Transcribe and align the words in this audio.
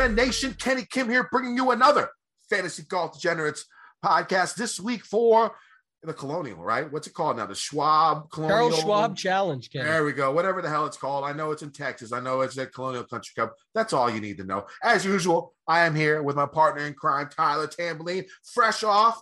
What 0.00 0.06
is 0.06 0.16
going 0.16 0.18
on, 0.18 0.26
DJ 0.26 0.26
Nation? 0.26 0.54
Kenny 0.54 0.86
Kim 0.90 1.10
here, 1.10 1.28
bringing 1.30 1.56
you 1.56 1.72
another 1.72 2.08
Fantasy 2.48 2.84
Golf 2.88 3.12
Degenerates 3.12 3.66
podcast 4.02 4.54
this 4.54 4.80
week 4.80 5.04
for 5.04 5.54
the 6.02 6.14
Colonial, 6.14 6.56
right? 6.56 6.90
What's 6.90 7.06
it 7.06 7.12
called 7.12 7.36
now? 7.36 7.44
The 7.44 7.54
Schwab 7.54 8.30
Colonial. 8.30 8.70
Charles 8.70 8.80
Schwab 8.80 9.14
Challenge. 9.14 9.70
Kenny. 9.70 9.84
There 9.84 10.02
we 10.06 10.12
go. 10.12 10.32
Whatever 10.32 10.62
the 10.62 10.70
hell 10.70 10.86
it's 10.86 10.96
called. 10.96 11.24
I 11.26 11.32
know 11.32 11.50
it's 11.50 11.60
in 11.60 11.70
Texas. 11.70 12.14
I 12.14 12.20
know 12.20 12.40
it's 12.40 12.56
at 12.56 12.72
Colonial 12.72 13.04
Country 13.04 13.32
Club. 13.36 13.50
That's 13.74 13.92
all 13.92 14.08
you 14.08 14.22
need 14.22 14.38
to 14.38 14.44
know. 14.44 14.64
As 14.82 15.04
usual, 15.04 15.52
I 15.68 15.80
am 15.80 15.94
here 15.94 16.22
with 16.22 16.34
my 16.34 16.46
partner 16.46 16.86
in 16.86 16.94
crime, 16.94 17.28
Tyler 17.28 17.66
Tamboline, 17.66 18.24
fresh 18.42 18.82
off 18.82 19.20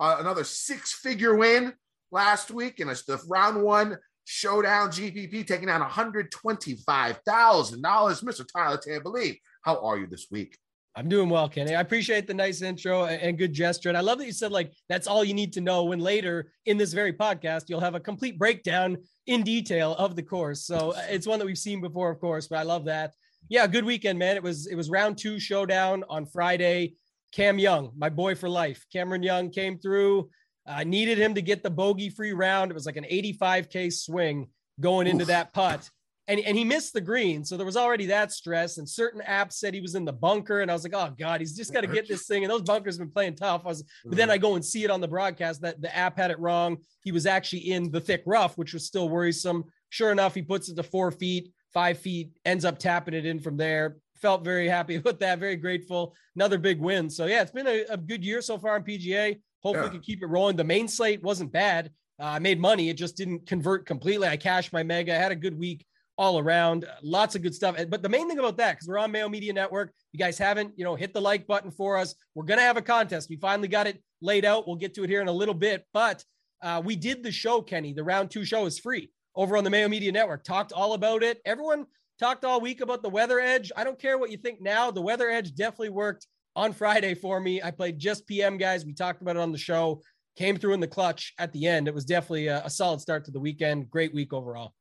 uh, 0.00 0.16
another 0.18 0.42
six-figure 0.42 1.36
win 1.36 1.72
last 2.10 2.50
week, 2.50 2.80
in 2.80 2.88
it's 2.88 3.04
the 3.04 3.22
round 3.28 3.62
one 3.62 3.96
showdown 4.26 4.88
GPP 4.90 5.46
taking 5.46 5.70
out 5.70 5.88
$125,000. 5.88 7.24
Mr. 7.24 8.44
Tyler 8.52 8.76
Tamboline, 8.76 9.38
how 9.66 9.80
are 9.80 9.98
you 9.98 10.06
this 10.06 10.28
week? 10.30 10.56
I'm 10.94 11.08
doing 11.08 11.28
well, 11.28 11.48
Kenny. 11.48 11.74
I 11.74 11.80
appreciate 11.80 12.26
the 12.26 12.32
nice 12.32 12.62
intro 12.62 13.04
and 13.04 13.36
good 13.36 13.52
gesture. 13.52 13.90
And 13.90 13.98
I 13.98 14.00
love 14.00 14.16
that 14.18 14.24
you 14.24 14.32
said, 14.32 14.50
like, 14.50 14.72
that's 14.88 15.06
all 15.06 15.24
you 15.24 15.34
need 15.34 15.52
to 15.54 15.60
know 15.60 15.84
when 15.84 15.98
later 15.98 16.52
in 16.64 16.78
this 16.78 16.94
very 16.94 17.12
podcast, 17.12 17.64
you'll 17.68 17.80
have 17.80 17.96
a 17.96 18.00
complete 18.00 18.38
breakdown 18.38 18.96
in 19.26 19.42
detail 19.42 19.94
of 19.96 20.16
the 20.16 20.22
course. 20.22 20.64
So 20.64 20.92
uh, 20.92 21.02
it's 21.10 21.26
one 21.26 21.38
that 21.38 21.44
we've 21.44 21.58
seen 21.58 21.82
before, 21.82 22.10
of 22.10 22.18
course, 22.18 22.46
but 22.46 22.58
I 22.58 22.62
love 22.62 22.86
that. 22.86 23.12
Yeah, 23.50 23.66
good 23.66 23.84
weekend, 23.84 24.18
man. 24.18 24.36
It 24.36 24.42
was 24.42 24.66
it 24.66 24.74
was 24.74 24.88
round 24.88 25.18
two 25.18 25.38
showdown 25.38 26.02
on 26.08 26.26
Friday. 26.26 26.94
Cam 27.32 27.58
Young, 27.58 27.92
my 27.96 28.08
boy 28.08 28.34
for 28.34 28.48
life. 28.48 28.86
Cameron 28.90 29.22
Young 29.22 29.50
came 29.50 29.78
through. 29.78 30.30
I 30.66 30.84
needed 30.84 31.18
him 31.18 31.34
to 31.34 31.42
get 31.42 31.62
the 31.62 31.70
bogey 31.70 32.08
free 32.08 32.32
round. 32.32 32.70
It 32.70 32.74
was 32.74 32.86
like 32.86 32.96
an 32.96 33.04
85K 33.04 33.92
swing 33.92 34.48
going 34.80 35.06
into 35.06 35.22
Oof. 35.22 35.28
that 35.28 35.52
putt. 35.52 35.90
And, 36.28 36.40
and 36.40 36.58
he 36.58 36.64
missed 36.64 36.92
the 36.92 37.00
green. 37.00 37.44
So 37.44 37.56
there 37.56 37.66
was 37.66 37.76
already 37.76 38.06
that 38.06 38.32
stress. 38.32 38.78
And 38.78 38.88
certain 38.88 39.20
apps 39.20 39.54
said 39.54 39.74
he 39.74 39.80
was 39.80 39.94
in 39.94 40.04
the 40.04 40.12
bunker. 40.12 40.60
And 40.60 40.70
I 40.70 40.74
was 40.74 40.82
like, 40.82 40.94
oh 40.94 41.14
God, 41.16 41.40
he's 41.40 41.56
just 41.56 41.72
got 41.72 41.82
to 41.82 41.86
get 41.86 42.08
this 42.08 42.26
thing. 42.26 42.42
And 42.42 42.50
those 42.50 42.62
bunkers 42.62 42.96
have 42.96 43.06
been 43.06 43.12
playing 43.12 43.36
tough. 43.36 43.62
I 43.64 43.68
was, 43.68 43.84
but 44.04 44.16
then 44.16 44.30
I 44.30 44.36
go 44.36 44.56
and 44.56 44.64
see 44.64 44.82
it 44.82 44.90
on 44.90 45.00
the 45.00 45.06
broadcast 45.06 45.62
that 45.62 45.80
the 45.80 45.94
app 45.96 46.16
had 46.16 46.32
it 46.32 46.38
wrong. 46.40 46.78
He 47.04 47.12
was 47.12 47.26
actually 47.26 47.70
in 47.70 47.92
the 47.92 48.00
thick 48.00 48.24
rough, 48.26 48.58
which 48.58 48.74
was 48.74 48.84
still 48.84 49.08
worrisome. 49.08 49.64
Sure 49.90 50.10
enough, 50.10 50.34
he 50.34 50.42
puts 50.42 50.68
it 50.68 50.74
to 50.76 50.82
four 50.82 51.12
feet, 51.12 51.52
five 51.72 51.98
feet, 51.98 52.30
ends 52.44 52.64
up 52.64 52.78
tapping 52.78 53.14
it 53.14 53.24
in 53.24 53.38
from 53.38 53.56
there. 53.56 53.98
Felt 54.16 54.42
very 54.42 54.68
happy 54.68 54.98
with 55.04 55.20
that. 55.20 55.38
Very 55.38 55.56
grateful. 55.56 56.16
Another 56.34 56.58
big 56.58 56.80
win. 56.80 57.08
So 57.08 57.26
yeah, 57.26 57.42
it's 57.42 57.52
been 57.52 57.68
a, 57.68 57.84
a 57.90 57.96
good 57.96 58.24
year 58.24 58.42
so 58.42 58.58
far 58.58 58.76
in 58.76 58.82
PGA. 58.82 59.38
Hopefully, 59.62 59.86
yeah. 59.86 59.92
we 59.92 59.98
can 59.98 60.00
keep 60.00 60.22
it 60.22 60.26
rolling. 60.26 60.56
The 60.56 60.64
main 60.64 60.88
slate 60.88 61.22
wasn't 61.22 61.52
bad. 61.52 61.90
Uh, 62.18 62.24
I 62.24 62.38
made 62.40 62.60
money. 62.60 62.88
It 62.88 62.94
just 62.94 63.16
didn't 63.16 63.46
convert 63.46 63.86
completely. 63.86 64.26
I 64.26 64.36
cashed 64.36 64.72
my 64.72 64.82
mega. 64.82 65.14
I 65.14 65.18
had 65.18 65.32
a 65.32 65.36
good 65.36 65.58
week 65.58 65.84
all 66.18 66.38
around. 66.38 66.86
Lots 67.02 67.34
of 67.34 67.42
good 67.42 67.54
stuff. 67.54 67.76
But 67.88 68.02
the 68.02 68.08
main 68.08 68.28
thing 68.28 68.38
about 68.38 68.56
that, 68.56 68.72
because 68.72 68.88
we're 68.88 68.98
on 68.98 69.12
Mayo 69.12 69.28
Media 69.28 69.52
Network, 69.52 69.92
you 70.12 70.18
guys 70.18 70.38
haven't, 70.38 70.72
you 70.76 70.84
know, 70.84 70.94
hit 70.94 71.12
the 71.12 71.20
like 71.20 71.46
button 71.46 71.70
for 71.70 71.98
us. 71.98 72.14
We're 72.34 72.44
gonna 72.44 72.62
have 72.62 72.76
a 72.76 72.82
contest. 72.82 73.28
We 73.28 73.36
finally 73.36 73.68
got 73.68 73.86
it 73.86 74.02
laid 74.20 74.44
out. 74.44 74.66
We'll 74.66 74.76
get 74.76 74.94
to 74.94 75.04
it 75.04 75.10
here 75.10 75.20
in 75.20 75.28
a 75.28 75.32
little 75.32 75.54
bit. 75.54 75.84
But 75.92 76.24
uh, 76.62 76.82
we 76.84 76.96
did 76.96 77.22
the 77.22 77.32
show, 77.32 77.60
Kenny. 77.60 77.92
The 77.92 78.04
round 78.04 78.30
two 78.30 78.44
show 78.44 78.66
is 78.66 78.78
free 78.78 79.10
over 79.34 79.56
on 79.56 79.64
the 79.64 79.70
Mayo 79.70 79.88
Media 79.88 80.12
Network. 80.12 80.44
Talked 80.44 80.72
all 80.72 80.94
about 80.94 81.22
it. 81.22 81.40
Everyone 81.44 81.86
talked 82.18 82.44
all 82.44 82.60
week 82.60 82.80
about 82.80 83.02
the 83.02 83.10
weather 83.10 83.40
edge. 83.40 83.70
I 83.76 83.84
don't 83.84 83.98
care 83.98 84.16
what 84.16 84.30
you 84.30 84.38
think 84.38 84.60
now. 84.60 84.90
The 84.90 85.02
weather 85.02 85.28
edge 85.28 85.54
definitely 85.54 85.90
worked 85.90 86.26
on 86.54 86.72
Friday 86.72 87.14
for 87.14 87.38
me. 87.40 87.62
I 87.62 87.70
played 87.70 87.98
just 87.98 88.26
PM 88.26 88.56
guys. 88.56 88.86
We 88.86 88.94
talked 88.94 89.20
about 89.20 89.36
it 89.36 89.40
on 89.40 89.52
the 89.52 89.58
show 89.58 90.00
came 90.36 90.56
through 90.56 90.74
in 90.74 90.80
the 90.80 90.86
clutch 90.86 91.34
at 91.38 91.52
the 91.52 91.66
end. 91.66 91.88
It 91.88 91.94
was 91.94 92.04
definitely 92.04 92.48
a, 92.48 92.62
a 92.64 92.70
solid 92.70 93.00
start 93.00 93.24
to 93.24 93.30
the 93.30 93.40
weekend. 93.40 93.90
Great 93.90 94.14
week 94.14 94.32
overall. 94.32 94.74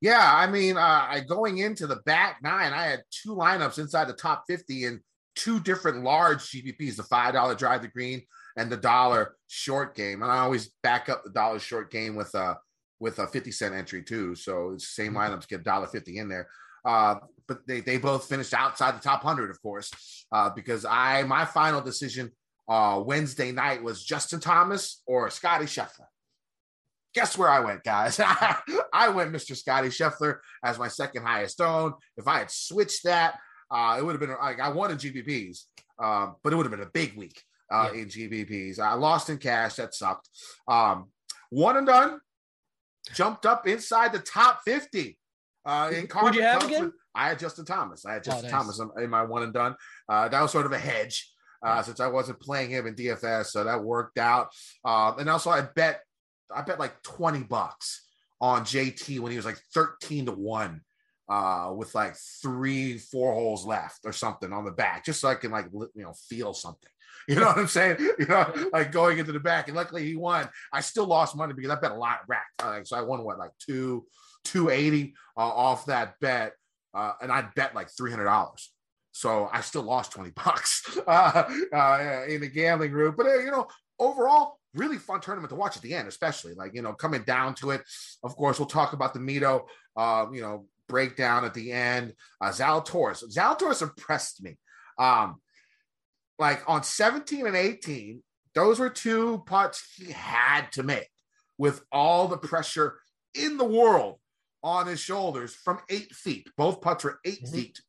Yeah, 0.00 0.32
I 0.32 0.46
mean, 0.46 0.76
uh, 0.76 1.06
I 1.10 1.20
going 1.26 1.58
into 1.58 1.86
the 1.86 1.96
back 2.06 2.38
nine, 2.42 2.72
I 2.72 2.84
had 2.84 3.02
two 3.10 3.34
lineups 3.34 3.78
inside 3.78 4.08
the 4.08 4.12
top 4.12 4.44
50 4.48 4.84
and 4.84 5.00
two 5.34 5.60
different 5.60 6.04
large 6.04 6.50
GPPs, 6.50 6.96
the 6.96 7.02
$5 7.02 7.58
drive 7.58 7.82
the 7.82 7.88
green 7.88 8.22
and 8.56 8.70
the 8.70 8.76
dollar 8.76 9.36
short 9.48 9.94
game. 9.94 10.22
And 10.22 10.30
I 10.30 10.38
always 10.38 10.70
back 10.82 11.08
up 11.08 11.24
the 11.24 11.30
dollar 11.30 11.58
short 11.58 11.90
game 11.90 12.14
with 12.14 12.34
a 12.34 12.58
with 13.00 13.20
a 13.20 13.28
50 13.28 13.52
cent 13.52 13.74
entry 13.74 14.02
too. 14.02 14.34
So 14.34 14.72
it's 14.72 14.88
same 14.88 15.14
mm-hmm. 15.14 15.34
lineups 15.34 15.48
get 15.48 15.62
dollar 15.62 15.86
50 15.86 16.18
in 16.18 16.28
there. 16.28 16.48
Uh, 16.84 17.16
but 17.46 17.66
they, 17.66 17.80
they 17.80 17.96
both 17.96 18.28
finished 18.28 18.52
outside 18.52 18.96
the 18.96 19.00
top 19.00 19.24
100, 19.24 19.50
of 19.50 19.62
course, 19.62 20.26
uh, 20.32 20.50
because 20.50 20.84
I 20.84 21.22
my 21.22 21.44
final 21.44 21.80
decision 21.80 22.32
uh, 22.68 23.02
Wednesday 23.04 23.52
night 23.52 23.82
was 23.82 24.04
Justin 24.04 24.40
Thomas 24.40 25.02
or 25.06 25.30
Scotty 25.30 25.64
Scheffler. 25.64 26.06
Guess 27.14 27.38
where 27.38 27.48
I 27.48 27.60
went, 27.60 27.82
guys? 27.82 28.20
I 28.92 29.08
went 29.08 29.32
Mr. 29.32 29.56
Scotty 29.56 29.88
Scheffler 29.88 30.38
as 30.64 30.78
my 30.78 30.88
second 30.88 31.24
highest 31.24 31.60
own. 31.60 31.94
If 32.16 32.28
I 32.28 32.38
had 32.38 32.50
switched 32.50 33.04
that, 33.04 33.38
uh, 33.70 33.96
it 33.98 34.04
would 34.04 34.12
have 34.12 34.20
been 34.20 34.36
like 34.40 34.60
I 34.60 34.68
wanted 34.68 35.02
in 35.02 35.12
GPPs, 35.12 35.64
um, 35.98 36.36
but 36.42 36.52
it 36.52 36.56
would 36.56 36.66
have 36.66 36.70
been 36.70 36.86
a 36.86 36.90
big 36.90 37.16
week 37.16 37.42
uh, 37.72 37.90
yeah. 37.92 38.00
in 38.00 38.08
GPPs. 38.08 38.78
I 38.78 38.94
lost 38.94 39.30
in 39.30 39.38
cash. 39.38 39.74
That 39.76 39.94
sucked. 39.94 40.28
Um, 40.66 41.10
one 41.50 41.76
and 41.76 41.86
done. 41.86 42.20
Jumped 43.14 43.46
up 43.46 43.66
inside 43.66 44.12
the 44.12 44.18
top 44.18 44.60
50. 44.66 45.18
Uh, 45.64 45.90
in 45.92 46.08
Would 46.22 46.34
you 46.34 46.42
have 46.42 46.64
again? 46.64 46.92
I 47.14 47.28
had 47.28 47.38
Justin 47.38 47.64
Thomas. 47.64 48.06
I 48.06 48.14
had 48.14 48.22
oh, 48.22 48.30
Justin 48.30 48.50
oh, 48.50 48.56
nice. 48.56 48.76
Thomas 48.78 48.80
in 49.02 49.10
my 49.10 49.22
one 49.22 49.42
and 49.42 49.52
done. 49.52 49.74
Uh, 50.08 50.28
that 50.28 50.40
was 50.40 50.52
sort 50.52 50.66
of 50.66 50.72
a 50.72 50.78
hedge 50.78 51.30
uh, 51.62 51.82
since 51.82 52.00
I 52.00 52.06
wasn't 52.06 52.40
playing 52.40 52.70
him 52.70 52.86
in 52.86 52.94
DFS, 52.94 53.46
so 53.46 53.64
that 53.64 53.82
worked 53.82 54.18
out. 54.18 54.48
Um, 54.84 55.18
and 55.18 55.28
also, 55.28 55.50
I 55.50 55.62
bet 55.62 56.00
I 56.54 56.62
bet 56.62 56.78
like 56.78 57.02
twenty 57.02 57.42
bucks 57.42 58.06
on 58.40 58.62
JT 58.62 59.20
when 59.20 59.32
he 59.32 59.36
was 59.36 59.46
like 59.46 59.60
thirteen 59.74 60.26
to 60.26 60.32
one, 60.32 60.82
uh, 61.28 61.72
with 61.76 61.94
like 61.94 62.16
three 62.42 62.98
four 62.98 63.34
holes 63.34 63.64
left 63.66 64.00
or 64.04 64.12
something 64.12 64.52
on 64.52 64.64
the 64.64 64.70
back, 64.70 65.04
just 65.04 65.20
so 65.20 65.28
I 65.28 65.34
can 65.34 65.50
like 65.50 65.66
you 65.72 66.02
know 66.02 66.14
feel 66.28 66.54
something. 66.54 66.90
You 67.28 67.34
know 67.34 67.48
what 67.48 67.58
I'm 67.58 67.66
saying? 67.66 67.98
You 68.18 68.24
know, 68.24 68.70
like 68.72 68.90
going 68.90 69.18
into 69.18 69.32
the 69.32 69.40
back, 69.40 69.68
and 69.68 69.76
luckily 69.76 70.02
he 70.02 70.16
won. 70.16 70.48
I 70.72 70.80
still 70.80 71.04
lost 71.04 71.36
money 71.36 71.52
because 71.52 71.70
I 71.70 71.74
bet 71.74 71.92
a 71.92 71.94
lot 71.94 72.20
of 72.22 72.28
rack. 72.28 72.46
Uh, 72.58 72.82
so 72.84 72.96
I 72.96 73.02
won 73.02 73.22
what 73.22 73.38
like 73.38 73.50
two 73.58 74.06
two 74.44 74.70
eighty 74.70 75.12
uh, 75.36 75.40
off 75.40 75.84
that 75.86 76.14
bet, 76.22 76.54
uh, 76.94 77.12
and 77.20 77.30
I 77.30 77.46
bet 77.54 77.74
like 77.74 77.90
three 77.94 78.10
hundred 78.10 78.24
dollars. 78.24 78.72
So 79.18 79.50
I 79.52 79.62
still 79.62 79.82
lost 79.82 80.12
20 80.12 80.30
bucks 80.44 80.96
uh, 81.06 81.42
uh, 81.74 82.24
in 82.28 82.40
the 82.40 82.48
gambling 82.48 82.92
group. 82.92 83.16
But, 83.16 83.26
uh, 83.26 83.38
you 83.40 83.50
know, 83.50 83.66
overall, 83.98 84.57
really 84.74 84.98
fun 84.98 85.20
tournament 85.20 85.50
to 85.50 85.56
watch 85.56 85.76
at 85.76 85.82
the 85.82 85.94
end, 85.94 86.08
especially 86.08 86.54
like, 86.54 86.74
you 86.74 86.82
know, 86.82 86.92
coming 86.92 87.22
down 87.22 87.54
to 87.56 87.70
it. 87.70 87.82
Of 88.22 88.36
course, 88.36 88.58
we'll 88.58 88.66
talk 88.66 88.92
about 88.92 89.14
the 89.14 89.20
Mito, 89.20 89.64
uh, 89.96 90.26
you 90.32 90.42
know, 90.42 90.66
breakdown 90.88 91.44
at 91.44 91.54
the 91.54 91.72
end. 91.72 92.14
Uh, 92.40 92.48
Zalatoris. 92.48 93.24
Zalatoris 93.32 93.82
impressed 93.82 94.42
me. 94.42 94.56
Um, 94.98 95.40
like 96.38 96.62
on 96.68 96.82
17 96.82 97.46
and 97.46 97.56
18, 97.56 98.22
those 98.54 98.78
were 98.78 98.90
two 98.90 99.42
putts 99.46 99.94
he 99.96 100.12
had 100.12 100.70
to 100.72 100.82
make 100.82 101.08
with 101.56 101.82
all 101.90 102.28
the 102.28 102.38
pressure 102.38 102.98
in 103.34 103.56
the 103.56 103.64
world 103.64 104.18
on 104.62 104.86
his 104.86 105.00
shoulders 105.00 105.54
from 105.54 105.80
eight 105.88 106.14
feet. 106.14 106.48
Both 106.56 106.80
putts 106.80 107.04
were 107.04 107.20
8 107.24 107.42
mm-hmm. 107.42 107.54
feet 107.54 107.80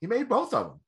he 0.00 0.06
made 0.06 0.28
both 0.28 0.54
of 0.54 0.66
them. 0.66 0.80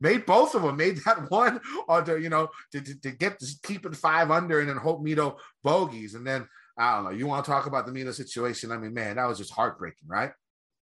Made 0.00 0.26
both 0.26 0.54
of 0.54 0.62
them. 0.62 0.76
Made 0.76 0.98
that 1.04 1.30
one 1.30 1.60
or 1.88 2.02
to 2.02 2.20
you 2.20 2.28
know 2.28 2.48
to, 2.72 2.80
to, 2.80 3.00
to 3.00 3.10
get 3.12 3.38
to 3.40 3.46
keep 3.62 3.86
it 3.86 3.96
five 3.96 4.30
under 4.30 4.60
and 4.60 4.68
then 4.68 4.76
hope 4.76 5.04
Mito 5.04 5.36
bogeys. 5.62 6.14
And 6.14 6.26
then 6.26 6.46
I 6.78 6.96
don't 6.96 7.04
know. 7.04 7.10
You 7.10 7.26
want 7.26 7.44
to 7.44 7.50
talk 7.50 7.66
about 7.66 7.86
the 7.86 7.92
Mito 7.92 8.12
situation? 8.12 8.70
I 8.70 8.78
mean, 8.78 8.92
man, 8.92 9.16
that 9.16 9.26
was 9.26 9.38
just 9.38 9.52
heartbreaking, 9.52 10.08
right? 10.08 10.32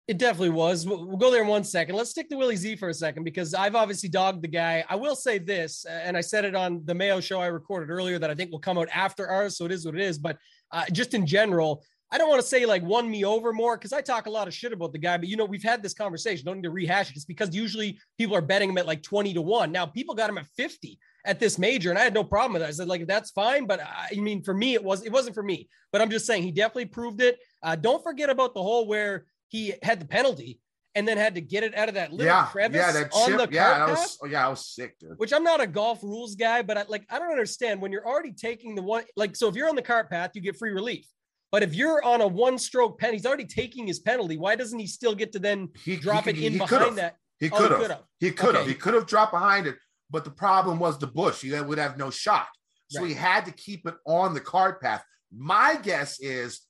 It 0.09 0.19
definitely 0.19 0.51
was. 0.51 0.85
We'll 0.85 1.17
go 1.17 1.31
there 1.31 1.43
in 1.43 1.49
one 1.49 1.63
second. 1.63 1.95
Let's 1.95 2.11
stick 2.11 2.29
to 2.31 2.37
Willie 2.37 2.57
Z 2.57 2.77
for 2.77 2.89
a 2.89 2.95
second 2.95 3.23
because 3.23 3.55
I've 3.55 3.77
obviously 3.77 4.09
dogged 4.09 4.43
the 4.43 4.49
guy. 4.49 4.85
I 4.89 4.97
will 4.97 5.15
say 5.15 5.39
this, 5.39 5.85
and 5.85 6.17
I 6.17 6.21
said 6.21 6.45
it 6.45 6.57
on 6.57 6.83
the 6.85 6.95
Mayo 6.95 7.21
show 7.21 7.41
I 7.41 7.47
recorded 7.47 7.89
earlier 7.89 8.19
that 8.19 8.29
I 8.29 8.35
think 8.35 8.51
will 8.51 8.59
come 8.59 8.79
out 8.79 8.89
after 8.93 9.29
ours. 9.29 9.57
So 9.57 9.65
it 9.65 9.71
is 9.71 9.87
what 9.87 9.95
it 9.95 10.01
is. 10.01 10.19
But 10.19 10.39
uh, 10.73 10.87
just 10.93 11.15
in 11.15 11.25
general, 11.25 11.85
I 12.13 12.19
don't 12.19 12.29
want 12.29 12.43
to 12.43 12.47
say 12.47 12.67
like 12.67 12.83
won 12.83 13.11
me 13.11 13.25
over 13.25 13.55
more 13.55 13.77
because 13.77 13.95
I 13.95 14.03
talk 14.03 14.27
a 14.27 14.31
lot 14.31 14.47
of 14.47 14.53
shit 14.53 14.73
about 14.73 14.93
the 14.93 14.99
guy, 14.99 15.17
but 15.17 15.29
you 15.29 15.37
know, 15.37 15.47
we've 15.47 15.63
had 15.63 15.83
this 15.83 15.95
conversation. 15.95 16.45
Don't 16.45 16.57
need 16.57 16.65
to 16.65 16.71
rehash 16.71 17.11
it. 17.11 17.17
It's 17.17 17.25
because 17.25 17.55
usually 17.55 17.99
people 18.19 18.37
are 18.37 18.43
betting 18.43 18.69
him 18.69 18.77
at 18.77 18.87
like 18.87 19.03
20 19.03 19.33
to 19.33 19.41
1. 19.41 19.73
Now 19.73 19.87
people 19.87 20.15
got 20.15 20.29
him 20.29 20.37
at 20.37 20.47
50 20.57 20.99
at 21.25 21.41
this 21.41 21.59
major, 21.59 21.89
and 21.89 21.99
I 21.99 22.03
had 22.03 22.13
no 22.13 22.23
problem 22.23 22.53
with 22.53 22.63
that. 22.63 22.69
I 22.69 22.73
said, 22.73 22.89
like, 22.89 23.07
that's 23.07 23.31
fine, 23.31 23.67
but 23.67 23.81
I 23.81 24.15
mean, 24.17 24.43
for 24.43 24.53
me, 24.53 24.75
it 24.75 24.85
was 24.85 25.05
it 25.05 25.13
wasn't 25.13 25.35
for 25.35 25.43
me. 25.43 25.69
But 25.91 26.03
I'm 26.03 26.11
just 26.11 26.27
saying 26.27 26.43
he 26.43 26.53
definitely 26.53 26.87
proved 26.87 27.23
it. 27.23 27.39
Uh, 27.63 27.77
don't 27.77 28.03
forget 28.03 28.29
about 28.29 28.55
the 28.55 28.63
whole 28.63 28.87
where 28.87 29.25
he 29.49 29.75
had 29.83 29.99
the 29.99 30.07
penalty 30.07 30.61
and 30.95 31.09
then 31.09 31.17
had 31.17 31.35
to 31.37 31.41
get 31.41 31.65
it 31.65 31.75
out 31.75 31.89
of 31.89 31.95
that 31.95 32.13
little 32.13 32.27
yeah, 32.27 32.45
crevice 32.47 32.77
yeah, 32.77 32.93
that 32.93 33.13
on 33.15 33.31
chip, 33.31 33.51
the 33.51 33.55
yeah, 33.55 33.89
was, 33.89 34.19
oh, 34.23 34.27
yeah, 34.27 34.47
I 34.47 34.51
was 34.51 34.67
sick, 34.67 34.99
dude. 34.99 35.19
Which 35.19 35.33
I'm 35.33 35.45
not 35.45 35.63
a 35.63 35.67
golf 35.67 36.03
rules 36.03 36.35
guy, 36.35 36.61
but 36.63 36.77
I, 36.77 36.85
like 36.89 37.07
I 37.09 37.19
don't 37.19 37.31
understand 37.31 37.81
when 37.81 37.93
you're 37.93 38.07
already 38.07 38.33
taking 38.33 38.75
the 38.75 38.83
one 38.83 39.05
like 39.17 39.35
so 39.35 39.49
if 39.49 39.55
you're 39.55 39.69
on 39.69 39.77
the 39.77 39.83
cart 39.83 40.11
path, 40.11 40.33
you 40.35 40.43
get 40.43 40.57
free 40.57 40.73
relief. 40.73 41.07
But 41.53 41.63
if 41.63 41.75
you're 41.75 42.03
on 42.03 42.23
a 42.23 42.27
one 42.27 42.59
stroke 42.59 42.99
pen, 42.99 43.13
he's 43.13 43.27
already 43.27 43.45
taking 43.45 43.87
his 43.87 44.01
penalty. 44.01 44.39
Why 44.39 44.57
doesn't 44.57 44.79
he 44.79 44.87
still 44.87 45.15
get 45.15 45.33
to 45.33 45.39
then 45.39 45.69
he, 45.85 45.97
drop 45.97 46.25
he, 46.25 46.31
it 46.31 46.39
in 46.39 46.53
behind 46.55 46.69
could've. 46.69 46.97
that? 46.97 47.17
He 47.39 47.51
could 47.51 47.71
have. 47.71 47.81
Oh, 47.83 48.05
he 48.19 48.31
could 48.31 48.55
have. 48.55 48.67
He 48.67 48.75
could 48.75 48.95
have 48.95 49.07
dropped 49.07 49.33
behind 49.33 49.67
it. 49.67 49.77
But 50.11 50.25
the 50.25 50.31
problem 50.31 50.79
was 50.79 50.99
the 50.99 51.07
bush. 51.07 51.43
He 51.43 51.53
would 51.53 51.79
have 51.79 51.99
no 51.99 52.11
shot. 52.11 52.49
So 52.89 53.03
right. 53.03 53.09
he 53.09 53.15
had 53.15 53.45
to 53.45 53.53
keep 53.53 53.87
it 53.87 53.95
on 54.07 54.35
the 54.35 54.41
cart 54.41 54.81
path. 54.81 55.05
My 55.31 55.79
guess 55.83 56.21
is 56.21 56.63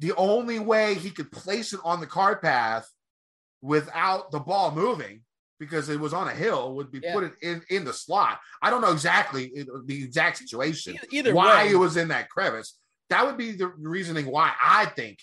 the 0.00 0.14
only 0.16 0.58
way 0.58 0.94
he 0.94 1.10
could 1.10 1.30
place 1.30 1.72
it 1.72 1.80
on 1.84 2.00
the 2.00 2.06
cart 2.06 2.42
path 2.42 2.88
without 3.62 4.30
the 4.30 4.38
ball 4.38 4.72
moving 4.72 5.22
because 5.58 5.88
it 5.88 5.98
was 5.98 6.12
on 6.12 6.28
a 6.28 6.34
hill 6.34 6.74
would 6.76 6.92
be 6.92 7.00
yeah. 7.02 7.12
put 7.12 7.24
it 7.24 7.32
in 7.42 7.62
in 7.70 7.84
the 7.84 7.92
slot. 7.92 8.38
I 8.62 8.70
don't 8.70 8.80
know 8.80 8.92
exactly 8.92 9.52
the 9.86 10.04
exact 10.04 10.38
situation 10.38 10.96
either 11.10 11.34
why 11.34 11.64
way. 11.64 11.72
it 11.72 11.76
was 11.76 11.96
in 11.96 12.08
that 12.08 12.30
crevice. 12.30 12.78
That 13.10 13.26
would 13.26 13.36
be 13.36 13.52
the 13.52 13.68
reasoning 13.68 14.26
why 14.26 14.52
I 14.62 14.86
think 14.86 15.18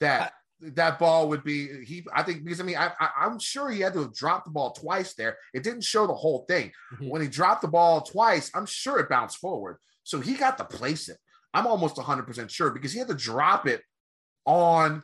that 0.00 0.32
that 0.60 0.98
ball 0.98 1.28
would 1.28 1.44
be 1.44 1.84
he. 1.84 2.04
I 2.14 2.22
think 2.22 2.44
because 2.44 2.60
I 2.60 2.64
mean 2.64 2.76
I, 2.76 2.92
I 2.98 3.26
am 3.26 3.38
sure 3.38 3.70
he 3.70 3.80
had 3.80 3.92
to 3.94 4.00
have 4.00 4.14
dropped 4.14 4.46
the 4.46 4.52
ball 4.52 4.72
twice 4.72 5.14
there. 5.14 5.36
It 5.52 5.62
didn't 5.62 5.84
show 5.84 6.06
the 6.06 6.14
whole 6.14 6.44
thing. 6.48 6.72
Mm-hmm. 6.94 7.08
When 7.08 7.22
he 7.22 7.28
dropped 7.28 7.62
the 7.62 7.68
ball 7.68 8.00
twice, 8.02 8.50
I'm 8.54 8.66
sure 8.66 8.98
it 8.98 9.08
bounced 9.08 9.38
forward. 9.38 9.78
So 10.04 10.20
he 10.20 10.34
got 10.34 10.58
to 10.58 10.64
place 10.64 11.08
it. 11.08 11.18
I'm 11.52 11.66
almost 11.66 11.96
100 11.96 12.22
percent 12.24 12.50
sure 12.50 12.70
because 12.70 12.92
he 12.92 12.98
had 12.98 13.08
to 13.08 13.14
drop 13.14 13.66
it 13.66 13.82
on 14.46 15.02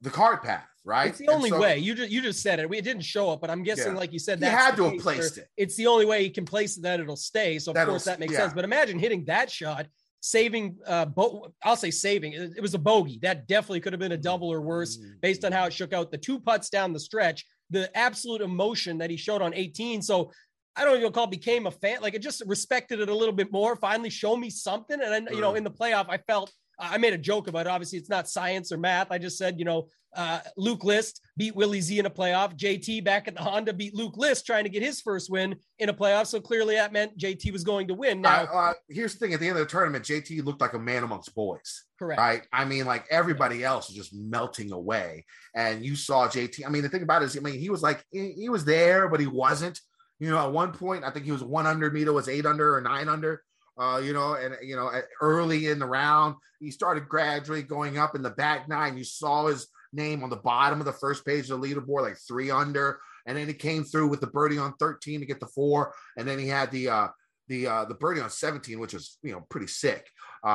the 0.00 0.10
cart 0.10 0.42
path 0.42 0.68
right? 0.84 1.08
It's 1.08 1.18
the 1.18 1.28
only 1.28 1.50
so, 1.50 1.60
way. 1.60 1.78
You 1.78 1.94
just 1.94 2.10
you 2.10 2.20
just 2.20 2.42
said 2.42 2.60
it. 2.60 2.70
It 2.70 2.84
didn't 2.84 3.02
show 3.02 3.30
up, 3.30 3.40
but 3.40 3.50
I'm 3.50 3.62
guessing, 3.62 3.92
yeah. 3.92 3.98
like 3.98 4.12
you 4.12 4.18
said, 4.18 4.38
he 4.38 4.44
had 4.44 4.76
to 4.76 4.90
have 4.90 4.98
placed 4.98 5.38
it. 5.38 5.48
It's 5.56 5.76
the 5.76 5.86
only 5.86 6.04
way 6.04 6.22
he 6.22 6.30
can 6.30 6.44
place 6.44 6.76
it 6.76 6.82
that 6.82 7.00
it'll 7.00 7.16
stay. 7.16 7.58
So 7.58 7.70
of 7.70 7.74
That'll, 7.74 7.94
course 7.94 8.04
that 8.04 8.20
makes 8.20 8.34
yeah. 8.34 8.40
sense. 8.40 8.52
But 8.52 8.64
imagine 8.64 8.98
hitting 8.98 9.24
that 9.24 9.50
shot, 9.50 9.86
saving. 10.24 10.78
Uh, 10.86 11.04
bo- 11.04 11.52
I'll 11.62 11.76
say 11.76 11.90
saving. 11.90 12.32
It, 12.32 12.54
it, 12.56 12.62
was 12.62 12.72
a 12.72 12.78
bogey. 12.78 13.18
That 13.20 13.46
definitely 13.46 13.80
could 13.80 13.92
have 13.92 14.00
been 14.00 14.12
a 14.12 14.16
double 14.16 14.50
or 14.50 14.62
worse 14.62 14.96
mm-hmm. 14.96 15.18
based 15.20 15.44
on 15.44 15.52
how 15.52 15.66
it 15.66 15.72
shook 15.74 15.92
out. 15.92 16.10
The 16.10 16.16
two 16.16 16.40
putts 16.40 16.70
down 16.70 16.94
the 16.94 17.00
stretch, 17.00 17.44
the 17.68 17.94
absolute 17.96 18.40
emotion 18.40 18.96
that 18.98 19.10
he 19.10 19.16
showed 19.16 19.42
on 19.42 19.54
18. 19.54 20.02
So. 20.02 20.32
I 20.76 20.84
don't 20.84 20.98
even 20.98 21.12
call 21.12 21.28
became 21.28 21.68
a 21.68 21.70
fan. 21.70 22.02
Like 22.02 22.14
it 22.14 22.18
just 22.18 22.42
respected 22.46 22.98
it 22.98 23.08
a 23.08 23.14
little 23.14 23.32
bit 23.32 23.52
more. 23.52 23.76
Finally, 23.76 24.10
show 24.10 24.36
me 24.36 24.50
something. 24.50 25.00
And 25.00 25.12
then, 25.12 25.28
you 25.30 25.40
know, 25.40 25.54
in 25.54 25.62
the 25.62 25.70
playoff, 25.70 26.06
I 26.08 26.18
felt 26.18 26.50
I 26.78 26.98
made 26.98 27.14
a 27.14 27.18
joke 27.18 27.48
about 27.48 27.66
it. 27.66 27.70
Obviously, 27.70 27.98
it's 27.98 28.08
not 28.08 28.28
science 28.28 28.72
or 28.72 28.76
math. 28.76 29.10
I 29.10 29.18
just 29.18 29.38
said, 29.38 29.58
you 29.58 29.64
know, 29.64 29.88
uh, 30.14 30.40
Luke 30.56 30.84
List 30.84 31.20
beat 31.36 31.56
Willie 31.56 31.80
Z 31.80 31.98
in 31.98 32.06
a 32.06 32.10
playoff. 32.10 32.56
JT 32.56 33.04
back 33.04 33.26
at 33.28 33.34
the 33.34 33.42
Honda 33.42 33.72
beat 33.72 33.94
Luke 33.94 34.16
List 34.16 34.46
trying 34.46 34.64
to 34.64 34.70
get 34.70 34.82
his 34.82 35.00
first 35.00 35.30
win 35.30 35.56
in 35.78 35.88
a 35.88 35.94
playoff. 35.94 36.26
So 36.26 36.40
clearly 36.40 36.76
that 36.76 36.92
meant 36.92 37.18
JT 37.18 37.52
was 37.52 37.64
going 37.64 37.88
to 37.88 37.94
win. 37.94 38.20
Now, 38.20 38.42
uh, 38.42 38.56
uh, 38.56 38.72
here's 38.88 39.14
the 39.14 39.18
thing: 39.18 39.34
at 39.34 39.40
the 39.40 39.48
end 39.48 39.58
of 39.58 39.64
the 39.64 39.70
tournament, 39.70 40.04
JT 40.04 40.44
looked 40.44 40.60
like 40.60 40.74
a 40.74 40.78
man 40.78 41.02
amongst 41.02 41.34
boys. 41.34 41.84
Correct. 41.98 42.20
Right. 42.20 42.42
I 42.52 42.64
mean, 42.64 42.86
like 42.86 43.06
everybody 43.10 43.64
else 43.64 43.88
was 43.88 43.96
just 43.96 44.14
melting 44.14 44.72
away, 44.72 45.24
and 45.54 45.84
you 45.84 45.96
saw 45.96 46.28
JT. 46.28 46.66
I 46.66 46.70
mean, 46.70 46.82
the 46.82 46.88
thing 46.88 47.02
about 47.02 47.22
it 47.22 47.26
is, 47.26 47.36
I 47.36 47.40
mean, 47.40 47.58
he 47.58 47.70
was 47.70 47.82
like 47.82 48.04
he, 48.10 48.32
he 48.32 48.48
was 48.48 48.64
there, 48.64 49.08
but 49.08 49.20
he 49.20 49.26
wasn't. 49.26 49.80
You 50.20 50.30
know, 50.30 50.38
at 50.38 50.52
one 50.52 50.72
point, 50.72 51.04
I 51.04 51.10
think 51.10 51.24
he 51.24 51.32
was 51.32 51.42
one 51.42 51.66
under. 51.66 51.90
Mito 51.90 52.14
was 52.14 52.28
eight 52.28 52.46
under 52.46 52.76
or 52.76 52.80
nine 52.80 53.08
under 53.08 53.42
uh, 53.78 54.00
you 54.02 54.12
know, 54.12 54.34
and 54.34 54.56
you 54.62 54.76
know, 54.76 54.90
early 55.20 55.66
in 55.68 55.78
the 55.78 55.86
round, 55.86 56.36
he 56.60 56.70
started 56.70 57.08
gradually 57.08 57.62
going 57.62 57.98
up 57.98 58.14
in 58.14 58.22
the 58.22 58.30
back 58.30 58.68
nine. 58.68 58.96
You 58.96 59.04
saw 59.04 59.46
his 59.46 59.66
name 59.92 60.22
on 60.22 60.30
the 60.30 60.36
bottom 60.36 60.80
of 60.80 60.86
the 60.86 60.92
first 60.92 61.26
page 61.26 61.50
of 61.50 61.60
the 61.60 61.68
leaderboard, 61.68 62.02
like 62.02 62.16
three 62.16 62.50
under, 62.50 63.00
and 63.26 63.36
then 63.36 63.48
he 63.48 63.54
came 63.54 63.84
through 63.84 64.08
with 64.08 64.20
the 64.20 64.26
birdie 64.26 64.58
on 64.58 64.74
13 64.78 65.20
to 65.20 65.26
get 65.26 65.40
the 65.40 65.46
four, 65.46 65.92
and 66.16 66.26
then 66.26 66.38
he 66.38 66.48
had 66.48 66.70
the 66.70 66.88
uh 66.88 67.08
the 67.48 67.66
uh 67.66 67.84
the 67.84 67.94
birdie 67.94 68.20
on 68.20 68.30
17, 68.30 68.78
which 68.78 68.94
was 68.94 69.18
you 69.22 69.32
know 69.32 69.44
pretty 69.48 69.66
sick. 69.66 70.06
Uh, 70.44 70.46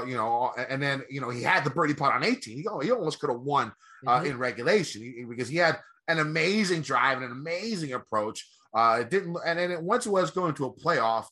uh 0.00 0.04
you 0.06 0.16
know, 0.16 0.52
and 0.68 0.82
then 0.82 1.02
you 1.08 1.20
know 1.20 1.30
he 1.30 1.42
had 1.42 1.64
the 1.64 1.70
birdie 1.70 1.94
putt 1.94 2.12
on 2.12 2.24
18. 2.24 2.56
He, 2.56 2.66
he 2.82 2.92
almost 2.92 3.20
could 3.20 3.30
have 3.30 3.40
won 3.40 3.72
uh, 4.06 4.18
mm-hmm. 4.18 4.26
in 4.26 4.38
regulation 4.38 5.26
because 5.28 5.48
he 5.48 5.56
had 5.56 5.78
an 6.08 6.18
amazing 6.18 6.82
drive 6.82 7.16
and 7.16 7.26
an 7.26 7.32
amazing 7.32 7.92
approach. 7.92 8.46
Uh, 8.74 8.98
it 9.00 9.10
didn't, 9.10 9.36
and 9.46 9.58
then 9.58 9.70
it, 9.70 9.82
once 9.82 10.06
it 10.06 10.10
was 10.10 10.30
going 10.30 10.54
to 10.54 10.66
a 10.66 10.72
playoff, 10.72 11.26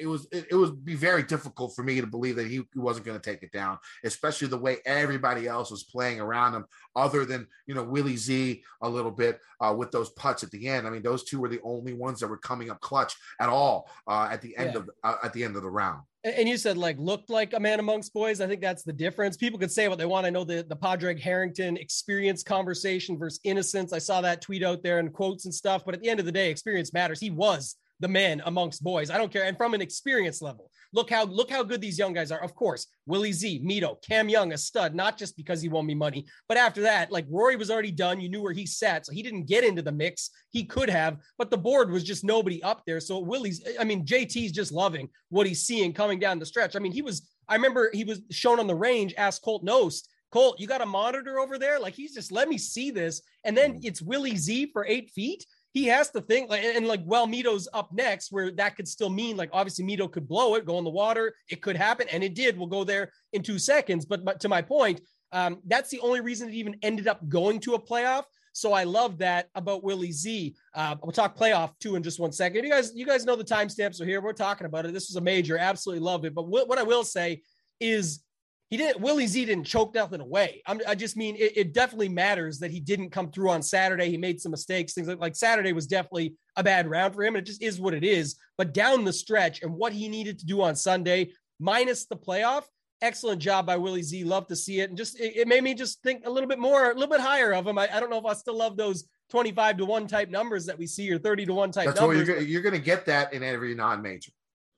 it 0.00 0.06
was 0.06 0.26
it, 0.32 0.46
it 0.50 0.54
would 0.54 0.84
be 0.84 0.94
very 0.94 1.22
difficult 1.22 1.74
for 1.74 1.82
me 1.82 2.00
to 2.00 2.06
believe 2.06 2.36
that 2.36 2.46
he, 2.46 2.56
he 2.72 2.78
wasn't 2.78 3.06
going 3.06 3.18
to 3.18 3.30
take 3.30 3.42
it 3.42 3.52
down, 3.52 3.78
especially 4.04 4.48
the 4.48 4.58
way 4.58 4.78
everybody 4.86 5.46
else 5.46 5.70
was 5.70 5.84
playing 5.84 6.20
around 6.20 6.54
him, 6.54 6.64
other 6.96 7.24
than 7.24 7.46
you 7.66 7.74
know 7.74 7.84
Willie 7.84 8.16
Z 8.16 8.62
a 8.82 8.88
little 8.88 9.10
bit 9.10 9.40
uh, 9.60 9.74
with 9.76 9.90
those 9.90 10.10
putts 10.10 10.42
at 10.42 10.50
the 10.50 10.68
end. 10.68 10.86
I 10.86 10.90
mean, 10.90 11.02
those 11.02 11.24
two 11.24 11.40
were 11.40 11.48
the 11.48 11.60
only 11.62 11.92
ones 11.92 12.20
that 12.20 12.28
were 12.28 12.38
coming 12.38 12.70
up 12.70 12.80
clutch 12.80 13.14
at 13.40 13.48
all 13.48 13.90
uh, 14.06 14.28
at 14.30 14.42
the 14.42 14.56
end 14.56 14.72
yeah. 14.74 14.80
of 14.80 14.90
uh, 15.04 15.16
at 15.24 15.32
the 15.32 15.44
end 15.44 15.56
of 15.56 15.62
the 15.62 15.70
round. 15.70 16.02
And 16.24 16.48
you 16.48 16.56
said 16.56 16.76
like 16.76 16.98
looked 16.98 17.30
like 17.30 17.54
a 17.54 17.60
man 17.60 17.78
amongst 17.78 18.12
boys. 18.12 18.40
I 18.40 18.48
think 18.48 18.60
that's 18.60 18.82
the 18.82 18.92
difference. 18.92 19.36
People 19.36 19.58
could 19.58 19.70
say 19.70 19.88
what 19.88 19.98
they 19.98 20.06
want. 20.06 20.26
I 20.26 20.30
know 20.30 20.44
the 20.44 20.64
the 20.68 20.76
Padraig 20.76 21.20
Harrington 21.20 21.76
experience 21.76 22.42
conversation 22.42 23.16
versus 23.16 23.40
innocence. 23.44 23.92
I 23.92 23.98
saw 23.98 24.20
that 24.22 24.42
tweet 24.42 24.64
out 24.64 24.82
there 24.82 24.98
and 24.98 25.12
quotes 25.12 25.44
and 25.44 25.54
stuff. 25.54 25.84
But 25.84 25.94
at 25.94 26.00
the 26.00 26.08
end 26.08 26.20
of 26.20 26.26
the 26.26 26.32
day, 26.32 26.50
experience 26.50 26.92
matters. 26.92 27.20
He 27.20 27.30
was 27.30 27.76
the 28.00 28.08
man 28.08 28.42
amongst 28.46 28.82
boys. 28.82 29.10
I 29.10 29.18
don't 29.18 29.32
care. 29.32 29.44
And 29.44 29.56
from 29.56 29.74
an 29.74 29.80
experience 29.80 30.40
level, 30.40 30.70
look 30.92 31.10
how 31.10 31.24
look 31.24 31.50
how 31.50 31.62
good 31.62 31.80
these 31.80 31.98
young 31.98 32.12
guys 32.12 32.30
are. 32.30 32.42
Of 32.42 32.54
course, 32.54 32.86
Willie 33.06 33.32
Z, 33.32 33.62
Mito, 33.64 33.96
Cam 34.06 34.28
Young, 34.28 34.52
a 34.52 34.58
stud, 34.58 34.94
not 34.94 35.18
just 35.18 35.36
because 35.36 35.60
he 35.60 35.68
won 35.68 35.86
me 35.86 35.94
money, 35.94 36.26
but 36.48 36.56
after 36.56 36.80
that, 36.82 37.10
like 37.10 37.26
Rory 37.28 37.56
was 37.56 37.70
already 37.70 37.90
done. 37.90 38.20
You 38.20 38.28
knew 38.28 38.42
where 38.42 38.52
he 38.52 38.66
sat, 38.66 39.06
so 39.06 39.12
he 39.12 39.22
didn't 39.22 39.46
get 39.46 39.64
into 39.64 39.82
the 39.82 39.92
mix. 39.92 40.30
He 40.50 40.64
could 40.64 40.90
have, 40.90 41.18
but 41.36 41.50
the 41.50 41.58
board 41.58 41.90
was 41.90 42.04
just 42.04 42.24
nobody 42.24 42.62
up 42.62 42.82
there. 42.86 43.00
So 43.00 43.18
Willie's, 43.18 43.62
I 43.78 43.84
mean, 43.84 44.04
JT's 44.04 44.52
just 44.52 44.72
loving 44.72 45.08
what 45.28 45.46
he's 45.46 45.64
seeing 45.64 45.92
coming 45.92 46.18
down 46.18 46.38
the 46.38 46.46
stretch. 46.46 46.76
I 46.76 46.78
mean, 46.78 46.92
he 46.92 47.02
was. 47.02 47.28
I 47.50 47.54
remember 47.54 47.90
he 47.94 48.04
was 48.04 48.20
shown 48.30 48.60
on 48.60 48.66
the 48.66 48.74
range. 48.74 49.14
Asked 49.16 49.42
Colt 49.42 49.64
Knost. 49.64 50.08
Colt, 50.30 50.60
you 50.60 50.66
got 50.66 50.82
a 50.82 50.86
monitor 50.86 51.38
over 51.38 51.58
there? 51.58 51.80
Like 51.80 51.94
he's 51.94 52.12
just 52.12 52.30
let 52.30 52.48
me 52.48 52.58
see 52.58 52.90
this. 52.90 53.22
And 53.44 53.56
then 53.56 53.74
mm. 53.74 53.80
it's 53.82 54.02
Willie 54.02 54.36
Z 54.36 54.70
for 54.72 54.84
eight 54.86 55.10
feet 55.10 55.46
he 55.78 55.86
has 55.86 56.10
to 56.10 56.20
think 56.20 56.50
like 56.50 56.64
and 56.64 56.88
like 56.88 57.00
well 57.04 57.26
Mito's 57.26 57.68
up 57.72 57.92
next 57.92 58.32
where 58.32 58.50
that 58.50 58.74
could 58.74 58.88
still 58.88 59.08
mean 59.08 59.36
like 59.36 59.50
obviously 59.52 59.84
Mito 59.84 60.10
could 60.10 60.26
blow 60.26 60.56
it 60.56 60.66
go 60.66 60.78
in 60.78 60.84
the 60.84 60.90
water 60.90 61.32
it 61.48 61.62
could 61.62 61.76
happen 61.76 62.08
and 62.10 62.24
it 62.24 62.34
did 62.34 62.58
we'll 62.58 62.66
go 62.66 62.82
there 62.82 63.12
in 63.32 63.42
two 63.42 63.58
seconds 63.58 64.04
but, 64.04 64.24
but 64.24 64.40
to 64.40 64.48
my 64.48 64.60
point 64.60 65.00
um, 65.30 65.58
that's 65.66 65.90
the 65.90 66.00
only 66.00 66.20
reason 66.20 66.48
it 66.48 66.54
even 66.54 66.76
ended 66.82 67.06
up 67.06 67.26
going 67.28 67.60
to 67.60 67.74
a 67.74 67.80
playoff 67.80 68.24
so 68.54 68.72
I 68.72 68.82
love 68.82 69.18
that 69.18 69.50
about 69.54 69.84
Willie 69.84 70.10
Z. 70.10 70.56
Uh, 70.74 70.96
we'll 71.00 71.12
talk 71.12 71.38
playoff 71.38 71.78
too 71.78 71.94
in 71.94 72.02
just 72.02 72.18
one 72.18 72.32
second. 72.32 72.64
You 72.64 72.70
guys, 72.72 72.90
you 72.92 73.06
guys 73.06 73.24
know 73.24 73.36
the 73.36 73.44
timestamps 73.44 74.00
are 74.00 74.04
here. 74.04 74.20
We're 74.20 74.32
talking 74.32 74.66
about 74.66 74.84
it. 74.84 74.92
This 74.92 75.08
was 75.08 75.14
a 75.14 75.20
major. 75.20 75.56
Absolutely 75.56 76.04
love 76.04 76.24
it. 76.24 76.34
But 76.34 76.48
what 76.48 76.76
I 76.76 76.82
will 76.82 77.04
say 77.04 77.42
is 77.78 78.24
he 78.70 78.76
didn't 78.76 79.00
Willie 79.00 79.26
Z 79.26 79.46
didn't 79.46 79.64
choke 79.64 79.94
nothing 79.94 80.20
away. 80.20 80.62
I'm, 80.66 80.80
i 80.86 80.94
just 80.94 81.16
mean 81.16 81.36
it, 81.36 81.56
it, 81.56 81.72
definitely 81.72 82.10
matters 82.10 82.58
that 82.58 82.70
he 82.70 82.80
didn't 82.80 83.10
come 83.10 83.30
through 83.30 83.50
on 83.50 83.62
Saturday. 83.62 84.10
He 84.10 84.18
made 84.18 84.40
some 84.40 84.50
mistakes. 84.50 84.92
Things 84.92 85.08
like, 85.08 85.20
like 85.20 85.36
Saturday 85.36 85.72
was 85.72 85.86
definitely 85.86 86.34
a 86.56 86.62
bad 86.62 86.88
round 86.88 87.14
for 87.14 87.24
him. 87.24 87.34
And 87.34 87.42
it 87.42 87.46
just 87.46 87.62
is 87.62 87.80
what 87.80 87.94
it 87.94 88.04
is. 88.04 88.36
But 88.58 88.74
down 88.74 89.04
the 89.04 89.12
stretch 89.12 89.62
and 89.62 89.72
what 89.72 89.92
he 89.92 90.08
needed 90.08 90.38
to 90.40 90.46
do 90.46 90.60
on 90.60 90.76
Sunday, 90.76 91.32
minus 91.58 92.04
the 92.06 92.16
playoff, 92.16 92.64
excellent 93.00 93.40
job 93.40 93.64
by 93.64 93.76
Willie 93.76 94.02
Z. 94.02 94.22
Love 94.24 94.46
to 94.48 94.56
see 94.56 94.80
it. 94.80 94.90
And 94.90 94.98
just 94.98 95.18
it, 95.18 95.36
it 95.36 95.48
made 95.48 95.64
me 95.64 95.72
just 95.72 96.02
think 96.02 96.26
a 96.26 96.30
little 96.30 96.48
bit 96.48 96.58
more, 96.58 96.90
a 96.90 96.94
little 96.94 97.08
bit 97.08 97.20
higher 97.20 97.54
of 97.54 97.66
him. 97.66 97.78
I, 97.78 97.88
I, 97.90 98.00
don't 98.00 98.10
know 98.10 98.18
if 98.18 98.26
I 98.26 98.34
still 98.34 98.56
love 98.56 98.76
those 98.76 99.04
25 99.30 99.78
to 99.78 99.84
1 99.86 100.06
type 100.08 100.28
numbers 100.28 100.66
that 100.66 100.78
we 100.78 100.86
see 100.86 101.10
or 101.10 101.18
30 101.18 101.46
to 101.46 101.54
1 101.54 101.72
type 101.72 101.86
That's 101.86 102.00
numbers. 102.00 102.18
What 102.18 102.26
you're, 102.26 102.40
you're 102.40 102.62
going 102.62 102.74
to 102.74 102.80
get 102.80 103.06
that 103.06 103.32
in 103.32 103.42
every 103.42 103.74
non-major. 103.74 104.32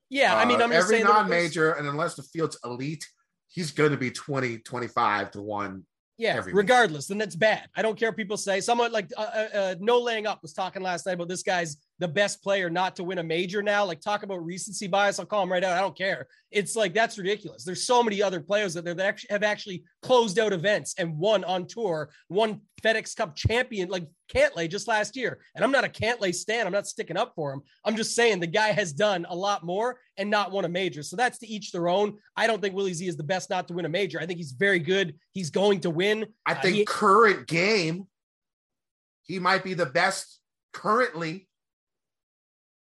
Yeah, 0.09 0.35
I 0.35 0.43
mean, 0.43 0.61
I'm 0.61 0.71
uh, 0.71 0.75
every 0.75 1.01
non-major, 1.01 1.71
and 1.71 1.87
unless 1.87 2.15
the 2.15 2.23
field's 2.23 2.59
elite, 2.65 3.07
he's 3.51 3.71
going 3.71 3.91
to 3.91 3.97
be 3.97 4.09
20, 4.09 4.59
25 4.59 5.31
to 5.31 5.41
one. 5.41 5.85
Yeah, 6.17 6.41
regardless, 6.45 7.07
then 7.07 7.17
that's 7.17 7.35
bad. 7.35 7.67
I 7.75 7.81
don't 7.81 7.97
care 7.97 8.09
what 8.09 8.17
people 8.17 8.37
say. 8.37 8.61
Someone 8.61 8.91
like 8.91 9.09
uh, 9.17 9.21
uh, 9.21 9.57
uh, 9.57 9.75
No 9.79 9.99
Laying 9.99 10.27
Up 10.27 10.39
was 10.43 10.53
talking 10.53 10.83
last 10.83 11.07
night 11.07 11.13
about 11.13 11.29
this 11.29 11.41
guy's 11.41 11.77
the 12.01 12.07
best 12.07 12.41
player 12.41 12.67
not 12.67 12.95
to 12.95 13.03
win 13.03 13.19
a 13.19 13.23
major 13.23 13.61
now. 13.61 13.85
Like 13.85 14.01
talk 14.01 14.23
about 14.23 14.43
recency 14.43 14.87
bias. 14.87 15.19
I'll 15.19 15.25
call 15.27 15.43
him 15.43 15.51
right 15.51 15.63
out. 15.63 15.77
I 15.77 15.81
don't 15.81 15.95
care. 15.95 16.27
It's 16.49 16.75
like 16.75 16.95
that's 16.95 17.19
ridiculous. 17.19 17.63
There's 17.63 17.85
so 17.85 18.01
many 18.01 18.23
other 18.23 18.39
players 18.39 18.73
that, 18.73 18.85
that 18.85 18.99
actually 18.99 19.27
have 19.29 19.43
actually 19.43 19.83
closed 20.01 20.39
out 20.39 20.51
events 20.51 20.95
and 20.97 21.15
won 21.15 21.43
on 21.43 21.67
tour, 21.67 22.09
won 22.27 22.61
FedEx 22.81 23.15
Cup 23.15 23.35
champion 23.35 23.87
like 23.89 24.07
Cantlay 24.33 24.67
just 24.67 24.87
last 24.87 25.15
year. 25.15 25.41
And 25.53 25.63
I'm 25.63 25.71
not 25.71 25.83
a 25.83 25.89
Cantlay 25.89 26.33
stan. 26.33 26.65
I'm 26.65 26.73
not 26.73 26.87
sticking 26.87 27.17
up 27.17 27.33
for 27.35 27.53
him. 27.53 27.61
I'm 27.85 27.95
just 27.95 28.15
saying 28.15 28.39
the 28.39 28.47
guy 28.47 28.71
has 28.71 28.93
done 28.93 29.27
a 29.29 29.35
lot 29.35 29.63
more 29.63 29.99
and 30.17 30.27
not 30.27 30.51
won 30.51 30.65
a 30.65 30.69
major. 30.69 31.03
So 31.03 31.15
that's 31.15 31.37
to 31.37 31.47
each 31.47 31.71
their 31.71 31.87
own. 31.87 32.17
I 32.35 32.47
don't 32.47 32.63
think 32.63 32.73
Willie 32.73 32.95
Z 32.95 33.07
is 33.07 33.15
the 33.15 33.23
best 33.23 33.51
not 33.51 33.67
to 33.67 33.75
win 33.75 33.85
a 33.85 33.89
major. 33.89 34.19
I 34.19 34.25
think 34.25 34.37
he's 34.37 34.53
very 34.53 34.79
good. 34.79 35.13
He's 35.33 35.51
going 35.51 35.81
to 35.81 35.91
win. 35.91 36.25
I 36.47 36.55
think 36.55 36.73
uh, 36.73 36.77
he, 36.77 36.85
current 36.85 37.45
game, 37.45 38.07
he 39.21 39.37
might 39.37 39.63
be 39.63 39.75
the 39.75 39.85
best 39.85 40.39
currently 40.73 41.47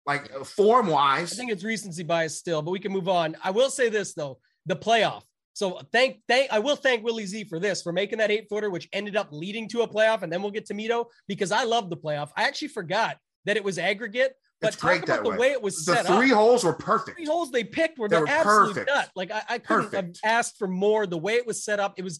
like 0.10 0.32
uh, 0.36 0.44
form 0.44 0.88
wise. 0.88 1.32
I 1.32 1.36
think 1.36 1.51
it's 1.51 1.63
recency 1.63 2.04
bias 2.04 2.38
still, 2.38 2.62
but 2.62 2.72
we 2.72 2.80
can 2.80 2.92
move 2.92 3.08
on. 3.08 3.38
I 3.44 3.51
will 3.51 3.70
say 3.70 3.89
this 3.89 4.13
though, 4.13 4.39
the 4.66 4.75
playoff. 4.75 5.24
So 5.54 5.82
thank 5.92 6.22
thank 6.28 6.51
I 6.51 6.60
will 6.60 6.75
thank 6.75 7.04
Willie 7.04 7.25
Z 7.25 7.44
for 7.46 7.60
this 7.60 7.82
for 7.82 7.92
making 7.92 8.18
that 8.18 8.32
eight 8.32 8.48
footer, 8.50 8.70
which 8.70 8.89
ended 8.92 9.16
up 9.16 9.28
leading 9.32 9.68
to 9.70 9.82
a 9.82 9.88
playoff, 9.88 10.24
and 10.24 10.32
then 10.34 10.42
we'll 10.42 10.51
get 10.51 10.66
to 10.68 10.74
Mito 10.74 11.06
because 11.28 11.51
I 11.51 11.63
love 11.63 11.89
the 11.89 11.98
playoff. 11.98 12.30
I 12.36 12.44
actually 12.44 12.70
forgot 12.70 13.18
that 13.46 13.58
it 13.58 13.63
was 13.63 13.78
aggregate. 13.78 14.34
But 14.62 14.74
it's 14.74 14.78
talk 14.78 15.04
about 15.04 15.24
the 15.24 15.30
way. 15.30 15.38
way. 15.38 15.51
it 15.51 15.62
was 15.62 15.86
set 15.86 16.00
up. 16.00 16.04
the 16.04 16.08
set 16.10 16.18
three 16.18 16.32
up. 16.32 16.38
holes 16.38 16.63
were 16.66 16.74
perfect. 16.74 17.18
The 17.18 17.24
three 17.24 17.32
holes 17.32 17.51
they 17.51 17.63
picked 17.63 17.98
were 17.98 18.10
they 18.10 18.18
the 18.18 18.22
were 18.22 18.30
absolute 18.30 18.68
perfect. 18.70 18.89
nut. 18.94 19.10
Like 19.16 19.32
I, 19.32 19.42
I 19.50 19.58
couldn't 19.60 19.92
perfect. 19.92 20.20
have 20.24 20.32
asked 20.32 20.58
for 20.58 20.68
more. 20.68 21.08
The 21.08 21.18
way 21.18 21.36
it 21.36 21.48
was 21.48 21.63
set 21.63 21.80
up, 21.80 21.94
it 21.98 22.04
was 22.04 22.20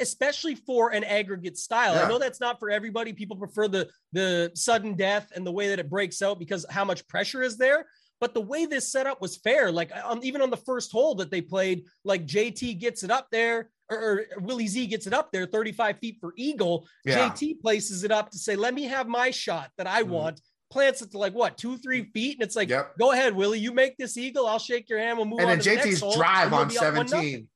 especially 0.00 0.54
for 0.54 0.92
an 0.92 1.04
aggregate 1.04 1.56
style. 1.56 1.94
Yeah. 1.94 2.04
I 2.04 2.08
know 2.08 2.18
that's 2.18 2.40
not 2.40 2.58
for 2.58 2.70
everybody. 2.70 3.12
People 3.12 3.36
prefer 3.36 3.68
the 3.68 3.88
the 4.12 4.50
sudden 4.54 4.94
death 4.94 5.30
and 5.36 5.46
the 5.46 5.52
way 5.52 5.68
that 5.68 5.78
it 5.78 5.88
breaks 5.88 6.20
out 6.20 6.38
because 6.38 6.66
how 6.68 6.84
much 6.84 7.06
pressure 7.06 7.42
is 7.42 7.56
there. 7.56 7.86
But 8.20 8.34
the 8.34 8.40
way 8.40 8.66
this 8.66 8.90
setup 8.90 9.20
was 9.20 9.36
fair, 9.36 9.70
like 9.70 9.92
um, 10.04 10.20
even 10.22 10.42
on 10.42 10.50
the 10.50 10.56
first 10.56 10.90
hole 10.90 11.14
that 11.16 11.30
they 11.30 11.40
played, 11.40 11.84
like 12.04 12.26
JT 12.26 12.80
gets 12.80 13.04
it 13.04 13.12
up 13.12 13.28
there, 13.30 13.70
or, 13.88 13.98
or, 13.98 14.26
Willie 14.40 14.66
Z 14.66 14.86
gets 14.88 15.06
it 15.06 15.12
up 15.12 15.30
there 15.30 15.46
35 15.46 15.98
feet 15.98 16.16
for 16.20 16.32
eagle. 16.36 16.88
Yeah. 17.04 17.30
JT 17.30 17.60
places 17.60 18.02
it 18.02 18.10
up 18.10 18.30
to 18.30 18.38
say, 18.38 18.56
let 18.56 18.74
me 18.74 18.84
have 18.84 19.06
my 19.06 19.30
shot 19.30 19.70
that 19.78 19.86
I 19.86 20.02
mm. 20.02 20.08
want. 20.08 20.40
Plants 20.70 21.00
it 21.00 21.10
to 21.12 21.18
like 21.18 21.32
what 21.32 21.56
two, 21.56 21.78
three 21.78 22.04
feet, 22.12 22.36
and 22.38 22.42
it's 22.42 22.54
like, 22.54 22.68
yep. 22.68 22.96
go 22.98 23.12
ahead, 23.12 23.34
Willie, 23.34 23.58
you 23.58 23.72
make 23.72 23.96
this 23.96 24.16
eagle. 24.18 24.46
I'll 24.46 24.58
shake 24.58 24.88
your 24.90 24.98
hand. 24.98 25.16
We'll 25.16 25.26
move 25.26 25.38
and 25.38 25.48
on. 25.48 25.52
And 25.54 25.62
then 25.62 25.78
JT's 25.78 26.16
drive 26.16 26.52
on 26.52 26.68
17. 26.68 27.48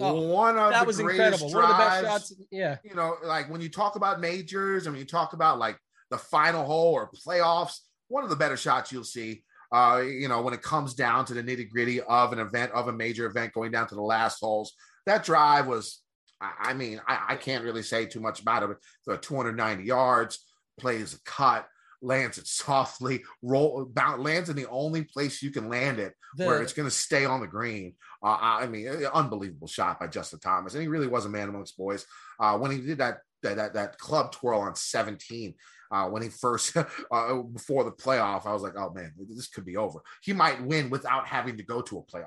Oh, 0.00 0.32
one 0.32 0.58
of 0.58 0.70
that 0.70 0.86
was 0.86 0.98
incredible. 0.98 1.50
Drives, 1.50 1.54
one 1.54 1.64
of 1.64 1.70
the 1.70 1.84
best 1.84 2.04
shots. 2.04 2.34
Yeah. 2.50 2.76
You 2.84 2.94
know, 2.94 3.16
like 3.24 3.50
when 3.50 3.60
you 3.60 3.68
talk 3.68 3.96
about 3.96 4.20
majors 4.20 4.86
and 4.86 4.94
when 4.94 5.00
you 5.00 5.06
talk 5.06 5.32
about 5.32 5.58
like 5.58 5.78
the 6.10 6.18
final 6.18 6.64
hole 6.64 6.94
or 6.94 7.10
playoffs, 7.26 7.78
one 8.08 8.24
of 8.24 8.30
the 8.30 8.36
better 8.36 8.56
shots 8.56 8.92
you'll 8.92 9.04
see. 9.04 9.42
Uh, 9.72 10.02
you 10.04 10.28
know, 10.28 10.42
when 10.42 10.54
it 10.54 10.62
comes 10.62 10.94
down 10.94 11.24
to 11.24 11.34
the 11.34 11.42
nitty 11.42 11.68
gritty 11.68 12.00
of 12.00 12.32
an 12.32 12.38
event, 12.38 12.70
of 12.72 12.88
a 12.88 12.92
major 12.92 13.26
event, 13.26 13.52
going 13.52 13.72
down 13.72 13.86
to 13.88 13.96
the 13.96 14.02
last 14.02 14.38
holes, 14.40 14.72
that 15.06 15.24
drive 15.24 15.66
was, 15.66 16.02
I, 16.40 16.72
mean, 16.72 17.00
I, 17.08 17.24
I, 17.30 17.36
can't 17.36 17.64
really 17.64 17.82
say 17.82 18.06
too 18.06 18.20
much 18.20 18.40
about 18.40 18.62
it. 18.62 18.76
The 19.06 19.16
290 19.16 19.82
yards, 19.82 20.44
plays 20.78 21.14
a 21.14 21.20
cut, 21.24 21.66
lands 22.06 22.38
it 22.38 22.46
softly, 22.46 23.22
roll, 23.42 23.90
lands 24.18 24.48
in 24.48 24.56
the 24.56 24.68
only 24.68 25.04
place 25.04 25.42
you 25.42 25.50
can 25.50 25.68
land 25.68 25.98
it 25.98 26.14
the, 26.36 26.46
where 26.46 26.62
it's 26.62 26.72
going 26.72 26.88
to 26.88 26.94
stay 26.94 27.24
on 27.24 27.40
the 27.40 27.46
green. 27.46 27.94
Uh, 28.22 28.36
I 28.40 28.66
mean, 28.66 28.88
unbelievable 29.12 29.68
shot 29.68 30.00
by 30.00 30.06
Justin 30.06 30.40
Thomas, 30.40 30.74
and 30.74 30.82
he 30.82 30.88
really 30.88 31.06
was 31.06 31.26
a 31.26 31.30
man 31.30 31.48
amongst 31.48 31.76
boys. 31.76 32.06
Uh, 32.40 32.56
when 32.58 32.70
he 32.70 32.80
did 32.80 32.98
that, 32.98 33.18
that 33.42 33.56
that 33.56 33.74
that 33.74 33.98
club 33.98 34.32
twirl 34.32 34.60
on 34.60 34.74
17, 34.74 35.54
uh, 35.90 36.08
when 36.08 36.22
he 36.22 36.28
first 36.28 36.76
uh, 37.10 37.34
before 37.42 37.84
the 37.84 37.92
playoff, 37.92 38.46
I 38.46 38.52
was 38.52 38.62
like, 38.62 38.76
oh 38.76 38.92
man, 38.94 39.12
this 39.28 39.48
could 39.48 39.64
be 39.64 39.76
over. 39.76 40.00
He 40.22 40.32
might 40.32 40.64
win 40.64 40.90
without 40.90 41.26
having 41.26 41.56
to 41.58 41.62
go 41.62 41.82
to 41.82 41.98
a 41.98 42.02
playoff. 42.02 42.26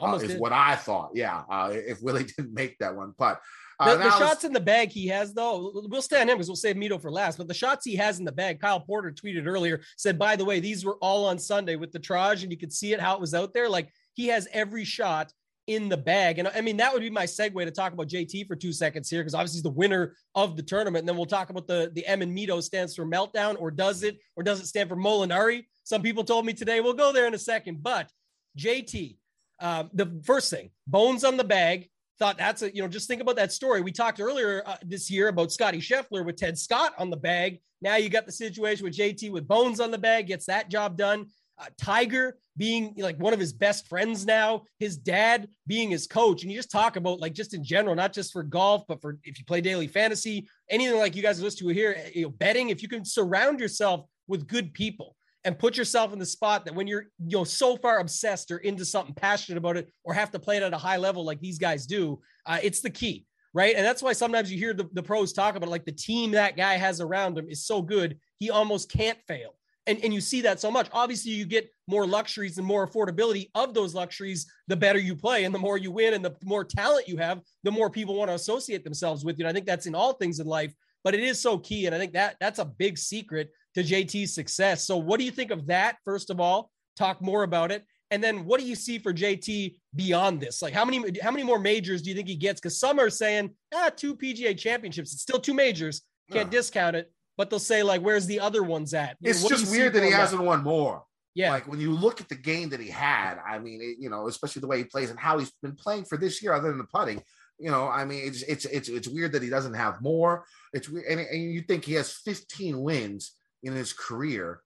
Uh, 0.00 0.16
is 0.16 0.32
did. 0.32 0.40
what 0.40 0.52
I 0.52 0.74
thought. 0.74 1.10
Yeah, 1.14 1.42
uh, 1.48 1.70
if 1.72 2.02
Willie 2.02 2.24
didn't 2.36 2.54
make 2.54 2.78
that 2.78 2.96
one, 2.96 3.14
but 3.16 3.40
uh, 3.82 3.96
the, 3.96 4.04
the 4.04 4.18
shots 4.18 4.44
in 4.44 4.52
the 4.52 4.60
bag 4.60 4.90
he 4.90 5.06
has, 5.08 5.32
though, 5.32 5.86
we'll 5.88 6.02
stay 6.02 6.20
on 6.20 6.28
him 6.28 6.36
because 6.36 6.48
we'll 6.48 6.56
save 6.56 6.76
Mito 6.76 7.00
for 7.00 7.10
last. 7.10 7.38
But 7.38 7.48
the 7.48 7.54
shots 7.54 7.84
he 7.84 7.96
has 7.96 8.18
in 8.18 8.24
the 8.24 8.32
bag, 8.32 8.60
Kyle 8.60 8.80
Porter 8.80 9.10
tweeted 9.10 9.46
earlier, 9.46 9.82
said, 9.96 10.18
by 10.18 10.36
the 10.36 10.44
way, 10.44 10.60
these 10.60 10.84
were 10.84 10.96
all 11.00 11.26
on 11.26 11.38
Sunday 11.38 11.76
with 11.76 11.92
the 11.92 11.98
Traj, 11.98 12.42
and 12.42 12.50
you 12.50 12.58
could 12.58 12.72
see 12.72 12.92
it 12.92 13.00
how 13.00 13.14
it 13.14 13.20
was 13.20 13.34
out 13.34 13.52
there. 13.52 13.68
Like 13.68 13.88
he 14.14 14.28
has 14.28 14.48
every 14.52 14.84
shot 14.84 15.32
in 15.66 15.88
the 15.88 15.96
bag. 15.96 16.38
And 16.38 16.48
I 16.48 16.60
mean, 16.60 16.76
that 16.78 16.92
would 16.92 17.02
be 17.02 17.10
my 17.10 17.24
segue 17.24 17.64
to 17.64 17.70
talk 17.70 17.92
about 17.92 18.08
JT 18.08 18.46
for 18.48 18.56
two 18.56 18.72
seconds 18.72 19.08
here, 19.08 19.20
because 19.20 19.34
obviously 19.34 19.58
he's 19.58 19.62
the 19.62 19.70
winner 19.70 20.16
of 20.34 20.56
the 20.56 20.62
tournament. 20.62 21.02
And 21.02 21.08
then 21.08 21.16
we'll 21.16 21.26
talk 21.26 21.50
about 21.50 21.66
the, 21.66 21.90
the 21.94 22.06
M 22.06 22.22
and 22.22 22.36
Mito 22.36 22.62
stands 22.62 22.96
for 22.96 23.06
meltdown, 23.06 23.56
or 23.60 23.70
does 23.70 24.02
it, 24.02 24.18
or 24.36 24.42
does 24.42 24.60
it 24.60 24.66
stand 24.66 24.88
for 24.88 24.96
Molinari? 24.96 25.66
Some 25.84 26.02
people 26.02 26.24
told 26.24 26.46
me 26.46 26.52
today, 26.52 26.80
we'll 26.80 26.94
go 26.94 27.12
there 27.12 27.26
in 27.26 27.34
a 27.34 27.38
second. 27.38 27.82
But 27.82 28.10
JT, 28.58 29.16
uh, 29.60 29.84
the 29.92 30.20
first 30.24 30.50
thing, 30.50 30.70
bones 30.86 31.24
on 31.24 31.36
the 31.36 31.44
bag. 31.44 31.88
Thought 32.18 32.38
that's 32.38 32.62
a, 32.62 32.74
you 32.74 32.82
know, 32.82 32.88
just 32.88 33.08
think 33.08 33.20
about 33.20 33.36
that 33.36 33.52
story. 33.52 33.80
We 33.80 33.92
talked 33.92 34.20
earlier 34.20 34.62
uh, 34.64 34.76
this 34.84 35.10
year 35.10 35.28
about 35.28 35.50
Scotty 35.50 35.78
Scheffler 35.78 36.24
with 36.24 36.36
Ted 36.36 36.58
Scott 36.58 36.92
on 36.98 37.10
the 37.10 37.16
bag. 37.16 37.60
Now 37.80 37.96
you 37.96 38.08
got 38.08 38.26
the 38.26 38.32
situation 38.32 38.84
with 38.84 38.94
JT 38.94 39.30
with 39.32 39.48
bones 39.48 39.80
on 39.80 39.90
the 39.90 39.98
bag, 39.98 40.28
gets 40.28 40.46
that 40.46 40.70
job 40.70 40.96
done. 40.96 41.26
Uh, 41.58 41.66
Tiger 41.78 42.38
being 42.56 42.94
like 42.96 43.16
one 43.18 43.32
of 43.32 43.40
his 43.40 43.52
best 43.52 43.88
friends 43.88 44.24
now, 44.24 44.62
his 44.78 44.96
dad 44.96 45.48
being 45.66 45.90
his 45.90 46.06
coach. 46.06 46.42
And 46.42 46.50
you 46.50 46.58
just 46.58 46.70
talk 46.70 46.96
about 46.96 47.20
like 47.20 47.34
just 47.34 47.54
in 47.54 47.64
general, 47.64 47.94
not 47.94 48.12
just 48.12 48.32
for 48.32 48.42
golf, 48.42 48.84
but 48.88 49.00
for 49.00 49.18
if 49.24 49.38
you 49.38 49.44
play 49.44 49.60
daily 49.60 49.86
fantasy, 49.86 50.48
anything 50.70 50.98
like 50.98 51.16
you 51.16 51.22
guys 51.22 51.42
listen 51.42 51.66
to 51.66 51.74
here, 51.74 51.96
you 52.14 52.22
know, 52.22 52.30
betting, 52.30 52.70
if 52.70 52.82
you 52.82 52.88
can 52.88 53.04
surround 53.04 53.60
yourself 53.60 54.04
with 54.28 54.46
good 54.46 54.72
people 54.72 55.16
and 55.44 55.58
put 55.58 55.76
yourself 55.76 56.12
in 56.12 56.18
the 56.18 56.26
spot 56.26 56.64
that 56.64 56.74
when 56.74 56.86
you're 56.86 57.06
you 57.26 57.38
know 57.38 57.44
so 57.44 57.76
far 57.76 57.98
obsessed 57.98 58.50
or 58.50 58.58
into 58.58 58.84
something 58.84 59.14
passionate 59.14 59.58
about 59.58 59.76
it 59.76 59.88
or 60.04 60.14
have 60.14 60.30
to 60.30 60.38
play 60.38 60.56
it 60.56 60.62
at 60.62 60.74
a 60.74 60.78
high 60.78 60.96
level 60.96 61.24
like 61.24 61.40
these 61.40 61.58
guys 61.58 61.86
do, 61.86 62.20
uh, 62.46 62.58
it's 62.62 62.80
the 62.80 62.90
key. 62.90 63.26
Right. 63.54 63.76
And 63.76 63.84
that's 63.84 64.02
why 64.02 64.14
sometimes 64.14 64.50
you 64.50 64.58
hear 64.58 64.72
the, 64.72 64.88
the 64.94 65.02
pros 65.02 65.34
talk 65.34 65.56
about 65.56 65.68
like 65.68 65.84
the 65.84 65.92
team 65.92 66.30
that 66.30 66.56
guy 66.56 66.78
has 66.78 67.02
around 67.02 67.36
him 67.36 67.48
is 67.50 67.66
so 67.66 67.82
good, 67.82 68.18
he 68.38 68.50
almost 68.50 68.90
can't 68.90 69.18
fail 69.28 69.54
and, 69.86 70.02
and 70.04 70.14
you 70.14 70.20
see 70.20 70.42
that 70.42 70.60
so 70.60 70.70
much. 70.70 70.88
Obviously, 70.92 71.32
you 71.32 71.44
get 71.44 71.70
more 71.88 72.06
luxuries 72.06 72.58
and 72.58 72.66
more 72.66 72.86
affordability 72.86 73.50
of 73.54 73.74
those 73.74 73.94
luxuries, 73.94 74.46
the 74.68 74.76
better 74.76 74.98
you 74.98 75.16
play. 75.16 75.44
And 75.44 75.54
the 75.54 75.58
more 75.58 75.76
you 75.76 75.90
win 75.90 76.14
and 76.14 76.24
the 76.24 76.36
more 76.44 76.64
talent 76.64 77.08
you 77.08 77.16
have, 77.16 77.40
the 77.64 77.70
more 77.70 77.90
people 77.90 78.14
want 78.14 78.30
to 78.30 78.34
associate 78.34 78.84
themselves 78.84 79.24
with 79.24 79.38
you. 79.38 79.44
And 79.44 79.50
I 79.50 79.52
think 79.52 79.66
that's 79.66 79.86
in 79.86 79.94
all 79.94 80.12
things 80.12 80.38
in 80.38 80.46
life, 80.46 80.72
but 81.02 81.14
it 81.14 81.20
is 81.20 81.40
so 81.40 81.58
key. 81.58 81.86
And 81.86 81.94
I 81.94 81.98
think 81.98 82.12
that 82.12 82.36
that's 82.38 82.60
a 82.60 82.64
big 82.64 82.96
secret 82.96 83.50
to 83.74 83.82
JT's 83.82 84.34
success. 84.34 84.86
So, 84.86 84.96
what 84.96 85.18
do 85.18 85.24
you 85.24 85.30
think 85.30 85.50
of 85.50 85.66
that? 85.66 85.96
First 86.04 86.30
of 86.30 86.40
all, 86.40 86.70
talk 86.96 87.20
more 87.20 87.42
about 87.42 87.72
it. 87.72 87.84
And 88.10 88.22
then 88.22 88.44
what 88.44 88.60
do 88.60 88.66
you 88.66 88.74
see 88.74 88.98
for 88.98 89.14
JT 89.14 89.76
beyond 89.94 90.38
this? 90.38 90.60
Like 90.60 90.74
how 90.74 90.84
many 90.84 91.18
how 91.22 91.30
many 91.30 91.44
more 91.44 91.58
majors 91.58 92.02
do 92.02 92.10
you 92.10 92.16
think 92.16 92.28
he 92.28 92.36
gets? 92.36 92.60
Because 92.60 92.78
some 92.78 93.00
are 93.00 93.08
saying, 93.08 93.54
ah, 93.74 93.90
two 93.96 94.14
PGA 94.14 94.56
championships. 94.56 95.14
It's 95.14 95.22
still 95.22 95.40
two 95.40 95.54
majors. 95.54 96.02
Can't 96.30 96.50
discount 96.50 96.96
it 96.96 97.10
but 97.36 97.50
they'll 97.50 97.58
say 97.58 97.82
like, 97.82 98.02
"Where's 98.02 98.26
the 98.26 98.40
other 98.40 98.62
ones 98.62 98.94
at?" 98.94 99.16
It's 99.22 99.46
just 99.46 99.70
weird 99.70 99.92
that 99.94 100.02
he 100.04 100.10
hasn't 100.10 100.42
won 100.42 100.62
more. 100.62 101.04
Yeah, 101.34 101.52
like 101.52 101.66
when 101.66 101.80
you 101.80 101.92
look 101.92 102.20
at 102.20 102.28
the 102.28 102.34
game 102.34 102.68
that 102.70 102.80
he 102.80 102.88
had, 102.88 103.36
I 103.46 103.58
mean, 103.58 103.80
it, 103.80 103.96
you 103.98 104.10
know, 104.10 104.28
especially 104.28 104.60
the 104.60 104.66
way 104.66 104.78
he 104.78 104.84
plays 104.84 105.10
and 105.10 105.18
how 105.18 105.38
he's 105.38 105.50
been 105.62 105.74
playing 105.74 106.04
for 106.04 106.18
this 106.18 106.42
year, 106.42 106.52
other 106.52 106.68
than 106.68 106.78
the 106.78 106.84
putting. 106.84 107.22
You 107.58 107.70
know, 107.70 107.88
I 107.88 108.04
mean, 108.04 108.22
it's 108.24 108.42
it's 108.42 108.64
it's 108.66 108.88
it's 108.88 109.08
weird 109.08 109.32
that 109.32 109.42
he 109.42 109.48
doesn't 109.48 109.74
have 109.74 110.02
more. 110.02 110.44
It's 110.72 110.88
weird, 110.88 111.06
and, 111.06 111.20
and 111.20 111.42
you 111.42 111.62
think 111.62 111.84
he 111.84 111.94
has 111.94 112.12
15 112.12 112.80
wins 112.80 113.32
in 113.62 113.74
his 113.74 113.92
career, 113.92 114.60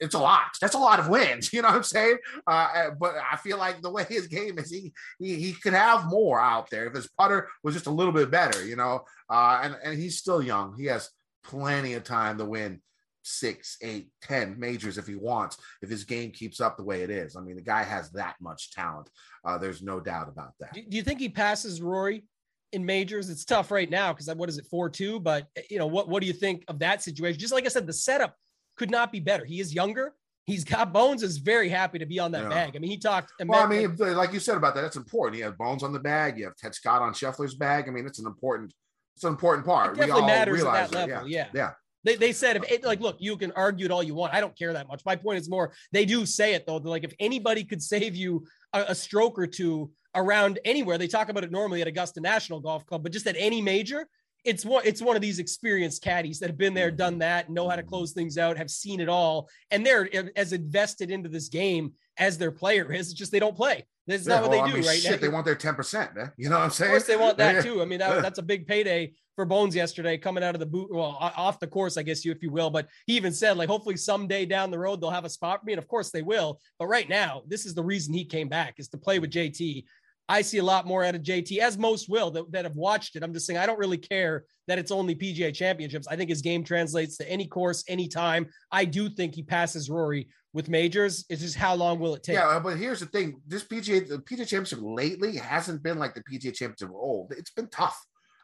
it's 0.00 0.14
a 0.14 0.18
lot. 0.18 0.50
That's 0.60 0.74
a 0.74 0.78
lot 0.78 1.00
of 1.00 1.08
wins. 1.08 1.52
You 1.58 1.62
know 1.62 1.68
what 1.68 1.76
I'm 1.78 1.82
saying? 1.82 2.18
Uh, 2.46 2.90
but 2.98 3.14
I 3.30 3.36
feel 3.36 3.58
like 3.58 3.80
the 3.80 3.90
way 3.90 4.04
his 4.08 4.26
game 4.26 4.58
is, 4.58 4.70
he, 4.70 4.92
he 5.18 5.34
he 5.36 5.52
could 5.52 5.72
have 5.72 6.06
more 6.06 6.40
out 6.40 6.70
there 6.70 6.86
if 6.86 6.94
his 6.94 7.08
putter 7.18 7.48
was 7.64 7.74
just 7.74 7.86
a 7.86 7.90
little 7.90 8.12
bit 8.12 8.30
better. 8.30 8.64
You 8.64 8.76
know, 8.76 9.04
uh, 9.28 9.60
and 9.62 9.76
and 9.82 9.98
he's 9.98 10.18
still 10.18 10.42
young. 10.42 10.76
He 10.76 10.86
has 10.86 11.10
plenty 11.42 11.94
of 11.94 12.04
time 12.04 12.38
to 12.38 12.44
win 12.44 12.80
six, 13.22 13.76
eight, 13.82 14.10
ten 14.22 14.58
majors 14.58 14.98
if 14.98 15.06
he 15.06 15.16
wants. 15.16 15.58
If 15.82 15.90
his 15.90 16.04
game 16.04 16.30
keeps 16.30 16.60
up 16.60 16.76
the 16.76 16.84
way 16.84 17.02
it 17.02 17.10
is, 17.10 17.34
I 17.34 17.40
mean, 17.40 17.56
the 17.56 17.62
guy 17.62 17.82
has 17.82 18.10
that 18.12 18.36
much 18.40 18.72
talent. 18.72 19.10
Uh, 19.44 19.58
there's 19.58 19.82
no 19.82 20.00
doubt 20.00 20.28
about 20.28 20.52
that. 20.60 20.74
Do 20.74 20.96
you 20.96 21.02
think 21.02 21.20
he 21.20 21.28
passes 21.28 21.82
Rory? 21.82 22.24
In 22.72 22.84
majors. 22.84 23.30
It's 23.30 23.44
tough 23.44 23.70
right 23.70 23.88
now 23.88 24.12
because 24.12 24.32
what 24.34 24.48
is 24.48 24.58
it, 24.58 24.66
four 24.66 24.88
two? 24.88 25.20
But 25.20 25.46
eh, 25.56 25.62
you 25.70 25.78
know, 25.78 25.86
what 25.86 26.08
what 26.08 26.20
do 26.20 26.26
you 26.26 26.32
think 26.32 26.64
of 26.68 26.78
that 26.80 27.02
situation? 27.02 27.38
Just 27.38 27.52
like 27.52 27.64
I 27.64 27.68
said, 27.68 27.86
the 27.86 27.92
setup 27.92 28.34
could 28.76 28.90
not 28.90 29.12
be 29.12 29.20
better. 29.20 29.44
He 29.44 29.60
is 29.60 29.74
younger. 29.74 30.14
He's 30.44 30.64
got 30.64 30.92
Bones 30.92 31.22
is 31.22 31.38
very 31.38 31.68
happy 31.68 31.98
to 31.98 32.06
be 32.06 32.18
on 32.18 32.32
that 32.32 32.44
yeah. 32.44 32.48
bag. 32.48 32.76
I 32.76 32.78
mean, 32.78 32.90
he 32.90 32.98
talked. 32.98 33.32
Well, 33.44 33.62
I 33.62 33.66
mean, 33.66 33.96
like 33.96 34.32
you 34.32 34.40
said 34.40 34.56
about 34.56 34.74
that, 34.74 34.82
that's 34.82 34.96
important. 34.96 35.38
You 35.38 35.44
have 35.44 35.58
Bones 35.58 35.82
on 35.82 35.92
the 35.92 36.00
bag. 36.00 36.38
You 36.38 36.44
have 36.44 36.56
Ted 36.56 36.74
Scott 36.74 37.02
on 37.02 37.12
Scheffler's 37.12 37.54
bag. 37.54 37.88
I 37.88 37.90
mean, 37.90 38.06
it's 38.06 38.18
an 38.18 38.26
important, 38.26 38.72
it's 39.16 39.24
an 39.24 39.30
important 39.30 39.66
part. 39.66 39.96
It 39.96 40.00
definitely 40.00 40.26
matters 40.26 40.64
at 40.64 40.90
that 40.90 40.92
level. 40.92 41.28
Yeah. 41.28 41.44
yeah. 41.44 41.50
yeah. 41.54 41.70
They, 42.04 42.14
they 42.14 42.32
said 42.32 42.56
if 42.56 42.70
it, 42.70 42.84
like 42.84 43.00
look 43.00 43.16
you 43.18 43.36
can 43.36 43.50
argue 43.52 43.84
it 43.84 43.90
all 43.90 44.02
you 44.02 44.14
want 44.14 44.32
I 44.32 44.40
don't 44.40 44.56
care 44.56 44.72
that 44.72 44.86
much 44.86 45.02
my 45.04 45.16
point 45.16 45.40
is 45.40 45.50
more 45.50 45.72
they 45.92 46.04
do 46.04 46.24
say 46.24 46.54
it 46.54 46.64
though 46.64 46.78
They're 46.78 46.90
like 46.90 47.04
if 47.04 47.12
anybody 47.18 47.64
could 47.64 47.82
save 47.82 48.14
you 48.14 48.46
a, 48.72 48.86
a 48.88 48.94
stroke 48.94 49.38
or 49.38 49.48
two 49.48 49.90
around 50.18 50.58
anywhere 50.64 50.98
they 50.98 51.08
talk 51.08 51.28
about 51.28 51.44
it 51.44 51.50
normally 51.50 51.80
at 51.80 51.88
Augusta 51.88 52.20
National 52.20 52.60
Golf 52.60 52.84
Club 52.86 53.02
but 53.02 53.12
just 53.12 53.26
at 53.26 53.36
any 53.38 53.60
major 53.60 54.06
it's 54.44 54.64
one 54.64 54.82
it's 54.84 55.02
one 55.02 55.16
of 55.16 55.22
these 55.22 55.38
experienced 55.38 56.02
caddies 56.02 56.38
that 56.40 56.48
have 56.48 56.58
been 56.58 56.74
there, 56.74 56.90
mm. 56.90 56.96
done 56.96 57.18
that, 57.18 57.50
know 57.50 57.68
how 57.68 57.76
to 57.76 57.82
close 57.82 58.12
things 58.12 58.38
out, 58.38 58.56
have 58.56 58.70
seen 58.70 59.00
it 59.00 59.08
all, 59.08 59.48
and 59.70 59.84
they're 59.84 60.08
as 60.36 60.52
invested 60.52 61.10
into 61.10 61.28
this 61.28 61.48
game 61.48 61.92
as 62.18 62.38
their 62.38 62.50
player 62.50 62.92
is. 62.92 63.10
It's 63.10 63.18
just 63.18 63.32
they 63.32 63.40
don't 63.40 63.56
play. 63.56 63.86
That's 64.06 64.26
yeah, 64.26 64.34
not 64.34 64.42
well, 64.42 64.50
what 64.50 64.56
they 64.56 64.62
I 64.62 64.68
do 64.68 64.78
mean, 64.78 64.86
right 64.86 65.00
shit, 65.00 65.10
now. 65.12 65.16
They 65.18 65.28
want 65.28 65.44
their 65.44 65.54
ten 65.54 65.74
percent, 65.74 66.14
man. 66.14 66.32
You 66.36 66.48
know 66.48 66.56
what 66.58 66.64
I'm 66.64 66.70
saying? 66.70 66.90
Of 66.90 66.94
course, 66.94 67.06
they 67.06 67.16
want 67.16 67.38
that 67.38 67.62
too. 67.64 67.82
I 67.82 67.84
mean, 67.84 67.98
that, 67.98 68.22
that's 68.22 68.38
a 68.38 68.42
big 68.42 68.66
payday 68.66 69.12
for 69.38 69.44
Bones 69.44 69.76
yesterday, 69.76 70.18
coming 70.18 70.42
out 70.42 70.56
of 70.56 70.58
the 70.58 70.66
boot, 70.66 70.88
well, 70.90 71.16
off 71.20 71.60
the 71.60 71.66
course, 71.68 71.96
I 71.96 72.02
guess 72.02 72.24
you, 72.24 72.32
if 72.32 72.42
you 72.42 72.50
will. 72.50 72.70
But 72.70 72.88
he 73.06 73.14
even 73.14 73.32
said, 73.32 73.56
like, 73.56 73.68
hopefully 73.68 73.96
someday 73.96 74.44
down 74.44 74.72
the 74.72 74.78
road 74.80 75.00
they'll 75.00 75.10
have 75.10 75.24
a 75.24 75.30
spot 75.30 75.60
for 75.60 75.66
me, 75.66 75.74
and 75.74 75.78
of 75.78 75.86
course 75.86 76.10
they 76.10 76.22
will. 76.22 76.58
But 76.76 76.88
right 76.88 77.08
now, 77.08 77.42
this 77.46 77.64
is 77.64 77.72
the 77.72 77.84
reason 77.84 78.12
he 78.12 78.24
came 78.24 78.48
back 78.48 78.74
is 78.78 78.88
to 78.88 78.98
play 78.98 79.20
with 79.20 79.30
JT. 79.30 79.84
I 80.28 80.42
see 80.42 80.58
a 80.58 80.64
lot 80.64 80.86
more 80.86 81.04
out 81.04 81.14
of 81.14 81.22
JT, 81.22 81.58
as 81.58 81.78
most 81.78 82.08
will 82.08 82.30
that, 82.32 82.52
that 82.52 82.64
have 82.64 82.76
watched 82.76 83.16
it. 83.16 83.22
I'm 83.22 83.32
just 83.32 83.46
saying, 83.46 83.58
I 83.58 83.66
don't 83.66 83.78
really 83.78 83.96
care 83.96 84.44
that 84.66 84.78
it's 84.78 84.90
only 84.90 85.14
PGA 85.14 85.54
championships. 85.54 86.06
I 86.06 86.16
think 86.16 86.28
his 86.28 86.42
game 86.42 86.62
translates 86.62 87.16
to 87.16 87.30
any 87.30 87.46
course, 87.46 87.82
anytime. 87.88 88.46
I 88.70 88.84
do 88.84 89.08
think 89.08 89.34
he 89.34 89.42
passes 89.42 89.88
Rory 89.88 90.28
with 90.52 90.68
majors. 90.68 91.24
It's 91.30 91.40
just 91.40 91.56
how 91.56 91.74
long 91.74 91.98
will 91.98 92.14
it 92.14 92.22
take? 92.22 92.34
Yeah, 92.34 92.58
but 92.58 92.76
here's 92.76 93.00
the 93.00 93.06
thing: 93.06 93.40
this 93.46 93.64
PGA, 93.64 94.06
the 94.06 94.18
PGA 94.18 94.46
Championship 94.46 94.80
lately 94.82 95.36
hasn't 95.36 95.82
been 95.82 95.98
like 95.98 96.14
the 96.14 96.22
PGA 96.22 96.54
Championship 96.54 96.90
of 96.90 96.94
old. 96.94 97.32
It's 97.36 97.50
been 97.50 97.68
tough. 97.68 97.98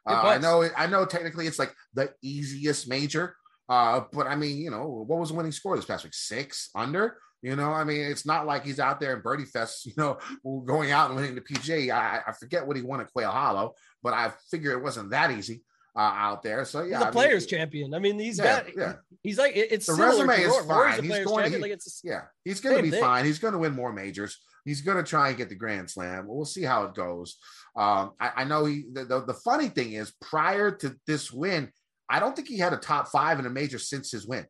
Uh, 0.07 0.21
I 0.25 0.39
know. 0.39 0.69
I 0.77 0.87
know. 0.87 1.05
Technically, 1.05 1.47
it's 1.47 1.59
like 1.59 1.75
the 1.93 2.13
easiest 2.23 2.89
major. 2.89 3.37
Uh, 3.69 4.03
but 4.13 4.27
I 4.27 4.37
mean, 4.37 4.59
you 4.59 4.71
know, 4.71 5.05
what 5.07 5.19
was 5.19 5.31
the 5.31 5.35
winning 5.35 5.53
score 5.53 5.77
this 5.77 5.87
past 5.87 6.05
week? 6.05 6.15
Six 6.15 6.71
under. 6.75 7.19
You 7.45 7.57
know, 7.57 7.71
I 7.73 7.85
mean, 7.85 8.01
it's 8.01 8.25
not 8.25 8.47
like 8.47 8.65
he's 8.65 8.81
out 8.81 9.01
there 9.01 9.15
in 9.15 9.21
Birdie 9.21 9.45
Fest, 9.45 9.85
you 9.87 9.93
know, 9.99 10.19
going 10.65 10.93
out 10.93 11.11
and 11.11 11.17
winning 11.17 11.35
the 11.35 11.43
PGA. 11.43 11.95
I, 11.95 12.23
I 12.27 12.33
forget 12.33 12.67
what 12.67 12.77
he 12.77 12.83
won 12.83 13.01
at 13.01 13.13
Quail 13.13 13.31
Hollow, 13.31 13.75
but 14.03 14.15
I 14.15 14.33
figure 14.51 14.73
it 14.73 14.83
wasn't 14.83 15.11
that 15.11 15.31
easy. 15.31 15.63
uh, 15.97 16.01
out 16.01 16.43
there. 16.43 16.65
So 16.65 16.83
yeah, 16.83 16.99
he's 16.99 17.07
a 17.07 17.13
players 17.13 17.43
mean, 17.45 17.49
champion. 17.49 17.95
I 17.95 17.99
mean, 17.99 18.19
he's 18.19 18.39
yeah, 18.39 18.63
got 18.63 18.77
yeah. 18.77 18.93
He's 19.23 19.39
like 19.39 19.53
it's 19.55 19.87
the 19.87 19.95
resume 19.95 20.35
is 20.35 20.57
fine. 20.67 21.03
He's 21.03 21.25
going. 21.25 21.53
He, 21.53 21.59
like 21.59 21.73
it's 21.73 22.01
yeah, 22.03 22.23
he's 22.45 22.61
going 22.61 22.77
to 22.77 22.83
be 22.83 22.91
thing. 22.91 23.01
fine. 23.01 23.25
He's 23.25 23.39
going 23.39 23.53
to 23.53 23.59
win 23.59 23.73
more 23.73 23.93
majors. 23.93 24.41
He's 24.65 24.81
going 24.81 24.97
to 24.97 25.03
try 25.03 25.29
and 25.29 25.37
get 25.37 25.51
the 25.51 25.55
Grand 25.55 25.91
Slam. 25.91 26.25
We'll 26.27 26.47
see 26.47 26.63
how 26.63 26.85
it 26.85 26.95
goes. 26.95 27.37
Um, 27.77 28.13
I, 28.19 28.31
I, 28.37 28.45
know 28.45 28.65
he. 28.65 28.85
The, 28.91 29.05
the, 29.05 29.25
the 29.27 29.35
funny 29.35 29.69
thing 29.69 29.93
is, 29.93 30.13
prior 30.23 30.71
to 30.77 30.97
this 31.07 31.31
win, 31.31 31.71
I 32.09 32.19
don't 32.19 32.35
think 32.35 32.49
he 32.49 32.59
had 32.59 32.73
a 32.73 32.79
top 32.79 33.09
five 33.09 33.39
in 33.39 33.47
a 33.47 33.51
major 33.51 33.79
since 33.79 34.11
his 34.11 34.27
win. 34.27 34.47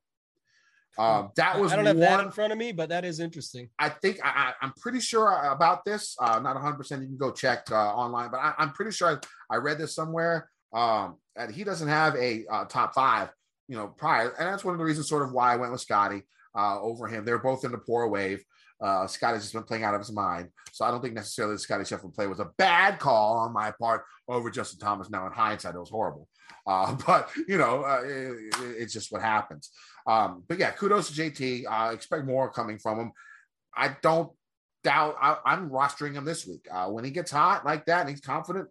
Um, 0.97 1.31
that 1.37 1.59
was 1.59 1.73
I 1.73 1.77
don't 1.77 1.87
have 1.87 1.97
one, 1.97 2.03
that 2.03 2.25
in 2.25 2.31
front 2.31 2.53
of 2.53 2.59
me, 2.59 2.73
but 2.73 2.89
that 2.91 3.05
is 3.05 3.19
interesting. 3.19 3.69
I 3.79 3.89
think 3.89 4.19
I, 4.23 4.53
am 4.63 4.73
pretty 4.81 5.01
sure 5.01 5.33
about 5.45 5.85
this. 5.85 6.17
Uh, 6.21 6.39
not 6.39 6.55
100. 6.55 6.77
percent 6.77 7.03
You 7.03 7.09
can 7.09 7.17
go 7.17 7.33
check 7.33 7.67
uh, 7.71 7.75
online, 7.75 8.31
but 8.31 8.39
I, 8.39 8.55
am 8.59 8.71
pretty 8.71 8.93
sure 8.93 9.21
I, 9.51 9.55
I, 9.55 9.59
read 9.59 9.79
this 9.79 9.95
somewhere. 9.95 10.49
Um, 10.73 11.17
that 11.37 11.51
he 11.51 11.65
doesn't 11.65 11.89
have 11.89 12.15
a 12.17 12.45
uh, 12.51 12.65
top 12.67 12.95
five, 12.95 13.31
you 13.69 13.77
know, 13.77 13.89
prior, 13.89 14.31
and 14.39 14.49
that's 14.49 14.65
one 14.65 14.75
of 14.75 14.79
the 14.79 14.85
reasons, 14.85 15.09
sort 15.09 15.23
of, 15.23 15.33
why 15.33 15.53
I 15.53 15.57
went 15.57 15.73
with 15.73 15.81
Scotty 15.81 16.23
uh, 16.57 16.81
over 16.81 17.09
him. 17.09 17.25
They're 17.25 17.39
both 17.39 17.65
in 17.65 17.73
the 17.73 17.79
poor 17.79 18.09
wave. 18.09 18.45
Uh, 18.85 19.07
Scotty's 19.07 19.43
just 19.43 19.55
been 19.55 19.63
playing 19.63 19.85
out 19.85 19.95
of 19.95 20.01
his 20.01 20.13
mind, 20.13 20.49
so 20.73 20.85
I 20.85 20.91
don't 20.91 21.01
think 21.01 21.15
necessarily 21.15 21.55
the 21.55 21.59
Scotty 21.59 21.85
Scheffler 21.85 22.15
play 22.15 22.27
was 22.27 22.41
a 22.41 22.51
bad 22.59 22.99
call 22.99 23.39
on 23.39 23.53
my 23.53 23.71
part 23.71 24.05
over 24.29 24.51
Justin 24.51 24.79
Thomas. 24.79 25.09
Now, 25.09 25.27
in 25.27 25.33
hindsight, 25.33 25.75
it 25.75 25.79
was 25.79 25.91
horrible, 25.91 26.29
uh, 26.67 26.95
but 27.07 27.31
you 27.49 27.57
know, 27.57 27.83
uh, 27.83 28.03
it, 28.05 28.55
it's 28.77 28.93
just 28.93 29.11
what 29.11 29.23
happens. 29.23 29.71
Um, 30.07 30.45
but 30.49 30.59
yeah, 30.59 30.71
kudos 30.73 31.11
to 31.11 31.23
JT. 31.23 31.67
I 31.67 31.93
expect 31.93 32.27
more 32.27 32.51
coming 32.51 32.79
from 32.79 33.01
him. 33.01 33.13
I 33.75 33.97
don't 34.03 34.31
doubt. 34.83 35.17
I, 35.21 35.55
am 35.55 35.71
rostering 35.71 36.13
him 36.13 36.25
this 36.25 36.47
week. 36.47 36.67
Uh, 36.71 36.87
when 36.89 37.05
he 37.05 37.11
gets 37.11 37.31
hot 37.31 37.65
like 37.65 37.87
that 37.87 38.03
and 38.03 38.11
he's 38.11 38.21
confident, 38.21 38.69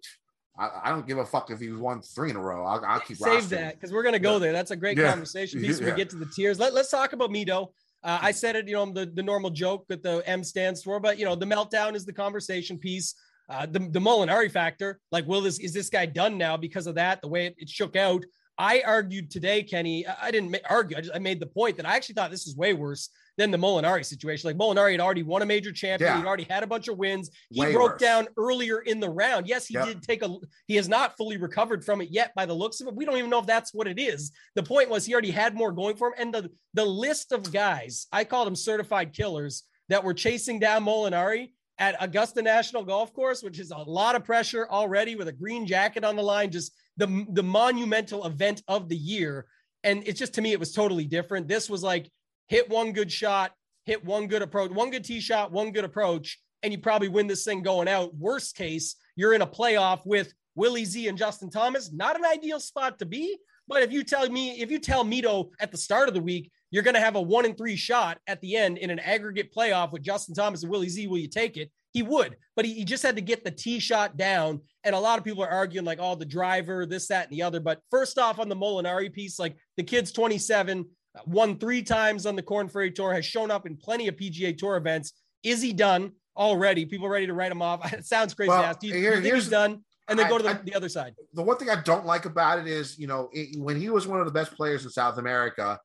I, 0.58 0.70
I, 0.84 0.89
don't 0.89 1.08
give 1.08 1.17
a 1.17 1.25
fuck 1.25 1.50
if 1.50 1.60
he 1.60 1.72
won 1.72 2.01
three 2.01 2.29
in 2.29 2.36
a 2.36 2.39
row. 2.39 2.63
I'll, 2.65 2.86
I'll 2.86 3.00
keep 3.00 3.17
save 3.17 3.50
that 3.50 3.74
because 3.74 3.91
we're 3.91 4.03
gonna 4.03 4.20
go 4.20 4.34
yeah. 4.34 4.39
there. 4.39 4.51
That's 4.53 4.72
a 4.72 4.75
great 4.75 4.98
yeah. 4.98 5.10
conversation 5.10 5.60
piece. 5.62 5.79
Yeah. 5.82 5.89
We 5.89 5.96
get 5.96 6.10
to 6.12 6.15
the 6.17 6.27
tiers. 6.27 6.60
Let, 6.60 6.74
us 6.74 6.91
talk 6.91 7.13
about 7.13 7.32
Mito. 7.32 7.70
Uh, 8.03 8.19
I 8.22 8.31
said 8.31 8.55
it, 8.55 8.67
you 8.67 8.74
know, 8.74 8.86
the, 8.91 9.05
the 9.05 9.24
normal 9.24 9.50
joke 9.50 9.86
that 9.88 10.03
the 10.03 10.22
M 10.25 10.43
stands 10.43 10.83
for, 10.83 11.00
but 11.00 11.17
you 11.17 11.25
know, 11.25 11.36
the 11.36 11.45
meltdown 11.45 11.95
is 11.95 12.05
the 12.05 12.13
conversation 12.13 12.77
piece. 12.77 13.15
Uh, 13.50 13.65
the 13.65 13.79
the 13.79 14.00
Molinari 14.00 14.51
factor, 14.51 15.00
like, 15.12 15.27
will 15.27 15.41
this 15.41 15.60
is 15.60 15.74
this 15.74 15.89
guy 15.89 16.05
done 16.05 16.38
now 16.38 16.57
because 16.57 16.88
of 16.88 16.95
that? 16.95 17.22
The 17.22 17.27
way 17.27 17.48
it, 17.48 17.55
it 17.57 17.69
shook 17.69 17.95
out. 17.95 18.24
I 18.57 18.83
argued 18.86 19.31
today, 19.31 19.63
Kenny. 19.63 20.05
I 20.07 20.31
didn't 20.31 20.55
argue. 20.69 20.95
I, 20.98 21.01
just, 21.01 21.15
I 21.15 21.19
made 21.19 21.39
the 21.39 21.48
point 21.48 21.77
that 21.77 21.86
I 21.86 21.95
actually 21.95 22.15
thought 22.15 22.31
this 22.31 22.48
is 22.48 22.55
way 22.55 22.74
worse 22.74 23.10
than 23.37 23.51
the 23.51 23.57
Molinari 23.57 24.05
situation. 24.05 24.47
Like 24.47 24.57
Molinari 24.57 24.91
had 24.91 24.99
already 24.99 25.23
won 25.23 25.41
a 25.41 25.45
major 25.45 25.71
champion. 25.71 26.11
Yeah. 26.11 26.17
He'd 26.17 26.27
already 26.27 26.43
had 26.43 26.63
a 26.63 26.67
bunch 26.67 26.87
of 26.87 26.97
wins. 26.97 27.31
He 27.49 27.59
way 27.59 27.73
broke 27.73 27.93
worse. 27.93 28.01
down 28.01 28.27
earlier 28.37 28.79
in 28.79 28.99
the 28.99 29.09
round. 29.09 29.47
Yes, 29.47 29.65
he 29.65 29.73
yep. 29.73 29.87
did 29.87 30.03
take 30.03 30.23
a. 30.23 30.35
He 30.67 30.75
has 30.75 30.87
not 30.87 31.17
fully 31.17 31.37
recovered 31.37 31.83
from 31.83 32.01
it 32.01 32.09
yet, 32.11 32.33
by 32.35 32.45
the 32.45 32.53
looks 32.53 32.81
of 32.81 32.87
it. 32.87 32.95
We 32.95 33.05
don't 33.05 33.17
even 33.17 33.29
know 33.29 33.39
if 33.39 33.45
that's 33.45 33.73
what 33.73 33.87
it 33.87 33.99
is. 33.99 34.31
The 34.55 34.63
point 34.63 34.89
was 34.89 35.05
he 35.05 35.13
already 35.13 35.31
had 35.31 35.55
more 35.55 35.71
going 35.71 35.95
for 35.95 36.09
him, 36.09 36.13
and 36.17 36.33
the 36.33 36.49
the 36.73 36.85
list 36.85 37.31
of 37.31 37.51
guys 37.51 38.07
I 38.11 38.23
called 38.23 38.47
them 38.47 38.55
certified 38.55 39.13
killers 39.13 39.63
that 39.89 40.03
were 40.03 40.13
chasing 40.13 40.59
down 40.59 40.85
Molinari 40.85 41.49
at 41.79 41.95
Augusta 41.99 42.41
National 42.41 42.83
Golf 42.83 43.13
Course, 43.13 43.41
which 43.41 43.59
is 43.59 43.71
a 43.71 43.77
lot 43.77 44.15
of 44.15 44.23
pressure 44.23 44.67
already 44.69 45.15
with 45.15 45.27
a 45.27 45.33
green 45.33 45.65
jacket 45.65 46.03
on 46.03 46.15
the 46.15 46.23
line. 46.23 46.51
Just 46.51 46.73
the 46.97 47.25
the 47.29 47.43
monumental 47.43 48.25
event 48.25 48.61
of 48.67 48.89
the 48.89 48.97
year. 48.97 49.47
And 49.83 50.03
it's 50.05 50.19
just 50.19 50.35
to 50.35 50.41
me, 50.41 50.53
it 50.53 50.59
was 50.59 50.71
totally 50.71 51.05
different. 51.05 51.47
This 51.47 51.69
was 51.69 51.83
like 51.83 52.09
hit 52.47 52.69
one 52.69 52.91
good 52.91 53.12
shot, 53.12 53.51
hit 53.85 54.03
one 54.03 54.27
good 54.27 54.41
approach, 54.41 54.71
one 54.71 54.89
good 54.89 55.03
tee 55.03 55.19
shot, 55.19 55.51
one 55.51 55.71
good 55.71 55.83
approach, 55.83 56.39
and 56.62 56.71
you 56.71 56.79
probably 56.79 57.09
win 57.09 57.27
this 57.27 57.43
thing 57.43 57.62
going 57.62 57.88
out. 57.88 58.15
Worst 58.15 58.55
case, 58.55 58.95
you're 59.15 59.33
in 59.33 59.41
a 59.41 59.47
playoff 59.47 60.01
with 60.05 60.33
Willie 60.55 60.85
Z 60.85 61.07
and 61.07 61.17
Justin 61.17 61.50
Thomas. 61.50 61.91
Not 61.91 62.17
an 62.17 62.25
ideal 62.25 62.59
spot 62.59 63.00
to 63.00 63.05
be. 63.05 63.38
But 63.67 63.83
if 63.83 63.91
you 63.91 64.03
tell 64.03 64.27
me, 64.29 64.62
if 64.62 64.69
you 64.71 64.79
tell 64.79 65.05
Mito 65.05 65.50
at 65.59 65.71
the 65.71 65.77
start 65.77 66.07
of 66.07 66.13
the 66.13 66.21
week, 66.21 66.51
you're 66.71 66.83
going 66.83 66.95
to 66.95 67.00
have 67.00 67.15
a 67.15 67.21
one 67.21 67.45
and 67.45 67.57
three 67.57 67.75
shot 67.75 68.17
at 68.27 68.41
the 68.41 68.55
end 68.55 68.77
in 68.77 68.89
an 68.89 69.00
aggregate 69.00 69.53
playoff 69.56 69.91
with 69.91 70.01
Justin 70.01 70.36
Thomas 70.36 70.63
and 70.63 70.71
Willie 70.71 70.89
Z, 70.89 71.08
will 71.08 71.17
you 71.17 71.29
take 71.29 71.56
it? 71.56 71.71
He 71.91 72.01
would, 72.01 72.36
but 72.56 72.65
he, 72.65 72.73
he 72.73 72.84
just 72.84 73.03
had 73.03 73.15
to 73.15 73.21
get 73.21 73.45
the 73.45 73.51
tee 73.51 73.79
shot 73.79 74.17
down. 74.17 74.62
And 74.84 74.95
a 74.95 74.99
lot 74.99 75.19
of 75.19 75.23
people 75.23 75.43
are 75.43 75.49
arguing, 75.49 75.86
like, 75.86 75.99
oh, 76.01 76.15
the 76.15 76.25
driver, 76.25 76.88
this, 76.88 77.08
that, 77.08 77.29
and 77.29 77.32
the 77.32 77.43
other. 77.43 77.60
But 77.60 77.79
first 77.91 78.17
off, 78.17 78.39
on 78.39 78.49
the 78.49 78.56
Molinari 78.56 79.13
piece, 79.13 79.38
like 79.38 79.56
the 79.77 79.84
kid's 79.84 80.12
27, 80.12 80.86
won 81.26 81.58
three 81.58 81.84
times 81.84 82.26
on 82.26 82.36
the 82.36 82.41
Corn 82.41 82.67
Ferry 82.67 82.91
Tour, 82.91 83.13
has 83.13 83.26
shown 83.26 83.52
up 83.52 83.65
in 83.65 83.78
plenty 83.78 84.08
of 84.08 84.15
PGA 84.15 84.58
Tour 84.58 84.78
events. 84.78 85.13
Is 85.43 85.62
he 85.62 85.73
done 85.73 86.13
already? 86.36 86.86
People 86.86 87.10
ready 87.10 87.28
to 87.28 87.34
write 87.34 87.52
him 87.52 87.62
off. 87.62 87.91
It 87.93 88.06
sounds 88.06 88.34
crazy 88.34 88.49
well, 88.49 88.62
to 88.62 88.67
ask. 88.67 88.80
Do 88.80 88.88
you, 88.88 88.93
here, 88.95 89.12
do 89.12 89.17
you 89.17 89.23
think 89.23 89.36
he's 89.36 89.49
done? 89.49 89.84
And 90.10 90.19
then 90.19 90.26
I, 90.26 90.30
go 90.30 90.38
to 90.38 90.43
the, 90.43 90.49
I, 90.49 90.54
the, 90.54 90.76
other 90.76 90.89
side. 90.89 91.15
The 91.34 91.43
one 91.43 91.58
thing 91.58 91.69
I 91.69 91.82
don't 91.82 92.06
like 92.06 92.26
about 92.26 92.60
it 92.60 92.67
is, 92.67 92.99
you 92.99 93.08
know, 93.08 93.30
it, 93.32 93.58
when 93.58 93.80
he 93.80 93.89
was 93.89 94.06
one 94.06 94.19
of 94.19 94.26
the 94.26 94.34
best 94.34 94.54
players 94.56 94.84
in 94.84 94.89
South 94.89 95.17
America, 95.17 95.80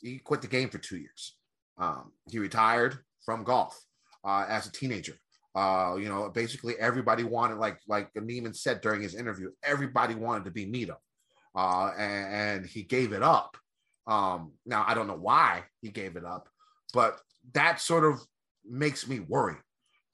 he 0.00 0.18
quit 0.18 0.42
the 0.42 0.48
game 0.48 0.68
for 0.68 0.78
two 0.78 0.98
years. 0.98 1.36
Um, 1.78 2.12
he 2.30 2.38
retired 2.38 2.98
from 3.24 3.44
golf 3.44 3.80
uh, 4.24 4.44
as 4.48 4.66
a 4.66 4.72
teenager. 4.72 5.14
Uh, 5.54 5.96
you 5.98 6.08
know, 6.08 6.30
basically 6.30 6.74
everybody 6.78 7.24
wanted, 7.24 7.58
like 7.58 7.78
like 7.86 8.08
Niemann 8.14 8.54
said 8.54 8.80
during 8.80 9.02
his 9.02 9.14
interview, 9.14 9.50
everybody 9.62 10.14
wanted 10.14 10.44
to 10.46 10.50
be 10.50 10.66
Mito, 10.66 10.96
uh, 11.54 11.90
and, 11.98 12.34
and 12.34 12.66
he 12.66 12.82
gave 12.82 13.12
it 13.12 13.22
up. 13.22 13.56
Um, 14.06 14.52
now 14.66 14.84
I 14.86 14.94
don't 14.94 15.06
know 15.06 15.16
why 15.16 15.64
he 15.80 15.90
gave 15.90 16.16
it 16.16 16.24
up, 16.24 16.48
but 16.92 17.20
that 17.54 17.80
sort 17.80 18.04
of 18.04 18.20
makes 18.64 19.08
me 19.08 19.20
worry 19.20 19.56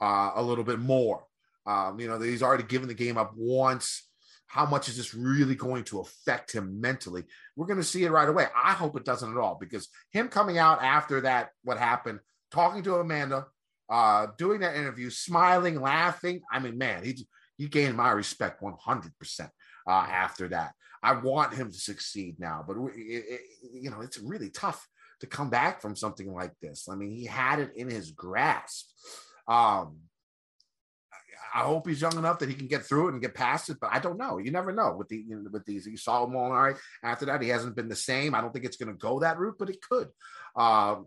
uh, 0.00 0.32
a 0.34 0.42
little 0.42 0.64
bit 0.64 0.78
more. 0.78 1.24
Um, 1.66 2.00
you 2.00 2.08
know, 2.08 2.18
he's 2.20 2.42
already 2.42 2.64
given 2.64 2.88
the 2.88 2.94
game 2.94 3.18
up 3.18 3.32
once. 3.36 4.04
How 4.46 4.64
much 4.64 4.88
is 4.88 4.96
this 4.96 5.14
really 5.14 5.54
going 5.54 5.84
to 5.84 6.00
affect 6.00 6.52
him 6.52 6.80
mentally? 6.80 7.24
We're 7.54 7.66
going 7.66 7.78
to 7.78 7.84
see 7.84 8.04
it 8.04 8.10
right 8.10 8.28
away. 8.28 8.46
I 8.56 8.72
hope 8.72 8.96
it 8.96 9.04
doesn't 9.04 9.30
at 9.30 9.36
all 9.36 9.58
because 9.60 9.88
him 10.10 10.28
coming 10.28 10.56
out 10.56 10.82
after 10.82 11.20
that, 11.22 11.50
what 11.64 11.76
happened, 11.76 12.20
talking 12.50 12.82
to 12.84 12.96
Amanda, 12.96 13.46
uh, 13.90 14.28
doing 14.38 14.60
that 14.60 14.76
interview, 14.76 15.10
smiling, 15.10 15.80
laughing. 15.80 16.40
I 16.50 16.60
mean, 16.60 16.78
man, 16.78 17.04
he 17.04 17.26
he 17.58 17.68
gained 17.68 17.96
my 17.96 18.10
respect 18.12 18.62
100 18.62 19.18
percent 19.18 19.50
uh, 19.86 20.06
after 20.08 20.48
that. 20.48 20.72
I 21.02 21.12
want 21.12 21.54
him 21.54 21.70
to 21.70 21.78
succeed 21.78 22.36
now, 22.38 22.64
but 22.66 22.76
it, 22.94 22.94
it, 22.96 23.40
you 23.72 23.90
know, 23.90 24.00
it's 24.00 24.18
really 24.18 24.50
tough 24.50 24.86
to 25.20 25.26
come 25.26 25.50
back 25.50 25.80
from 25.80 25.96
something 25.96 26.32
like 26.32 26.52
this. 26.60 26.88
I 26.90 26.94
mean, 26.94 27.10
he 27.10 27.24
had 27.24 27.58
it 27.58 27.72
in 27.76 27.90
his 27.90 28.12
grasp. 28.12 28.86
Um, 29.46 29.98
I 31.54 31.60
hope 31.60 31.88
he's 31.88 32.00
young 32.00 32.16
enough 32.18 32.38
that 32.40 32.48
he 32.48 32.54
can 32.54 32.66
get 32.66 32.84
through 32.84 33.08
it 33.08 33.12
and 33.12 33.22
get 33.22 33.34
past 33.34 33.70
it, 33.70 33.78
but 33.80 33.90
I 33.92 34.00
don't 34.00 34.18
know. 34.18 34.38
You 34.38 34.50
never 34.50 34.72
know 34.72 34.94
with 34.96 35.08
the 35.08 35.16
you 35.16 35.36
know, 35.36 35.50
with 35.50 35.64
these. 35.64 35.86
You 35.86 35.96
saw 35.96 36.26
Molinari 36.26 36.76
after 37.02 37.26
that; 37.26 37.42
he 37.42 37.48
hasn't 37.48 37.76
been 37.76 37.88
the 37.88 37.96
same. 37.96 38.34
I 38.34 38.40
don't 38.40 38.52
think 38.52 38.64
it's 38.64 38.76
going 38.76 38.92
to 38.92 38.98
go 38.98 39.20
that 39.20 39.38
route, 39.38 39.56
but 39.58 39.70
it 39.70 39.80
could. 39.80 40.08
Um, 40.56 41.06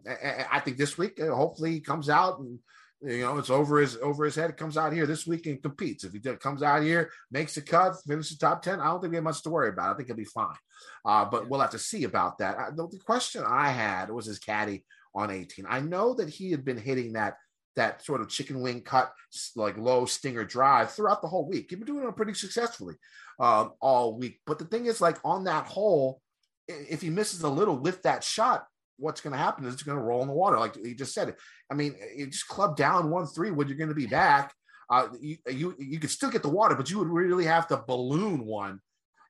I 0.52 0.60
think 0.60 0.78
this 0.78 0.98
week, 0.98 1.20
uh, 1.22 1.34
hopefully, 1.34 1.72
he 1.74 1.80
comes 1.80 2.10
out 2.10 2.40
and 2.40 2.60
you 3.04 3.22
know, 3.22 3.38
it's 3.38 3.50
over 3.50 3.80
his 3.80 3.98
over 3.98 4.26
his 4.26 4.36
head. 4.36 4.50
It 4.50 4.58
Comes 4.58 4.78
out 4.78 4.94
here 4.94 5.08
this 5.08 5.26
week 5.26 5.48
and 5.48 5.62
competes. 5.62 6.04
If 6.04 6.14
he 6.14 6.20
comes 6.20 6.62
out 6.62 6.84
here, 6.84 7.12
makes 7.32 7.56
the 7.56 7.62
cut, 7.62 7.96
finishes 8.08 8.38
top 8.38 8.62
ten, 8.62 8.80
I 8.80 8.86
don't 8.86 9.02
think 9.02 9.12
we 9.12 9.18
have 9.18 9.24
much 9.24 9.42
to 9.44 9.50
worry 9.50 9.70
about. 9.70 9.90
I 9.90 9.94
think 9.96 10.08
he'll 10.08 10.16
be 10.16 10.26
fine. 10.26 10.56
Uh, 11.04 11.26
but 11.26 11.50
we'll 11.50 11.60
have 11.60 11.72
to 11.72 11.80
see 11.80 12.04
about 12.04 12.38
that. 12.40 12.58
I, 12.60 12.70
the, 12.70 12.88
the, 12.88 13.00
question 13.00 13.44
I 13.46 13.70
had 13.70 14.12
was 14.12 14.26
his 14.26 14.40
caddy 14.40 14.84
on 15.16 15.32
18. 15.32 15.66
I 15.68 15.80
know 15.80 16.14
that 16.16 16.30
he 16.30 16.52
had 16.52 16.64
been 16.64 16.78
hitting 16.78 17.14
that 17.14 17.36
that 17.76 18.04
sort 18.04 18.22
of 18.22 18.30
chicken 18.30 18.62
wing 18.62 18.82
cut, 18.82 19.14
like 19.56 19.78
low 19.78 20.06
stinger 20.06 20.44
drive 20.44 20.92
throughout 20.92 21.22
the 21.22 21.28
whole 21.28 21.48
week. 21.48 21.68
He'd 21.70 21.78
been 21.78 21.86
doing 21.86 22.08
it 22.08 22.16
pretty 22.16 22.34
successfully 22.34 22.96
um, 23.40 23.72
all 23.82 24.18
week. 24.18 24.42
But 24.46 24.60
the 24.60 24.66
thing 24.66 24.86
is, 24.86 25.02
like 25.02 25.18
on 25.24 25.46
that 25.46 25.68
hole, 25.68 26.22
if 26.68 27.02
he 27.02 27.10
misses 27.10 27.42
a 27.44 27.50
little 27.50 27.78
with 27.78 28.02
that 28.04 28.24
shot, 28.24 28.66
what's 29.02 29.22
going 29.22 29.34
to 29.34 29.40
happen 29.40 29.66
is 29.66 29.74
it's 29.74 29.84
going 29.84 29.98
to 29.98 30.04
roll 30.04 30.22
in 30.22 30.28
the 30.28 30.34
water. 30.34 30.60
Like 30.60 30.76
he 30.76 30.94
just 30.94 31.14
said, 31.14 31.36
I 31.70 31.74
mean, 31.74 31.96
you 32.16 32.28
just 32.28 32.48
club 32.48 32.76
down 32.76 33.10
one 33.10 33.26
three 33.26 33.52
when 33.52 33.68
you're 33.68 33.78
going 33.78 33.90
to 33.90 33.96
be 33.96 34.08
back. 34.08 34.54
Uh, 34.90 35.08
you, 35.20 35.38
you 35.50 35.76
you 35.80 36.00
could 36.00 36.10
still 36.10 36.30
get 36.30 36.44
the 36.44 36.50
water, 36.50 36.76
but 36.76 36.90
you 36.90 37.00
would 37.00 37.08
really 37.08 37.46
have 37.46 37.68
to 37.68 37.84
balloon 37.88 38.46
one, 38.46 38.80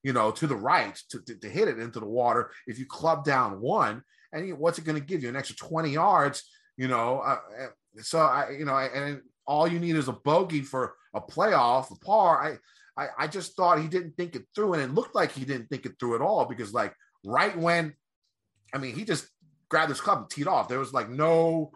you 0.04 0.12
know, 0.12 0.32
to 0.32 0.48
the 0.48 0.56
right 0.56 1.00
to, 1.10 1.22
to, 1.22 1.36
to 1.36 1.50
hit 1.50 1.68
it 1.68 1.80
into 1.80 2.00
the 2.00 2.06
water. 2.06 2.52
If 2.68 2.80
you 2.80 2.86
club 2.86 3.24
down 3.24 3.62
one, 3.62 4.04
and 4.34 4.48
you, 4.48 4.56
what's 4.56 4.80
it 4.80 4.86
going 4.86 5.00
to 5.00 5.06
give 5.06 5.24
you? 5.24 5.30
An 5.30 5.36
extra 5.36 5.56
20 5.56 5.92
yards, 5.92 6.44
you 6.78 6.88
know. 6.88 7.20
Uh, 7.20 7.38
so 8.02 8.20
I, 8.20 8.56
you 8.58 8.66
know, 8.66 8.76
and 8.76 9.22
all 9.46 9.68
you 9.68 9.80
need 9.80 9.96
is 9.96 10.08
a 10.08 10.14
bogey 10.14 10.62
for 10.62 10.96
a 11.14 11.22
playoff, 11.22 11.92
a 11.92 11.96
par. 11.96 12.42
I, 12.42 12.58
I, 13.02 13.08
I 13.20 13.28
just 13.28 13.56
thought 13.56 13.82
he 13.82 13.88
didn't 13.88 14.16
think 14.18 14.36
it 14.36 14.46
through, 14.56 14.74
and 14.74 14.82
it 14.82 14.94
looked 14.94 15.16
like 15.16 15.32
he 15.32 15.46
didn't 15.46 15.68
think 15.68 15.86
it 15.86 15.94
through 16.00 16.16
at 16.16 16.22
all 16.22 16.46
because, 16.46 16.74
like, 16.74 16.94
right 17.24 17.58
when, 17.58 17.94
I 18.74 18.78
mean, 18.78 18.96
he 18.96 19.04
just 19.04 19.28
grabbed 19.72 19.90
his 19.90 20.02
club 20.02 20.20
and 20.20 20.30
teed 20.30 20.48
off. 20.48 20.68
There 20.68 20.80
was 20.80 20.94
like 20.94 21.10
no 21.10 21.72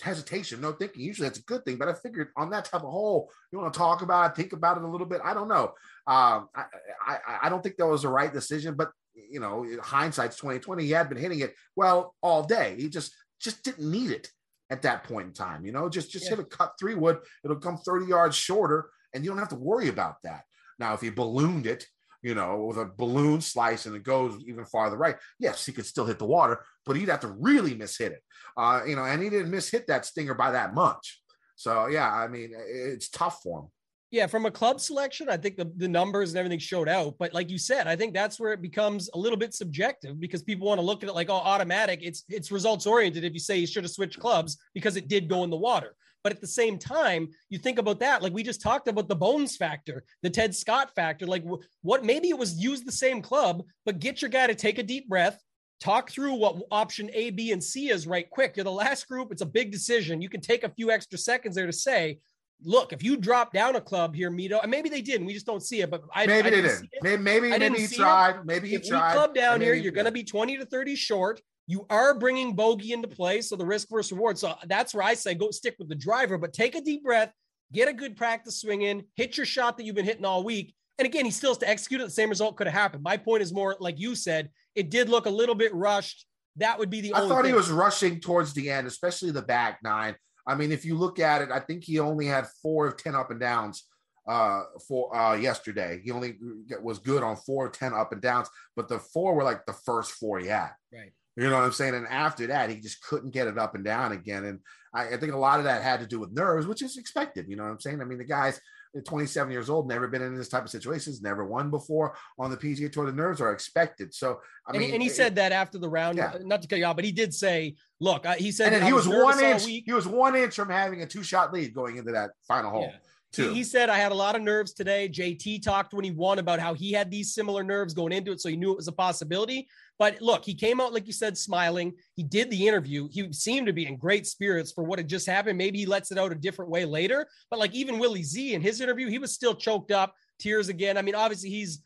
hesitation, 0.00 0.60
no 0.60 0.72
thinking. 0.72 1.02
Usually 1.02 1.28
that's 1.28 1.40
a 1.40 1.42
good 1.42 1.64
thing, 1.64 1.76
but 1.76 1.88
I 1.88 1.92
figured 1.92 2.28
on 2.36 2.50
that 2.50 2.64
type 2.64 2.84
of 2.84 2.90
hole, 2.90 3.30
you 3.50 3.58
want 3.58 3.74
to 3.74 3.78
talk 3.78 4.02
about 4.02 4.30
it, 4.30 4.36
think 4.36 4.52
about 4.52 4.76
it 4.76 4.84
a 4.84 4.88
little 4.88 5.08
bit. 5.08 5.20
I 5.24 5.34
don't 5.34 5.48
know. 5.48 5.74
Um, 6.06 6.48
I, 6.54 6.64
I, 7.04 7.18
I 7.42 7.48
don't 7.48 7.62
think 7.62 7.76
that 7.76 7.86
was 7.86 8.02
the 8.02 8.08
right 8.08 8.32
decision, 8.32 8.76
but 8.76 8.92
you 9.14 9.40
know, 9.40 9.66
hindsight's 9.82 10.36
2020. 10.36 10.84
He 10.84 10.92
had 10.92 11.08
been 11.08 11.18
hitting 11.18 11.40
it 11.40 11.54
well 11.74 12.14
all 12.22 12.44
day. 12.44 12.76
He 12.78 12.88
just 12.88 13.12
just 13.40 13.64
didn't 13.64 13.90
need 13.90 14.12
it 14.12 14.28
at 14.70 14.82
that 14.82 15.02
point 15.02 15.26
in 15.26 15.32
time. 15.32 15.66
You 15.66 15.72
know, 15.72 15.88
just 15.88 16.12
just 16.12 16.26
yeah. 16.26 16.36
hit 16.36 16.38
a 16.38 16.44
cut 16.44 16.74
three 16.78 16.94
wood. 16.94 17.18
It'll 17.44 17.56
come 17.56 17.76
30 17.78 18.06
yards 18.06 18.36
shorter, 18.36 18.88
and 19.12 19.24
you 19.24 19.30
don't 19.30 19.38
have 19.38 19.48
to 19.48 19.56
worry 19.56 19.88
about 19.88 20.16
that. 20.22 20.44
Now, 20.78 20.94
if 20.94 21.00
he 21.00 21.10
ballooned 21.10 21.66
it, 21.66 21.86
you 22.22 22.34
know, 22.34 22.64
with 22.64 22.76
a 22.76 22.90
balloon 22.96 23.40
slice 23.40 23.86
and 23.86 23.96
it 23.96 24.02
goes 24.02 24.42
even 24.46 24.64
farther 24.64 24.96
right, 24.96 25.16
yes, 25.38 25.64
he 25.64 25.72
could 25.72 25.86
still 25.86 26.06
hit 26.06 26.18
the 26.18 26.26
water, 26.26 26.64
but 26.84 26.96
he'd 26.96 27.08
have 27.08 27.20
to 27.20 27.34
really 27.38 27.74
miss 27.74 27.96
hit 27.96 28.12
it. 28.12 28.22
Uh, 28.56 28.82
you 28.86 28.96
know, 28.96 29.04
and 29.04 29.22
he 29.22 29.30
didn't 29.30 29.50
miss 29.50 29.70
hit 29.70 29.86
that 29.86 30.04
stinger 30.04 30.34
by 30.34 30.50
that 30.50 30.74
much. 30.74 31.20
So 31.56 31.86
yeah, 31.86 32.10
I 32.10 32.28
mean, 32.28 32.52
it's 32.54 33.08
tough 33.08 33.40
for 33.42 33.60
him. 33.60 33.66
Yeah, 34.10 34.26
from 34.26 34.44
a 34.44 34.50
club 34.50 34.80
selection, 34.80 35.28
I 35.28 35.36
think 35.36 35.56
the, 35.56 35.70
the 35.76 35.86
numbers 35.86 36.30
and 36.30 36.38
everything 36.38 36.58
showed 36.58 36.88
out. 36.88 37.14
But 37.18 37.32
like 37.32 37.48
you 37.48 37.58
said, 37.58 37.86
I 37.86 37.94
think 37.94 38.12
that's 38.12 38.40
where 38.40 38.52
it 38.52 38.60
becomes 38.60 39.08
a 39.14 39.18
little 39.18 39.38
bit 39.38 39.54
subjective 39.54 40.18
because 40.18 40.42
people 40.42 40.66
want 40.66 40.80
to 40.80 40.84
look 40.84 41.04
at 41.04 41.08
it 41.08 41.14
like, 41.14 41.30
oh, 41.30 41.34
automatic. 41.34 42.00
It's 42.02 42.24
it's 42.28 42.50
results 42.50 42.86
oriented 42.86 43.22
if 43.22 43.34
you 43.34 43.38
say 43.38 43.58
you 43.58 43.68
should 43.68 43.84
have 43.84 43.92
switched 43.92 44.18
clubs 44.18 44.58
because 44.74 44.96
it 44.96 45.06
did 45.06 45.28
go 45.28 45.44
in 45.44 45.50
the 45.50 45.56
water. 45.56 45.94
But 46.22 46.32
at 46.32 46.40
the 46.40 46.46
same 46.46 46.78
time, 46.78 47.28
you 47.48 47.58
think 47.58 47.78
about 47.78 48.00
that, 48.00 48.22
like 48.22 48.32
we 48.32 48.42
just 48.42 48.60
talked 48.60 48.88
about 48.88 49.08
the 49.08 49.16
bones 49.16 49.56
factor, 49.56 50.04
the 50.22 50.30
Ted 50.30 50.54
Scott 50.54 50.94
factor. 50.94 51.26
Like 51.26 51.44
what 51.82 52.04
maybe 52.04 52.28
it 52.28 52.38
was 52.38 52.58
use 52.58 52.82
the 52.82 52.92
same 52.92 53.22
club, 53.22 53.62
but 53.86 54.00
get 54.00 54.20
your 54.20 54.30
guy 54.30 54.46
to 54.46 54.54
take 54.54 54.78
a 54.78 54.82
deep 54.82 55.08
breath, 55.08 55.42
talk 55.80 56.10
through 56.10 56.34
what 56.34 56.56
option 56.70 57.10
A, 57.14 57.30
B, 57.30 57.52
and 57.52 57.64
C 57.64 57.88
is 57.88 58.06
right 58.06 58.28
quick. 58.28 58.56
You're 58.56 58.64
the 58.64 58.70
last 58.70 59.08
group. 59.08 59.32
It's 59.32 59.42
a 59.42 59.46
big 59.46 59.72
decision. 59.72 60.20
You 60.20 60.28
can 60.28 60.42
take 60.42 60.62
a 60.62 60.68
few 60.68 60.90
extra 60.90 61.18
seconds 61.18 61.56
there 61.56 61.66
to 61.66 61.72
say, 61.72 62.18
look, 62.62 62.92
if 62.92 63.02
you 63.02 63.16
drop 63.16 63.54
down 63.54 63.76
a 63.76 63.80
club 63.80 64.14
here, 64.14 64.30
Mito, 64.30 64.60
and 64.60 64.70
maybe 64.70 64.90
they 64.90 65.00
didn't, 65.00 65.26
we 65.26 65.32
just 65.32 65.46
don't 65.46 65.62
see 65.62 65.80
it, 65.80 65.90
but 65.90 66.02
I 66.14 66.26
maybe 66.26 66.48
I 66.48 66.50
they 66.50 66.60
did. 66.60 66.88
Maybe 67.00 67.22
maybe, 67.22 67.48
maybe 67.48 67.78
he 67.78 67.96
tried. 67.96 68.36
It. 68.36 68.44
Maybe 68.44 68.68
he 68.68 68.74
if 68.74 68.86
tried. 68.86 69.14
club 69.14 69.34
down 69.34 69.62
here, 69.62 69.72
you're 69.72 69.92
going 69.92 70.04
to 70.04 70.12
be 70.12 70.24
20 70.24 70.58
to 70.58 70.66
30 70.66 70.96
short. 70.96 71.40
You 71.70 71.86
are 71.88 72.18
bringing 72.18 72.56
bogey 72.56 72.92
into 72.92 73.06
play, 73.06 73.40
so 73.42 73.54
the 73.54 73.64
risk 73.64 73.90
versus 73.90 74.10
reward. 74.10 74.36
So 74.36 74.56
that's 74.66 74.92
where 74.92 75.04
I 75.04 75.14
say 75.14 75.34
go 75.34 75.52
stick 75.52 75.76
with 75.78 75.88
the 75.88 75.94
driver, 75.94 76.36
but 76.36 76.52
take 76.52 76.74
a 76.74 76.80
deep 76.80 77.04
breath, 77.04 77.32
get 77.72 77.86
a 77.86 77.92
good 77.92 78.16
practice 78.16 78.60
swing 78.60 78.82
in, 78.82 79.04
hit 79.14 79.36
your 79.36 79.46
shot 79.46 79.76
that 79.76 79.84
you've 79.84 79.94
been 79.94 80.04
hitting 80.04 80.24
all 80.24 80.42
week. 80.42 80.74
And 80.98 81.06
again, 81.06 81.24
he 81.24 81.30
still 81.30 81.50
has 81.50 81.58
to 81.58 81.68
execute 81.68 82.00
it. 82.00 82.04
The 82.04 82.10
same 82.10 82.28
result 82.28 82.56
could 82.56 82.66
have 82.66 82.74
happened. 82.74 83.04
My 83.04 83.16
point 83.16 83.42
is 83.42 83.52
more 83.52 83.76
like 83.78 84.00
you 84.00 84.16
said, 84.16 84.50
it 84.74 84.90
did 84.90 85.08
look 85.08 85.26
a 85.26 85.30
little 85.30 85.54
bit 85.54 85.72
rushed. 85.72 86.26
That 86.56 86.76
would 86.76 86.90
be 86.90 87.02
the. 87.02 87.12
Only 87.12 87.26
I 87.26 87.28
thought 87.28 87.42
thing. 87.44 87.52
he 87.52 87.56
was 87.56 87.70
rushing 87.70 88.18
towards 88.18 88.52
the 88.52 88.68
end, 88.68 88.88
especially 88.88 89.30
the 89.30 89.40
back 89.40 89.78
nine. 89.84 90.16
I 90.48 90.56
mean, 90.56 90.72
if 90.72 90.84
you 90.84 90.96
look 90.96 91.20
at 91.20 91.40
it, 91.40 91.52
I 91.52 91.60
think 91.60 91.84
he 91.84 92.00
only 92.00 92.26
had 92.26 92.48
four 92.60 92.88
of 92.88 92.96
10 92.96 93.14
up 93.14 93.30
and 93.30 93.38
downs 93.38 93.84
uh, 94.26 94.62
for 94.88 95.16
uh, 95.16 95.36
yesterday. 95.36 96.00
He 96.02 96.10
only 96.10 96.36
was 96.82 96.98
good 96.98 97.22
on 97.22 97.36
four 97.36 97.66
of 97.66 97.72
10 97.74 97.94
up 97.94 98.10
and 98.10 98.20
downs, 98.20 98.48
but 98.74 98.88
the 98.88 98.98
four 98.98 99.36
were 99.36 99.44
like 99.44 99.64
the 99.66 99.72
first 99.72 100.10
four 100.12 100.40
he 100.40 100.48
had. 100.48 100.70
Right. 100.92 101.12
You 101.40 101.48
know 101.48 101.56
what 101.56 101.64
I'm 101.64 101.72
saying? 101.72 101.94
And 101.94 102.06
after 102.06 102.46
that, 102.48 102.68
he 102.68 102.76
just 102.76 103.02
couldn't 103.02 103.30
get 103.30 103.46
it 103.46 103.56
up 103.56 103.74
and 103.74 103.82
down 103.82 104.12
again. 104.12 104.44
And 104.44 104.58
I, 104.92 105.14
I 105.14 105.16
think 105.16 105.32
a 105.32 105.38
lot 105.38 105.58
of 105.58 105.64
that 105.64 105.82
had 105.82 106.00
to 106.00 106.06
do 106.06 106.20
with 106.20 106.32
nerves, 106.32 106.66
which 106.66 106.82
is 106.82 106.98
expected. 106.98 107.46
You 107.48 107.56
know 107.56 107.62
what 107.62 107.70
I'm 107.70 107.80
saying? 107.80 108.02
I 108.02 108.04
mean, 108.04 108.18
the 108.18 108.24
guy's 108.24 108.60
27 109.06 109.50
years 109.50 109.70
old, 109.70 109.88
never 109.88 110.06
been 110.06 110.20
in 110.20 110.36
this 110.36 110.50
type 110.50 110.64
of 110.64 110.70
situations, 110.70 111.22
never 111.22 111.46
won 111.46 111.70
before 111.70 112.14
on 112.38 112.50
the 112.50 112.58
PGA 112.58 112.92
Tour. 112.92 113.06
The 113.06 113.12
nerves 113.12 113.40
are 113.40 113.52
expected. 113.52 114.12
So, 114.12 114.40
I 114.66 114.72
mean, 114.72 114.82
and 114.82 114.88
he, 114.88 114.94
and 114.96 115.02
he 115.02 115.08
it, 115.08 115.14
said 115.14 115.36
that 115.36 115.52
after 115.52 115.78
the 115.78 115.88
round, 115.88 116.18
yeah. 116.18 116.34
not 116.42 116.60
to 116.60 116.68
cut 116.68 116.78
you 116.78 116.84
off, 116.84 116.96
but 116.96 117.06
he 117.06 117.12
did 117.12 117.32
say, 117.32 117.76
"Look, 118.00 118.26
he 118.26 118.52
said 118.52 118.74
and 118.74 118.84
he 118.84 118.92
was, 118.92 119.08
was 119.08 119.24
one 119.24 119.42
inch. 119.42 119.64
He 119.64 119.92
was 119.92 120.06
one 120.06 120.34
inch 120.34 120.56
from 120.56 120.68
having 120.68 121.00
a 121.00 121.06
two 121.06 121.22
shot 121.22 121.54
lead 121.54 121.72
going 121.72 121.96
into 121.96 122.12
that 122.12 122.32
final 122.46 122.70
hole." 122.70 122.90
Yeah. 122.90 122.98
He, 123.32 123.54
he, 123.54 123.64
said, 123.64 123.88
I 123.88 123.96
had 123.96 124.10
a 124.10 124.14
lot 124.14 124.34
of 124.34 124.42
nerves 124.42 124.72
today. 124.72 125.08
JT 125.08 125.62
talked 125.62 125.94
when 125.94 126.04
he 126.04 126.10
won 126.10 126.40
about 126.40 126.58
how 126.58 126.74
he 126.74 126.92
had 126.92 127.10
these 127.10 127.32
similar 127.32 127.62
nerves 127.62 127.94
going 127.94 128.12
into 128.12 128.32
it. 128.32 128.40
So 128.40 128.48
he 128.48 128.56
knew 128.56 128.72
it 128.72 128.76
was 128.76 128.88
a 128.88 128.92
possibility. 128.92 129.68
But 130.00 130.20
look, 130.20 130.44
he 130.44 130.54
came 130.54 130.80
out, 130.80 130.92
like 130.92 131.06
you 131.06 131.12
said, 131.12 131.38
smiling. 131.38 131.92
He 132.16 132.24
did 132.24 132.50
the 132.50 132.66
interview. 132.66 133.08
He 133.12 133.32
seemed 133.32 133.66
to 133.68 133.72
be 133.72 133.86
in 133.86 133.96
great 133.96 134.26
spirits 134.26 134.72
for 134.72 134.82
what 134.82 134.98
had 134.98 135.08
just 135.08 135.26
happened. 135.26 135.58
Maybe 135.58 135.78
he 135.78 135.86
lets 135.86 136.10
it 136.10 136.18
out 136.18 136.32
a 136.32 136.36
different 136.36 136.70
way 136.70 136.84
later. 136.84 137.28
But 137.50 137.60
like 137.60 137.74
even 137.74 137.98
Willie 137.98 138.24
Z 138.24 138.54
in 138.54 138.62
his 138.62 138.80
interview, 138.80 139.08
he 139.08 139.18
was 139.18 139.32
still 139.32 139.54
choked 139.54 139.92
up, 139.92 140.14
tears 140.38 140.68
again. 140.68 140.96
I 140.96 141.02
mean, 141.02 141.14
obviously, 141.14 141.50
he's 141.50 141.82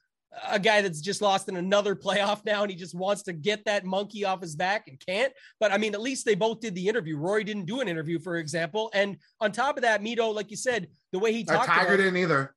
a 0.49 0.59
guy 0.59 0.83
that's 0.83 1.01
just 1.01 1.23
lost 1.23 1.49
in 1.49 1.57
another 1.57 1.95
playoff 2.05 2.45
now 2.45 2.63
and 2.63 2.71
he 2.71 2.77
just 2.77 2.95
wants 2.95 3.23
to 3.23 3.33
get 3.33 3.65
that 3.65 3.85
monkey 3.85 4.25
off 4.25 4.41
his 4.41 4.57
back 4.57 4.89
and 4.89 5.01
can't. 5.05 5.33
But 5.61 5.73
I 5.73 5.79
mean, 5.79 5.95
at 5.95 6.01
least 6.01 6.25
they 6.25 6.35
both 6.35 6.61
did 6.61 6.75
the 6.75 6.89
interview. 6.89 7.17
Rory 7.17 7.45
didn't 7.45 7.67
do 7.67 7.81
an 7.81 7.89
interview, 7.89 8.19
for 8.19 8.37
example. 8.37 8.91
And 8.95 9.17
on 9.41 9.53
top 9.53 9.77
of 9.77 9.83
that, 9.83 10.03
Mito, 10.03 10.35
like 10.35 10.51
you 10.51 10.57
said, 10.57 10.89
the 11.13 11.19
way 11.19 11.33
he 11.33 11.45
talked, 11.45 11.69
uh, 11.69 11.75
Tiger 11.75 11.97
didn't 11.97 12.17
either. 12.17 12.55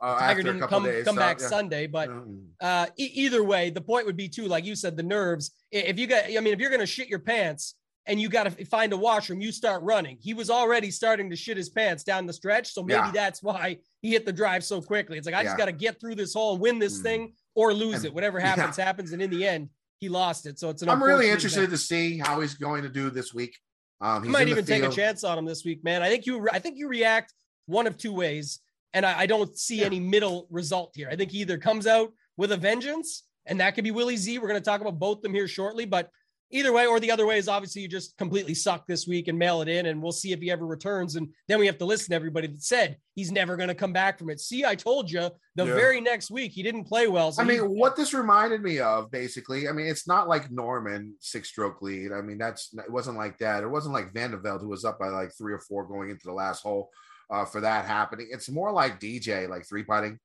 Uh, 0.00 0.18
Tiger 0.18 0.42
didn't 0.42 0.60
come 0.68 0.84
days, 0.84 1.04
come 1.04 1.16
so, 1.16 1.20
back 1.20 1.40
yeah. 1.40 1.48
Sunday, 1.48 1.86
but 1.86 2.10
uh, 2.60 2.86
e- 2.96 3.10
either 3.14 3.42
way, 3.42 3.70
the 3.70 3.80
point 3.80 4.06
would 4.06 4.16
be 4.16 4.28
too, 4.28 4.46
like 4.46 4.64
you 4.64 4.76
said, 4.76 4.96
the 4.96 5.02
nerves. 5.02 5.50
If 5.72 5.98
you 5.98 6.06
got, 6.06 6.24
I 6.26 6.40
mean, 6.40 6.54
if 6.54 6.60
you're 6.60 6.70
going 6.70 6.80
to 6.80 6.86
shit 6.86 7.08
your 7.08 7.18
pants 7.18 7.74
and 8.06 8.20
you 8.20 8.28
got 8.28 8.44
to 8.44 8.64
find 8.64 8.92
a 8.92 8.96
washroom, 8.96 9.40
you 9.40 9.52
start 9.52 9.82
running. 9.82 10.18
He 10.20 10.34
was 10.34 10.50
already 10.50 10.90
starting 10.90 11.30
to 11.30 11.36
shit 11.36 11.56
his 11.56 11.68
pants 11.68 12.02
down 12.02 12.26
the 12.26 12.32
stretch, 12.32 12.72
so 12.72 12.82
maybe 12.82 12.98
yeah. 12.98 13.10
that's 13.12 13.42
why 13.42 13.78
he 14.00 14.10
hit 14.10 14.26
the 14.26 14.32
drive 14.32 14.64
so 14.64 14.80
quickly. 14.80 15.18
It's 15.18 15.26
like 15.26 15.34
I 15.34 15.44
just 15.44 15.56
got 15.56 15.66
to 15.66 15.72
get 15.72 16.00
through 16.00 16.14
this 16.14 16.34
hole 16.34 16.52
and 16.52 16.60
win 16.60 16.78
this 16.78 16.98
mm. 17.00 17.02
thing 17.02 17.32
or 17.54 17.72
lose 17.72 17.96
and, 17.96 18.06
it. 18.06 18.14
Whatever 18.14 18.40
happens, 18.40 18.78
yeah. 18.78 18.84
happens. 18.84 19.12
And 19.12 19.20
in 19.20 19.30
the 19.30 19.46
end, 19.46 19.68
he 19.98 20.08
lost 20.08 20.46
it. 20.46 20.58
So 20.58 20.70
it's 20.70 20.82
an. 20.82 20.88
I'm 20.88 21.02
really 21.02 21.28
interested 21.28 21.70
to 21.70 21.78
see 21.78 22.18
how 22.18 22.40
he's 22.40 22.54
going 22.54 22.82
to 22.82 22.88
do 22.88 23.10
this 23.10 23.34
week. 23.34 23.56
Um, 24.00 24.22
he 24.22 24.30
might 24.30 24.48
even 24.48 24.64
take 24.64 24.82
a 24.82 24.88
chance 24.88 25.24
on 25.24 25.36
him 25.36 25.44
this 25.44 25.64
week, 25.64 25.84
man. 25.84 26.02
I 26.02 26.08
think 26.08 26.26
you. 26.26 26.48
I 26.50 26.58
think 26.58 26.78
you 26.78 26.88
react 26.88 27.34
one 27.66 27.86
of 27.86 27.98
two 27.98 28.14
ways, 28.14 28.60
and 28.94 29.04
I, 29.04 29.20
I 29.20 29.26
don't 29.26 29.56
see 29.56 29.80
yeah. 29.80 29.86
any 29.86 30.00
middle 30.00 30.46
result 30.50 30.92
here. 30.94 31.08
I 31.10 31.16
think 31.16 31.30
he 31.30 31.38
either 31.42 31.58
comes 31.58 31.86
out 31.86 32.12
with 32.38 32.52
a 32.52 32.56
vengeance, 32.56 33.24
and 33.44 33.60
that 33.60 33.74
could 33.74 33.84
be 33.84 33.90
Willie 33.90 34.16
Z. 34.16 34.38
We're 34.38 34.48
going 34.48 34.60
to 34.60 34.64
talk 34.64 34.80
about 34.80 34.98
both 34.98 35.20
them 35.20 35.34
here 35.34 35.46
shortly, 35.46 35.84
but 35.84 36.10
either 36.52 36.72
way 36.72 36.86
or 36.86 36.98
the 36.98 37.10
other 37.10 37.26
way 37.26 37.38
is 37.38 37.48
obviously 37.48 37.82
you 37.82 37.88
just 37.88 38.16
completely 38.18 38.54
suck 38.54 38.86
this 38.86 39.06
week 39.06 39.28
and 39.28 39.38
mail 39.38 39.62
it 39.62 39.68
in 39.68 39.86
and 39.86 40.02
we'll 40.02 40.12
see 40.12 40.32
if 40.32 40.40
he 40.40 40.50
ever 40.50 40.66
returns. 40.66 41.16
And 41.16 41.28
then 41.48 41.58
we 41.60 41.66
have 41.66 41.78
to 41.78 41.84
listen 41.84 42.10
to 42.10 42.16
everybody 42.16 42.48
that 42.48 42.62
said 42.62 42.96
he's 43.14 43.30
never 43.30 43.56
going 43.56 43.68
to 43.68 43.74
come 43.74 43.92
back 43.92 44.18
from 44.18 44.30
it. 44.30 44.40
See 44.40 44.64
i 44.64 44.74
told 44.74 45.10
you 45.10 45.30
the 45.54 45.66
yeah. 45.66 45.74
very 45.74 46.00
next 46.00 46.30
week 46.30 46.52
he 46.52 46.62
didn't 46.62 46.84
play 46.84 47.06
well. 47.06 47.32
So 47.32 47.42
i 47.42 47.44
mean 47.44 47.60
what 47.60 47.96
this 47.96 48.12
reminded 48.12 48.62
me 48.62 48.80
of 48.80 49.10
basically 49.10 49.68
i 49.68 49.72
mean 49.72 49.86
it's 49.86 50.08
not 50.08 50.28
like 50.28 50.50
norman 50.50 51.14
six 51.20 51.48
stroke 51.48 51.82
lead. 51.82 52.12
I 52.12 52.20
mean 52.20 52.38
that's 52.38 52.74
it 52.74 52.90
wasn't 52.90 53.16
like 53.16 53.38
that. 53.38 53.62
It 53.62 53.70
wasn't 53.70 53.94
like 53.94 54.12
van 54.12 54.32
de 54.32 54.38
Velde, 54.38 54.62
who 54.62 54.68
was 54.68 54.84
up 54.84 54.98
by 54.98 55.08
like 55.08 55.32
three 55.36 55.52
or 55.52 55.60
four 55.60 55.86
going 55.86 56.10
into 56.10 56.26
the 56.26 56.32
last 56.32 56.62
hole 56.62 56.90
uh, 57.30 57.44
for 57.44 57.60
that 57.60 57.84
happening. 57.84 58.28
It's 58.30 58.48
more 58.48 58.72
like 58.72 59.00
dj 59.00 59.48
like 59.48 59.66
three 59.66 59.84
putting 59.84 60.18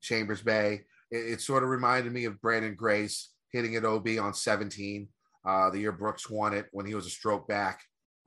chambers 0.00 0.42
bay. 0.42 0.82
It, 1.10 1.32
it 1.34 1.40
sort 1.40 1.62
of 1.62 1.68
reminded 1.68 2.12
me 2.12 2.24
of 2.24 2.40
Branden 2.40 2.76
Grace 2.76 3.30
hitting 3.52 3.76
at 3.76 3.84
ob 3.84 4.06
on 4.20 4.34
17 4.34 5.08
uh, 5.48 5.70
the 5.70 5.78
year 5.78 5.92
Brooks 5.92 6.28
won 6.28 6.52
it 6.52 6.66
when 6.72 6.84
he 6.84 6.94
was 6.94 7.06
a 7.06 7.10
stroke 7.10 7.48
back. 7.48 7.80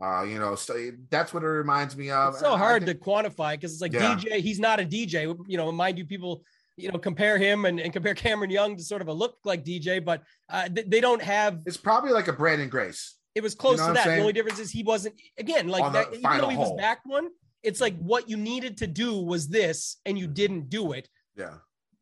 Uh, 0.04 0.24
you 0.24 0.40
know, 0.40 0.56
so 0.56 0.90
that's 1.12 1.32
what 1.32 1.44
it 1.44 1.48
reminds 1.48 1.96
me 1.96 2.10
of. 2.10 2.34
It's 2.34 2.40
so 2.40 2.58
hard 2.58 2.84
think, 2.86 3.00
to 3.00 3.06
quantify 3.06 3.52
because 3.52 3.74
it's 3.74 3.82
like 3.82 3.94
yeah. 3.94 4.16
DJ, 4.16 4.40
he's 4.40 4.60
not 4.60 4.80
a 4.80 4.84
DJ. 4.84 5.38
You 5.48 5.58
know, 5.58 5.72
mind 5.72 6.00
you, 6.00 6.06
people, 6.06 6.44
you 6.76 6.92
know, 6.92 6.98
compare 6.98 7.38
him 7.38 7.66
and, 7.66 7.80
and 7.80 7.94
compare 7.94 8.16
Cameron 8.16 8.50
Young 8.50 8.76
to 8.76 8.84
sort 8.84 9.04
of 9.04 9.10
a 9.10 9.14
look 9.14 9.38
like 9.46 9.64
DJ, 9.64 10.04
but 10.04 10.24
uh, 10.50 10.68
they 10.88 11.00
don't 11.00 11.22
have. 11.22 11.62
It's 11.68 11.78
probably 11.78 12.12
like 12.12 12.28
a 12.28 12.34
Branden 12.34 12.72
Grace. 12.72 13.18
It 13.36 13.44
was 13.44 13.54
close 13.54 13.78
you 13.78 13.86
know 13.86 13.90
to 13.90 13.94
that. 13.94 14.08
The 14.08 14.20
only 14.20 14.34
difference 14.34 14.58
is 14.58 14.72
he 14.72 14.82
wasn't 14.82 15.14
again 15.38 15.68
like 15.68 15.94
that. 15.94 16.08
Even 16.08 16.38
though 16.40 16.50
he 16.50 16.58
was 16.58 16.74
back 16.78 17.02
one, 17.06 17.30
it's 17.62 17.80
like 17.80 17.96
what 18.00 18.28
you 18.28 18.38
needed 18.38 18.78
to 18.78 18.88
do 18.88 19.22
was 19.22 19.48
this, 19.48 19.98
and 20.08 20.18
you 20.18 20.26
didn't 20.26 20.70
do 20.70 20.94
it. 20.94 21.08
Yeah. 21.36 21.58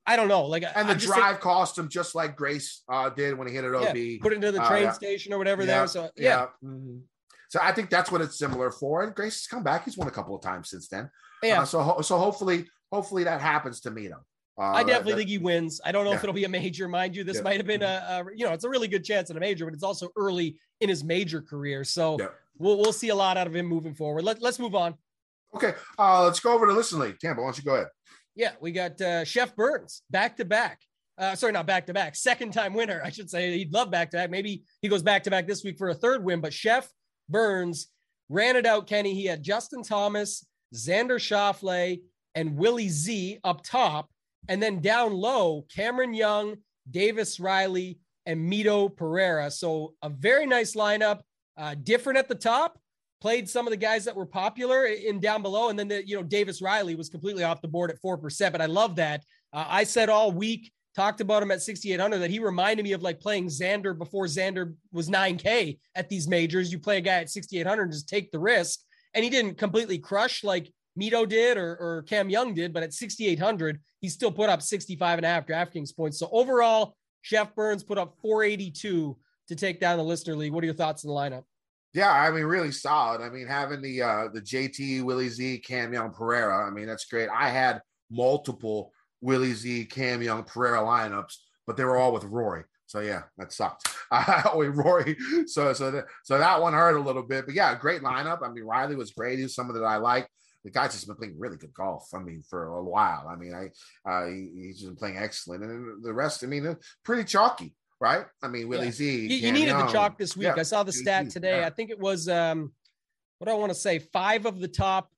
I 0.10 0.16
don't 0.16 0.28
know. 0.28 0.46
Like, 0.46 0.64
and 0.76 0.90
the 0.90 0.96
drive 0.96 1.24
saying, 1.24 1.38
cost 1.38 1.78
him 1.78 1.88
just 1.88 2.16
like 2.16 2.36
Grace 2.36 2.82
uh, 2.90 3.12
did 3.12 3.38
when 3.38 3.48
he 3.48 3.54
hit 3.54 3.64
it 3.64 3.76
OB. 3.76 3.96
Yeah, 3.96 4.18
put 4.20 4.34
it 4.34 4.38
into 4.38 4.52
the 4.52 4.60
uh, 4.60 4.68
train 4.68 4.84
uh, 4.84 4.88
yeah. 4.88 4.92
station 4.94 5.34
or 5.34 5.38
whatever 5.38 5.62
yeah, 5.62 5.68
there. 5.68 5.88
So 5.88 6.10
yeah. 6.18 6.48
Mm-hmm. 6.64 6.98
So 7.50 7.60
I 7.62 7.72
think 7.72 7.92
that's 7.92 8.12
what 8.12 8.20
it's 8.22 8.38
similar 8.38 8.72
for. 8.72 9.04
And 9.04 9.14
Grace 9.14 9.36
has 9.36 9.46
come 9.46 9.62
back. 9.62 9.86
He's 9.86 9.98
won 9.98 10.08
a 10.08 10.12
couple 10.12 10.36
of 10.36 10.42
times 10.42 10.72
since 10.72 10.88
then. 10.88 11.12
Yeah. 11.44 11.62
Uh, 11.62 11.66
so 11.66 12.02
so 12.02 12.18
hopefully 12.18 12.66
hopefully 12.92 13.24
that 13.26 13.40
happens 13.40 13.82
to 13.82 13.92
Mito. 13.92 14.18
Uh, 14.58 14.74
I 14.74 14.84
definitely 14.84 15.14
that, 15.14 15.18
think 15.20 15.30
he 15.30 15.38
wins. 15.38 15.80
I 15.86 15.92
don't 15.92 16.06
know 16.06 16.12
if 16.12 16.24
it'll 16.24 16.34
be 16.34 16.44
a 16.44 16.50
major, 16.50 16.88
mind 16.88 17.16
you. 17.16 17.24
This 17.24 17.42
might 17.44 17.58
have 17.58 17.68
been 17.68 17.84
a, 17.84 17.86
a, 17.86 18.26
you 18.36 18.46
know, 18.46 18.52
it's 18.52 18.66
a 18.66 18.70
really 18.70 18.90
good 18.90 19.06
chance 19.06 19.30
at 19.30 19.38
a 19.38 19.40
major, 19.40 19.64
but 19.64 19.74
it's 19.74 19.84
also 19.84 20.10
early 20.18 20.58
in 20.82 20.90
his 20.90 21.04
major 21.04 21.40
career. 21.42 21.84
So 21.84 22.18
we'll 22.58 22.78
we'll 22.78 22.94
see 22.94 23.10
a 23.10 23.16
lot 23.16 23.38
out 23.38 23.46
of 23.46 23.56
him 23.56 23.68
moving 23.68 23.94
forward. 23.94 24.24
Let, 24.24 24.42
let's 24.42 24.58
move 24.58 24.74
on. 24.74 24.96
Okay, 25.56 25.74
uh, 25.98 26.26
let's 26.26 26.40
go 26.40 26.54
over 26.54 26.66
to 26.66 26.74
Listen 26.74 27.00
League. 27.00 27.20
Tambo, 27.20 27.42
why 27.42 27.48
don't 27.48 27.58
you 27.58 27.64
go 27.64 27.76
ahead? 27.76 27.88
Yeah, 28.36 28.52
we 28.62 28.72
got 28.72 29.00
uh, 29.02 29.24
Chef 29.26 29.56
Burns 29.56 30.04
back 30.10 30.38
to 30.38 30.46
back. 30.46 30.82
Uh, 31.18 31.36
sorry, 31.36 31.52
not 31.52 31.68
back 31.68 31.86
to 31.88 31.94
back. 31.94 32.16
Second 32.16 32.54
time 32.54 32.74
winner, 32.74 33.02
I 33.06 33.10
should 33.10 33.30
say. 33.30 33.58
He'd 33.58 33.74
love 33.74 33.92
back 33.92 34.12
to 34.12 34.18
back. 34.18 34.30
Maybe 34.30 34.64
he 34.82 34.88
goes 34.88 35.04
back 35.04 35.24
to 35.24 35.30
back 35.30 35.48
this 35.48 35.64
week 35.64 35.78
for 35.78 35.90
a 35.90 35.96
third 35.96 36.24
win. 36.24 36.40
But 36.40 36.54
Chef 36.54 36.90
Burns 37.28 37.88
ran 38.30 38.56
it 38.56 38.66
out. 38.66 38.88
Kenny. 38.88 39.14
He 39.14 39.26
had 39.26 39.44
Justin 39.44 39.84
Thomas, 39.84 40.46
Xander 40.74 41.20
Schauffele, 41.20 42.02
and 42.36 42.56
Willie 42.56 42.90
Z 42.90 43.40
up 43.44 43.64
top, 43.64 44.10
and 44.48 44.62
then 44.62 44.82
down 44.82 45.14
low, 45.14 45.66
Cameron 45.74 46.14
Young, 46.14 46.56
Davis 46.90 47.40
Riley, 47.40 48.00
and 48.26 48.52
Mito 48.52 48.96
Pereira. 48.96 49.52
So 49.52 49.96
a 50.02 50.10
very 50.10 50.46
nice 50.46 50.76
lineup. 50.76 51.22
Uh, 51.58 51.76
different 51.84 52.18
at 52.18 52.30
the 52.30 52.36
top, 52.36 52.80
played 53.22 53.50
some 53.50 53.68
of 53.68 53.72
the 53.72 53.78
guys 53.78 54.06
that 54.06 54.16
were 54.16 54.26
popular 54.26 54.86
in 54.86 55.20
down 55.20 55.42
below. 55.42 55.70
And 55.70 55.78
then, 55.78 55.88
the, 55.88 56.08
you 56.08 56.16
know, 56.16 56.24
Davis 56.24 56.62
Riley 56.62 56.96
was 56.96 57.10
completely 57.10 57.44
off 57.44 57.62
the 57.62 57.68
board 57.68 57.92
at 57.92 58.02
4%. 58.02 58.52
But 58.52 58.62
I 58.62 58.66
love 58.66 58.96
that. 58.96 59.24
Uh, 59.52 59.66
I 59.68 59.84
said 59.84 60.10
all 60.10 60.32
week, 60.32 60.72
talked 60.96 61.22
about 61.22 61.44
him 61.44 61.52
at 61.52 61.62
6,800, 61.62 62.18
that 62.18 62.30
he 62.30 62.40
reminded 62.40 62.84
me 62.84 62.94
of 62.94 63.02
like 63.02 63.20
playing 63.20 63.48
Xander 63.48 63.98
before 63.98 64.26
Xander 64.26 64.74
was 64.92 65.10
9K 65.10 65.80
at 65.96 66.10
these 66.10 66.28
majors. 66.28 66.72
You 66.72 66.80
play 66.80 66.98
a 66.98 67.02
guy 67.02 67.20
at 67.20 67.30
6,800 67.30 67.84
and 67.84 67.92
just 67.92 68.10
take 68.10 68.32
the 68.32 68.40
risk. 68.40 68.80
And 69.14 69.24
he 69.24 69.30
didn't 69.30 69.58
completely 69.58 69.98
crush 69.98 70.44
like 70.44 70.72
Mito 71.00 71.28
did 71.28 71.58
or, 71.58 71.78
or 71.80 72.04
Cam 72.04 72.30
Young 72.30 72.54
did, 72.54 72.74
but 72.74 72.84
at 72.84 72.94
6,800, 72.94 73.80
he 74.02 74.10
still 74.10 74.32
put 74.32 74.50
up 74.50 74.62
65 74.62 75.20
and 75.20 75.26
a 75.26 75.30
half 75.30 75.46
DraftKings 75.46 75.96
points. 75.96 76.20
So 76.20 76.30
overall, 76.32 76.96
Jeff 77.24 77.54
Burns 77.56 77.84
put 77.84 77.98
up 77.98 78.16
482 78.22 79.18
to 79.50 79.56
take 79.56 79.80
down 79.80 79.98
the 79.98 80.04
listener 80.04 80.36
league. 80.36 80.54
What 80.54 80.64
are 80.64 80.68
your 80.68 80.76
thoughts 80.76 81.06
on 81.06 81.10
the 81.10 81.16
lineup? 81.16 81.44
Yeah, 81.94 82.12
I 82.12 82.30
mean, 82.32 82.44
really 82.44 82.72
solid. 82.72 83.22
I 83.22 83.30
mean, 83.30 83.48
having 83.48 83.82
the 83.82 84.02
uh 84.02 84.28
the 84.32 84.42
JT, 84.42 85.04
Willie 85.04 85.30
Z, 85.30 85.60
Cam 85.60 85.92
Young, 85.94 86.12
Pereira. 86.12 86.68
I 86.68 86.70
mean, 86.70 86.88
that's 86.88 87.06
great. 87.06 87.30
I 87.30 87.50
had 87.50 87.82
multiple 88.12 88.92
Willie 89.22 89.54
Z, 89.54 89.86
Cam 89.86 90.22
Young, 90.22 90.44
Pereira 90.44 90.80
lineups, 90.80 91.36
but 91.66 91.78
they 91.78 91.84
were 91.84 91.98
all 91.98 92.14
with 92.14 92.26
Rory. 92.26 92.64
So 92.86 93.00
yeah, 93.00 93.24
that 93.38 93.52
sucked. 93.54 93.88
Uh, 94.12 94.42
with 94.56 94.76
Rory, 94.76 95.16
so 95.46 95.72
so 95.72 95.92
that 95.92 96.06
so 96.24 96.40
that 96.40 96.60
one 96.60 96.74
hurt 96.74 96.96
a 96.96 97.00
little 97.00 97.22
bit. 97.22 97.46
But 97.46 97.54
yeah, 97.54 97.76
great 97.76 98.02
lineup. 98.02 98.40
I 98.42 98.52
mean, 98.52 98.64
Riley 98.64 98.96
was 98.96 99.12
great. 99.12 99.38
He's 99.38 99.54
someone 99.54 99.80
that 99.80 99.86
I 99.86 99.98
like. 99.98 100.28
The 100.64 100.72
guy's 100.72 100.94
just 100.94 101.06
been 101.06 101.16
playing 101.16 101.36
really 101.38 101.58
good 101.58 101.76
golf. 101.76 102.10
I 102.12 102.18
mean, 102.18 102.42
for 102.50 102.70
a 102.70 102.84
while. 102.84 103.28
I 103.30 103.36
mean, 103.36 103.54
I 103.54 104.10
uh, 104.10 104.26
he, 104.26 104.50
he's 104.56 104.82
been 104.82 104.96
playing 104.96 105.20
excellent, 105.20 105.64
and 105.64 106.04
the 106.04 106.12
rest. 106.12 106.44
I 106.44 106.48
mean, 106.48 106.76
pretty 107.04 107.24
chalky 107.24 107.76
right? 108.00 108.26
I 108.42 108.48
mean, 108.48 108.68
Willie 108.68 108.86
yeah. 108.86 108.92
Z. 108.92 109.22
You, 109.28 109.38
you 109.48 109.52
needed 109.52 109.76
the 109.76 109.88
chalk 109.88 110.18
this 110.18 110.36
week. 110.36 110.48
Yeah. 110.48 110.56
I 110.58 110.64
saw 110.64 110.84
the 110.84 110.92
stat 110.92 111.30
today. 111.30 111.60
Yeah. 111.60 111.68
I 111.68 111.70
think 111.70 111.90
it 111.90 112.00
was 112.00 112.28
um, 112.30 112.72
what 113.38 113.48
do 113.48 113.52
I 113.52 113.56
want 113.56 113.72
to 113.72 113.80
say? 113.80 114.00
Five 114.00 114.46
of 114.46 114.60
the 114.60 114.68
top 114.68 115.10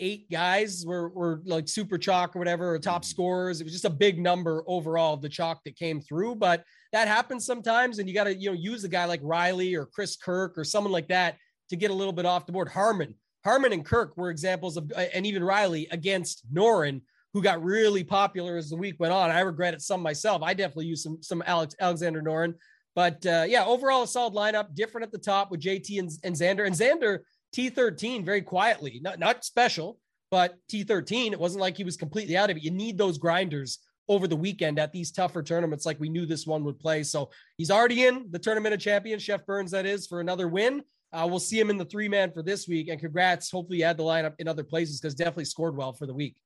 eight 0.00 0.28
guys 0.30 0.84
were 0.86 1.08
were 1.10 1.40
like 1.44 1.68
super 1.68 1.98
chalk 1.98 2.34
or 2.34 2.38
whatever, 2.38 2.74
or 2.74 2.78
top 2.78 3.02
mm-hmm. 3.02 3.10
scorers. 3.10 3.60
It 3.60 3.64
was 3.64 3.72
just 3.72 3.84
a 3.84 3.90
big 3.90 4.18
number 4.18 4.64
overall 4.66 5.14
of 5.14 5.22
the 5.22 5.28
chalk 5.28 5.62
that 5.64 5.76
came 5.76 6.00
through. 6.00 6.36
But 6.36 6.64
that 6.92 7.08
happens 7.08 7.44
sometimes, 7.44 7.98
and 7.98 8.08
you 8.08 8.14
got 8.14 8.24
to 8.24 8.34
you 8.34 8.50
know 8.50 8.56
use 8.56 8.84
a 8.84 8.88
guy 8.88 9.04
like 9.04 9.20
Riley 9.22 9.74
or 9.74 9.86
Chris 9.86 10.16
Kirk 10.16 10.58
or 10.58 10.64
someone 10.64 10.92
like 10.92 11.08
that 11.08 11.36
to 11.70 11.76
get 11.76 11.90
a 11.90 11.94
little 11.94 12.12
bit 12.12 12.26
off 12.26 12.46
the 12.46 12.52
board. 12.52 12.68
Harman. 12.68 13.14
Harman 13.44 13.74
and 13.74 13.84
Kirk 13.84 14.16
were 14.16 14.30
examples 14.30 14.78
of, 14.78 14.90
and 14.96 15.26
even 15.26 15.44
Riley 15.44 15.86
against 15.90 16.50
Noren, 16.50 17.02
who 17.34 17.42
got 17.42 17.62
really 17.62 18.04
popular 18.04 18.56
as 18.56 18.70
the 18.70 18.76
week 18.76 18.94
went 18.98 19.12
on. 19.12 19.30
I 19.30 19.40
regret 19.40 19.74
it 19.74 19.82
some 19.82 20.00
myself. 20.00 20.42
I 20.42 20.54
definitely 20.54 20.86
used 20.86 21.02
some 21.02 21.18
some 21.20 21.42
Alex 21.46 21.74
Alexander 21.80 22.22
Noren, 22.22 22.54
but 22.94 23.26
uh, 23.26 23.44
yeah, 23.46 23.64
overall 23.64 24.04
a 24.04 24.08
solid 24.08 24.34
lineup. 24.34 24.74
Different 24.74 25.04
at 25.04 25.12
the 25.12 25.18
top 25.18 25.50
with 25.50 25.60
JT 25.60 25.98
and, 25.98 26.10
and 26.22 26.34
Xander 26.34 26.66
and 26.66 26.74
Xander 26.74 27.18
T13 27.54 28.24
very 28.24 28.40
quietly, 28.40 29.00
not 29.02 29.18
not 29.18 29.44
special, 29.44 29.98
but 30.30 30.54
T13. 30.72 31.32
It 31.32 31.40
wasn't 31.40 31.60
like 31.60 31.76
he 31.76 31.84
was 31.84 31.96
completely 31.96 32.36
out 32.36 32.50
of 32.50 32.56
it. 32.56 32.62
You 32.62 32.70
need 32.70 32.96
those 32.96 33.18
grinders 33.18 33.80
over 34.08 34.28
the 34.28 34.36
weekend 34.36 34.78
at 34.78 34.92
these 34.92 35.10
tougher 35.10 35.42
tournaments, 35.42 35.86
like 35.86 35.98
we 35.98 36.08
knew 36.08 36.26
this 36.26 36.46
one 36.46 36.62
would 36.62 36.78
play. 36.78 37.02
So 37.02 37.30
he's 37.56 37.70
already 37.70 38.04
in 38.06 38.26
the 38.30 38.38
tournament 38.38 38.74
of 38.74 38.80
champions, 38.80 39.22
Chef 39.22 39.46
Burns, 39.46 39.70
that 39.70 39.86
is, 39.86 40.06
for 40.06 40.20
another 40.20 40.46
win. 40.46 40.82
Uh, 41.12 41.26
we'll 41.28 41.38
see 41.38 41.58
him 41.58 41.70
in 41.70 41.78
the 41.78 41.84
three 41.84 42.08
man 42.08 42.30
for 42.32 42.42
this 42.42 42.68
week. 42.68 42.88
And 42.88 43.00
congrats. 43.00 43.50
Hopefully, 43.50 43.78
you 43.78 43.84
had 43.84 43.96
the 43.96 44.02
lineup 44.02 44.34
in 44.38 44.46
other 44.46 44.64
places 44.64 45.00
because 45.00 45.14
definitely 45.14 45.46
scored 45.46 45.76
well 45.76 45.92
for 45.92 46.06
the 46.06 46.14
week. 46.14 46.36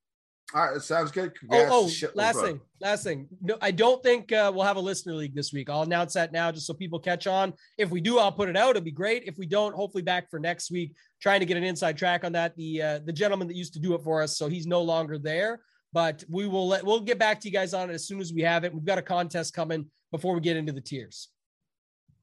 All 0.55 0.65
right, 0.65 0.77
it 0.77 0.81
sounds 0.81 1.11
good. 1.11 1.39
Congrats. 1.39 1.71
Oh, 1.71 1.91
oh 1.91 2.09
last 2.15 2.41
thing, 2.41 2.59
last 2.81 3.05
thing. 3.05 3.29
No, 3.43 3.59
I 3.61 3.71
don't 3.71 4.03
think 4.03 4.33
uh, 4.33 4.51
we'll 4.55 4.65
have 4.65 4.79
a 4.79 4.81
listener 4.81 5.13
league 5.13 5.35
this 5.35 5.53
week. 5.53 5.69
I'll 5.69 5.83
announce 5.83 6.15
that 6.15 6.33
now, 6.33 6.51
just 6.51 6.67
so 6.67 6.73
people 6.73 6.99
catch 6.99 7.27
on. 7.27 7.53
If 7.77 7.91
we 7.91 8.01
do, 8.01 8.19
I'll 8.19 8.33
put 8.33 8.49
it 8.49 8.57
out. 8.57 8.71
It'd 8.71 8.85
be 8.85 8.91
great. 8.91 9.25
If 9.27 9.37
we 9.37 9.45
don't, 9.45 9.75
hopefully 9.75 10.03
back 10.03 10.31
for 10.31 10.39
next 10.41 10.71
week. 10.71 10.95
Trying 11.21 11.41
to 11.41 11.47
get 11.47 11.59
an 11.59 11.65
inside 11.65 11.99
track 11.99 12.25
on 12.25 12.33
that. 12.33 12.57
The 12.57 12.81
uh, 12.81 12.99
the 13.05 13.13
gentleman 13.13 13.47
that 13.49 13.57
used 13.57 13.75
to 13.75 13.79
do 13.79 13.95
it 13.95 14.03
for 14.03 14.23
us, 14.23 14.39
so 14.39 14.49
he's 14.49 14.67
no 14.67 14.81
longer 14.81 15.19
there. 15.19 15.61
But 15.93 16.25
we 16.31 16.49
will 16.49 16.69
let 16.69 16.83
we'll 16.83 17.01
get 17.01 17.19
back 17.19 17.41
to 17.41 17.49
you 17.49 17.53
guys 17.53 17.75
on 17.75 17.91
it 17.91 17.93
as 17.93 18.07
soon 18.07 18.19
as 18.19 18.33
we 18.33 18.41
have 18.41 18.65
it. 18.65 18.73
We've 18.73 18.85
got 18.85 18.97
a 18.97 19.03
contest 19.03 19.53
coming 19.53 19.91
before 20.11 20.35
we 20.35 20.41
get 20.41 20.57
into 20.57 20.73
the 20.73 20.81
tiers. 20.81 21.29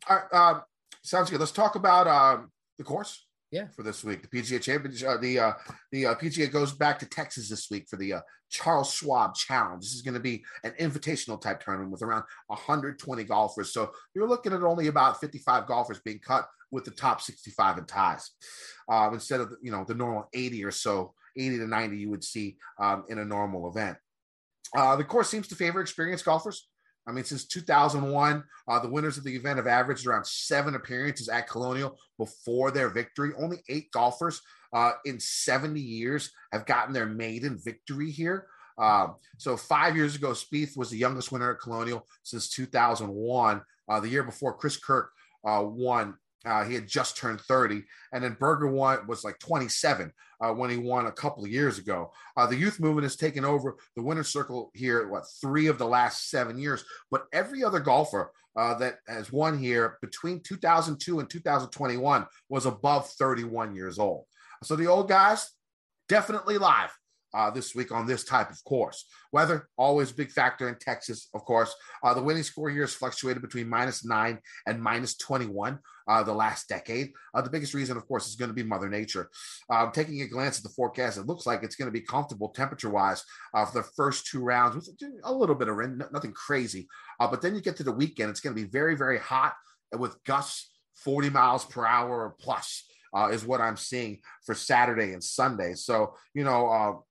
All 0.09 0.17
right, 0.17 0.25
uh, 0.31 0.61
sounds 1.03 1.29
good. 1.29 1.39
Let's 1.39 1.51
talk 1.51 1.75
about 1.75 2.07
um, 2.07 2.51
the 2.79 2.83
course 2.83 3.23
yeah 3.55 3.67
for 3.73 3.83
this 3.83 4.03
week. 4.03 4.21
The 4.21 4.27
PGA 4.27 4.61
Championship, 4.61 5.07
uh, 5.07 5.17
the 5.17 5.39
uh, 5.39 5.53
the 5.91 6.07
uh, 6.07 6.15
PGA 6.15 6.51
goes 6.51 6.73
back 6.73 6.99
to 6.99 7.05
Texas 7.05 7.49
this 7.49 7.71
week 7.71 7.87
for 7.89 7.95
the 7.95 8.15
uh, 8.15 8.21
Charles 8.49 8.93
Schwab 8.93 9.33
Challenge. 9.33 9.81
This 9.81 9.93
is 9.93 10.01
going 10.01 10.13
to 10.13 10.19
be 10.19 10.43
an 10.65 10.73
invitational 10.79 11.39
type 11.39 11.63
tournament 11.63 11.91
with 11.91 12.01
around 12.01 12.23
120 12.47 13.23
golfers. 13.23 13.71
So 13.71 13.91
you're 14.13 14.27
looking 14.27 14.51
at 14.51 14.61
only 14.61 14.87
about 14.87 15.21
55 15.21 15.67
golfers 15.67 16.01
being 16.03 16.19
cut 16.19 16.47
with 16.71 16.83
the 16.83 16.91
top 16.91 17.21
65 17.21 17.77
in 17.77 17.85
ties, 17.85 18.31
um, 18.89 19.13
instead 19.13 19.39
of 19.39 19.53
you 19.61 19.71
know 19.71 19.85
the 19.87 19.95
normal 19.95 20.27
80 20.33 20.65
or 20.65 20.71
so, 20.71 21.13
80 21.37 21.59
to 21.59 21.67
90 21.67 21.97
you 21.97 22.09
would 22.09 22.23
see 22.23 22.57
um, 22.79 23.05
in 23.07 23.19
a 23.19 23.25
normal 23.25 23.69
event. 23.69 23.97
Uh, 24.75 24.97
the 24.97 25.05
course 25.05 25.29
seems 25.29 25.47
to 25.47 25.55
favor 25.55 25.79
experienced 25.79 26.25
golfers. 26.25 26.67
I 27.07 27.11
mean, 27.11 27.23
since 27.23 27.45
2001, 27.45 28.43
uh, 28.67 28.79
the 28.79 28.89
winners 28.89 29.17
of 29.17 29.23
the 29.23 29.35
event 29.35 29.57
have 29.57 29.67
averaged 29.67 30.07
around 30.07 30.25
seven 30.25 30.75
appearances 30.75 31.29
at 31.29 31.47
Colonial 31.47 31.97
before 32.17 32.71
their 32.71 32.89
victory. 32.89 33.31
Only 33.37 33.57
eight 33.69 33.91
golfers 33.91 34.41
uh, 34.73 34.93
in 35.05 35.19
70 35.19 35.79
years 35.79 36.31
have 36.51 36.65
gotten 36.65 36.93
their 36.93 37.05
maiden 37.05 37.59
victory 37.63 38.09
here. 38.09 38.47
Um, 38.77 39.15
so 39.37 39.55
five 39.55 39.95
years 39.95 40.15
ago, 40.15 40.31
Spieth 40.31 40.75
was 40.75 40.89
the 40.89 40.97
youngest 40.97 41.31
winner 41.31 41.51
at 41.51 41.61
Colonial 41.61 42.05
since 42.23 42.49
2001. 42.49 43.61
Uh, 43.87 43.99
the 43.99 44.09
year 44.09 44.23
before, 44.23 44.57
Chris 44.57 44.77
Kirk 44.77 45.11
uh, 45.47 45.63
won 45.63 46.15
uh, 46.45 46.63
he 46.63 46.73
had 46.73 46.87
just 46.87 47.17
turned 47.17 47.41
30. 47.41 47.83
And 48.13 48.23
then 48.23 48.37
Berger 48.39 48.67
won, 48.67 49.05
was 49.07 49.23
like 49.23 49.39
27 49.39 50.11
uh, 50.41 50.53
when 50.53 50.69
he 50.69 50.77
won 50.77 51.07
a 51.07 51.11
couple 51.11 51.43
of 51.43 51.51
years 51.51 51.77
ago. 51.77 52.11
Uh, 52.37 52.47
the 52.47 52.55
youth 52.55 52.79
movement 52.79 53.03
has 53.03 53.15
taken 53.15 53.43
over 53.43 53.75
the 53.95 54.03
winner's 54.03 54.29
circle 54.29 54.71
here, 54.73 55.07
what, 55.07 55.25
three 55.41 55.67
of 55.67 55.77
the 55.77 55.87
last 55.87 56.29
seven 56.29 56.57
years. 56.57 56.83
But 57.11 57.25
every 57.33 57.63
other 57.63 57.79
golfer 57.79 58.31
uh, 58.55 58.75
that 58.75 58.99
has 59.07 59.31
won 59.31 59.57
here 59.57 59.97
between 60.01 60.41
2002 60.41 61.19
and 61.19 61.29
2021 61.29 62.25
was 62.49 62.65
above 62.65 63.09
31 63.11 63.75
years 63.75 63.99
old. 63.99 64.25
So 64.63 64.75
the 64.75 64.87
old 64.87 65.09
guys, 65.09 65.51
definitely 66.07 66.57
live 66.57 66.91
uh, 67.35 67.51
this 67.51 67.75
week 67.75 67.91
on 67.91 68.07
this 68.07 68.23
type 68.23 68.49
of 68.49 68.63
course. 68.63 69.05
Weather, 69.31 69.67
always 69.77 70.11
big 70.11 70.31
factor 70.31 70.69
in 70.69 70.75
Texas, 70.79 71.27
of 71.33 71.43
course. 71.43 71.75
Uh, 72.03 72.13
the 72.13 72.23
winning 72.23 72.43
score 72.43 72.69
here 72.69 72.81
has 72.81 72.93
fluctuated 72.93 73.41
between 73.41 73.67
minus 73.67 74.05
nine 74.05 74.39
and 74.65 74.81
minus 74.81 75.17
21 75.17 75.79
uh, 76.07 76.23
the 76.23 76.33
last 76.33 76.69
decade. 76.69 77.11
Uh, 77.33 77.41
the 77.41 77.49
biggest 77.49 77.73
reason, 77.73 77.97
of 77.97 78.07
course, 78.07 78.27
is 78.27 78.35
going 78.35 78.49
to 78.49 78.55
be 78.55 78.63
Mother 78.63 78.89
Nature. 78.89 79.29
Um, 79.69 79.91
taking 79.91 80.21
a 80.21 80.27
glance 80.27 80.57
at 80.57 80.63
the 80.63 80.69
forecast, 80.69 81.17
it 81.17 81.25
looks 81.25 81.45
like 81.45 81.63
it's 81.63 81.75
going 81.75 81.87
to 81.87 81.99
be 81.99 82.01
comfortable 82.01 82.49
temperature 82.49 82.89
wise 82.89 83.23
uh, 83.53 83.65
for 83.65 83.79
the 83.79 83.87
first 83.95 84.27
two 84.27 84.41
rounds 84.41 84.75
with 84.75 84.89
a 85.23 85.33
little 85.33 85.55
bit 85.55 85.67
of 85.67 85.75
rain, 85.75 86.01
nothing 86.11 86.33
crazy. 86.33 86.87
Uh, 87.19 87.27
but 87.27 87.41
then 87.41 87.55
you 87.55 87.61
get 87.61 87.75
to 87.77 87.83
the 87.83 87.91
weekend, 87.91 88.29
it's 88.29 88.39
going 88.39 88.55
to 88.55 88.61
be 88.61 88.67
very, 88.67 88.95
very 88.95 89.19
hot 89.19 89.55
with 89.97 90.23
gusts 90.23 90.69
40 90.95 91.29
miles 91.29 91.65
per 91.65 91.85
hour 91.85 92.25
or 92.25 92.35
plus. 92.39 92.83
Is 93.31 93.45
what 93.45 93.61
I'm 93.61 93.77
seeing 93.77 94.19
for 94.45 94.53
Saturday 94.53 95.13
and 95.13 95.23
Sunday. 95.23 95.75
So, 95.75 96.15
you 96.33 96.43
know, 96.43 97.05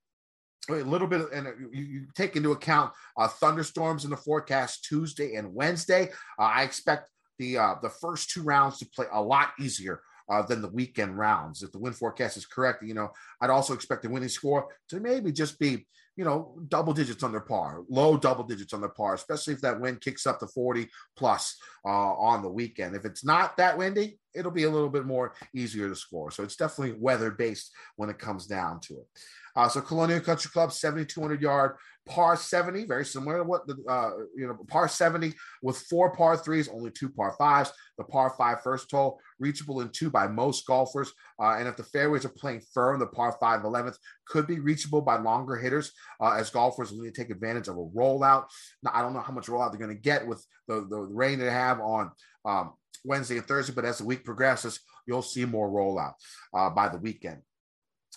a 0.69 0.75
little 0.75 1.07
bit, 1.07 1.27
and 1.33 1.49
you, 1.73 1.83
you 1.83 2.07
take 2.15 2.37
into 2.37 2.53
account 2.53 2.93
uh, 3.17 3.29
thunderstorms 3.29 4.05
in 4.05 4.11
the 4.11 4.17
forecast 4.17 4.85
Tuesday 4.85 5.35
and 5.35 5.55
Wednesday. 5.55 6.11
Uh, 6.39 6.43
I 6.43 6.63
expect 6.63 7.09
the 7.39 7.59
uh, 7.59 7.75
the 7.83 7.91
first 7.91 8.31
two 8.31 8.43
rounds 8.43 8.79
to 8.79 8.87
play 8.87 9.07
a 9.13 9.23
lot 9.23 9.51
easier 9.61 10.01
uh, 10.29 10.43
than 10.43 10.63
the 10.63 10.69
weekend 10.69 11.19
rounds. 11.19 11.63
If 11.63 11.73
the 11.73 11.79
wind 11.79 11.97
forecast 11.97 12.37
is 12.37 12.47
correct, 12.47 12.83
you 12.83 12.95
know, 12.95 13.11
I'd 13.41 13.51
also 13.51 13.75
expect 13.75 14.03
the 14.03 14.11
winning 14.11 14.29
score 14.29 14.69
to 14.89 15.01
maybe 15.01 15.33
just 15.33 15.59
be, 15.59 15.87
you 16.17 16.25
know, 16.25 16.57
double 16.69 16.93
digits 16.93 17.23
under 17.23 17.41
par, 17.41 17.83
low 17.89 18.17
double 18.17 18.45
digits 18.45 18.73
under 18.73 18.89
par, 18.89 19.15
especially 19.15 19.55
if 19.55 19.61
that 19.63 19.81
wind 19.81 20.01
kicks 20.01 20.27
up 20.27 20.39
to 20.41 20.47
40 20.47 20.89
plus 21.17 21.57
uh, 21.85 21.89
on 21.89 22.43
the 22.43 22.49
weekend. 22.49 22.95
If 22.95 23.05
it's 23.05 23.25
not 23.25 23.57
that 23.57 23.77
windy, 23.77 24.19
it'll 24.35 24.51
be 24.51 24.65
a 24.65 24.71
little 24.71 24.89
bit 24.89 25.07
more 25.07 25.35
easier 25.55 25.89
to 25.89 25.97
score. 25.97 26.31
So 26.31 26.43
it's 26.43 26.57
definitely 26.57 26.97
weather 26.99 27.31
based 27.31 27.73
when 27.97 28.11
it 28.11 28.19
comes 28.19 28.47
down 28.47 28.81
to 28.83 28.95
it. 28.95 29.07
Uh, 29.57 29.69
so 29.69 29.81
Colonial 29.81 30.21
Country 30.21 30.51
Club, 30.51 30.73
7,200 30.73 31.41
yard 31.41 31.77
par 32.07 32.37
70, 32.37 32.85
very 32.85 33.05
similar 33.05 33.39
to 33.39 33.45
what 33.45 33.67
the, 33.67 33.77
uh, 33.89 34.11
you 34.37 34.47
know, 34.47 34.59
par 34.69 34.89
70 34.89 35.33
with 35.63 35.79
four 35.79 36.15
par 36.15 36.37
threes, 36.37 36.69
only 36.69 36.91
two 36.91 37.09
par 37.09 37.35
fives. 37.39 37.73
The 37.97 38.05
par 38.05 38.35
five 38.37 38.63
first 38.63 38.91
hole, 38.91 39.21
reachable 39.39 39.81
in 39.81 39.89
two 39.91 40.11
by 40.11 40.27
most 40.27 40.67
golfers. 40.67 41.13
Uh, 41.41 41.57
and 41.59 41.69
if 41.69 41.77
the 41.77 41.85
fairways 41.85 42.25
are 42.25 42.31
playing 42.31 42.63
firm, 42.73 42.99
the 42.99 43.07
par 43.07 43.37
five 43.41 43.63
11th 43.63 43.97
could 44.27 44.47
be 44.47 44.59
reachable 44.59 45.01
by 45.01 45.17
longer 45.17 45.57
hitters 45.57 45.93
uh, 46.21 46.33
as 46.33 46.51
golfers 46.51 46.93
will 46.93 47.03
need 47.03 47.15
to 47.15 47.23
take 47.23 47.31
advantage 47.31 47.69
of 47.69 47.77
a 47.77 47.87
rollout. 47.97 48.47
Now, 48.83 48.91
I 48.93 49.03
don't 49.03 49.15
know 49.15 49.21
how 49.21 49.33
much 49.33 49.47
rollout 49.47 49.71
they're 49.71 49.81
going 49.81 49.97
to 49.97 50.03
get 50.03 50.27
with 50.27 50.45
the, 50.69 50.87
the 50.91 50.99
rain 50.99 51.39
they 51.39 51.51
have 51.51 51.81
on 51.81 52.11
um, 52.45 52.73
Wednesday 53.05 53.39
and 53.39 53.47
Thursday, 53.47 53.73
but 53.73 53.85
as 53.85 53.99
the 53.99 54.05
week 54.05 54.25
progresses, 54.25 54.81
you'll 55.07 55.23
see 55.23 55.45
more 55.45 55.71
rollout 55.71 56.15
uh, 56.53 56.71
by 56.71 56.89
the 56.89 56.99
weekend. 56.99 57.43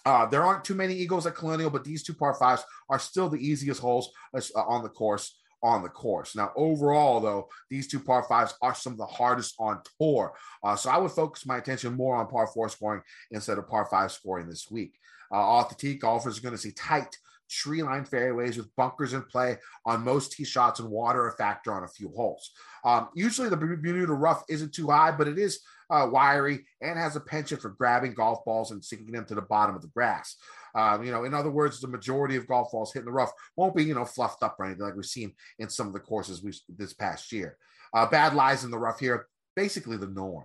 Uh, 0.08 0.26
there 0.26 0.42
aren't 0.42 0.64
too 0.64 0.74
many 0.74 0.94
eagles 0.94 1.28
at 1.28 1.36
Colonial, 1.36 1.70
but 1.70 1.84
these 1.84 2.02
two 2.02 2.14
par 2.14 2.34
fives 2.34 2.64
are 2.90 2.98
still 2.98 3.28
the 3.28 3.46
easiest 3.46 3.82
holes 3.82 4.10
uh, 4.34 4.62
on 4.62 4.82
the 4.82 4.88
course. 4.88 5.38
On 5.62 5.84
the 5.84 5.90
course. 5.90 6.34
Now, 6.34 6.54
overall, 6.56 7.20
though, 7.20 7.50
these 7.70 7.90
two 7.90 8.00
par 8.00 8.24
fives 8.24 8.54
are 8.62 8.74
some 8.74 8.94
of 8.94 9.00
the 9.00 9.06
hardest 9.06 9.56
on 9.60 9.82
tour. 10.00 10.34
Uh, 10.64 10.78
so 10.78 10.90
I 10.90 10.98
would 10.98 11.12
focus 11.12 11.46
my 11.46 11.58
attention 11.58 11.94
more 11.94 12.16
on 12.16 12.28
par 12.28 12.48
four 12.48 12.70
scoring 12.70 13.02
instead 13.32 13.58
of 13.58 13.68
par 13.68 13.86
five 13.92 14.14
scoring 14.14 14.48
this 14.48 14.72
week. 14.72 14.94
Uh, 15.30 15.36
off 15.36 15.68
the 15.68 15.76
tee, 15.76 15.96
golfers 15.96 16.38
are 16.38 16.42
going 16.42 16.56
to 16.56 16.62
see 16.62 16.72
tight 16.72 17.14
tree 17.50 17.84
line 17.84 18.06
fairways 18.06 18.58
with 18.58 18.76
bunkers 18.76 19.14
in 19.14 19.24
play 19.24 19.58
on 19.86 20.04
most 20.04 20.32
tee 20.34 20.46
shots 20.46 20.80
and 20.80 20.90
water 20.90 21.28
a 21.28 21.34
factor 21.34 21.74
on 21.74 21.84
a 21.84 21.88
few 21.88 22.10
holes. 22.10 22.52
Um, 22.84 23.10
usually 23.16 23.50
the 23.50 23.58
Bermuda 23.58 24.14
rough 24.14 24.44
isn't 24.50 24.74
too 24.74 24.88
high, 24.88 25.12
but 25.12 25.28
it 25.28 25.38
is 25.38 25.60
uh, 25.90 26.08
wiry 26.12 26.66
and 26.82 27.00
has 27.00 27.16
a 27.16 27.22
penchant 27.22 27.62
for 27.62 27.70
grabbing 27.70 28.14
golf 28.14 28.44
balls 28.46 28.72
and 28.72 28.84
sinking 28.84 29.12
them 29.12 29.26
to 29.26 29.36
the 29.36 29.42
bottom 29.42 29.76
of 29.76 29.82
the 29.82 29.88
grass. 29.90 30.36
Um, 30.76 31.04
you 31.04 31.12
know, 31.12 31.24
in 31.24 31.34
other 31.34 31.50
words, 31.50 31.80
the 31.80 31.88
majority 31.88 32.36
of 32.36 32.48
golf 32.48 32.72
balls 32.72 32.94
hitting 32.94 33.06
the 33.06 33.12
rough 33.12 33.32
won't 33.56 33.76
be, 33.76 33.84
you 33.84 33.96
know, 33.96 34.06
fluffed 34.06 34.44
up 34.44 34.58
or 34.60 34.66
anything 34.66 34.84
like 34.84 34.96
we've 34.96 35.06
seen 35.06 35.34
in 35.60 35.70
some 35.70 35.88
of 35.88 35.94
the 35.94 36.00
courses 36.00 36.44
we 36.44 36.54
this 36.70 36.94
past 36.94 37.32
year. 37.32 37.58
Uh, 37.94 38.06
bad 38.06 38.34
lies 38.34 38.64
in 38.64 38.72
the 38.72 38.78
rough 38.78 39.00
here, 39.00 39.28
basically 39.56 39.98
the 39.98 40.08
norm. 40.08 40.44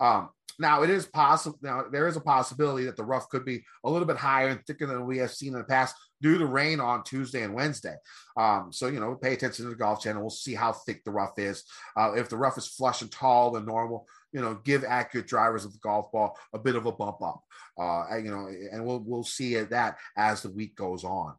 Um, 0.00 0.28
now 0.58 0.82
it 0.82 0.90
is 0.90 1.06
possible. 1.06 1.58
Now 1.62 1.84
there 1.90 2.06
is 2.06 2.16
a 2.16 2.20
possibility 2.20 2.84
that 2.84 2.96
the 2.96 3.04
rough 3.04 3.28
could 3.28 3.44
be 3.44 3.64
a 3.84 3.90
little 3.90 4.06
bit 4.06 4.16
higher 4.16 4.48
and 4.48 4.64
thicker 4.66 4.86
than 4.86 5.06
we 5.06 5.18
have 5.18 5.30
seen 5.30 5.52
in 5.52 5.58
the 5.58 5.64
past 5.64 5.96
due 6.20 6.38
to 6.38 6.46
rain 6.46 6.80
on 6.80 7.04
Tuesday 7.04 7.42
and 7.42 7.54
Wednesday. 7.54 7.96
Um, 8.36 8.72
so 8.72 8.86
you 8.86 9.00
know, 9.00 9.14
pay 9.14 9.34
attention 9.34 9.64
to 9.64 9.70
the 9.70 9.76
Golf 9.76 10.02
Channel. 10.02 10.22
We'll 10.22 10.30
see 10.30 10.54
how 10.54 10.72
thick 10.72 11.04
the 11.04 11.10
rough 11.10 11.38
is. 11.38 11.64
Uh, 11.96 12.12
if 12.14 12.28
the 12.28 12.36
rough 12.36 12.58
is 12.58 12.66
flush 12.66 13.02
and 13.02 13.10
tall 13.10 13.50
than 13.50 13.66
normal, 13.66 14.06
you 14.32 14.40
know, 14.40 14.58
give 14.64 14.84
accurate 14.84 15.28
drivers 15.28 15.64
of 15.64 15.72
the 15.72 15.78
golf 15.78 16.10
ball 16.10 16.36
a 16.52 16.58
bit 16.58 16.76
of 16.76 16.86
a 16.86 16.92
bump 16.92 17.22
up. 17.22 17.42
Uh, 17.78 18.16
you 18.16 18.30
know, 18.30 18.48
and 18.72 18.84
we'll 18.84 19.02
we'll 19.06 19.24
see 19.24 19.54
that 19.54 19.98
as 20.16 20.42
the 20.42 20.50
week 20.50 20.76
goes 20.76 21.04
on. 21.04 21.34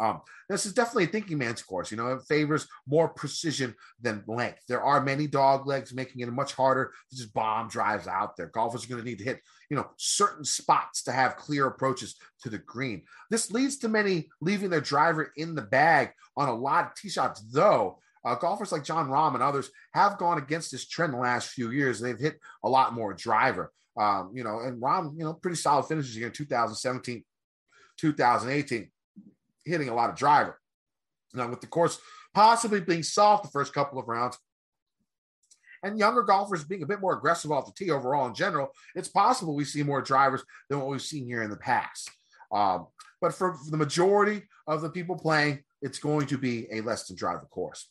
Um, 0.00 0.20
this 0.48 0.64
is 0.64 0.72
definitely 0.72 1.04
a 1.04 1.08
thinking 1.08 1.38
man's 1.38 1.62
course. 1.62 1.90
You 1.90 1.96
know, 1.96 2.12
it 2.12 2.22
favors 2.22 2.68
more 2.86 3.08
precision 3.08 3.74
than 4.00 4.24
length. 4.26 4.62
There 4.68 4.82
are 4.82 5.02
many 5.02 5.26
dog 5.26 5.66
legs, 5.66 5.92
making 5.92 6.20
it 6.20 6.32
much 6.32 6.54
harder 6.54 6.92
to 7.10 7.16
just 7.16 7.34
bomb 7.34 7.68
drives 7.68 8.06
out 8.06 8.36
there. 8.36 8.46
Golfers 8.46 8.84
are 8.84 8.88
going 8.88 9.02
to 9.02 9.08
need 9.08 9.18
to 9.18 9.24
hit, 9.24 9.40
you 9.70 9.76
know, 9.76 9.88
certain 9.96 10.44
spots 10.44 11.02
to 11.04 11.12
have 11.12 11.36
clear 11.36 11.66
approaches 11.66 12.16
to 12.42 12.50
the 12.50 12.58
green. 12.58 13.02
This 13.30 13.50
leads 13.50 13.78
to 13.78 13.88
many 13.88 14.28
leaving 14.40 14.70
their 14.70 14.80
driver 14.80 15.32
in 15.36 15.54
the 15.54 15.62
bag 15.62 16.10
on 16.36 16.48
a 16.48 16.54
lot 16.54 16.86
of 16.86 16.94
tee 16.94 17.10
shots, 17.10 17.42
though. 17.52 17.98
Uh, 18.24 18.34
golfers 18.34 18.72
like 18.72 18.84
Jon 18.84 19.08
Rahm 19.08 19.34
and 19.34 19.42
others 19.42 19.70
have 19.94 20.18
gone 20.18 20.38
against 20.38 20.70
this 20.70 20.86
trend 20.86 21.14
the 21.14 21.18
last 21.18 21.50
few 21.50 21.70
years. 21.70 22.00
They've 22.00 22.18
hit 22.18 22.38
a 22.64 22.68
lot 22.68 22.92
more 22.92 23.14
driver. 23.14 23.72
Um, 23.96 24.30
you 24.34 24.44
know, 24.44 24.60
and 24.60 24.80
Rahm, 24.80 25.14
you 25.16 25.24
know, 25.24 25.34
pretty 25.34 25.56
solid 25.56 25.86
finishes 25.86 26.14
here 26.14 26.26
in 26.26 26.32
2017, 26.32 27.24
2018 27.98 28.90
hitting 29.68 29.88
a 29.88 29.94
lot 29.94 30.10
of 30.10 30.16
driver. 30.16 30.58
Now, 31.34 31.48
with 31.48 31.60
the 31.60 31.66
course 31.66 31.98
possibly 32.34 32.80
being 32.80 33.02
soft 33.02 33.44
the 33.44 33.50
first 33.50 33.72
couple 33.72 33.98
of 33.98 34.08
rounds, 34.08 34.38
and 35.82 35.98
younger 35.98 36.22
golfers 36.22 36.64
being 36.64 36.82
a 36.82 36.86
bit 36.86 37.00
more 37.00 37.16
aggressive 37.16 37.52
off 37.52 37.66
the 37.66 37.72
tee 37.72 37.90
overall 37.90 38.26
in 38.26 38.34
general, 38.34 38.70
it's 38.94 39.08
possible 39.08 39.54
we 39.54 39.64
see 39.64 39.82
more 39.82 40.02
drivers 40.02 40.42
than 40.68 40.78
what 40.78 40.88
we've 40.88 41.02
seen 41.02 41.24
here 41.24 41.42
in 41.42 41.50
the 41.50 41.56
past. 41.56 42.10
Um, 42.52 42.86
but 43.20 43.34
for, 43.34 43.54
for, 43.54 43.70
the 43.70 43.76
majority 43.76 44.42
of 44.66 44.82
the 44.82 44.90
people 44.90 45.16
playing, 45.16 45.62
it's 45.82 45.98
going 45.98 46.26
to 46.28 46.38
be 46.38 46.66
a 46.72 46.80
less 46.80 47.06
than 47.06 47.16
driver 47.16 47.46
course. 47.50 47.88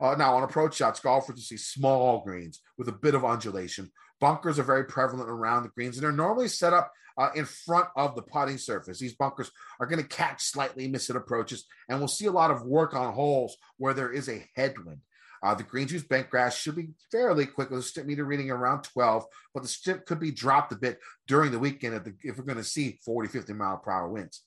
Uh, 0.00 0.14
now, 0.16 0.34
on 0.34 0.42
approach 0.42 0.76
shots, 0.76 1.00
golfers 1.00 1.36
will 1.36 1.42
see 1.42 1.56
small 1.56 2.22
greens 2.22 2.60
with 2.76 2.88
a 2.88 2.92
bit 2.92 3.14
of 3.14 3.24
undulation. 3.24 3.90
Bunkers 4.20 4.58
are 4.58 4.64
very 4.64 4.84
prevalent 4.84 5.30
around 5.30 5.62
the 5.62 5.70
greens, 5.70 5.96
and 5.96 6.04
they're 6.04 6.12
normally 6.12 6.48
set 6.48 6.72
up 6.72 6.92
uh, 7.20 7.28
in 7.34 7.44
front 7.44 7.86
of 7.96 8.16
the 8.16 8.22
putting 8.22 8.56
surface. 8.56 8.98
These 8.98 9.14
bunkers 9.14 9.50
are 9.78 9.86
going 9.86 10.00
to 10.00 10.08
catch 10.08 10.42
slightly 10.42 10.88
missed 10.88 11.10
approaches, 11.10 11.66
and 11.88 11.98
we'll 11.98 12.08
see 12.08 12.26
a 12.26 12.32
lot 12.32 12.50
of 12.50 12.64
work 12.64 12.94
on 12.94 13.12
holes 13.12 13.58
where 13.76 13.92
there 13.92 14.10
is 14.10 14.28
a 14.30 14.48
headwind. 14.56 15.00
Uh, 15.42 15.54
the 15.54 15.62
green 15.62 15.86
juice 15.86 16.02
bent 16.02 16.30
grass 16.30 16.56
should 16.56 16.76
be 16.76 16.88
fairly 17.12 17.44
quick 17.44 17.70
with 17.70 17.80
a 17.80 17.82
Stimpmeter 17.82 18.26
reading 18.26 18.50
around 18.50 18.82
12, 18.84 19.24
but 19.52 19.62
the 19.62 19.68
stick 19.68 20.06
could 20.06 20.18
be 20.18 20.30
dropped 20.30 20.72
a 20.72 20.76
bit 20.76 20.98
during 21.26 21.52
the 21.52 21.58
weekend 21.58 21.94
if, 21.94 22.04
the, 22.04 22.14
if 22.22 22.38
we're 22.38 22.44
going 22.44 22.56
to 22.56 22.64
see 22.64 22.98
40, 23.04 23.28
50 23.28 23.52
mile 23.52 23.76
per 23.78 23.90
hour 23.90 24.08
winds. 24.08 24.42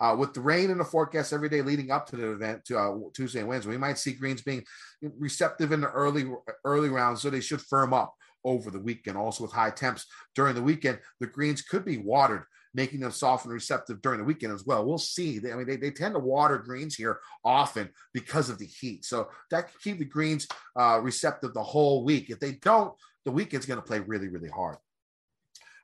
Uh, 0.00 0.14
with 0.16 0.34
the 0.34 0.40
rain 0.40 0.70
in 0.70 0.78
the 0.78 0.84
forecast 0.84 1.32
every 1.32 1.48
day 1.48 1.62
leading 1.62 1.90
up 1.90 2.06
to 2.06 2.16
the 2.16 2.30
event 2.30 2.64
to 2.64 2.78
uh, 2.78 2.94
Tuesday 3.12 3.40
and 3.40 3.48
Wednesday, 3.48 3.70
we 3.70 3.78
might 3.78 3.98
see 3.98 4.12
greens 4.12 4.42
being 4.42 4.64
receptive 5.18 5.72
in 5.72 5.80
the 5.80 5.90
early 5.90 6.26
early 6.64 6.88
rounds, 6.88 7.22
so 7.22 7.30
they 7.30 7.40
should 7.40 7.60
firm 7.60 7.92
up 7.92 8.14
over 8.44 8.70
the 8.70 8.80
weekend. 8.80 9.16
Also, 9.16 9.44
with 9.44 9.52
high 9.52 9.70
temps 9.70 10.06
during 10.34 10.54
the 10.54 10.62
weekend, 10.62 10.98
the 11.20 11.26
greens 11.26 11.62
could 11.62 11.84
be 11.84 11.98
watered, 11.98 12.44
making 12.74 13.00
them 13.00 13.10
soft 13.10 13.44
and 13.44 13.54
receptive 13.54 14.02
during 14.02 14.18
the 14.18 14.24
weekend 14.24 14.52
as 14.52 14.64
well. 14.64 14.84
We'll 14.84 14.98
see. 14.98 15.38
I 15.50 15.54
mean, 15.54 15.66
they, 15.66 15.76
they 15.76 15.90
tend 15.90 16.14
to 16.14 16.20
water 16.20 16.58
greens 16.58 16.94
here 16.94 17.20
often 17.44 17.88
because 18.12 18.50
of 18.50 18.58
the 18.58 18.66
heat. 18.66 19.04
So 19.04 19.28
that 19.50 19.68
can 19.68 19.76
keep 19.82 19.98
the 19.98 20.04
greens 20.04 20.46
uh, 20.78 21.00
receptive 21.02 21.54
the 21.54 21.62
whole 21.62 22.04
week. 22.04 22.30
If 22.30 22.40
they 22.40 22.52
don't, 22.52 22.92
the 23.24 23.32
weekend's 23.32 23.66
going 23.66 23.80
to 23.80 23.86
play 23.86 24.00
really, 24.00 24.28
really 24.28 24.50
hard. 24.50 24.76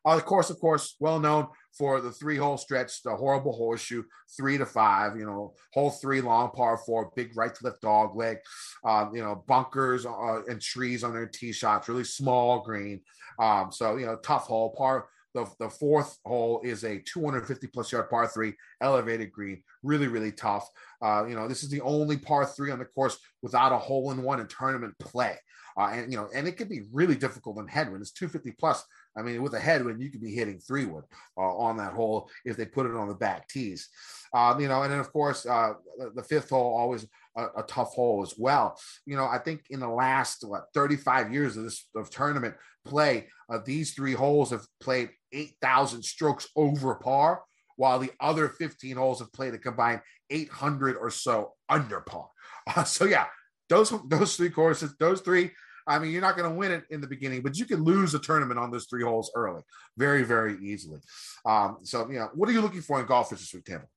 Uh, 0.04 0.16
of 0.16 0.24
course, 0.24 0.50
of 0.50 0.58
course, 0.58 0.96
well 0.98 1.20
known 1.20 1.48
for 1.76 2.00
the 2.00 2.10
three 2.10 2.36
hole 2.36 2.56
stretch, 2.56 3.02
the 3.02 3.14
horrible 3.14 3.52
horseshoe, 3.52 4.02
three 4.36 4.58
to 4.58 4.66
five, 4.66 5.16
you 5.16 5.24
know, 5.24 5.54
hole 5.72 5.90
three, 5.90 6.20
long 6.20 6.50
par 6.50 6.78
four, 6.78 7.10
big 7.16 7.36
right 7.36 7.54
to 7.54 7.64
left 7.64 7.80
dog 7.80 8.16
leg, 8.16 8.38
um, 8.84 9.14
you 9.14 9.22
know, 9.22 9.44
bunkers 9.46 10.06
uh, 10.06 10.42
and 10.48 10.60
trees 10.60 11.04
on 11.04 11.12
their 11.12 11.26
tee 11.26 11.52
shots, 11.52 11.88
really 11.88 12.04
small 12.04 12.60
green. 12.60 13.00
Um, 13.38 13.70
so, 13.72 13.96
you 13.96 14.06
know, 14.06 14.16
tough 14.16 14.44
hole. 14.44 14.74
Par 14.76 15.08
the, 15.34 15.46
the 15.58 15.68
fourth 15.68 16.18
hole 16.24 16.60
is 16.64 16.84
a 16.84 17.00
250 17.00 17.66
plus 17.68 17.92
yard 17.92 18.10
par 18.10 18.26
three 18.26 18.54
elevated 18.80 19.32
green, 19.32 19.62
really, 19.82 20.08
really 20.08 20.32
tough. 20.32 20.68
Uh, 21.02 21.24
you 21.26 21.34
know, 21.34 21.48
this 21.48 21.62
is 21.62 21.70
the 21.70 21.80
only 21.82 22.16
par 22.16 22.46
three 22.46 22.70
on 22.70 22.78
the 22.78 22.84
course 22.84 23.18
without 23.42 23.72
a 23.72 23.78
hole 23.78 24.10
in 24.10 24.22
one 24.22 24.40
in 24.40 24.46
tournament 24.48 24.94
play. 24.98 25.36
Uh, 25.76 25.90
and 25.92 26.12
you 26.12 26.18
know, 26.18 26.28
and 26.34 26.48
it 26.48 26.56
can 26.56 26.68
be 26.68 26.82
really 26.92 27.14
difficult 27.14 27.58
in 27.58 27.66
headwind. 27.66 28.02
It's 28.02 28.10
250 28.12 28.56
plus. 28.58 28.84
I 29.16 29.22
mean, 29.22 29.42
with 29.42 29.54
a 29.54 29.60
headwind, 29.60 30.02
you 30.02 30.10
could 30.10 30.20
be 30.20 30.34
hitting 30.34 30.58
three 30.58 30.84
wood 30.84 31.04
uh, 31.36 31.40
on 31.40 31.76
that 31.78 31.92
hole 31.92 32.28
if 32.44 32.56
they 32.56 32.66
put 32.66 32.86
it 32.86 32.94
on 32.94 33.08
the 33.08 33.14
back 33.14 33.48
tees. 33.48 33.88
Um, 34.32 34.60
you 34.60 34.68
know, 34.68 34.82
and 34.82 34.92
then 34.92 35.00
of 35.00 35.12
course 35.12 35.46
uh, 35.46 35.74
the, 35.98 36.10
the, 36.14 36.22
fifth 36.22 36.50
hole 36.50 36.76
always 36.76 37.06
a, 37.36 37.46
a, 37.58 37.62
tough 37.62 37.92
hole 37.92 38.22
as 38.22 38.34
well. 38.36 38.78
You 39.06 39.16
know, 39.16 39.24
I 39.24 39.38
think 39.38 39.62
in 39.70 39.80
the 39.80 39.88
last 39.88 40.44
what 40.46 40.64
35 40.74 41.32
years 41.32 41.56
of 41.56 41.64
this 41.64 41.88
of 41.94 42.10
tournament 42.10 42.54
play, 42.84 43.28
uh, 43.48 43.58
these 43.64 43.94
three 43.94 44.14
holes 44.14 44.50
have 44.50 44.66
played 44.80 45.10
8,000 45.32 46.02
strokes 46.02 46.48
over 46.56 46.94
par, 46.96 47.42
while 47.76 47.98
the 47.98 48.12
other 48.20 48.48
15 48.48 48.96
holes 48.96 49.20
have 49.20 49.32
played 49.32 49.54
a 49.54 49.58
combined 49.58 50.00
800 50.30 50.96
or 50.96 51.10
so 51.10 51.52
under 51.68 52.00
par. 52.00 52.28
Uh, 52.76 52.84
so 52.84 53.06
yeah, 53.06 53.24
those 53.70 53.92
those 54.08 54.36
three 54.36 54.50
courses, 54.50 54.94
those 55.00 55.22
three. 55.22 55.50
I 55.86 55.98
mean, 55.98 56.12
you're 56.12 56.20
not 56.20 56.36
going 56.36 56.48
to 56.48 56.54
win 56.54 56.70
it 56.70 56.84
in 56.90 57.00
the 57.00 57.06
beginning, 57.06 57.40
but 57.40 57.56
you 57.56 57.64
can 57.64 57.82
lose 57.82 58.14
a 58.14 58.18
tournament 58.18 58.60
on 58.60 58.70
those 58.70 58.84
three 58.84 59.02
holes 59.02 59.32
early, 59.34 59.62
very, 59.96 60.22
very 60.22 60.56
easily. 60.62 61.00
Um, 61.44 61.78
so, 61.82 62.08
you 62.10 62.18
know, 62.18 62.28
what 62.34 62.48
are 62.48 62.52
you 62.52 62.60
looking 62.60 62.82
for 62.82 63.00
in 63.00 63.06
golf 63.06 63.30
this 63.30 63.52
week, 63.52 63.64
Tambo? 63.64 63.88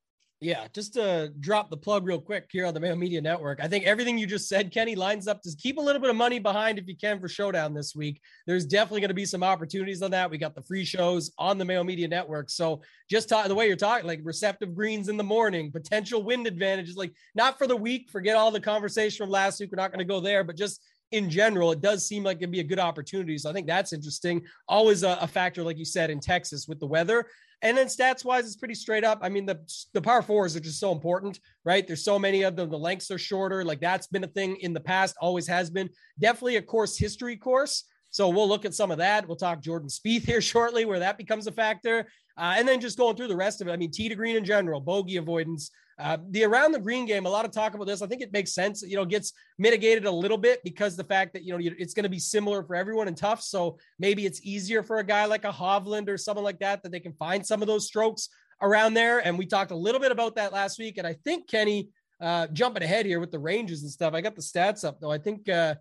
Yeah, 0.44 0.68
just 0.74 0.96
to 0.96 1.32
drop 1.40 1.70
the 1.70 1.78
plug 1.78 2.06
real 2.06 2.20
quick 2.20 2.50
here 2.52 2.66
on 2.66 2.74
the 2.74 2.80
Mayo 2.82 2.98
Media 2.98 3.22
Network. 3.22 3.60
I 3.64 3.70
think 3.70 3.86
everything 3.86 4.18
you 4.18 4.28
just 4.28 4.50
said, 4.50 4.74
Kenny, 4.74 4.94
lines 4.94 5.26
up 5.26 5.42
to 5.44 5.56
keep 5.58 5.78
a 5.78 5.82
little 5.82 6.02
bit 6.02 6.10
of 6.10 6.18
money 6.18 6.38
behind 6.38 6.78
if 6.78 6.86
you 6.86 6.98
can 6.98 7.22
for 7.22 7.30
Showdown 7.30 7.74
this 7.74 7.96
week. 7.96 8.20
There's 8.46 8.66
definitely 8.66 9.00
going 9.00 9.08
to 9.08 9.14
be 9.14 9.26
some 9.26 9.42
opportunities 9.42 10.02
on 10.02 10.12
that. 10.12 10.30
We 10.30 10.38
got 10.38 10.54
the 10.54 10.62
free 10.62 10.84
shows 10.84 11.32
on 11.38 11.58
the 11.58 11.64
Mayo 11.64 11.82
Media 11.82 12.10
Network. 12.10 12.50
So 12.50 12.82
just 13.10 13.30
talk, 13.30 13.48
the 13.48 13.56
way 13.56 13.68
you're 13.68 13.78
talking, 13.78 14.06
like 14.06 14.20
receptive 14.24 14.76
greens 14.76 15.08
in 15.08 15.16
the 15.16 15.24
morning, 15.24 15.72
potential 15.72 16.24
wind 16.24 16.46
advantages, 16.46 16.98
like 16.98 17.14
not 17.36 17.58
for 17.58 17.66
the 17.66 17.78
week. 17.78 18.10
Forget 18.12 18.36
all 18.36 18.52
the 18.52 18.60
conversation 18.60 19.26
from 19.26 19.32
last 19.32 19.62
week. 19.62 19.70
We're 19.72 19.82
not 19.82 19.92
going 19.92 20.06
to 20.06 20.14
go 20.14 20.20
there, 20.20 20.44
but 20.44 20.58
just 20.58 20.84
in 21.14 21.30
general, 21.30 21.72
it 21.72 21.80
does 21.80 22.08
seem 22.08 22.24
like 22.24 22.38
it'd 22.38 22.52
be 22.52 22.60
a 22.60 22.64
good 22.64 22.80
opportunity. 22.80 23.38
So 23.38 23.50
I 23.50 23.54
think 23.54 23.68
that's 23.68 23.94
interesting. 23.94 24.42
Always 24.68 25.04
a, 25.04 25.18
a 25.22 25.28
factor, 25.28 25.64
like 25.64 25.78
you 25.78 25.86
said, 25.86 26.10
in 26.10 26.20
Texas 26.20 26.68
with 26.68 26.80
the 26.80 26.88
weather. 26.88 27.28
And 27.62 27.78
then 27.78 27.86
stats 27.86 28.26
wise, 28.26 28.46
it's 28.46 28.56
pretty 28.56 28.74
straight 28.74 29.04
up. 29.04 29.20
I 29.22 29.30
mean, 29.30 29.46
the 29.46 29.60
the 29.94 30.02
par 30.02 30.22
fours 30.24 30.56
are 30.56 30.60
just 30.60 30.80
so 30.80 30.92
important, 30.92 31.40
right? 31.64 31.88
There's 31.88 32.04
so 32.04 32.18
many 32.20 32.42
of 32.42 32.56
them. 32.56 32.70
The 32.70 32.78
lengths 32.78 33.12
are 33.12 33.20
shorter. 33.20 33.64
Like 33.64 33.80
that's 33.80 34.08
been 34.08 34.24
a 34.24 34.28
thing 34.28 34.58
in 34.58 34.74
the 34.74 34.82
past, 34.82 35.16
always 35.22 35.48
has 35.48 35.70
been. 35.70 35.90
Definitely 36.20 36.58
a 36.58 36.62
course 36.62 36.98
history 36.98 37.38
course. 37.38 37.86
So 38.10 38.30
we'll 38.30 38.50
look 38.50 38.66
at 38.66 38.74
some 38.74 38.92
of 38.92 38.98
that. 38.98 39.28
We'll 39.28 39.38
talk 39.38 39.62
Jordan 39.62 39.88
Spieth 39.88 40.26
here 40.26 40.42
shortly, 40.54 40.86
where 40.86 41.00
that 41.00 41.18
becomes 41.18 41.46
a 41.48 41.52
factor. 41.52 42.08
Uh, 42.36 42.56
and 42.58 42.68
then 42.68 42.82
just 42.82 42.98
going 42.98 43.16
through 43.16 43.28
the 43.28 43.36
rest 43.36 43.62
of 43.62 43.68
it. 43.68 43.72
I 43.72 43.78
mean, 43.78 43.92
tee 43.92 44.10
to 44.10 44.16
green 44.16 44.36
in 44.36 44.44
general, 44.44 44.82
bogey 44.82 45.18
avoidance, 45.18 45.70
uh, 46.04 46.18
the 46.32 46.44
around 46.44 46.74
the 46.74 46.80
green 46.80 47.06
game, 47.06 47.26
a 47.26 47.30
lot 47.30 47.46
of 47.46 47.52
talk 47.52 47.74
about 47.74 47.88
this. 47.88 48.02
I 48.02 48.08
think 48.08 48.22
it 48.22 48.34
makes 48.34 48.54
sense. 48.54 48.82
You 48.82 48.98
know, 48.98 49.06
gets 49.06 49.32
mitigated 49.58 50.06
a 50.06 50.12
little 50.12 50.38
bit 50.38 50.62
because 50.64 50.98
the 50.98 51.04
fact 51.04 51.32
that 51.34 51.44
you 51.44 51.58
know 51.58 51.74
it's 51.80 51.94
going 51.94 52.04
to 52.04 52.10
be 52.10 52.20
similar 52.20 52.62
for 52.64 52.76
everyone 52.76 53.08
and 53.08 53.16
tough. 53.16 53.42
So 53.42 53.78
maybe 54.00 54.26
it's 54.26 54.42
easier 54.44 54.84
for 54.84 55.00
a 55.00 55.04
guy 55.04 55.26
like 55.26 55.46
a 55.46 55.52
Hovland 55.52 56.10
or 56.10 56.18
someone 56.18 56.44
like 56.44 56.60
that 56.60 56.84
that 56.84 56.92
they 56.92 57.00
can 57.00 57.14
find 57.14 57.46
some 57.46 57.62
of 57.62 57.68
those 57.68 57.88
strokes 57.88 58.28
around 58.62 58.96
there. 58.96 59.20
And 59.20 59.38
we 59.38 59.46
talked 59.46 59.72
a 59.72 59.76
little 59.76 60.02
bit 60.02 60.12
about 60.12 60.36
that 60.36 60.52
last 60.52 60.78
week. 60.78 60.98
And 60.98 61.08
I 61.08 61.14
think 61.14 61.48
Kenny, 61.48 61.90
uh, 62.22 62.48
jumping 62.48 62.84
ahead 62.84 63.06
here 63.06 63.20
with 63.20 63.32
the 63.32 63.40
ranges 63.40 63.82
and 63.84 63.92
stuff. 63.92 64.14
I 64.14 64.22
got 64.22 64.36
the 64.36 64.42
stats 64.42 64.84
up 64.84 65.00
though. 65.00 65.12
I 65.12 65.18
think 65.18 65.48
uh, 65.48 65.76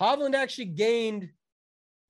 Hovland 0.00 0.34
actually 0.34 0.66
gained 0.66 1.28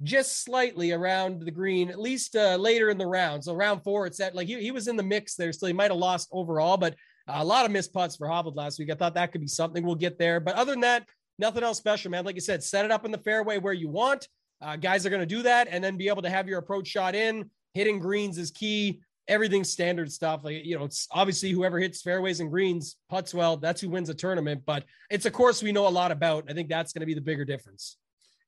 just 0.03 0.45
slightly 0.45 0.93
around 0.93 1.41
the 1.43 1.51
green, 1.51 1.91
at 1.91 2.01
least 2.01 2.37
uh, 2.37 2.57
later 2.57 2.89
in 2.89 2.99
the 2.99 3.07
round. 3.07 3.43
So 3.43 3.55
round 3.55 3.83
four, 3.83 4.07
it's 4.07 4.21
at 4.21 4.35
like 4.35 4.47
he, 4.47 4.61
he 4.61 4.71
was 4.71 4.89
in 4.89 4.97
the 4.97 5.03
mix 5.03 5.35
there. 5.35 5.53
So 5.53 5.67
he 5.67 5.73
might 5.73 5.91
have 5.91 5.99
lost 5.99 6.29
overall, 6.31 6.77
but 6.77 6.95
a 7.29 7.45
lot 7.45 7.65
of 7.65 7.71
missed 7.71 7.93
putts 7.93 8.17
for 8.17 8.27
Hovland 8.27 8.57
last 8.57 8.79
week. 8.79 8.91
I 8.91 8.95
thought 8.95 9.15
that 9.15 9.33
could 9.33 9.41
be 9.41 9.47
something. 9.49 9.85
We'll 9.85 9.95
get 9.95 10.19
there. 10.19 10.41
But 10.41 10.55
other 10.55 10.73
than 10.73 10.81
that, 10.81 11.07
nothing 11.39 11.63
else 11.63 11.79
special, 11.79 12.11
man. 12.11 12.25
Like 12.25 12.35
you 12.35 12.41
said, 12.41 12.63
set 12.63 12.85
it 12.85 12.91
up 12.91 13.05
in 13.05 13.13
the 13.13 13.19
fairway 13.19 13.59
where 13.59 13.73
you 13.73 13.89
want. 13.89 14.29
Uh, 14.61 14.77
guys 14.77 15.07
are 15.07 15.11
going 15.11 15.21
to 15.21 15.27
do 15.27 15.43
that 15.43 15.69
and 15.71 15.85
then 15.85 15.97
be 15.97 16.09
able 16.09 16.23
to 16.23 16.31
have 16.31 16.49
your 16.49 16.59
approach 16.59 16.89
shot 16.89 17.15
in. 17.15 17.49
Hitting 17.75 17.99
greens 18.01 18.39
is 18.39 18.51
key. 18.51 19.01
everything's 19.29 19.71
standard 19.71 20.11
stuff. 20.11 20.43
Like, 20.43 20.65
you 20.65 20.77
know, 20.77 20.85
it's 20.85 21.07
obviously 21.13 21.51
whoever 21.53 21.79
hits 21.79 22.03
fairways 22.03 22.41
and 22.41 22.51
greens 22.51 22.97
puts 23.09 23.35
well, 23.35 23.57
that's 23.57 23.81
who 23.81 23.91
wins 23.91 24.09
a 24.09 24.15
tournament. 24.15 24.63
But 24.67 24.85
it's 25.11 25.27
a 25.27 25.31
course 25.31 25.63
we 25.63 25.71
know 25.71 25.87
a 25.87 25.91
lot 25.91 26.11
about. 26.11 26.47
I 26.49 26.55
think 26.55 26.69
that's 26.69 26.93
going 26.93 27.01
to 27.01 27.07
be 27.07 27.15
the 27.15 27.21
bigger 27.21 27.45
difference. 27.45 27.99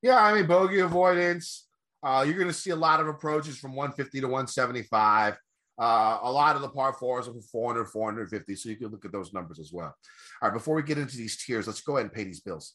Yeah, 0.03 0.19
I 0.19 0.33
mean, 0.35 0.47
bogey 0.47 0.81
avoidance. 0.81 1.67
Uh, 2.03 2.25
you're 2.27 2.37
going 2.37 2.49
to 2.49 2.55
see 2.55 2.71
a 2.71 2.77
lot 2.77 3.01
of 3.01 3.09
approaches 3.09 3.59
from 3.59 3.77
150 3.77 4.21
to 4.23 4.27
175. 4.27 5.37
Uh, 5.81 6.19
a 6.23 6.31
lot 6.31 6.57
of 6.57 6.63
the 6.63 6.69
par 6.69 6.93
fours 6.93 7.27
are 7.27 7.33
400, 7.33 7.87
450. 7.87 8.55
So 8.55 8.69
you 8.69 8.77
can 8.77 8.89
look 8.89 9.07
at 9.07 9.13
those 9.13 9.33
numbers 9.33 9.59
as 9.59 9.73
well. 9.73 9.97
All 10.43 10.49
right, 10.49 10.53
before 10.53 10.75
we 10.75 10.83
get 10.83 10.99
into 10.99 11.17
these 11.17 11.43
tiers, 11.43 11.67
let's 11.67 11.81
go 11.81 11.97
ahead 11.97 12.05
and 12.05 12.13
pay 12.13 12.25
these 12.25 12.41
bills. 12.41 12.75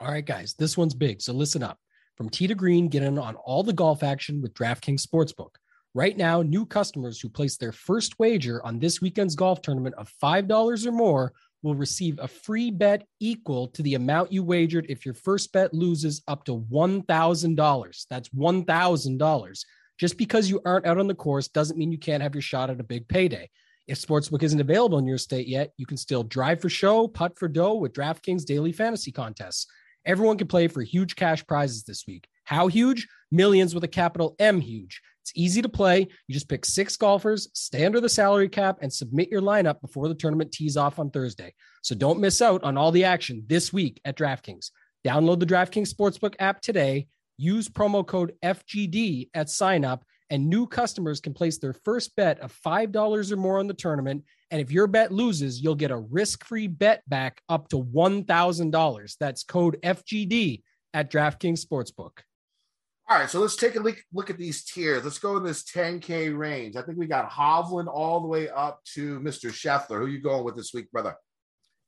All 0.00 0.10
right, 0.10 0.24
guys, 0.24 0.54
this 0.54 0.76
one's 0.76 0.94
big. 0.94 1.20
So 1.20 1.34
listen 1.34 1.62
up. 1.62 1.78
From 2.16 2.30
tee 2.30 2.46
to 2.46 2.54
green, 2.54 2.88
get 2.88 3.02
in 3.02 3.18
on 3.18 3.36
all 3.36 3.62
the 3.62 3.72
golf 3.74 4.02
action 4.02 4.40
with 4.40 4.54
DraftKings 4.54 5.06
Sportsbook. 5.06 5.54
Right 5.94 6.16
now, 6.16 6.40
new 6.40 6.64
customers 6.64 7.20
who 7.20 7.28
place 7.28 7.58
their 7.58 7.72
first 7.72 8.18
wager 8.18 8.64
on 8.64 8.78
this 8.78 9.02
weekend's 9.02 9.34
golf 9.34 9.60
tournament 9.60 9.94
of 9.96 10.10
$5 10.22 10.86
or 10.86 10.92
more 10.92 11.32
will 11.62 11.74
receive 11.74 12.18
a 12.18 12.26
free 12.26 12.70
bet 12.70 13.06
equal 13.20 13.68
to 13.68 13.82
the 13.82 13.94
amount 13.94 14.32
you 14.32 14.42
wagered 14.42 14.86
if 14.88 15.04
your 15.04 15.14
first 15.14 15.52
bet 15.52 15.74
loses 15.74 16.22
up 16.26 16.44
to 16.46 16.56
$1,000. 16.58 18.06
That's 18.08 18.28
$1,000. 18.30 19.64
Just 20.02 20.18
because 20.18 20.50
you 20.50 20.60
aren't 20.66 20.84
out 20.84 20.98
on 20.98 21.06
the 21.06 21.14
course 21.14 21.46
doesn't 21.46 21.78
mean 21.78 21.92
you 21.92 21.96
can't 21.96 22.24
have 22.24 22.34
your 22.34 22.42
shot 22.42 22.70
at 22.70 22.80
a 22.80 22.82
big 22.82 23.06
payday. 23.06 23.48
If 23.86 24.00
Sportsbook 24.00 24.42
isn't 24.42 24.60
available 24.60 24.98
in 24.98 25.06
your 25.06 25.16
state 25.16 25.46
yet, 25.46 25.70
you 25.76 25.86
can 25.86 25.96
still 25.96 26.24
drive 26.24 26.60
for 26.60 26.68
show, 26.68 27.06
putt 27.06 27.38
for 27.38 27.46
dough 27.46 27.74
with 27.74 27.92
DraftKings 27.92 28.44
daily 28.44 28.72
fantasy 28.72 29.12
contests. 29.12 29.68
Everyone 30.04 30.36
can 30.36 30.48
play 30.48 30.66
for 30.66 30.82
huge 30.82 31.14
cash 31.14 31.46
prizes 31.46 31.84
this 31.84 32.04
week. 32.04 32.26
How 32.42 32.66
huge? 32.66 33.06
Millions 33.30 33.76
with 33.76 33.84
a 33.84 33.88
capital 33.88 34.34
M 34.40 34.60
huge. 34.60 35.00
It's 35.20 35.30
easy 35.36 35.62
to 35.62 35.68
play. 35.68 36.08
You 36.26 36.32
just 36.32 36.48
pick 36.48 36.64
six 36.64 36.96
golfers, 36.96 37.48
stay 37.54 37.86
under 37.86 38.00
the 38.00 38.08
salary 38.08 38.48
cap, 38.48 38.78
and 38.82 38.92
submit 38.92 39.30
your 39.30 39.40
lineup 39.40 39.80
before 39.80 40.08
the 40.08 40.16
tournament 40.16 40.50
tees 40.50 40.76
off 40.76 40.98
on 40.98 41.10
Thursday. 41.10 41.54
So 41.82 41.94
don't 41.94 42.18
miss 42.18 42.42
out 42.42 42.64
on 42.64 42.76
all 42.76 42.90
the 42.90 43.04
action 43.04 43.44
this 43.46 43.72
week 43.72 44.00
at 44.04 44.18
DraftKings. 44.18 44.72
Download 45.06 45.38
the 45.38 45.46
DraftKings 45.46 45.94
Sportsbook 45.94 46.34
app 46.40 46.60
today. 46.60 47.06
Use 47.36 47.68
promo 47.68 48.06
code 48.06 48.32
FGD 48.42 49.30
at 49.34 49.48
signup, 49.48 50.02
and 50.30 50.48
new 50.48 50.66
customers 50.66 51.20
can 51.20 51.34
place 51.34 51.58
their 51.58 51.72
first 51.72 52.14
bet 52.16 52.40
of 52.40 52.54
$5 52.64 53.32
or 53.32 53.36
more 53.36 53.58
on 53.58 53.66
the 53.66 53.74
tournament. 53.74 54.24
And 54.50 54.60
if 54.60 54.70
your 54.70 54.86
bet 54.86 55.12
loses, 55.12 55.60
you'll 55.60 55.74
get 55.74 55.90
a 55.90 55.96
risk 55.96 56.44
free 56.44 56.66
bet 56.66 57.02
back 57.08 57.42
up 57.48 57.68
to 57.68 57.76
$1,000. 57.76 59.16
That's 59.18 59.44
code 59.44 59.78
FGD 59.82 60.62
at 60.94 61.10
DraftKings 61.10 61.64
Sportsbook. 61.64 62.18
All 63.08 63.18
right, 63.18 63.28
so 63.28 63.40
let's 63.40 63.56
take 63.56 63.76
a 63.76 63.80
look, 63.80 63.98
look 64.12 64.30
at 64.30 64.38
these 64.38 64.64
tiers. 64.64 65.04
Let's 65.04 65.18
go 65.18 65.36
in 65.36 65.42
this 65.42 65.64
10K 65.64 66.36
range. 66.36 66.76
I 66.76 66.82
think 66.82 66.96
we 66.96 67.06
got 67.06 67.30
Hovland 67.30 67.88
all 67.88 68.20
the 68.20 68.28
way 68.28 68.48
up 68.48 68.80
to 68.94 69.20
Mr. 69.20 69.50
Scheffler. 69.50 69.98
Who 69.98 70.04
are 70.04 70.08
you 70.08 70.22
going 70.22 70.44
with 70.44 70.56
this 70.56 70.72
week, 70.72 70.90
brother? 70.90 71.16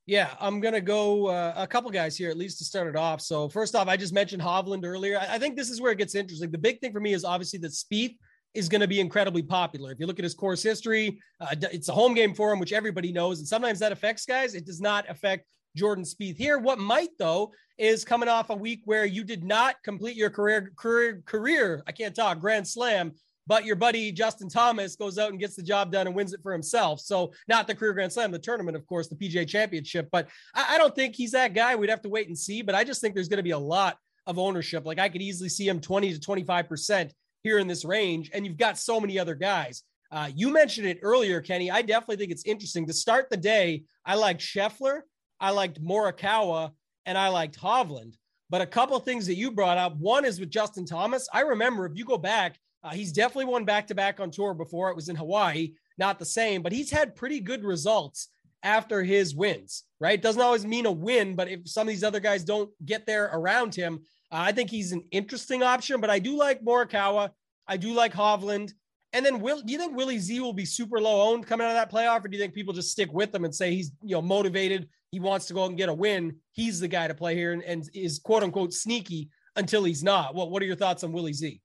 Yeah, 0.06 0.34
I'm 0.38 0.60
gonna 0.60 0.82
go 0.82 1.28
uh, 1.28 1.54
a 1.56 1.66
couple 1.66 1.90
guys 1.90 2.16
here 2.16 2.30
at 2.30 2.36
least 2.36 2.58
to 2.58 2.64
start 2.64 2.88
it 2.88 2.96
off. 2.96 3.22
So 3.22 3.48
first 3.48 3.74
off, 3.74 3.88
I 3.88 3.96
just 3.96 4.12
mentioned 4.12 4.42
Hovland 4.42 4.84
earlier. 4.84 5.18
I, 5.18 5.38
think 5.38 5.56
this 5.56 5.70
is 5.70 5.80
where 5.80 5.92
it 5.92 5.98
gets 5.98 6.14
interesting. 6.14 6.50
The 6.50 6.58
big 6.58 6.80
thing 6.80 6.92
for 6.92 7.00
me 7.00 7.14
is 7.14 7.24
obviously 7.24 7.58
that 7.60 7.72
Spieth 7.72 8.16
is 8.52 8.68
going 8.68 8.82
to 8.82 8.86
be 8.86 9.00
incredibly 9.00 9.42
popular. 9.42 9.92
If 9.92 9.98
you 9.98 10.06
look 10.06 10.18
at 10.18 10.24
his 10.24 10.34
course 10.34 10.62
history, 10.62 11.18
uh, 11.40 11.54
it's 11.72 11.88
a 11.88 11.92
home 11.92 12.12
game 12.12 12.34
for 12.34 12.52
him, 12.52 12.60
which 12.60 12.72
everybody 12.72 13.12
knows, 13.12 13.38
and 13.38 13.48
sometimes 13.48 13.78
that 13.78 13.92
affects 13.92 14.26
guys. 14.26 14.54
It 14.54 14.66
does 14.66 14.80
not 14.80 15.08
affect 15.08 15.46
Jordan 15.74 16.04
Spieth 16.04 16.36
here. 16.36 16.58
What 16.58 16.78
might 16.78 17.10
though 17.18 17.52
is 17.78 18.04
coming 18.04 18.28
off 18.28 18.50
a 18.50 18.54
week 18.54 18.82
where 18.84 19.04
you 19.04 19.24
did 19.24 19.42
not 19.42 19.76
complete 19.82 20.16
your 20.16 20.30
career 20.30 20.72
career 20.76 21.22
career. 21.24 21.82
I 21.86 21.92
can't 21.92 22.14
talk 22.14 22.40
Grand 22.40 22.68
Slam, 22.68 23.12
but 23.46 23.64
your 23.64 23.76
buddy 23.76 24.12
Justin 24.12 24.48
Thomas 24.48 24.96
goes 24.96 25.18
out 25.18 25.30
and 25.30 25.38
gets 25.38 25.56
the 25.56 25.62
job 25.62 25.92
done 25.92 26.06
and 26.06 26.16
wins 26.16 26.32
it 26.32 26.42
for 26.42 26.52
himself. 26.52 27.00
So 27.00 27.32
not 27.48 27.66
the 27.66 27.74
career 27.74 27.92
Grand 27.92 28.12
Slam, 28.12 28.30
the 28.30 28.38
tournament, 28.38 28.76
of 28.76 28.86
course, 28.86 29.08
the 29.08 29.16
PGA 29.16 29.46
Championship. 29.46 30.08
But 30.10 30.28
I, 30.54 30.74
I 30.74 30.78
don't 30.78 30.94
think 30.94 31.14
he's 31.14 31.32
that 31.32 31.54
guy. 31.54 31.76
We'd 31.76 31.90
have 31.90 32.02
to 32.02 32.08
wait 32.08 32.28
and 32.28 32.38
see. 32.38 32.62
But 32.62 32.74
I 32.74 32.84
just 32.84 33.00
think 33.00 33.14
there's 33.14 33.28
going 33.28 33.38
to 33.38 33.42
be 33.42 33.50
a 33.50 33.58
lot 33.58 33.98
of 34.26 34.38
ownership. 34.38 34.84
Like 34.86 34.98
I 34.98 35.08
could 35.08 35.22
easily 35.22 35.48
see 35.48 35.68
him 35.68 35.80
20 35.80 36.14
to 36.14 36.20
25 36.20 36.68
percent 36.68 37.12
here 37.42 37.58
in 37.58 37.66
this 37.68 37.84
range, 37.84 38.30
and 38.32 38.46
you've 38.46 38.56
got 38.56 38.78
so 38.78 39.00
many 39.00 39.18
other 39.18 39.34
guys. 39.34 39.82
Uh, 40.10 40.30
you 40.34 40.52
mentioned 40.52 40.86
it 40.86 41.00
earlier, 41.02 41.40
Kenny. 41.40 41.70
I 41.70 41.82
definitely 41.82 42.16
think 42.16 42.30
it's 42.30 42.44
interesting 42.44 42.86
to 42.86 42.92
start 42.92 43.28
the 43.30 43.36
day. 43.36 43.84
I 44.06 44.14
liked 44.14 44.40
Scheffler 44.40 45.00
I 45.40 45.50
liked 45.50 45.82
Morikawa, 45.82 46.72
and 47.06 47.18
I 47.18 47.28
liked 47.28 47.60
Hovland. 47.60 48.14
But 48.50 48.62
a 48.62 48.66
couple 48.66 48.98
things 48.98 49.26
that 49.26 49.36
you 49.36 49.50
brought 49.50 49.78
up. 49.78 49.96
One 49.96 50.24
is 50.24 50.40
with 50.40 50.50
Justin 50.50 50.86
Thomas. 50.86 51.28
I 51.32 51.40
remember 51.40 51.86
if 51.86 51.96
you 51.96 52.04
go 52.04 52.18
back, 52.18 52.58
uh, 52.84 52.90
he's 52.90 53.12
definitely 53.12 53.46
won 53.46 53.64
back 53.64 53.86
to 53.86 53.94
back 53.94 54.20
on 54.20 54.30
tour 54.30 54.52
before. 54.52 54.90
It 54.90 54.96
was 54.96 55.08
in 55.08 55.16
Hawaii, 55.16 55.72
not 55.96 56.18
the 56.18 56.24
same, 56.24 56.62
but 56.62 56.72
he's 56.72 56.90
had 56.90 57.16
pretty 57.16 57.40
good 57.40 57.64
results 57.64 58.28
after 58.62 59.02
his 59.02 59.34
wins, 59.34 59.84
right? 60.00 60.20
Doesn't 60.20 60.40
always 60.40 60.66
mean 60.66 60.86
a 60.86 60.92
win, 60.92 61.34
but 61.34 61.48
if 61.48 61.68
some 61.68 61.88
of 61.88 61.92
these 61.92 62.04
other 62.04 62.20
guys 62.20 62.44
don't 62.44 62.70
get 62.84 63.06
there 63.06 63.30
around 63.32 63.74
him, 63.74 64.00
uh, 64.30 64.36
I 64.38 64.52
think 64.52 64.70
he's 64.70 64.92
an 64.92 65.04
interesting 65.10 65.62
option. 65.62 66.00
But 66.00 66.10
I 66.10 66.18
do 66.18 66.36
like 66.36 66.62
Morikawa. 66.62 67.30
I 67.66 67.78
do 67.78 67.92
like 67.92 68.12
Hovland. 68.12 68.72
And 69.14 69.24
then 69.24 69.40
will 69.40 69.62
do 69.62 69.72
you 69.72 69.78
think 69.78 69.96
Willie 69.96 70.18
Z 70.18 70.40
will 70.40 70.52
be 70.52 70.64
super 70.64 71.00
low 71.00 71.30
owned 71.30 71.46
coming 71.46 71.66
out 71.66 71.70
of 71.70 71.76
that 71.76 71.92
playoff, 71.92 72.24
or 72.24 72.28
do 72.28 72.36
you 72.36 72.42
think 72.42 72.52
people 72.52 72.74
just 72.74 72.90
stick 72.90 73.12
with 73.12 73.34
him 73.34 73.44
and 73.44 73.54
say 73.54 73.72
he's 73.72 73.92
you 74.02 74.16
know 74.16 74.22
motivated, 74.22 74.88
he 75.12 75.20
wants 75.20 75.46
to 75.46 75.54
go 75.54 75.66
and 75.66 75.76
get 75.76 75.88
a 75.88 75.94
win, 75.94 76.36
he's 76.52 76.80
the 76.80 76.88
guy 76.88 77.06
to 77.06 77.14
play 77.14 77.36
here 77.36 77.52
and, 77.52 77.62
and 77.62 77.88
is 77.94 78.18
quote 78.18 78.42
unquote 78.42 78.72
sneaky 78.72 79.30
until 79.54 79.84
he's 79.84 80.02
not. 80.02 80.34
What 80.34 80.50
what 80.50 80.62
are 80.62 80.66
your 80.66 80.74
thoughts 80.74 81.04
on 81.04 81.12
Willie 81.12 81.32
Z? 81.32 81.60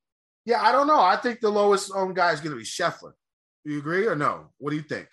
Yeah, 0.46 0.62
I 0.62 0.72
don't 0.72 0.88
know. 0.88 1.00
I 1.00 1.16
think 1.16 1.42
the 1.42 1.50
lowest 1.50 1.92
owned 1.94 2.16
guy 2.16 2.32
is 2.32 2.40
going 2.40 2.52
to 2.52 2.58
be 2.58 2.64
Scheffler. 2.64 3.12
Do 3.66 3.72
you 3.72 3.80
agree 3.80 4.08
or 4.08 4.16
no? 4.16 4.48
What 4.58 4.72
do 4.72 4.78
you 4.78 4.84
think? 4.84 5.08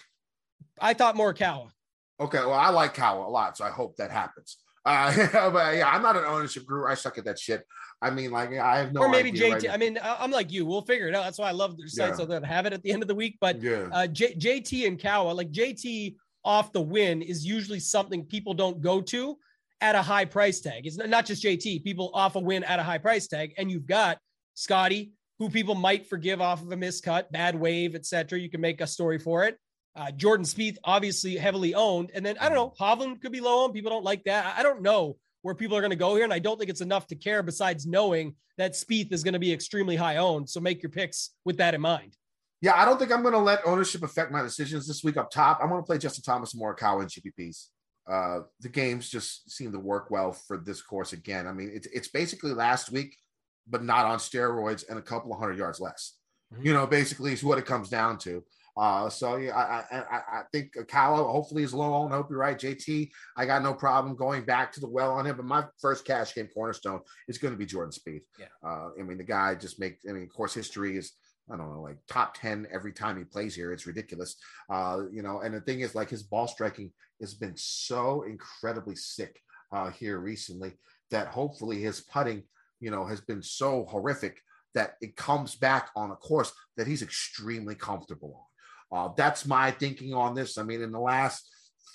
I 0.81 0.95
thought 0.95 1.17
Morikawa. 1.17 1.71
Okay, 2.19 2.39
well, 2.39 2.55
I 2.55 2.71
like 2.71 2.95
Kawa 2.95 3.27
a 3.27 3.29
lot, 3.29 3.57
so 3.57 3.65
I 3.65 3.71
hope 3.71 3.97
that 3.97 4.11
happens. 4.11 4.57
Uh, 4.85 5.13
but 5.51 5.77
yeah, 5.77 5.89
I'm 5.89 6.03
not 6.03 6.17
an 6.17 6.25
ownership 6.25 6.65
guru. 6.67 6.87
I 6.87 6.95
suck 6.95 7.19
at 7.19 7.25
that 7.25 7.39
shit. 7.39 7.65
I 8.01 8.11
mean, 8.11 8.31
like, 8.31 8.53
I 8.53 8.79
have 8.79 8.93
no. 8.93 9.01
Or 9.01 9.09
maybe 9.09 9.33
JT. 9.33 9.53
Right 9.53 9.71
I 9.71 9.77
mean, 9.77 9.99
I'm 10.03 10.31
like 10.31 10.53
you. 10.53 10.65
We'll 10.65 10.83
figure 10.83 11.09
it 11.09 11.15
out. 11.15 11.25
That's 11.25 11.39
why 11.39 11.49
I 11.49 11.53
love 11.53 11.77
the 11.77 11.89
sites 11.89 12.19
yeah. 12.19 12.27
that 12.27 12.45
have 12.45 12.67
it 12.67 12.73
at 12.73 12.83
the 12.83 12.93
end 12.93 13.03
of 13.03 13.09
the 13.09 13.15
week. 13.15 13.37
But 13.41 13.63
yeah. 13.63 13.89
uh, 13.93 14.07
J- 14.07 14.35
JT 14.35 14.87
and 14.87 15.01
Kawa, 15.01 15.33
like 15.33 15.51
JT 15.51 16.15
off 16.45 16.73
the 16.73 16.81
win, 16.81 17.23
is 17.23 17.45
usually 17.45 17.81
something 17.81 18.25
people 18.25 18.55
don't 18.55 18.81
go 18.81 19.01
to 19.01 19.37
at 19.81 19.95
a 19.95 20.03
high 20.03 20.25
price 20.25 20.61
tag. 20.61 20.87
It's 20.87 20.97
not 20.97 21.27
just 21.27 21.43
JT. 21.43 21.85
People 21.85 22.11
off 22.15 22.37
a 22.37 22.41
win 22.41 22.65
at 22.65 22.79
a 22.79 22.83
high 22.83 22.99
price 22.99 23.27
tag, 23.27 23.55
and 23.59 23.71
you've 23.71 23.87
got 23.87 24.19
Scotty, 24.57 25.13
who 25.39 25.49
people 25.49 25.75
might 25.75 26.09
forgive 26.09 26.41
off 26.41 26.63
of 26.63 26.73
a 26.73 26.77
miscut, 26.77 27.31
bad 27.31 27.55
wave, 27.55 27.95
etc. 27.95 28.41
You 28.41 28.51
can 28.51 28.61
make 28.61 28.81
a 28.81 28.87
story 28.87 29.19
for 29.19 29.45
it. 29.45 29.57
Uh, 29.95 30.11
Jordan 30.11 30.45
Spieth, 30.45 30.77
obviously 30.83 31.37
heavily 31.37 31.75
owned. 31.75 32.11
And 32.15 32.25
then 32.25 32.37
I 32.39 32.49
don't 32.49 32.57
know, 32.57 32.75
Hovland 32.79 33.21
could 33.21 33.33
be 33.33 33.41
low 33.41 33.65
owned. 33.65 33.75
People 33.75 33.91
don't 33.91 34.05
like 34.05 34.25
that. 34.25 34.57
I 34.59 34.63
don't 34.63 34.83
know 34.83 35.17
where 35.43 35.55
people 35.55 35.77
are 35.77 35.81
going 35.81 35.91
to 35.91 35.97
go 35.97 36.15
here. 36.15 36.25
And 36.25 36.33
I 36.33 36.39
don't 36.39 36.59
think 36.59 36.71
it's 36.71 36.81
enough 36.81 37.07
to 37.09 37.15
care 37.15 37.43
besides 37.43 37.87
knowing 37.87 38.35
that 38.59 38.73
Spieth 38.73 39.13
is 39.13 39.23
going 39.23 39.35
to 39.35 39.39
be 39.39 39.53
extremely 39.53 39.97
high 39.97 40.17
owned. 40.17 40.51
So 40.51 40.61
make 40.61 40.83
your 40.83 40.91
picks 40.91 41.31
with 41.45 41.59
that 41.59 41.75
in 41.75 41.81
mind. 41.81 42.17
Yeah, 42.63 42.75
I 42.75 42.85
don't 42.85 42.99
think 42.99 43.13
I'm 43.13 43.23
going 43.23 43.35
to 43.35 43.39
let 43.39 43.67
ownership 43.67 44.03
affect 44.03 44.33
my 44.33 44.43
decisions 44.43 44.87
this 44.87 45.05
week 45.05 45.17
up 45.17 45.31
top. 45.31 45.61
I'm 45.63 45.69
going 45.69 45.81
to 45.81 45.87
play 45.87 45.99
Justin 45.99 46.25
Thomas, 46.25 46.55
Morikawa, 46.55 47.03
and 47.03 47.11
GPPs. 47.11 47.67
Uh, 48.11 48.41
the 48.61 48.69
games 48.69 49.11
just 49.11 49.51
seem 49.51 49.73
to 49.73 49.79
work 49.79 50.11
well 50.11 50.33
for 50.33 50.57
this 50.57 50.81
course 50.81 51.13
again. 51.13 51.47
I 51.47 51.53
mean, 51.53 51.71
it's, 51.75 51.87
it's 51.89 52.09
basically 52.09 52.53
last 52.53 52.91
week, 52.91 53.17
but 53.69 53.83
not 53.83 54.07
on 54.07 54.19
steroids 54.19 54.89
and 54.89 54.99
a 54.99 55.03
couple 55.03 55.33
of 55.33 55.39
hundred 55.39 55.59
yards 55.59 55.81
less. 55.81 56.15
Mm-hmm. 56.53 56.67
You 56.67 56.73
know, 56.73 56.87
basically 56.87 57.33
is 57.33 57.45
what 57.45 57.59
it 57.59 57.67
comes 57.67 57.89
down 57.89 58.19
to. 58.19 58.45
Uh, 58.77 59.09
so 59.09 59.37
yeah, 59.37 59.57
I, 59.57 59.97
I, 59.97 60.23
I 60.41 60.43
think 60.53 60.77
Kawa 60.89 61.25
hopefully 61.25 61.63
is 61.63 61.73
low 61.73 61.95
on. 61.95 62.13
I 62.13 62.17
hope 62.17 62.29
you're 62.29 62.39
right, 62.39 62.59
JT. 62.59 63.09
I 63.35 63.47
got 63.47 63.63
no 63.63 63.73
problem 63.73 64.15
going 64.17 64.45
back 64.45 64.71
to 64.73 64.81
the 64.81 64.89
well 64.89 65.13
on 65.13 65.27
him. 65.27 65.37
But 65.37 65.47
my 65.47 65.65
first 65.81 66.05
cash 66.05 66.35
game 66.35 66.49
cornerstone 66.53 67.01
is 67.27 67.39
going 67.39 67.55
to 67.55 67.59
be 67.59 67.65
Jordan 67.65 67.91
Spieth. 67.93 68.21
Yeah. 68.39 68.47
Uh, 68.63 68.91
I 68.99 69.03
mean, 69.03 69.17
the 69.17 69.25
guy 69.25 69.55
just 69.55 69.81
makes. 69.81 70.05
I 70.07 70.13
mean, 70.13 70.29
course 70.29 70.53
history 70.53 70.99
is 70.99 71.13
I 71.51 71.57
don't 71.57 71.73
know, 71.73 71.81
like 71.81 71.99
top 72.09 72.37
10 72.39 72.67
every 72.73 72.93
time 72.93 73.17
he 73.17 73.25
plays 73.25 73.55
here. 73.55 73.73
It's 73.73 73.87
ridiculous. 73.87 74.37
Uh, 74.69 75.03
you 75.13 75.23
know, 75.23 75.41
and 75.41 75.55
the 75.55 75.61
thing 75.61 75.81
is, 75.81 75.95
like, 75.95 76.11
his 76.11 76.25
ball 76.25 76.49
striking 76.49 76.93
has 77.21 77.35
been 77.35 77.55
so 77.57 78.23
incredibly 78.23 78.97
sick 78.97 79.41
uh, 79.73 79.91
here 79.91 80.19
recently 80.19 80.73
that 81.11 81.29
hopefully 81.29 81.81
his 81.81 82.01
putting, 82.01 82.43
you 82.81 82.91
know, 82.91 83.07
has 83.07 83.21
been 83.21 83.43
so 83.43 83.87
horrific 83.89 84.41
that 84.75 84.95
it 85.01 85.17
comes 85.17 85.55
back 85.55 85.91
on 85.97 86.11
a 86.11 86.17
course 86.17 86.53
that 86.77 86.87
he's 86.87 87.03
extremely 87.03 87.75
comfortable 87.75 88.47
on. 88.93 88.99
Uh, 88.99 89.13
that's 89.17 89.47
my 89.47 89.71
thinking 89.71 90.15
on 90.15 90.35
this. 90.35 90.59
I 90.59 90.63
mean, 90.63 90.83
in 90.83 90.93
the 90.93 91.01
last 91.01 91.49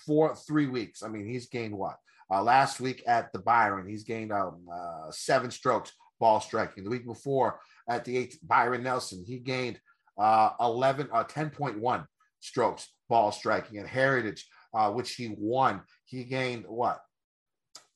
four, 0.05 0.35
three 0.35 0.67
weeks, 0.67 1.03
I 1.03 1.07
mean, 1.07 1.25
he's 1.25 1.47
gained 1.47 1.77
what? 1.77 1.97
Uh, 2.29 2.41
last 2.41 2.79
week 2.79 3.03
at 3.07 3.31
the 3.33 3.39
Byron, 3.39 3.87
he's 3.87 4.03
gained 4.03 4.31
um, 4.31 4.65
uh, 4.73 5.11
seven 5.11 5.51
strokes 5.51 5.91
ball 6.19 6.39
striking. 6.39 6.83
The 6.83 6.89
week 6.89 7.05
before 7.05 7.59
at 7.89 8.05
the 8.05 8.17
AT&T 8.17 8.39
Byron 8.43 8.83
Nelson, 8.83 9.23
he 9.25 9.37
gained 9.37 9.79
uh, 10.17 10.51
11, 10.59 11.09
uh, 11.11 11.23
10.1 11.25 12.05
strokes 12.39 12.87
ball 13.09 13.31
striking. 13.31 13.79
At 13.79 13.87
Heritage, 13.87 14.47
uh, 14.73 14.91
which 14.91 15.15
he 15.15 15.35
won, 15.37 15.81
he 16.05 16.23
gained 16.23 16.65
what? 16.67 17.01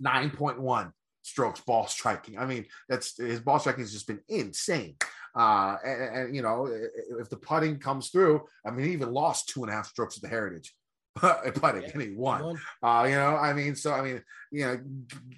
9.1 0.04 0.92
strokes 1.26 1.60
ball 1.62 1.88
striking. 1.88 2.38
I 2.38 2.46
mean, 2.46 2.66
that's 2.88 3.18
his 3.18 3.40
ball 3.40 3.60
striking 3.60 3.84
has 3.84 3.92
just 3.92 4.08
been 4.08 4.22
insane. 4.30 4.96
Uh, 5.36 5.76
and, 5.84 6.02
and, 6.02 6.36
you 6.36 6.42
know, 6.42 6.70
if 7.20 7.30
the 7.30 7.38
putting 7.38 7.80
comes 7.80 8.10
through, 8.10 8.44
I 8.66 8.72
mean, 8.72 8.86
he 8.86 8.94
even 8.94 9.12
lost 9.12 9.50
two 9.50 9.64
and 9.64 9.72
a 9.72 9.74
half 9.74 9.88
strokes 9.88 10.18
at 10.18 10.22
the 10.22 10.30
Heritage. 10.30 10.74
putting 11.16 11.82
yeah, 11.82 11.90
and 11.94 12.02
he 12.02 12.10
won. 12.12 12.44
won. 12.44 12.60
Uh, 12.84 13.06
you 13.06 13.16
know, 13.16 13.38
I 13.38 13.54
mean, 13.54 13.76
so 13.76 13.94
I 13.94 14.02
mean, 14.02 14.22
you 14.52 14.66
know, 14.66 14.80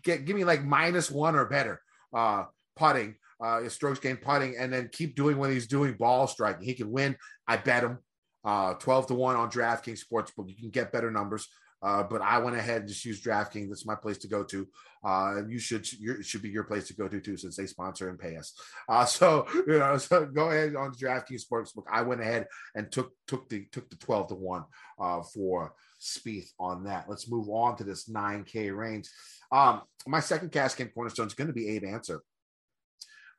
get 0.03 0.25
give 0.25 0.35
me 0.35 0.43
like 0.43 0.63
minus 0.63 1.11
one 1.11 1.35
or 1.35 1.45
better 1.45 1.79
uh 2.15 2.45
putting, 2.75 3.15
uh 3.43 3.69
strokes 3.69 3.99
gained 3.99 4.21
putting, 4.21 4.57
and 4.57 4.73
then 4.73 4.89
keep 4.91 5.15
doing 5.15 5.38
what 5.38 5.51
he's 5.51 5.67
doing 5.67 5.93
ball 5.93 6.25
striking. 6.25 6.65
He 6.65 6.73
can 6.73 6.91
win. 6.91 7.15
I 7.47 7.57
bet 7.57 7.83
him 7.83 7.99
uh 8.43 8.73
12 8.73 9.07
to 9.07 9.13
1 9.13 9.35
on 9.35 9.51
DraftKings 9.51 10.01
Sportsbook. 10.03 10.49
You 10.49 10.55
can 10.55 10.71
get 10.71 10.91
better 10.91 11.11
numbers. 11.11 11.47
Uh, 11.82 12.03
but 12.03 12.21
I 12.21 12.39
went 12.39 12.57
ahead 12.57 12.82
and 12.82 12.88
just 12.88 13.05
used 13.05 13.23
DraftKings. 13.23 13.69
That's 13.69 13.86
my 13.86 13.95
place 13.95 14.17
to 14.19 14.28
go 14.28 14.43
to. 14.43 14.67
Uh, 15.05 15.41
you 15.47 15.59
should 15.59 15.88
it 15.99 16.25
should 16.25 16.41
be 16.41 16.49
your 16.49 16.63
place 16.63 16.88
to 16.88 16.95
go 16.95 17.07
to 17.07 17.21
too, 17.21 17.38
since 17.38 17.55
they 17.55 17.67
sponsor 17.67 18.09
and 18.09 18.19
pay 18.19 18.36
us. 18.36 18.53
Uh, 18.89 19.05
so 19.05 19.45
you 19.67 19.80
know, 19.80 19.97
so 19.97 20.25
go 20.25 20.49
ahead 20.49 20.75
on 20.75 20.93
DraftKings 20.93 21.43
Sportsbook. 21.49 21.86
I 21.91 22.01
went 22.01 22.21
ahead 22.21 22.47
and 22.75 22.91
took 22.91 23.11
took 23.28 23.47
the 23.49 23.65
took 23.71 23.89
the 23.89 23.97
twelve 23.97 24.28
to 24.30 24.36
one 24.36 24.63
uh, 24.99 25.21
for 25.21 25.73
Spieth 26.01 26.49
on 26.59 26.86
that. 26.86 27.05
Let's 27.07 27.30
move 27.30 27.49
on 27.49 27.78
to 27.78 27.84
this 27.84 28.09
nine 28.09 28.43
K 28.43 28.71
range. 28.71 29.09
Um, 29.51 29.82
my 30.07 30.19
second 30.19 30.51
cash 30.51 30.75
game 30.75 30.89
cornerstone 30.93 31.28
is 31.28 31.34
going 31.34 31.47
to 31.47 31.53
be 31.53 31.69
Abe 31.69 31.86
Ancer. 31.86 32.21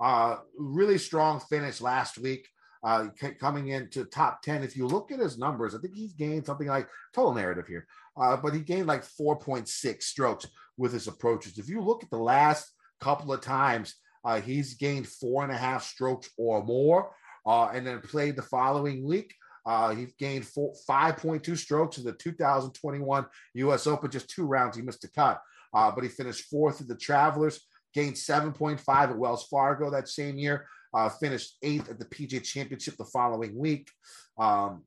Uh, 0.00 0.36
really 0.56 0.98
strong 0.98 1.40
finish 1.40 1.80
last 1.80 2.18
week 2.18 2.46
uh, 2.84 3.06
coming 3.40 3.68
into 3.68 4.04
top 4.04 4.42
10. 4.42 4.62
If 4.62 4.76
you 4.76 4.86
look 4.86 5.12
at 5.12 5.18
his 5.18 5.38
numbers, 5.38 5.74
I 5.74 5.78
think 5.78 5.94
he's 5.94 6.12
gained 6.12 6.46
something 6.46 6.68
like 6.68 6.88
total 7.14 7.34
narrative 7.34 7.66
here 7.66 7.86
uh, 8.18 8.36
but 8.36 8.52
he 8.52 8.60
gained 8.60 8.86
like 8.86 9.04
4.6 9.04 10.02
strokes 10.02 10.46
with 10.76 10.92
his 10.92 11.06
approaches. 11.06 11.58
If 11.58 11.68
you 11.68 11.80
look 11.80 12.02
at 12.02 12.10
the 12.10 12.18
last 12.18 12.72
couple 13.00 13.32
of 13.32 13.40
times, 13.40 13.94
uh, 14.24 14.40
he's 14.40 14.74
gained 14.74 15.06
four 15.06 15.44
and 15.44 15.52
a 15.52 15.56
half 15.56 15.84
strokes 15.84 16.28
or 16.36 16.64
more, 16.64 17.12
uh, 17.46 17.66
and 17.66 17.86
then 17.86 18.00
played 18.00 18.36
the 18.36 18.42
following 18.42 19.06
week. 19.06 19.34
Uh, 19.64 19.94
he 19.94 20.08
gained 20.18 20.46
four, 20.46 20.74
5.2 20.88 21.56
strokes 21.56 21.98
in 21.98 22.04
the 22.04 22.12
2021 22.12 23.26
U.S. 23.54 23.86
Open, 23.86 24.10
just 24.10 24.28
two 24.28 24.46
rounds. 24.46 24.76
He 24.76 24.82
missed 24.82 25.04
a 25.04 25.10
cut, 25.10 25.40
uh, 25.72 25.90
but 25.92 26.02
he 26.02 26.10
finished 26.10 26.48
fourth 26.50 26.80
at 26.80 26.88
the 26.88 26.96
Travelers, 26.96 27.60
gained 27.94 28.14
7.5 28.14 28.80
at 28.88 29.16
Wells 29.16 29.46
Fargo 29.46 29.90
that 29.90 30.08
same 30.08 30.38
year, 30.38 30.66
uh, 30.94 31.08
finished 31.08 31.56
eighth 31.62 31.90
at 31.90 31.98
the 31.98 32.04
PGA 32.04 32.42
Championship 32.42 32.96
the 32.96 33.04
following 33.04 33.56
week. 33.56 33.90
Um, 34.38 34.84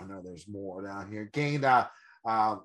I 0.00 0.06
know 0.06 0.20
there's 0.22 0.48
more 0.48 0.82
down 0.82 1.10
here. 1.10 1.28
Gained 1.32 1.64
uh, 1.64 1.86
um, 2.24 2.62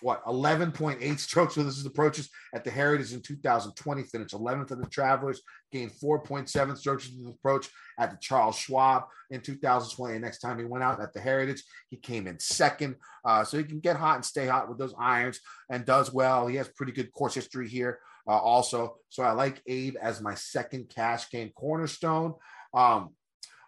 what 0.00 0.24
11.8 0.24 1.18
strokes 1.18 1.56
with 1.56 1.66
his 1.66 1.86
approaches 1.86 2.28
at 2.54 2.64
the 2.64 2.70
Heritage 2.70 3.12
in 3.12 3.20
2020, 3.20 4.02
finished 4.02 4.34
11th 4.34 4.72
at 4.72 4.80
the 4.80 4.88
Travelers, 4.88 5.40
gained 5.70 5.92
4.7 5.92 6.76
strokes 6.76 7.08
with 7.08 7.18
his 7.18 7.34
approach 7.34 7.68
at 7.98 8.10
the 8.10 8.18
Charles 8.20 8.56
Schwab 8.56 9.04
in 9.30 9.40
2020. 9.40 10.14
And 10.14 10.22
next 10.22 10.40
time 10.40 10.58
he 10.58 10.64
went 10.64 10.84
out 10.84 11.00
at 11.00 11.12
the 11.12 11.20
Heritage, 11.20 11.62
he 11.88 11.96
came 11.96 12.26
in 12.26 12.38
second. 12.40 12.96
Uh, 13.24 13.44
so 13.44 13.56
he 13.56 13.64
can 13.64 13.80
get 13.80 13.96
hot 13.96 14.16
and 14.16 14.24
stay 14.24 14.46
hot 14.46 14.68
with 14.68 14.78
those 14.78 14.94
irons 14.98 15.40
and 15.70 15.84
does 15.84 16.12
well. 16.12 16.48
He 16.48 16.56
has 16.56 16.68
pretty 16.68 16.92
good 16.92 17.12
course 17.12 17.34
history 17.34 17.68
here 17.68 18.00
uh, 18.26 18.38
also. 18.38 18.96
So 19.08 19.22
I 19.22 19.32
like 19.32 19.62
Abe 19.66 19.96
as 20.00 20.20
my 20.20 20.34
second 20.34 20.90
cash 20.94 21.30
game 21.30 21.50
cornerstone. 21.54 22.34
Um, 22.72 23.10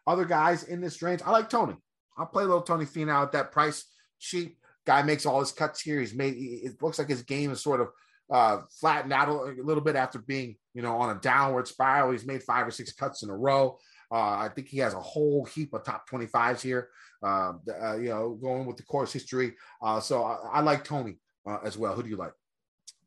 other 0.06 0.24
guys 0.24 0.64
in 0.64 0.80
this 0.80 1.02
range, 1.02 1.22
I 1.24 1.30
like 1.30 1.48
Tony. 1.48 1.74
I'll 2.16 2.26
play 2.26 2.44
a 2.44 2.46
little 2.46 2.62
Tony 2.62 2.84
Finau 2.84 3.22
at 3.22 3.32
that 3.32 3.52
price 3.52 3.84
sheet. 4.18 4.56
Guy 4.86 5.02
makes 5.02 5.26
all 5.26 5.40
his 5.40 5.52
cuts 5.52 5.80
here. 5.80 6.00
He's 6.00 6.14
made. 6.14 6.34
It 6.36 6.80
looks 6.80 6.98
like 6.98 7.08
his 7.08 7.22
game 7.22 7.50
is 7.50 7.60
sort 7.60 7.80
of 7.80 7.88
uh, 8.30 8.62
flattened 8.80 9.12
out 9.12 9.28
a 9.28 9.62
little 9.62 9.82
bit 9.82 9.96
after 9.96 10.18
being, 10.18 10.56
you 10.74 10.82
know, 10.82 10.96
on 10.96 11.16
a 11.16 11.20
downward 11.20 11.68
spiral. 11.68 12.12
He's 12.12 12.26
made 12.26 12.42
five 12.42 12.66
or 12.66 12.70
six 12.70 12.92
cuts 12.92 13.22
in 13.22 13.30
a 13.30 13.36
row. 13.36 13.78
Uh, 14.10 14.38
I 14.38 14.50
think 14.54 14.68
he 14.68 14.78
has 14.78 14.94
a 14.94 15.00
whole 15.00 15.44
heap 15.44 15.74
of 15.74 15.84
top 15.84 16.08
25s 16.08 16.60
here, 16.60 16.88
uh, 17.24 17.54
uh, 17.82 17.96
you 17.96 18.10
know, 18.10 18.38
going 18.40 18.66
with 18.66 18.76
the 18.76 18.84
course 18.84 19.12
history. 19.12 19.54
Uh, 19.82 20.00
so 20.00 20.22
I, 20.22 20.36
I, 20.54 20.60
like 20.60 20.84
Tony 20.84 21.16
uh, 21.46 21.58
as 21.64 21.76
well. 21.76 21.94
Who 21.94 22.04
do 22.04 22.08
you 22.08 22.16
like? 22.16 22.32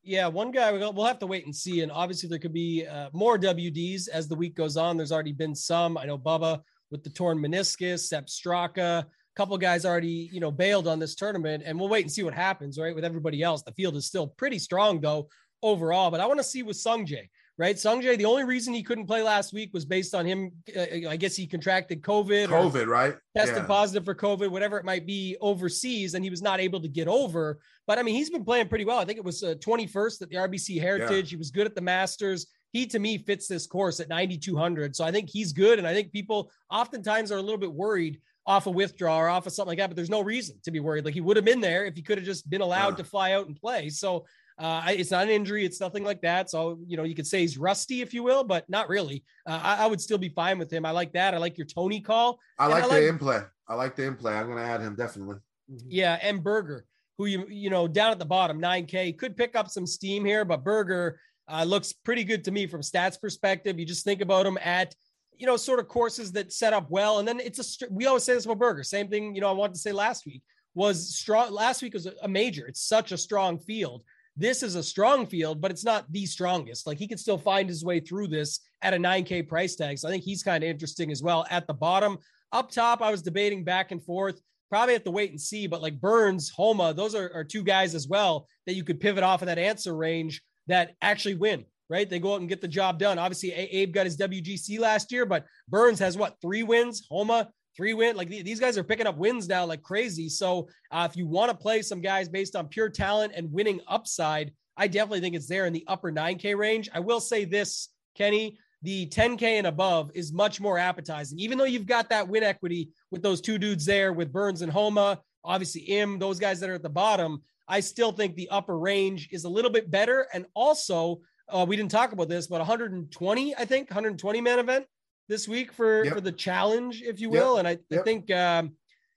Yeah, 0.03 0.27
one 0.27 0.51
guy 0.51 0.71
we'll 0.71 1.05
have 1.05 1.19
to 1.19 1.27
wait 1.27 1.45
and 1.45 1.55
see. 1.55 1.81
And 1.81 1.91
obviously, 1.91 2.29
there 2.29 2.39
could 2.39 2.53
be 2.53 2.85
uh, 2.85 3.09
more 3.13 3.37
WDs 3.37 4.07
as 4.07 4.27
the 4.27 4.35
week 4.35 4.55
goes 4.55 4.77
on. 4.77 4.97
There's 4.97 5.11
already 5.11 5.33
been 5.33 5.53
some. 5.53 5.97
I 5.97 6.05
know 6.05 6.17
Bubba 6.17 6.61
with 6.91 7.03
the 7.03 7.09
torn 7.09 7.37
meniscus, 7.37 7.99
Sepp 7.99 8.27
Straka, 8.27 9.03
a 9.03 9.07
couple 9.35 9.57
guys 9.57 9.85
already, 9.85 10.29
you 10.31 10.39
know, 10.39 10.51
bailed 10.51 10.87
on 10.87 10.99
this 10.99 11.15
tournament, 11.15 11.63
and 11.65 11.79
we'll 11.79 11.89
wait 11.89 12.03
and 12.03 12.11
see 12.11 12.23
what 12.23 12.33
happens, 12.33 12.79
right? 12.79 12.95
With 12.95 13.05
everybody 13.05 13.43
else, 13.43 13.61
the 13.61 13.73
field 13.73 13.95
is 13.95 14.05
still 14.05 14.27
pretty 14.27 14.59
strong 14.59 15.01
though 15.01 15.27
overall. 15.61 16.11
But 16.11 16.21
I 16.21 16.25
want 16.25 16.39
to 16.39 16.43
see 16.43 16.63
with 16.63 16.77
Sungjae, 16.77 17.29
right? 17.59 17.75
Sungjae, 17.75 18.17
the 18.17 18.25
only 18.25 18.45
reason 18.45 18.73
he 18.73 18.81
couldn't 18.81 19.05
play 19.05 19.21
last 19.21 19.51
week 19.51 19.71
was 19.73 19.83
based 19.83 20.15
on 20.15 20.25
him. 20.25 20.51
Uh, 20.75 21.09
I 21.09 21.17
guess 21.17 21.35
he 21.35 21.45
contracted 21.45 22.01
COVID. 22.01 22.47
COVID, 22.47 22.87
right? 22.87 23.15
Tested 23.35 23.57
yeah. 23.57 23.65
positive 23.65 24.05
for 24.05 24.15
COVID, 24.15 24.49
whatever 24.49 24.77
it 24.77 24.85
might 24.85 25.05
be 25.05 25.35
overseas, 25.41 26.13
and 26.13 26.23
he 26.23 26.29
was 26.29 26.41
not 26.41 26.61
able 26.61 26.79
to 26.79 26.87
get 26.87 27.09
over. 27.09 27.59
But 27.85 27.99
I 27.99 28.03
mean, 28.03 28.15
he's 28.15 28.29
been 28.29 28.45
playing 28.45 28.69
pretty 28.69 28.85
well. 28.85 28.97
I 28.97 29.05
think 29.05 29.17
it 29.17 29.25
was 29.25 29.43
uh, 29.43 29.55
21st 29.55 30.21
at 30.21 30.29
the 30.29 30.37
RBC 30.37 30.79
Heritage. 30.79 31.25
Yeah. 31.25 31.31
He 31.31 31.35
was 31.35 31.51
good 31.51 31.67
at 31.67 31.75
the 31.75 31.81
Masters. 31.81 32.47
He 32.71 32.85
to 32.87 32.99
me 32.99 33.17
fits 33.17 33.47
this 33.47 33.67
course 33.67 33.99
at 33.99 34.07
9,200. 34.07 34.95
So 34.95 35.03
I 35.03 35.11
think 35.11 35.29
he's 35.29 35.51
good. 35.51 35.79
And 35.79 35.87
I 35.87 35.93
think 35.93 36.13
people 36.13 36.51
oftentimes 36.71 37.29
are 37.31 37.37
a 37.37 37.41
little 37.41 37.57
bit 37.57 37.73
worried 37.73 38.21
off 38.45 38.67
a 38.67 38.71
withdrawal 38.71 39.19
or 39.19 39.29
off 39.29 39.45
of 39.45 39.53
something 39.53 39.69
like 39.69 39.77
that, 39.77 39.87
but 39.87 39.95
there's 39.95 40.09
no 40.09 40.21
reason 40.21 40.55
to 40.63 40.71
be 40.71 40.79
worried. 40.79 41.05
Like 41.05 41.13
he 41.13 41.21
would 41.21 41.35
have 41.35 41.45
been 41.45 41.61
there 41.61 41.85
if 41.85 41.95
he 41.95 42.01
could 42.01 42.17
have 42.17 42.25
just 42.25 42.49
been 42.49 42.61
allowed 42.61 42.97
to 42.97 43.03
fly 43.03 43.33
out 43.33 43.47
and 43.47 43.55
play. 43.55 43.89
So 43.89 44.25
uh, 44.59 44.83
it's 44.87 45.11
not 45.11 45.23
an 45.23 45.29
injury. 45.29 45.65
It's 45.65 45.79
nothing 45.79 46.03
like 46.03 46.21
that. 46.21 46.49
So, 46.49 46.79
you 46.85 46.97
know, 46.97 47.03
you 47.03 47.15
could 47.15 47.27
say 47.27 47.39
he's 47.39 47.57
rusty, 47.57 48.01
if 48.01 48.13
you 48.13 48.23
will, 48.23 48.43
but 48.43 48.69
not 48.69 48.89
really. 48.89 49.23
Uh, 49.47 49.59
I, 49.63 49.83
I, 49.83 49.87
would 49.87 50.01
still 50.01 50.17
be 50.17 50.29
fine 50.29 50.59
with 50.59 50.71
him. 50.71 50.85
I 50.85 50.91
like 50.91 51.13
that. 51.13 51.33
I 51.33 51.37
like 51.37 51.57
your 51.57 51.65
Tony 51.65 52.01
call. 52.01 52.39
I 52.57 52.67
like, 52.67 52.83
I 52.83 52.87
like 52.87 53.01
the 53.01 53.07
in 53.07 53.17
play. 53.17 53.41
I 53.67 53.75
like 53.75 53.95
the 53.95 54.03
in 54.03 54.15
play. 54.15 54.33
I'm 54.33 54.47
going 54.47 54.57
to 54.57 54.63
add 54.63 54.81
him 54.81 54.95
definitely. 54.95 55.37
Mm-hmm. 55.71 55.87
Yeah. 55.87 56.19
And 56.21 56.43
Berger, 56.43 56.85
who 57.17 57.25
you, 57.27 57.47
you 57.47 57.69
know, 57.69 57.87
down 57.87 58.11
at 58.11 58.19
the 58.19 58.25
bottom, 58.25 58.61
9K, 58.61 59.17
could 59.17 59.37
pick 59.37 59.55
up 59.55 59.69
some 59.69 59.87
steam 59.87 60.25
here, 60.25 60.43
but 60.43 60.63
Berger 60.63 61.19
uh, 61.47 61.63
looks 61.63 61.93
pretty 61.93 62.25
good 62.25 62.43
to 62.43 62.51
me 62.51 62.67
from 62.67 62.81
stats 62.81 63.19
perspective. 63.19 63.79
You 63.79 63.85
just 63.85 64.03
think 64.03 64.21
about 64.21 64.45
him 64.45 64.57
at 64.61 64.93
you 65.37 65.45
know, 65.45 65.55
sort 65.55 65.79
of 65.79 65.87
courses 65.87 66.33
that 66.33 66.51
set 66.51 66.73
up 66.73 66.87
well. 66.89 67.19
And 67.19 67.27
then 67.27 67.39
it's 67.39 67.81
a, 67.81 67.87
we 67.89 68.07
always 68.07 68.25
say 68.25 68.33
this 68.33 68.43
about 68.43 68.59
Berger. 68.59 68.83
Same 68.83 69.07
thing, 69.07 69.33
you 69.33 69.39
know, 69.39 69.47
I 69.47 69.53
wanted 69.53 69.75
to 69.75 69.79
say 69.79 69.93
last 69.93 70.25
week 70.25 70.43
was 70.75 71.15
strong. 71.15 71.51
Last 71.51 71.81
week 71.81 71.93
was 71.93 72.07
a 72.07 72.27
major. 72.27 72.67
It's 72.67 72.81
such 72.81 73.11
a 73.11 73.17
strong 73.17 73.57
field. 73.57 74.03
This 74.39 74.63
is 74.63 74.75
a 74.75 74.83
strong 74.83 75.27
field, 75.27 75.59
but 75.59 75.69
it's 75.69 75.83
not 75.83 76.09
the 76.13 76.25
strongest. 76.25 76.87
Like 76.87 76.97
he 76.97 77.09
can 77.09 77.17
still 77.17 77.37
find 77.37 77.67
his 77.67 77.83
way 77.83 77.99
through 77.99 78.29
this 78.29 78.61
at 78.81 78.93
a 78.93 78.97
9K 78.97 79.49
price 79.49 79.75
tag. 79.75 79.97
So 79.97 80.07
I 80.07 80.11
think 80.11 80.23
he's 80.23 80.43
kind 80.43 80.63
of 80.63 80.69
interesting 80.69 81.11
as 81.11 81.21
well. 81.21 81.45
At 81.49 81.67
the 81.67 81.73
bottom, 81.73 82.17
up 82.53 82.71
top, 82.71 83.01
I 83.01 83.11
was 83.11 83.21
debating 83.21 83.65
back 83.65 83.91
and 83.91 84.01
forth. 84.01 84.39
Probably 84.69 84.93
have 84.93 85.03
to 85.03 85.11
wait 85.11 85.31
and 85.31 85.41
see, 85.41 85.67
but 85.67 85.81
like 85.81 85.99
Burns, 85.99 86.49
Homa, 86.49 86.93
those 86.93 87.15
are, 87.15 87.29
are 87.33 87.43
two 87.43 87.63
guys 87.63 87.93
as 87.93 88.07
well 88.07 88.47
that 88.65 88.75
you 88.75 88.85
could 88.85 89.01
pivot 89.01 89.25
off 89.25 89.41
of 89.41 89.47
that 89.47 89.57
Ancer 89.57 89.93
range 89.93 90.41
that 90.67 90.95
actually 91.01 91.35
win 91.35 91.65
right? 91.89 92.07
They 92.07 92.19
go 92.19 92.35
out 92.35 92.39
and 92.39 92.47
get 92.47 92.61
the 92.61 92.67
job 92.67 92.99
done. 92.99 93.17
Obviously, 93.17 93.51
Abe 93.51 93.91
got 93.91 94.05
his 94.05 94.15
WGC 94.15 94.79
last 94.79 95.11
year, 95.11 95.25
but 95.25 95.45
Burns 95.67 95.97
has 95.97 96.15
what 96.15 96.35
three 96.39 96.61
wins? 96.61 97.07
Homa 97.09 97.49
three 97.79 97.93
win. 97.93 98.17
Like 98.17 98.27
these 98.27 98.59
guys 98.59 98.77
are 98.77 98.83
picking 98.83 99.07
up 99.07 99.15
wins 99.15 99.47
now 99.47 99.65
like 99.65 99.81
crazy. 99.81 100.27
So 100.27 100.67
uh, 100.91 101.07
if 101.09 101.15
you 101.15 101.25
want 101.25 101.49
to 101.49 101.55
play 101.55 101.81
some 101.81 102.01
guys 102.01 102.27
based 102.27 102.57
on 102.57 102.67
pure 102.67 102.89
talent 102.89 103.31
and 103.33 103.49
winning 103.53 103.79
upside, 103.87 104.51
I 104.75 104.87
definitely 104.87 105.21
think 105.21 105.33
it's 105.33 105.47
there 105.47 105.65
in 105.65 105.71
the 105.71 105.85
upper 105.87 106.11
9K 106.11 106.57
range. 106.57 106.89
I 106.93 106.99
will 106.99 107.21
say 107.21 107.45
this, 107.45 107.87
Kenny. 108.15 108.59
The 108.81 109.07
10K 109.07 109.43
and 109.43 109.67
above 109.67 110.11
is 110.13 110.33
much 110.33 110.59
more 110.59 110.77
appetizing, 110.77 111.39
even 111.39 111.57
though 111.57 111.65
you've 111.65 111.85
got 111.85 112.09
that 112.09 112.27
win 112.27 112.43
equity 112.43 112.89
with 113.11 113.21
those 113.21 113.41
two 113.41 113.57
dudes 113.57 113.85
there 113.85 114.13
with 114.13 114.31
Burns 114.31 114.61
and 114.61 114.71
Homa, 114.71 115.21
obviously 115.43 115.81
Im, 115.81 116.19
those 116.19 116.39
guys 116.39 116.59
that 116.59 116.69
are 116.69 116.75
at 116.75 116.83
the 116.83 116.89
bottom. 116.89 117.41
I 117.67 117.79
still 117.79 118.11
think 118.11 118.35
the 118.35 118.49
upper 118.49 118.77
range 118.77 119.29
is 119.31 119.45
a 119.45 119.49
little 119.49 119.71
bit 119.71 119.91
better. 119.91 120.27
And 120.33 120.45
also, 120.53 121.19
uh, 121.49 121.65
we 121.67 121.75
didn't 121.75 121.91
talk 121.91 122.11
about 122.11 122.29
this, 122.29 122.47
but 122.47 122.59
120, 122.59 123.55
I 123.55 123.65
think, 123.65 123.89
120 123.89 124.41
man 124.41 124.59
event 124.59 124.85
this 125.29 125.47
week 125.47 125.71
for 125.71 126.03
yep. 126.03 126.13
for 126.15 126.19
the 126.19 126.31
challenge, 126.31 127.01
if 127.01 127.21
you 127.21 127.29
will. 127.29 127.55
Yep. 127.55 127.59
And 127.59 127.67
I, 127.67 127.77
yep. 127.89 128.01
I 128.01 128.03
think, 128.03 128.31
um, 128.31 128.73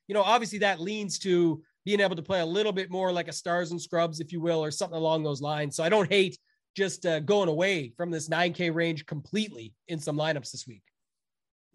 you 0.07 0.15
know, 0.15 0.23
obviously 0.23 0.61
that 0.61 0.79
leans 0.81 1.19
to 1.21 1.63
being 1.85 2.01
able 2.01 2.15
to 2.15 2.23
play 2.23 2.41
a 2.41 2.47
little 2.47 2.71
bit 2.73 2.91
more 2.91 3.11
like 3.11 3.27
a 3.29 3.33
stars 3.33 3.73
and 3.73 3.81
scrubs, 3.81 4.21
if 4.21 4.31
you 4.31 4.41
will, 4.41 4.63
or 4.63 4.71
something 4.71 4.97
along 4.97 5.25
those 5.25 5.41
lines. 5.41 5.75
So 5.75 5.83
I 5.83 5.89
don't 5.89 6.09
hate 6.09 6.39
just 6.77 7.05
uh, 7.05 7.21
going 7.21 7.49
away 7.49 7.93
from 7.97 8.11
this 8.11 8.29
9K 8.29 8.73
range 8.73 9.05
completely 9.07 9.75
in 9.89 9.99
some 9.99 10.17
lineups 10.17 10.53
this 10.53 10.67
week. 10.67 10.83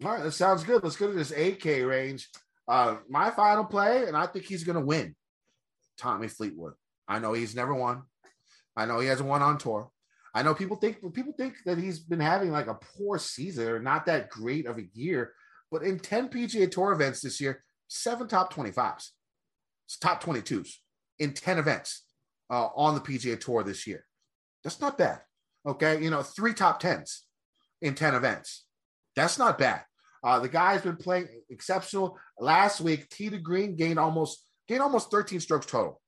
All 0.04 0.12
right, 0.12 0.22
that 0.22 0.32
sounds 0.32 0.64
good. 0.64 0.82
Let's 0.82 0.96
go 0.96 1.08
to 1.08 1.12
this 1.12 1.32
8K 1.32 1.86
range. 1.86 2.28
Uh, 2.66 2.96
my 3.08 3.30
final 3.30 3.64
play, 3.64 4.06
and 4.06 4.16
I 4.16 4.26
think 4.26 4.44
he's 4.44 4.64
going 4.64 4.78
to 4.78 4.84
win. 4.84 5.14
Tommy 5.98 6.28
Fleetwood. 6.28 6.74
I 7.08 7.18
know 7.18 7.32
he's 7.32 7.56
never 7.56 7.74
won. 7.74 8.02
I 8.76 8.86
know 8.86 9.00
he 9.00 9.08
hasn't 9.08 9.28
won 9.28 9.42
on 9.42 9.58
tour. 9.58 9.90
I 10.38 10.42
know 10.42 10.54
people 10.54 10.76
think 10.76 10.98
people 11.14 11.32
think 11.36 11.56
that 11.66 11.78
he's 11.78 11.98
been 11.98 12.20
having 12.20 12.52
like 12.52 12.68
a 12.68 12.78
poor 12.96 13.18
season 13.18 13.66
or 13.66 13.80
not 13.80 14.06
that 14.06 14.30
great 14.30 14.66
of 14.66 14.78
a 14.78 14.86
year, 14.94 15.32
but 15.68 15.82
in 15.82 15.98
10 15.98 16.28
PGA 16.28 16.70
Tour 16.70 16.92
events 16.92 17.20
this 17.20 17.40
year, 17.40 17.64
seven 17.88 18.28
top 18.28 18.54
25s, 18.54 19.08
top 20.00 20.22
22s 20.22 20.74
in 21.18 21.34
10 21.34 21.58
events 21.58 22.04
uh, 22.50 22.68
on 22.76 22.94
the 22.94 23.00
PGA 23.00 23.40
Tour 23.40 23.64
this 23.64 23.84
year. 23.84 24.04
That's 24.62 24.80
not 24.80 24.96
bad. 24.96 25.22
Okay. 25.66 26.00
You 26.00 26.10
know, 26.10 26.22
three 26.22 26.54
top 26.54 26.80
10s 26.80 27.22
in 27.82 27.96
10 27.96 28.14
events. 28.14 28.64
That's 29.16 29.40
not 29.40 29.58
bad. 29.58 29.82
Uh, 30.22 30.38
the 30.38 30.48
guy's 30.48 30.82
been 30.82 30.98
playing 30.98 31.26
exceptional. 31.50 32.16
Last 32.38 32.80
week, 32.80 33.08
Tee 33.08 33.28
to 33.30 33.38
Green 33.38 33.74
gained 33.74 33.98
almost 33.98 34.44
gained 34.68 34.82
almost 34.82 35.10
13 35.10 35.40
strokes 35.40 35.66
total 35.66 36.00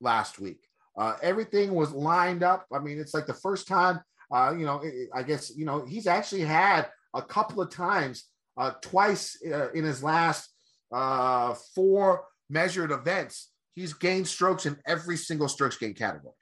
last 0.00 0.38
week. 0.38 0.60
Uh, 0.96 1.16
everything 1.22 1.74
was 1.74 1.92
lined 1.92 2.42
up. 2.42 2.66
I 2.72 2.78
mean, 2.78 2.98
it's 2.98 3.14
like 3.14 3.26
the 3.26 3.34
first 3.34 3.66
time. 3.66 4.00
Uh, 4.32 4.54
you 4.56 4.64
know, 4.64 4.82
I 5.12 5.22
guess 5.22 5.52
you 5.54 5.64
know 5.64 5.84
he's 5.84 6.06
actually 6.06 6.42
had 6.42 6.88
a 7.14 7.22
couple 7.22 7.60
of 7.60 7.70
times, 7.70 8.24
uh, 8.56 8.72
twice 8.80 9.36
uh, 9.46 9.70
in 9.72 9.84
his 9.84 10.02
last 10.02 10.50
uh, 10.92 11.54
four 11.74 12.24
measured 12.48 12.90
events. 12.90 13.50
He's 13.74 13.92
gained 13.92 14.28
strokes 14.28 14.66
in 14.66 14.76
every 14.86 15.16
single 15.16 15.48
strokes 15.48 15.76
gain 15.76 15.94
category. 15.94 16.34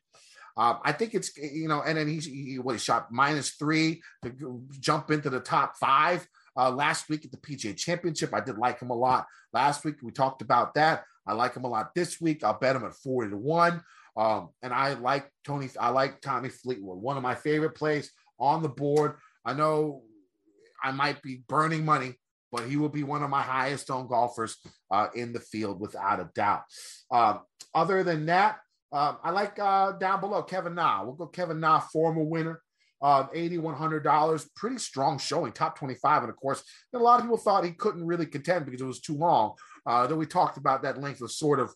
Um, 0.56 0.78
I 0.84 0.92
think 0.92 1.14
it's 1.14 1.36
you 1.36 1.68
know, 1.68 1.82
and 1.82 1.96
then 1.96 2.06
he's 2.06 2.26
he, 2.26 2.58
what 2.58 2.72
he 2.72 2.78
shot 2.78 3.10
minus 3.10 3.50
three 3.52 4.02
to 4.22 4.62
jump 4.80 5.10
into 5.10 5.30
the 5.30 5.40
top 5.40 5.76
five. 5.78 6.26
Uh, 6.54 6.70
last 6.70 7.08
week 7.08 7.24
at 7.24 7.30
the 7.30 7.38
PGA 7.38 7.74
Championship, 7.74 8.34
I 8.34 8.40
did 8.40 8.58
like 8.58 8.78
him 8.78 8.90
a 8.90 8.94
lot. 8.94 9.26
Last 9.54 9.84
week 9.84 9.96
we 10.02 10.12
talked 10.12 10.42
about 10.42 10.74
that. 10.74 11.04
I 11.26 11.32
like 11.32 11.54
him 11.54 11.64
a 11.64 11.68
lot 11.68 11.94
this 11.94 12.20
week. 12.20 12.44
I'll 12.44 12.58
bet 12.58 12.76
him 12.76 12.84
at 12.84 12.94
forty 12.94 13.30
to 13.30 13.36
one. 13.36 13.82
Um, 14.16 14.50
and 14.62 14.72
I 14.72 14.94
like 14.94 15.28
Tony. 15.44 15.68
I 15.80 15.88
like 15.90 16.20
Tommy 16.20 16.48
Fleetwood, 16.48 16.98
one 16.98 17.16
of 17.16 17.22
my 17.22 17.34
favorite 17.34 17.74
plays 17.74 18.10
on 18.38 18.62
the 18.62 18.68
board. 18.68 19.14
I 19.44 19.54
know 19.54 20.02
I 20.82 20.92
might 20.92 21.22
be 21.22 21.44
burning 21.48 21.84
money, 21.84 22.14
but 22.50 22.64
he 22.64 22.76
will 22.76 22.88
be 22.88 23.02
one 23.02 23.22
of 23.22 23.30
my 23.30 23.42
highest 23.42 23.90
owned 23.90 24.08
golfers 24.08 24.56
uh, 24.90 25.08
in 25.14 25.32
the 25.32 25.40
field 25.40 25.80
without 25.80 26.20
a 26.20 26.30
doubt. 26.34 26.62
Um, 27.10 27.40
other 27.74 28.02
than 28.02 28.26
that, 28.26 28.58
um, 28.92 29.16
I 29.22 29.30
like 29.30 29.58
uh, 29.58 29.92
down 29.92 30.20
below 30.20 30.42
Kevin 30.42 30.74
Na. 30.74 31.02
We'll 31.02 31.14
go 31.14 31.26
Kevin 31.26 31.60
Na, 31.60 31.80
former 31.80 32.22
winner, 32.22 32.60
uh, 33.00 33.26
$8,100. 33.28 34.46
Pretty 34.54 34.78
strong 34.78 35.18
showing, 35.18 35.52
top 35.52 35.78
25. 35.78 36.24
And 36.24 36.30
of 36.30 36.36
course, 36.36 36.62
and 36.92 37.00
a 37.00 37.04
lot 37.04 37.18
of 37.18 37.22
people 37.22 37.38
thought 37.38 37.64
he 37.64 37.72
couldn't 37.72 38.06
really 38.06 38.26
contend 38.26 38.66
because 38.66 38.82
it 38.82 38.86
was 38.86 39.00
too 39.00 39.16
long. 39.16 39.54
Uh, 39.86 40.06
though 40.06 40.16
we 40.16 40.26
talked 40.26 40.58
about 40.58 40.82
that 40.82 41.00
length 41.00 41.22
was 41.22 41.38
sort 41.38 41.58
of 41.58 41.74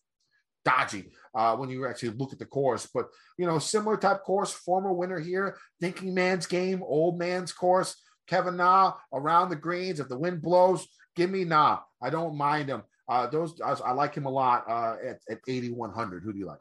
dodgy 0.67 1.13
uh, 1.35 1.57
when 1.57 1.71
you 1.71 1.87
actually 1.87 2.11
look 2.11 2.33
at 2.33 2.39
the 2.39 2.45
course. 2.45 2.87
But, 2.93 3.07
you 3.39 3.47
know, 3.47 3.59
similar 3.59 3.97
type 3.97 4.25
course, 4.25 4.53
former 4.53 4.93
winner 4.93 5.19
here, 5.19 5.57
thinking 5.81 6.13
man's 6.13 6.47
game, 6.47 6.83
old 6.83 7.19
man's 7.19 7.53
course. 7.53 7.97
Kevin 8.27 8.57
Na 8.57 8.95
around 9.15 9.51
the 9.51 9.57
greens. 9.57 10.01
If 10.01 10.09
the 10.09 10.19
wind 10.19 10.43
blows, 10.43 10.87
give 11.15 11.31
me 11.31 11.45
Na. 11.45 11.79
I 12.03 12.11
don't 12.11 12.37
mind 12.37 12.69
him. 12.69 12.83
Uh, 13.09 13.29
those 13.29 13.61
I, 13.65 13.71
I, 13.71 13.93
like 13.93 14.17
him 14.17 14.27
a 14.27 14.31
lot 14.31 14.65
uh, 14.69 14.97
at, 15.01 15.21
at 15.31 15.39
8,100. 15.47 16.25
Who 16.25 16.33
do 16.33 16.39
you 16.39 16.47
like? 16.47 16.59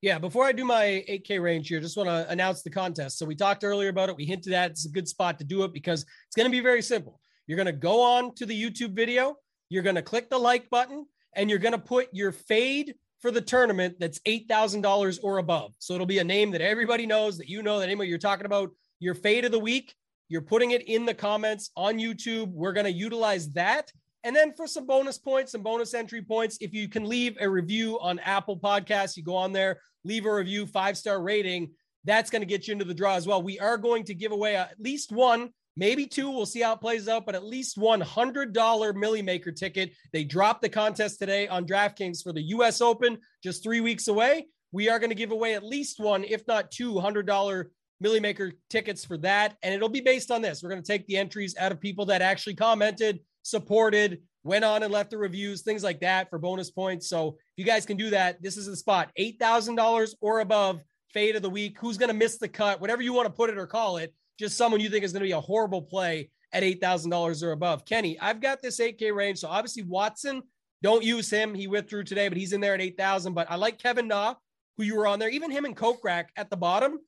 Yeah, 0.00 0.18
before 0.18 0.44
I 0.44 0.52
do 0.52 0.64
my 0.64 1.04
8K 1.08 1.42
range 1.42 1.68
here, 1.68 1.80
just 1.80 1.96
want 1.96 2.08
to 2.08 2.30
announce 2.30 2.62
the 2.62 2.70
contest. 2.70 3.18
So 3.18 3.26
we 3.26 3.34
talked 3.34 3.64
earlier 3.64 3.90
about 3.90 4.08
it. 4.08 4.16
We 4.16 4.24
hinted 4.24 4.54
at 4.54 4.70
it's 4.70 4.86
a 4.86 4.90
good 4.90 5.06
spot 5.08 5.38
to 5.38 5.44
do 5.44 5.62
it 5.64 5.74
because 5.74 6.02
it's 6.02 6.36
going 6.36 6.46
to 6.46 6.50
be 6.50 6.60
very 6.60 6.82
simple. 6.82 7.20
You're 7.46 7.56
going 7.56 7.66
to 7.66 7.72
go 7.72 8.02
on 8.02 8.34
to 8.36 8.46
the 8.46 8.58
YouTube 8.58 8.94
video, 8.94 9.36
you're 9.68 9.82
going 9.82 9.96
to 9.96 10.02
click 10.02 10.30
the 10.30 10.38
like 10.38 10.70
button, 10.70 11.04
and 11.36 11.50
you're 11.50 11.58
going 11.58 11.72
to 11.72 11.78
put 11.78 12.08
your 12.12 12.32
fade 12.32 12.94
for 13.24 13.30
the 13.30 13.40
tournament 13.40 13.96
that's 13.98 14.18
$8,000 14.20 15.18
or 15.22 15.38
above. 15.38 15.72
So 15.78 15.94
it'll 15.94 16.04
be 16.04 16.18
a 16.18 16.24
name 16.24 16.50
that 16.50 16.60
everybody 16.60 17.06
knows 17.06 17.38
that 17.38 17.48
you 17.48 17.62
know 17.62 17.78
that 17.78 17.86
anybody 17.86 18.10
you're 18.10 18.18
talking 18.18 18.44
about. 18.44 18.68
Your 19.00 19.14
fade 19.14 19.46
of 19.46 19.50
the 19.50 19.58
week, 19.58 19.94
you're 20.28 20.42
putting 20.42 20.72
it 20.72 20.82
in 20.82 21.06
the 21.06 21.14
comments 21.14 21.70
on 21.74 21.96
YouTube. 21.96 22.48
We're 22.48 22.74
going 22.74 22.84
to 22.84 22.92
utilize 22.92 23.50
that 23.52 23.90
and 24.24 24.34
then 24.34 24.54
for 24.54 24.66
some 24.66 24.86
bonus 24.86 25.16
points, 25.16 25.52
some 25.52 25.62
bonus 25.62 25.92
entry 25.94 26.22
points, 26.22 26.56
if 26.60 26.72
you 26.72 26.88
can 26.88 27.06
leave 27.06 27.36
a 27.40 27.48
review 27.48 27.98
on 28.00 28.18
Apple 28.20 28.58
Podcasts, 28.58 29.16
you 29.16 29.22
go 29.22 29.36
on 29.36 29.52
there, 29.52 29.80
leave 30.02 30.24
a 30.24 30.34
review, 30.34 30.66
five 30.66 30.96
star 30.96 31.22
rating. 31.22 31.70
That's 32.04 32.30
going 32.30 32.42
to 32.42 32.46
get 32.46 32.66
you 32.66 32.72
into 32.72 32.86
the 32.86 32.94
draw 32.94 33.14
as 33.14 33.26
well. 33.26 33.42
We 33.42 33.58
are 33.60 33.76
going 33.76 34.04
to 34.04 34.14
give 34.14 34.32
away 34.32 34.56
at 34.56 34.80
least 34.80 35.12
one, 35.12 35.50
maybe 35.76 36.06
two. 36.06 36.30
We'll 36.30 36.46
see 36.46 36.60
how 36.60 36.74
it 36.74 36.80
plays 36.80 37.08
out, 37.08 37.26
but 37.26 37.34
at 37.34 37.44
least 37.44 37.76
one 37.76 38.02
$100 38.02 38.94
Milly 38.94 39.22
Maker 39.22 39.52
ticket. 39.52 39.92
They 40.12 40.24
dropped 40.24 40.62
the 40.62 40.68
contest 40.68 41.18
today 41.18 41.48
on 41.48 41.66
DraftKings 41.66 42.22
for 42.22 42.32
the 42.32 42.42
US 42.42 42.80
Open, 42.80 43.18
just 43.42 43.62
three 43.62 43.80
weeks 43.80 44.08
away. 44.08 44.46
We 44.72 44.88
are 44.88 44.98
going 44.98 45.10
to 45.10 45.16
give 45.16 45.30
away 45.30 45.54
at 45.54 45.64
least 45.64 46.00
one, 46.00 46.24
if 46.24 46.46
not 46.46 46.70
two 46.70 46.94
$100 46.94 47.66
Milly 48.00 48.20
Maker 48.20 48.52
tickets 48.70 49.04
for 49.04 49.16
that. 49.18 49.56
And 49.62 49.72
it'll 49.74 49.88
be 49.88 50.00
based 50.00 50.30
on 50.30 50.42
this. 50.42 50.62
We're 50.62 50.70
going 50.70 50.82
to 50.82 50.86
take 50.86 51.06
the 51.06 51.16
entries 51.16 51.56
out 51.58 51.72
of 51.72 51.80
people 51.80 52.06
that 52.06 52.22
actually 52.22 52.54
commented 52.54 53.20
supported, 53.44 54.22
went 54.42 54.64
on 54.64 54.82
and 54.82 54.92
left 54.92 55.10
the 55.10 55.18
reviews, 55.18 55.62
things 55.62 55.84
like 55.84 56.00
that 56.00 56.28
for 56.28 56.38
bonus 56.38 56.70
points. 56.70 57.08
So 57.08 57.28
if 57.28 57.36
you 57.56 57.64
guys 57.64 57.86
can 57.86 57.96
do 57.96 58.10
that, 58.10 58.42
this 58.42 58.56
is 58.56 58.66
the 58.66 58.76
spot 58.76 59.10
$8,000 59.18 60.14
or 60.20 60.40
above 60.40 60.80
fade 61.12 61.36
of 61.36 61.42
the 61.42 61.50
week. 61.50 61.76
Who's 61.78 61.98
going 61.98 62.08
to 62.08 62.14
miss 62.14 62.38
the 62.38 62.48
cut, 62.48 62.80
whatever 62.80 63.02
you 63.02 63.12
want 63.12 63.26
to 63.26 63.32
put 63.32 63.50
it 63.50 63.58
or 63.58 63.66
call 63.66 63.98
it, 63.98 64.12
just 64.38 64.56
someone 64.56 64.80
you 64.80 64.90
think 64.90 65.04
is 65.04 65.12
going 65.12 65.22
to 65.22 65.28
be 65.28 65.32
a 65.32 65.40
horrible 65.40 65.82
play 65.82 66.30
at 66.52 66.62
$8,000 66.62 67.42
or 67.42 67.52
above. 67.52 67.84
Kenny, 67.84 68.18
I've 68.20 68.40
got 68.40 68.62
this 68.62 68.80
8K 68.80 69.14
range. 69.14 69.38
So 69.38 69.48
obviously, 69.48 69.82
Watson, 69.82 70.42
don't 70.82 71.02
use 71.02 71.30
him. 71.30 71.54
He 71.54 71.66
withdrew 71.66 72.04
today, 72.04 72.28
but 72.28 72.38
he's 72.38 72.52
in 72.52 72.60
there 72.60 72.74
at 72.74 72.80
8,000. 72.80 73.34
But 73.34 73.50
I 73.50 73.56
like 73.56 73.78
Kevin 73.78 74.08
Na, 74.08 74.34
who 74.76 74.84
you 74.84 74.96
were 74.96 75.06
on 75.06 75.18
there, 75.18 75.30
even 75.30 75.50
him 75.50 75.64
and 75.64 75.76
Kokrak 75.76 76.26
at 76.36 76.50
the 76.50 76.56
bottom. 76.56 76.98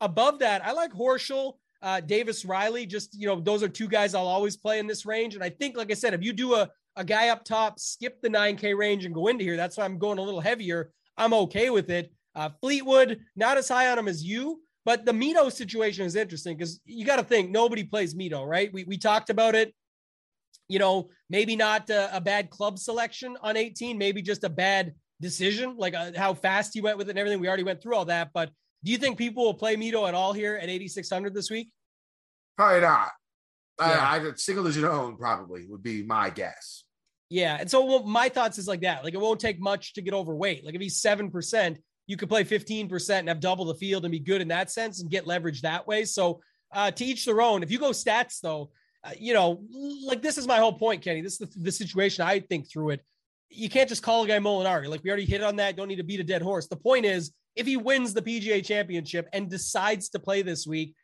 Above 0.00 0.40
that, 0.40 0.64
I 0.64 0.72
like 0.72 0.92
Horschel 0.92 1.54
uh, 1.82 2.00
Davis 2.00 2.44
Riley. 2.44 2.86
Just 2.86 3.18
you 3.18 3.26
know, 3.26 3.40
those 3.40 3.62
are 3.62 3.68
two 3.68 3.88
guys 3.88 4.14
I'll 4.14 4.26
always 4.26 4.56
play 4.56 4.78
in 4.78 4.86
this 4.86 5.06
range. 5.06 5.34
And 5.34 5.44
I 5.44 5.50
think, 5.50 5.76
like 5.76 5.90
I 5.90 5.94
said, 5.94 6.14
if 6.14 6.22
you 6.22 6.32
do 6.32 6.54
a 6.54 6.70
a 6.96 7.04
guy 7.04 7.28
up 7.28 7.44
top, 7.44 7.78
skip 7.78 8.20
the 8.20 8.28
9K 8.28 8.76
range 8.76 9.04
and 9.04 9.14
go 9.14 9.28
into 9.28 9.44
here, 9.44 9.56
that's 9.56 9.76
why 9.76 9.84
I'm 9.84 9.98
going 9.98 10.18
a 10.18 10.22
little 10.22 10.40
heavier. 10.40 10.90
I'm 11.16 11.32
okay 11.32 11.70
with 11.70 11.90
it. 11.90 12.12
Uh, 12.34 12.50
Fleetwood, 12.60 13.20
not 13.36 13.56
as 13.56 13.68
high 13.68 13.90
on 13.90 13.98
him 13.98 14.08
as 14.08 14.24
you, 14.24 14.60
but 14.84 15.04
the 15.04 15.12
Mito 15.12 15.50
situation 15.52 16.04
is 16.04 16.16
interesting 16.16 16.56
because 16.56 16.80
you 16.84 17.04
got 17.04 17.16
to 17.16 17.24
think 17.24 17.50
nobody 17.50 17.84
plays 17.84 18.14
Mito, 18.14 18.46
right? 18.46 18.72
We, 18.72 18.84
we 18.84 18.98
talked 18.98 19.30
about 19.30 19.54
it. 19.54 19.74
You 20.68 20.78
know, 20.78 21.10
maybe 21.28 21.54
not 21.56 21.90
a, 21.90 22.16
a 22.16 22.20
bad 22.20 22.50
club 22.50 22.78
selection 22.78 23.36
on 23.42 23.56
18, 23.56 23.98
maybe 23.98 24.22
just 24.22 24.44
a 24.44 24.48
bad 24.48 24.94
decision, 25.20 25.76
like 25.76 25.94
uh, 25.94 26.12
how 26.16 26.34
fast 26.34 26.72
he 26.74 26.80
went 26.80 26.98
with 26.98 27.08
it 27.08 27.10
and 27.10 27.18
everything. 27.18 27.40
We 27.40 27.48
already 27.48 27.62
went 27.62 27.82
through 27.82 27.94
all 27.94 28.06
that, 28.06 28.30
but 28.32 28.50
do 28.84 28.90
you 28.90 28.98
think 28.98 29.18
people 29.18 29.44
will 29.44 29.54
play 29.54 29.76
Mito 29.76 30.08
at 30.08 30.14
all 30.14 30.32
here 30.32 30.56
at 30.56 30.68
8,600 30.68 31.34
this 31.34 31.50
week? 31.50 31.70
Probably 32.56 32.80
not. 32.80 33.10
Yeah. 33.80 33.86
I, 33.86 34.16
I 34.16 34.32
single 34.36 34.64
digit 34.64 34.84
own 34.84 35.16
probably 35.16 35.66
would 35.68 35.82
be 35.82 36.02
my 36.02 36.30
guess. 36.30 36.84
Yeah. 37.30 37.56
And 37.58 37.70
so 37.70 37.84
well, 37.84 38.04
my 38.04 38.28
thoughts 38.28 38.58
is 38.58 38.68
like 38.68 38.82
that. 38.82 39.04
Like 39.04 39.14
it 39.14 39.20
won't 39.20 39.40
take 39.40 39.60
much 39.60 39.94
to 39.94 40.02
get 40.02 40.14
overweight. 40.14 40.64
Like 40.64 40.74
if 40.74 40.80
he's 40.80 41.00
7%, 41.00 41.78
you 42.06 42.16
could 42.16 42.28
play 42.28 42.44
15% 42.44 43.18
and 43.18 43.28
have 43.28 43.40
double 43.40 43.64
the 43.64 43.74
field 43.74 44.04
and 44.04 44.12
be 44.12 44.18
good 44.18 44.40
in 44.40 44.48
that 44.48 44.70
sense 44.70 45.00
and 45.00 45.10
get 45.10 45.26
leverage 45.26 45.62
that 45.62 45.86
way. 45.86 46.04
So 46.04 46.40
uh, 46.72 46.90
to 46.90 47.04
each 47.04 47.24
their 47.24 47.40
own. 47.40 47.62
If 47.62 47.70
you 47.70 47.78
go 47.78 47.90
stats 47.90 48.40
though, 48.40 48.70
uh, 49.04 49.10
you 49.18 49.34
know, 49.34 49.62
like 50.04 50.22
this 50.22 50.38
is 50.38 50.46
my 50.46 50.58
whole 50.58 50.72
point, 50.72 51.02
Kenny. 51.02 51.20
This 51.20 51.34
is 51.34 51.38
the, 51.38 51.60
the 51.60 51.72
situation 51.72 52.24
I 52.24 52.40
think 52.40 52.70
through 52.70 52.90
it. 52.90 53.00
You 53.50 53.68
can't 53.68 53.88
just 53.88 54.02
call 54.02 54.24
a 54.24 54.26
guy 54.26 54.38
Molinari. 54.38 54.88
Like 54.88 55.02
we 55.04 55.10
already 55.10 55.26
hit 55.26 55.42
on 55.42 55.56
that. 55.56 55.76
Don't 55.76 55.88
need 55.88 55.96
to 55.96 56.04
beat 56.04 56.20
a 56.20 56.24
dead 56.24 56.42
horse. 56.42 56.68
The 56.68 56.76
point 56.76 57.04
is, 57.04 57.32
if 57.54 57.66
he 57.66 57.76
wins 57.76 58.14
the 58.14 58.22
PGA 58.22 58.64
championship 58.64 59.28
and 59.32 59.50
decides 59.50 60.08
to 60.10 60.18
play 60.18 60.40
this 60.40 60.66
week, 60.66 60.94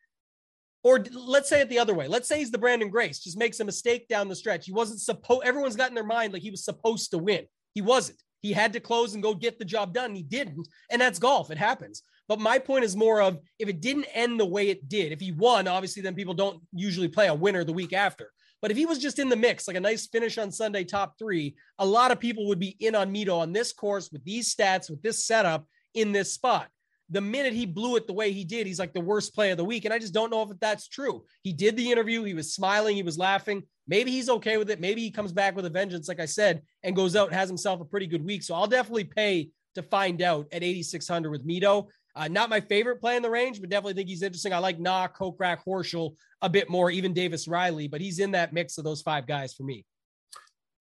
or 0.82 1.04
let's 1.12 1.48
say 1.48 1.60
it 1.60 1.68
the 1.68 1.78
other 1.78 1.92
way. 1.92 2.08
Let's 2.08 2.28
say 2.28 2.38
he's 2.38 2.50
the 2.50 2.58
Branden 2.58 2.90
Grace, 2.90 3.18
just 3.18 3.36
makes 3.36 3.60
a 3.60 3.64
mistake 3.64 4.08
down 4.08 4.28
the 4.28 4.36
stretch. 4.36 4.64
He 4.64 4.72
wasn't 4.72 5.00
supposed, 5.00 5.42
everyone's 5.44 5.76
got 5.76 5.90
in 5.90 5.94
their 5.94 6.04
mind 6.04 6.32
like 6.32 6.40
he 6.40 6.50
was 6.50 6.64
supposed 6.64 7.10
to 7.10 7.18
win. 7.18 7.44
He 7.74 7.82
wasn't. 7.82 8.22
He 8.40 8.52
had 8.52 8.72
to 8.72 8.80
close 8.80 9.14
and 9.14 9.22
go 9.22 9.34
get 9.34 9.58
the 9.58 9.64
job 9.64 9.92
done. 9.92 10.14
He 10.14 10.22
didn't. 10.22 10.68
And 10.90 11.00
that's 11.00 11.18
golf. 11.18 11.50
It 11.50 11.58
happens. 11.58 12.02
But 12.28 12.40
my 12.40 12.58
point 12.58 12.84
is 12.84 12.96
more 12.96 13.22
of 13.22 13.38
if 13.58 13.68
it 13.68 13.80
didn't 13.80 14.04
end 14.14 14.38
the 14.38 14.46
way 14.46 14.68
it 14.68 14.88
did, 14.88 15.12
if 15.12 15.20
he 15.20 15.32
won, 15.32 15.66
obviously, 15.66 16.02
then 16.02 16.14
people 16.14 16.34
don't 16.34 16.60
usually 16.72 17.08
play 17.08 17.28
a 17.28 17.34
winner 17.34 17.64
the 17.64 17.72
week 17.72 17.92
after. 17.92 18.30
But 18.60 18.70
if 18.70 18.76
he 18.76 18.86
was 18.86 18.98
just 18.98 19.18
in 19.18 19.28
the 19.28 19.36
mix, 19.36 19.66
like 19.66 19.76
a 19.76 19.80
nice 19.80 20.06
finish 20.06 20.36
on 20.36 20.50
Sunday, 20.50 20.84
top 20.84 21.14
three, 21.18 21.54
a 21.78 21.86
lot 21.86 22.10
of 22.10 22.20
people 22.20 22.48
would 22.48 22.58
be 22.58 22.76
in 22.80 22.94
on 22.94 23.14
Mito 23.14 23.38
on 23.38 23.52
this 23.52 23.72
course 23.72 24.10
with 24.12 24.24
these 24.24 24.54
stats, 24.54 24.90
with 24.90 25.02
this 25.02 25.24
setup 25.24 25.66
in 25.94 26.12
this 26.12 26.32
spot 26.32 26.68
the 27.10 27.20
minute 27.20 27.54
he 27.54 27.66
blew 27.66 27.96
it 27.96 28.06
the 28.06 28.12
way 28.12 28.32
he 28.32 28.44
did, 28.44 28.66
he's 28.66 28.78
like 28.78 28.92
the 28.92 29.00
worst 29.00 29.34
play 29.34 29.50
of 29.50 29.56
the 29.56 29.64
week. 29.64 29.84
And 29.84 29.94
I 29.94 29.98
just 29.98 30.12
don't 30.12 30.30
know 30.30 30.42
if 30.42 30.50
that's 30.60 30.88
true. 30.88 31.24
He 31.42 31.52
did 31.52 31.76
the 31.76 31.90
interview, 31.90 32.22
he 32.24 32.34
was 32.34 32.52
smiling, 32.52 32.96
he 32.96 33.02
was 33.02 33.18
laughing. 33.18 33.62
Maybe 33.86 34.10
he's 34.10 34.28
okay 34.28 34.58
with 34.58 34.70
it. 34.70 34.80
Maybe 34.80 35.00
he 35.00 35.10
comes 35.10 35.32
back 35.32 35.56
with 35.56 35.64
a 35.64 35.70
vengeance, 35.70 36.08
like 36.08 36.20
I 36.20 36.26
said, 36.26 36.62
and 36.82 36.94
goes 36.94 37.16
out 37.16 37.28
and 37.28 37.36
has 37.36 37.48
himself 37.48 37.80
a 37.80 37.84
pretty 37.86 38.06
good 38.06 38.24
week. 38.24 38.42
So 38.42 38.54
I'll 38.54 38.66
definitely 38.66 39.04
pay 39.04 39.48
to 39.74 39.82
find 39.82 40.20
out 40.20 40.46
at 40.52 40.62
8,600 40.62 41.30
with 41.30 41.46
Mito. 41.46 41.88
Uh, 42.14 42.28
not 42.28 42.50
my 42.50 42.60
favorite 42.60 43.00
play 43.00 43.16
in 43.16 43.22
the 43.22 43.30
range, 43.30 43.60
but 43.60 43.70
definitely 43.70 43.94
think 43.94 44.08
he's 44.08 44.22
interesting. 44.22 44.52
I 44.52 44.58
like 44.58 44.78
Na, 44.78 45.08
Kokrak, 45.08 45.58
Horschel 45.66 46.16
a 46.42 46.48
bit 46.48 46.68
more, 46.68 46.90
even 46.90 47.14
Davis 47.14 47.46
Riley, 47.46 47.88
but 47.88 48.00
he's 48.00 48.18
in 48.18 48.32
that 48.32 48.52
mix 48.52 48.76
of 48.76 48.84
those 48.84 49.02
five 49.02 49.26
guys 49.26 49.54
for 49.54 49.62
me. 49.62 49.84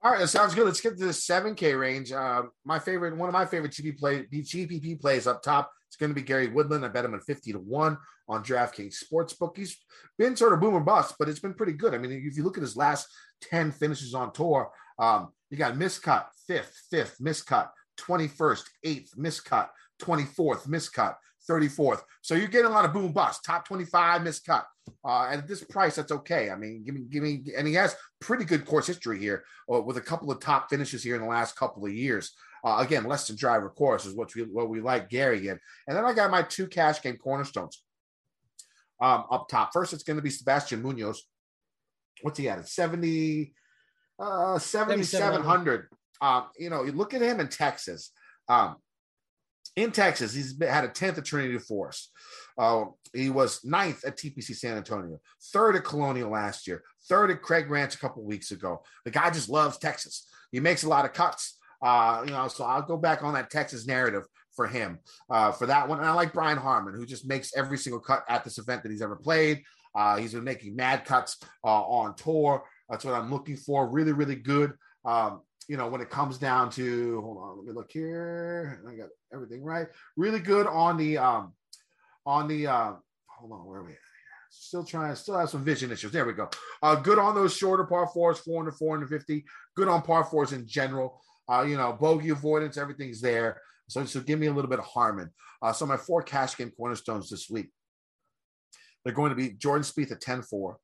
All 0.01 0.11
right, 0.11 0.19
that 0.19 0.27
sounds 0.27 0.55
good. 0.55 0.65
Let's 0.65 0.81
get 0.81 0.97
to 0.97 1.05
the 1.05 1.11
7K 1.11 1.79
range. 1.79 2.11
Uh, 2.11 2.43
my 2.65 2.79
favorite, 2.79 3.15
one 3.15 3.29
of 3.29 3.33
my 3.33 3.45
favorite 3.45 3.71
GP 3.71 3.97
play, 3.97 4.23
GPP 4.23 4.99
plays 4.99 5.27
up 5.27 5.41
top 5.41 5.71
it's 5.87 5.95
going 5.95 6.09
to 6.09 6.15
be 6.15 6.21
Gary 6.21 6.47
Woodland. 6.47 6.85
I 6.85 6.89
bet 6.89 7.05
him 7.05 7.15
at 7.15 7.23
50 7.23 7.53
to 7.53 7.59
1 7.59 7.97
on 8.29 8.43
DraftKings 8.43 9.03
Sportsbook. 9.03 9.57
He's 9.57 9.77
been 10.17 10.35
sort 10.35 10.53
of 10.53 10.59
boomer 10.59 10.81
bust, 10.81 11.15
but 11.17 11.29
it's 11.29 11.39
been 11.39 11.53
pretty 11.53 11.73
good. 11.73 11.93
I 11.93 11.97
mean, 11.97 12.11
if 12.11 12.37
you 12.37 12.43
look 12.43 12.57
at 12.57 12.63
his 12.63 12.77
last 12.77 13.07
10 13.43 13.71
finishes 13.71 14.13
on 14.13 14.33
tour, 14.33 14.69
um, 14.99 15.29
you 15.49 15.57
got 15.57 15.75
miscut, 15.75 16.25
fifth, 16.45 16.73
fifth, 16.89 17.17
miscut, 17.21 17.69
21st, 17.99 18.63
eighth, 18.83 19.13
miscut, 19.17 19.69
24th, 20.01 20.67
miscut, 20.67 21.15
34th. 21.49 22.01
So 22.21 22.35
you're 22.35 22.47
getting 22.47 22.67
a 22.67 22.73
lot 22.73 22.85
of 22.85 22.93
boom 22.93 23.11
bust, 23.13 23.43
top 23.45 23.67
25 23.67 24.21
miscut. 24.21 24.63
Uh, 25.03 25.27
and 25.31 25.41
at 25.41 25.47
this 25.47 25.63
price, 25.63 25.95
that's 25.95 26.11
okay. 26.11 26.49
I 26.49 26.55
mean, 26.55 26.83
give 26.83 26.95
me, 26.95 27.01
give 27.09 27.23
me, 27.23 27.43
and 27.57 27.67
he 27.67 27.73
has 27.75 27.95
pretty 28.19 28.45
good 28.45 28.65
course 28.65 28.87
history 28.87 29.19
here 29.19 29.43
uh, 29.73 29.81
with 29.81 29.97
a 29.97 30.01
couple 30.01 30.31
of 30.31 30.39
top 30.39 30.69
finishes 30.69 31.03
here 31.03 31.15
in 31.15 31.21
the 31.21 31.27
last 31.27 31.55
couple 31.55 31.85
of 31.85 31.93
years. 31.93 32.33
Uh, 32.63 32.77
again, 32.79 33.03
less 33.03 33.27
than 33.27 33.35
driver 33.35 33.69
course 33.69 34.05
is 34.05 34.13
what 34.13 34.33
we 34.35 34.43
what 34.43 34.69
we 34.69 34.81
like 34.81 35.09
Gary 35.09 35.47
in. 35.47 35.59
And 35.87 35.97
then 35.97 36.05
I 36.05 36.13
got 36.13 36.31
my 36.31 36.41
two 36.41 36.67
cash 36.67 37.01
game 37.01 37.17
cornerstones 37.17 37.83
um, 38.99 39.25
up 39.31 39.47
top. 39.47 39.71
First, 39.73 39.93
it's 39.93 40.03
going 40.03 40.17
to 40.17 40.23
be 40.23 40.29
Sebastian 40.29 40.81
Munoz. 40.81 41.23
What's 42.21 42.39
he 42.39 42.49
at? 42.49 42.67
70, 42.67 43.53
uh, 44.19 44.57
7,700. 44.57 45.87
Um, 46.19 46.45
you 46.57 46.69
know, 46.69 46.83
you 46.83 46.91
look 46.91 47.13
at 47.13 47.21
him 47.21 47.39
in 47.39 47.47
Texas. 47.47 48.11
Um, 48.49 48.77
in 49.75 49.91
Texas, 49.91 50.33
he's 50.33 50.59
had 50.59 50.85
a 50.85 50.89
10th 50.89 51.19
at 51.19 51.25
Trinity 51.25 51.59
Forest. 51.59 52.11
Uh, 52.57 52.85
he 53.13 53.29
was 53.29 53.63
ninth 53.63 54.03
at 54.03 54.17
TPC 54.17 54.55
San 54.55 54.77
Antonio, 54.77 55.19
third 55.53 55.75
at 55.75 55.83
Colonial 55.83 56.31
last 56.31 56.65
year, 56.65 56.83
third 57.07 57.29
at 57.29 57.43
Craig 57.43 57.69
Ranch 57.69 57.93
a 57.93 57.99
couple 57.99 58.23
weeks 58.23 58.49
ago. 58.49 58.81
The 59.05 59.11
guy 59.11 59.29
just 59.29 59.49
loves 59.49 59.77
Texas. 59.77 60.25
He 60.51 60.59
makes 60.59 60.83
a 60.83 60.89
lot 60.89 61.05
of 61.05 61.13
cuts. 61.13 61.56
Uh, 61.81 62.23
you 62.25 62.31
know, 62.31 62.47
so 62.47 62.63
I'll 62.63 62.81
go 62.81 62.97
back 62.97 63.23
on 63.23 63.33
that 63.35 63.49
Texas 63.49 63.85
narrative 63.85 64.23
for 64.55 64.67
him 64.67 64.99
uh, 65.29 65.51
for 65.51 65.67
that 65.67 65.87
one. 65.87 65.99
And 65.99 66.07
I 66.07 66.13
like 66.13 66.33
Brian 66.33 66.57
Harman, 66.57 66.95
who 66.95 67.05
just 67.05 67.27
makes 67.27 67.55
every 67.55 67.77
single 67.77 67.99
cut 67.99 68.23
at 68.27 68.43
this 68.43 68.57
event 68.57 68.83
that 68.83 68.91
he's 68.91 69.01
ever 69.01 69.15
played. 69.15 69.63
Uh, 69.95 70.17
he's 70.17 70.33
been 70.33 70.43
making 70.43 70.75
mad 70.75 71.05
cuts 71.05 71.37
uh, 71.63 71.81
on 71.83 72.15
tour. 72.15 72.63
That's 72.89 73.05
what 73.05 73.13
I'm 73.13 73.31
looking 73.31 73.55
for. 73.55 73.87
Really, 73.87 74.11
really 74.11 74.35
good. 74.35 74.73
Um, 75.05 75.41
you 75.67 75.77
know, 75.77 75.87
when 75.87 76.01
it 76.01 76.09
comes 76.09 76.37
down 76.37 76.69
to 76.71 77.21
hold 77.21 77.37
on, 77.37 77.57
let 77.57 77.65
me 77.65 77.73
look 77.73 77.91
here. 77.91 78.81
I 78.87 78.95
got 78.95 79.09
everything 79.33 79.63
right. 79.63 79.87
Really 80.15 80.39
good 80.39 80.65
on 80.65 80.97
the 80.97 81.17
um 81.17 81.53
on 82.25 82.47
the 82.47 82.67
uh 82.67 82.93
hold 83.27 83.51
on, 83.51 83.65
where 83.65 83.79
are 83.79 83.83
we 83.83 83.91
at? 83.91 83.97
Still 84.49 84.83
trying, 84.83 85.13
still 85.15 85.37
have 85.37 85.49
some 85.49 85.63
vision 85.63 85.91
issues. 85.91 86.11
There 86.11 86.25
we 86.25 86.33
go. 86.33 86.49
Uh, 86.81 86.95
good 86.95 87.19
on 87.19 87.35
those 87.35 87.55
shorter 87.55 87.83
par 87.83 88.07
fours, 88.07 88.39
400, 88.39 88.71
450. 88.71 89.45
Good 89.75 89.87
on 89.87 90.01
par 90.01 90.23
fours 90.23 90.53
in 90.53 90.65
general. 90.67 91.21
Uh, 91.49 91.63
you 91.63 91.77
know, 91.77 91.93
bogey 91.93 92.29
avoidance, 92.29 92.77
everything's 92.77 93.21
there. 93.21 93.61
So, 93.89 94.03
so 94.05 94.19
give 94.19 94.39
me 94.39 94.47
a 94.47 94.53
little 94.53 94.69
bit 94.69 94.79
of 94.79 94.85
Harman. 94.85 95.31
Uh, 95.61 95.71
so 95.73 95.85
my 95.85 95.97
four 95.97 96.21
cash 96.21 96.57
game 96.57 96.71
cornerstones 96.75 97.29
this 97.29 97.49
week. 97.49 97.69
They're 99.03 99.13
going 99.13 99.29
to 99.29 99.35
be 99.35 99.51
Jordan 99.51 99.83
Spieth 99.83 100.11
at 100.11 100.21
10-4, 100.21 100.75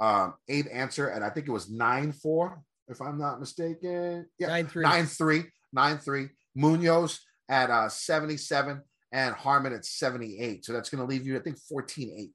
um, 0.00 0.34
Abe 0.48 0.66
Ancer, 0.70 1.08
and 1.08 1.24
I 1.24 1.30
think 1.30 1.48
it 1.48 1.52
was 1.52 1.70
9-4 1.70 2.58
if 2.88 3.00
I'm 3.00 3.18
not 3.18 3.40
mistaken. 3.40 4.26
Yeah, 4.38 4.48
nine 4.48 4.66
three, 4.66 4.82
nine 4.82 5.06
three, 5.06 5.44
nine 5.72 5.98
three. 5.98 6.28
Munoz 6.54 7.20
at 7.48 7.70
uh, 7.70 7.88
77 7.88 8.82
and 9.12 9.34
Harman 9.34 9.72
at 9.72 9.84
78. 9.84 10.64
So 10.64 10.72
that's 10.72 10.90
going 10.90 11.00
to 11.00 11.08
leave 11.08 11.26
you, 11.26 11.36
I 11.36 11.40
think, 11.40 11.58
14 11.58 12.14
8 12.18 12.30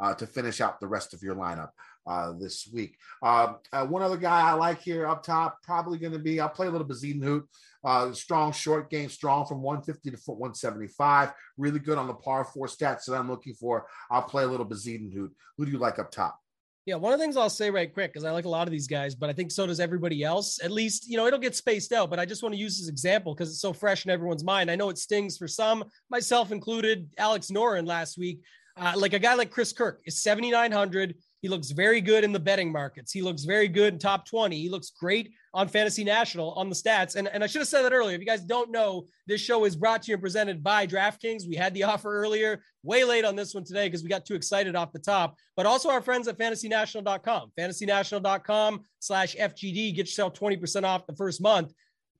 uh, 0.00 0.14
to 0.14 0.26
finish 0.26 0.60
out 0.60 0.80
the 0.80 0.88
rest 0.88 1.14
of 1.14 1.22
your 1.22 1.34
lineup 1.34 1.70
uh, 2.08 2.32
this 2.32 2.68
week. 2.72 2.96
Um, 3.22 3.56
uh, 3.72 3.86
one 3.86 4.02
other 4.02 4.16
guy 4.16 4.40
I 4.40 4.52
like 4.52 4.80
here 4.80 5.06
up 5.06 5.22
top, 5.22 5.58
probably 5.62 5.98
going 5.98 6.14
to 6.14 6.18
be, 6.18 6.40
I'll 6.40 6.48
play 6.48 6.66
a 6.66 6.70
little 6.70 6.86
Bezuidenhout. 6.86 7.42
Uh, 7.84 8.12
strong 8.12 8.52
short 8.52 8.90
game, 8.90 9.08
strong 9.08 9.46
from 9.46 9.62
150 9.62 10.10
to 10.10 10.16
175. 10.16 11.32
Really 11.56 11.78
good 11.78 11.98
on 11.98 12.08
the 12.08 12.14
par 12.14 12.44
four 12.44 12.66
stats 12.66 13.04
that 13.06 13.14
I'm 13.14 13.30
looking 13.30 13.54
for. 13.54 13.86
I'll 14.10 14.22
play 14.22 14.44
a 14.44 14.48
little 14.48 14.66
Bezuidenhout. 14.66 15.30
Who 15.56 15.64
do 15.64 15.70
you 15.70 15.78
like 15.78 15.98
up 15.98 16.10
top? 16.10 16.38
Yeah, 16.86 16.94
one 16.94 17.12
of 17.12 17.18
the 17.18 17.22
things 17.22 17.36
I'll 17.36 17.50
say 17.50 17.70
right 17.70 17.92
quick 17.92 18.14
because 18.14 18.24
I 18.24 18.30
like 18.30 18.46
a 18.46 18.48
lot 18.48 18.66
of 18.66 18.72
these 18.72 18.86
guys, 18.86 19.14
but 19.14 19.28
I 19.28 19.34
think 19.34 19.50
so 19.50 19.66
does 19.66 19.78
everybody 19.78 20.24
else. 20.24 20.58
At 20.64 20.70
least, 20.70 21.06
you 21.06 21.18
know, 21.18 21.26
it'll 21.26 21.38
get 21.38 21.54
spaced 21.54 21.92
out, 21.92 22.08
but 22.08 22.18
I 22.18 22.24
just 22.24 22.42
want 22.42 22.54
to 22.54 22.58
use 22.58 22.78
this 22.78 22.88
example 22.88 23.34
because 23.34 23.50
it's 23.50 23.60
so 23.60 23.74
fresh 23.74 24.06
in 24.06 24.10
everyone's 24.10 24.42
mind. 24.42 24.70
I 24.70 24.76
know 24.76 24.88
it 24.88 24.96
stings 24.96 25.36
for 25.36 25.46
some, 25.46 25.84
myself 26.08 26.50
included. 26.50 27.10
Alex 27.18 27.48
Noren 27.48 27.86
last 27.86 28.16
week, 28.16 28.40
uh, 28.78 28.94
like 28.96 29.12
a 29.12 29.18
guy 29.18 29.34
like 29.34 29.50
Chris 29.50 29.70
Kirk 29.70 30.00
is 30.06 30.22
7,900. 30.22 31.14
He 31.40 31.48
looks 31.48 31.70
very 31.70 32.00
good 32.00 32.24
in 32.24 32.32
the 32.32 32.40
betting 32.40 32.72
markets. 32.72 33.12
He 33.12 33.22
looks 33.22 33.44
very 33.44 33.68
good 33.68 33.92
in 33.92 33.98
top 33.98 34.26
20. 34.26 34.58
He 34.58 34.68
looks 34.68 34.90
great 34.90 35.32
on 35.54 35.68
Fantasy 35.68 36.02
National 36.02 36.52
on 36.54 36.68
the 36.68 36.74
stats. 36.74 37.14
And, 37.14 37.28
and 37.28 37.44
I 37.44 37.46
should 37.46 37.60
have 37.60 37.68
said 37.68 37.82
that 37.82 37.92
earlier. 37.92 38.16
If 38.16 38.20
you 38.20 38.26
guys 38.26 38.42
don't 38.42 38.72
know, 38.72 39.06
this 39.26 39.40
show 39.40 39.64
is 39.64 39.76
brought 39.76 40.02
to 40.02 40.10
you 40.10 40.14
and 40.14 40.22
presented 40.22 40.64
by 40.64 40.86
DraftKings. 40.86 41.48
We 41.48 41.54
had 41.54 41.74
the 41.74 41.82
offer 41.84 42.12
earlier, 42.12 42.60
way 42.82 43.04
late 43.04 43.24
on 43.24 43.36
this 43.36 43.54
one 43.54 43.64
today 43.64 43.86
because 43.86 44.02
we 44.02 44.08
got 44.08 44.26
too 44.26 44.34
excited 44.34 44.74
off 44.74 44.92
the 44.92 44.98
top, 44.98 45.36
but 45.56 45.66
also 45.66 45.90
our 45.90 46.02
friends 46.02 46.26
at 46.26 46.38
fantasynational.com. 46.38 47.52
Fantasynational.com 47.58 48.80
slash 48.98 49.36
FGD. 49.36 49.94
Get 49.94 50.06
yourself 50.06 50.34
20% 50.34 50.84
off 50.84 51.06
the 51.06 51.14
first 51.14 51.40
month. 51.40 51.72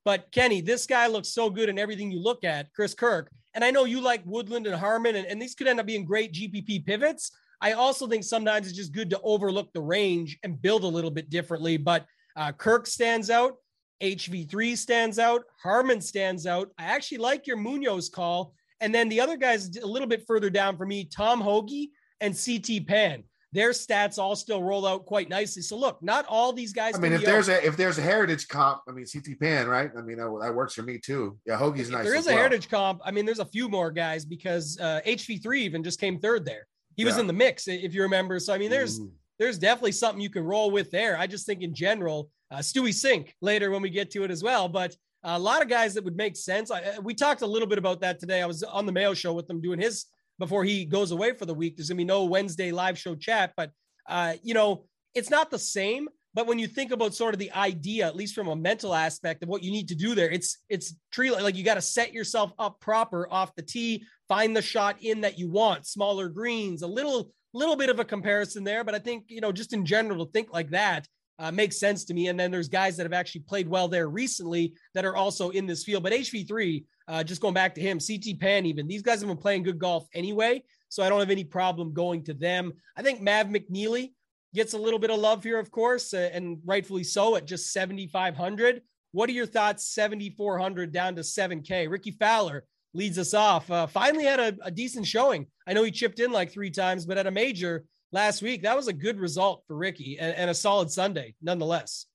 But 0.04 0.30
Kenny, 0.30 0.60
this 0.60 0.86
guy 0.86 1.08
looks 1.08 1.28
so 1.28 1.50
good 1.50 1.68
in 1.68 1.78
everything 1.78 2.10
you 2.10 2.22
look 2.22 2.44
at, 2.44 2.72
Chris 2.72 2.94
Kirk. 2.94 3.30
And 3.54 3.64
I 3.64 3.72
know 3.72 3.84
you 3.84 4.00
like 4.00 4.22
Woodland 4.24 4.66
and 4.66 4.76
Harman, 4.76 5.16
and, 5.16 5.26
and 5.26 5.42
these 5.42 5.54
could 5.54 5.66
end 5.66 5.80
up 5.80 5.86
being 5.86 6.04
great 6.04 6.32
GPP 6.32 6.86
pivots. 6.86 7.32
I 7.60 7.72
also 7.72 8.06
think 8.06 8.24
sometimes 8.24 8.68
it's 8.68 8.76
just 8.76 8.92
good 8.92 9.10
to 9.10 9.20
overlook 9.22 9.72
the 9.72 9.80
range 9.80 10.38
and 10.42 10.60
build 10.60 10.84
a 10.84 10.88
little 10.88 11.10
bit 11.10 11.28
differently. 11.28 11.76
But 11.76 12.06
uh, 12.36 12.52
Kirk 12.52 12.86
stands 12.86 13.30
out. 13.30 13.54
HV3 14.02 14.76
stands 14.78 15.18
out. 15.18 15.42
Harman 15.60 16.00
stands 16.00 16.46
out. 16.46 16.70
I 16.78 16.84
actually 16.84 17.18
like 17.18 17.46
your 17.46 17.56
Munoz 17.56 18.08
call. 18.08 18.54
And 18.80 18.94
then 18.94 19.08
the 19.08 19.20
other 19.20 19.36
guys 19.36 19.76
a 19.76 19.86
little 19.86 20.06
bit 20.06 20.24
further 20.26 20.50
down 20.50 20.76
for 20.76 20.86
me, 20.86 21.04
Tom 21.04 21.40
Hoge 21.40 21.88
and 22.20 22.38
CT 22.38 22.86
Pan. 22.86 23.24
Their 23.50 23.70
stats 23.70 24.18
all 24.18 24.36
still 24.36 24.62
roll 24.62 24.86
out 24.86 25.06
quite 25.06 25.28
nicely. 25.28 25.62
So 25.62 25.76
look, 25.76 26.00
not 26.02 26.26
all 26.28 26.52
these 26.52 26.72
guys. 26.72 26.94
I 26.94 26.98
mean, 26.98 27.14
if 27.14 27.24
there's 27.24 27.48
a 27.48 27.66
if 27.66 27.78
there's 27.78 27.96
a 27.96 28.02
heritage 28.02 28.46
comp, 28.46 28.82
I 28.86 28.92
mean 28.92 29.06
CT 29.10 29.40
Pan, 29.40 29.66
right? 29.66 29.90
I 29.96 30.02
mean 30.02 30.18
that, 30.18 30.38
that 30.42 30.54
works 30.54 30.74
for 30.74 30.82
me 30.82 30.98
too. 30.98 31.38
Yeah, 31.46 31.56
Hoge's 31.56 31.90
nice. 31.90 32.04
There 32.04 32.14
is 32.14 32.26
a 32.26 32.30
well. 32.30 32.38
heritage 32.38 32.68
comp. 32.68 33.00
I 33.06 33.10
mean, 33.10 33.24
there's 33.24 33.38
a 33.38 33.46
few 33.46 33.70
more 33.70 33.90
guys 33.90 34.26
because 34.26 34.78
uh, 34.78 35.00
HV3 35.06 35.56
even 35.60 35.82
just 35.82 35.98
came 35.98 36.20
third 36.20 36.44
there 36.44 36.66
he 36.98 37.04
was 37.04 37.16
in 37.16 37.26
the 37.28 37.32
mix 37.32 37.68
if 37.68 37.94
you 37.94 38.02
remember. 38.02 38.38
So 38.40 38.52
I 38.52 38.58
mean, 38.58 38.70
there's 38.70 39.00
mm. 39.00 39.10
there's 39.38 39.56
definitely 39.56 39.92
something 39.92 40.20
you 40.20 40.28
can 40.28 40.44
roll 40.44 40.70
with 40.70 40.90
there. 40.90 41.16
I 41.16 41.26
just 41.26 41.46
think 41.46 41.62
in 41.62 41.72
general, 41.72 42.28
uh, 42.50 42.58
Stewie 42.58 42.90
Cink 42.90 43.30
later 43.40 43.70
when 43.70 43.82
we 43.82 43.88
get 43.88 44.10
to 44.10 44.24
it 44.24 44.30
as 44.30 44.42
well, 44.42 44.68
but 44.68 44.94
a 45.22 45.38
lot 45.38 45.62
of 45.62 45.68
guys 45.68 45.94
that 45.94 46.04
would 46.04 46.16
make 46.16 46.36
sense. 46.36 46.70
I, 46.70 46.80
uh, 46.80 47.00
we 47.00 47.14
talked 47.14 47.42
a 47.42 47.46
little 47.46 47.68
bit 47.68 47.78
about 47.78 48.00
that 48.00 48.18
today. 48.18 48.42
I 48.42 48.46
was 48.46 48.64
on 48.64 48.84
the 48.84 48.92
Mayo 48.92 49.14
show 49.14 49.32
with 49.32 49.48
him 49.48 49.60
doing 49.60 49.80
his 49.80 50.06
before 50.38 50.64
he 50.64 50.84
goes 50.84 51.12
away 51.12 51.34
for 51.34 51.46
the 51.46 51.54
week. 51.54 51.76
There's 51.76 51.88
gonna 51.88 51.98
be 51.98 52.04
no 52.04 52.24
Wednesday 52.24 52.72
live 52.72 52.98
show 52.98 53.14
chat, 53.14 53.52
but 53.56 53.70
uh, 54.08 54.34
you 54.42 54.54
know, 54.54 54.84
it's 55.14 55.30
not 55.30 55.50
the 55.50 55.58
same. 55.58 56.08
But 56.38 56.46
when 56.46 56.60
you 56.60 56.68
think 56.68 56.92
about 56.92 57.16
sort 57.16 57.34
of 57.34 57.40
the 57.40 57.50
idea, 57.50 58.06
at 58.06 58.14
least 58.14 58.32
from 58.32 58.46
a 58.46 58.54
mental 58.54 58.94
aspect 58.94 59.42
of 59.42 59.48
what 59.48 59.64
you 59.64 59.72
need 59.72 59.88
to 59.88 59.96
do 59.96 60.14
there, 60.14 60.30
it's 60.30 60.58
it's 60.68 60.94
tree 61.10 61.32
like 61.32 61.56
you 61.56 61.64
got 61.64 61.74
to 61.74 61.82
set 61.82 62.12
yourself 62.12 62.52
up 62.60 62.78
proper 62.78 63.26
off 63.28 63.56
the 63.56 63.62
tee, 63.62 64.04
find 64.28 64.56
the 64.56 64.62
shot 64.62 65.02
in 65.02 65.22
that 65.22 65.36
you 65.36 65.50
want, 65.50 65.84
smaller 65.84 66.28
greens, 66.28 66.82
a 66.82 66.86
little 66.86 67.32
little 67.54 67.74
bit 67.74 67.90
of 67.90 67.98
a 67.98 68.04
comparison 68.04 68.62
there. 68.62 68.84
But 68.84 68.94
I 68.94 69.00
think 69.00 69.24
you 69.26 69.40
know 69.40 69.50
just 69.50 69.72
in 69.72 69.84
general 69.84 70.24
to 70.24 70.30
think 70.30 70.52
like 70.52 70.70
that 70.70 71.08
uh, 71.40 71.50
makes 71.50 71.80
sense 71.80 72.04
to 72.04 72.14
me. 72.14 72.28
And 72.28 72.38
then 72.38 72.52
there's 72.52 72.68
guys 72.68 72.96
that 72.98 73.02
have 73.02 73.12
actually 73.12 73.40
played 73.40 73.66
well 73.66 73.88
there 73.88 74.08
recently 74.08 74.74
that 74.94 75.04
are 75.04 75.16
also 75.16 75.50
in 75.50 75.66
this 75.66 75.82
field. 75.82 76.04
But 76.04 76.12
HV3, 76.12 76.84
uh, 77.08 77.24
just 77.24 77.40
going 77.40 77.54
back 77.54 77.74
to 77.74 77.80
him, 77.80 77.98
CT 77.98 78.38
Pan, 78.38 78.64
even 78.64 78.86
these 78.86 79.02
guys 79.02 79.18
have 79.18 79.28
been 79.28 79.38
playing 79.38 79.64
good 79.64 79.80
golf 79.80 80.06
anyway. 80.14 80.62
So 80.88 81.02
I 81.02 81.08
don't 81.08 81.18
have 81.18 81.30
any 81.30 81.42
problem 81.42 81.92
going 81.92 82.22
to 82.26 82.34
them. 82.34 82.74
I 82.96 83.02
think 83.02 83.20
Mav 83.20 83.48
McNealy 83.48 84.12
gets 84.54 84.72
a 84.72 84.78
little 84.78 84.98
bit 84.98 85.10
of 85.10 85.18
love 85.18 85.42
here, 85.42 85.58
of 85.58 85.70
course, 85.70 86.14
uh, 86.14 86.30
and 86.32 86.58
rightfully 86.64 87.04
so 87.04 87.36
at 87.36 87.46
just 87.46 87.72
7,500. 87.72 88.82
What 89.12 89.28
are 89.28 89.32
your 89.32 89.46
thoughts? 89.46 89.86
7,400 89.86 90.92
down 90.92 91.14
to 91.16 91.22
7K. 91.22 91.90
Rickie 91.90 92.12
Fowler 92.12 92.64
leads 92.94 93.18
us 93.18 93.34
off. 93.34 93.70
Uh, 93.70 93.86
finally 93.86 94.24
had 94.24 94.40
a, 94.40 94.56
a, 94.62 94.70
decent 94.70 95.06
showing. 95.06 95.46
I 95.66 95.72
know 95.72 95.84
he 95.84 95.90
chipped 95.90 96.20
in 96.20 96.32
like 96.32 96.50
three 96.50 96.70
times, 96.70 97.04
but 97.04 97.18
at 97.18 97.26
a 97.26 97.30
major 97.30 97.84
last 98.12 98.42
week, 98.42 98.62
that 98.62 98.76
was 98.76 98.88
a 98.88 98.92
good 98.92 99.18
result 99.18 99.62
for 99.66 99.76
Ricky 99.76 100.18
and, 100.18 100.34
and 100.34 100.50
a 100.50 100.54
solid 100.54 100.90
Sunday 100.90 101.34
nonetheless. 101.42 102.06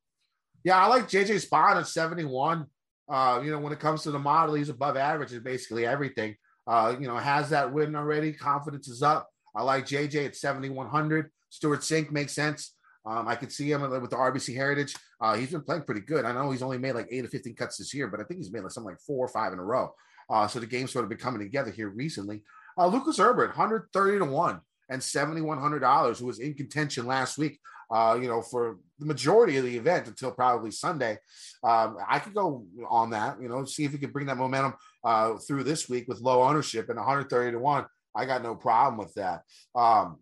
Yeah, 0.64 0.78
I 0.78 0.88
like 0.88 1.10
JJ 1.10 1.48
Spaun 1.48 1.78
at 1.78 1.88
71. 1.88 2.66
Uh, 3.10 3.42
you 3.44 3.52
know, 3.52 3.60
when 3.60 3.74
it 3.74 3.80
comes 3.80 4.04
to 4.04 4.12
the 4.12 4.20
model, 4.20 4.56
he's 4.56 4.70
above 4.70 4.98
average 4.98 5.34
in 5.34 5.44
basically 5.44 5.86
everything. 5.86 6.36
Uh, 6.66 6.96
you 7.00 7.08
know, 7.08 7.18
has 7.18 7.50
that 7.50 7.74
win 7.74 7.96
already. 7.96 8.32
Confidence 8.32 8.88
is 8.88 9.04
up. 9.04 9.30
I 9.56 9.62
like 9.62 9.86
JJ 9.86 10.26
at 10.28 10.36
7,100. 10.36 11.30
Stewart 11.54 11.82
Cink 11.82 12.12
makes 12.12 12.34
sense. 12.34 12.74
Um, 13.06 13.28
I 13.28 13.36
could 13.36 13.52
see 13.52 13.72
him 13.72 13.82
with 13.82 14.10
the 14.10 14.16
RBC 14.16 14.56
Heritage. 14.56 14.96
Uh, 15.22 15.36
he's 15.36 15.52
been 15.52 15.62
playing 15.62 15.84
pretty 15.84 16.02
good. 16.02 16.26
I 16.26 16.32
know 16.32 16.50
he's 16.50 16.64
only 16.64 16.80
made 16.80 16.94
like 16.94 17.08
eight 17.12 17.26
or 17.26 17.28
15 17.28 17.54
cuts 17.54 17.78
this 17.78 17.94
year, 17.94 18.08
but 18.08 18.20
I 18.20 18.24
think 18.24 18.40
he's 18.40 18.52
made 18.52 18.64
like 18.64 18.72
something 18.72 18.92
like 18.92 19.02
four 19.02 19.24
or 19.24 19.28
five 19.28 19.54
in 19.54 19.60
a 19.60 19.64
row. 19.64 19.94
Uh, 20.30 20.48
so 20.48 20.60
the 20.60 20.66
game's 20.66 20.92
sort 20.92 21.04
of 21.04 21.10
been 21.10 21.20
coming 21.20 21.42
together 21.42 21.70
here 21.70 21.90
recently. 21.90 22.42
Uh, 22.76 22.88
Lucas 22.88 23.20
Herbert, 23.20 23.50
130 23.50 24.18
to 24.18 24.26
1 24.26 24.62
and 24.90 25.02
$7,100, 25.02 26.20
who 26.20 26.26
was 26.26 26.40
in 26.40 26.56
contention 26.56 27.06
last 27.06 27.38
week, 27.38 27.60
uh, 27.92 28.18
you 28.20 28.28
know, 28.28 28.42
for 28.42 28.78
the 28.98 29.06
majority 29.06 29.58
of 29.58 29.66
the 29.66 29.78
event 29.78 30.08
until 30.08 30.32
probably 30.32 30.72
Sunday. 30.72 31.20
Um, 31.64 31.98
I 32.10 32.18
could 32.18 32.34
go 32.34 32.66
on 32.90 33.12
that, 33.12 33.40
you 33.40 33.48
know, 33.48 33.64
see 33.66 33.84
if 33.84 33.92
we 33.92 34.00
could 34.00 34.14
bring 34.14 34.26
that 34.26 34.38
momentum 34.38 34.74
uh, 35.04 35.36
through 35.36 35.66
this 35.66 35.88
week 35.88 36.08
with 36.08 36.20
low 36.20 36.42
ownership 36.42 36.90
and 36.90 36.98
130 36.98 37.52
to 37.52 37.60
1. 37.60 37.86
I 38.16 38.26
got 38.26 38.42
no 38.42 38.56
problem 38.56 38.98
with 38.98 39.14
that. 39.16 39.42
Um, 39.76 40.18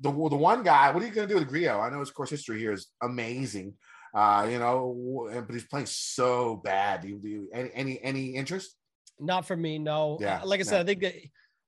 the 0.00 0.10
the 0.10 0.36
one 0.36 0.62
guy, 0.62 0.90
what 0.90 1.02
are 1.02 1.06
you 1.06 1.12
going 1.12 1.28
to 1.28 1.34
do 1.34 1.38
with 1.38 1.48
Grillo? 1.48 1.80
I 1.80 1.90
know 1.90 2.00
his 2.00 2.10
course 2.10 2.30
history 2.30 2.58
here 2.58 2.72
is 2.72 2.88
amazing, 3.02 3.74
uh, 4.14 4.48
you 4.50 4.58
know, 4.58 5.28
but 5.46 5.52
he's 5.52 5.66
playing 5.66 5.86
so 5.86 6.60
bad. 6.64 7.02
Do 7.02 7.08
you, 7.08 7.18
do 7.18 7.28
you 7.28 7.48
any 7.52 7.70
any 7.74 8.00
any 8.02 8.26
interest? 8.34 8.76
Not 9.18 9.46
for 9.46 9.56
me, 9.56 9.78
no. 9.78 10.18
Yeah, 10.20 10.40
like 10.44 10.60
I 10.60 10.62
said, 10.62 10.80
I 10.80 10.84
think 10.84 11.02
that 11.02 11.14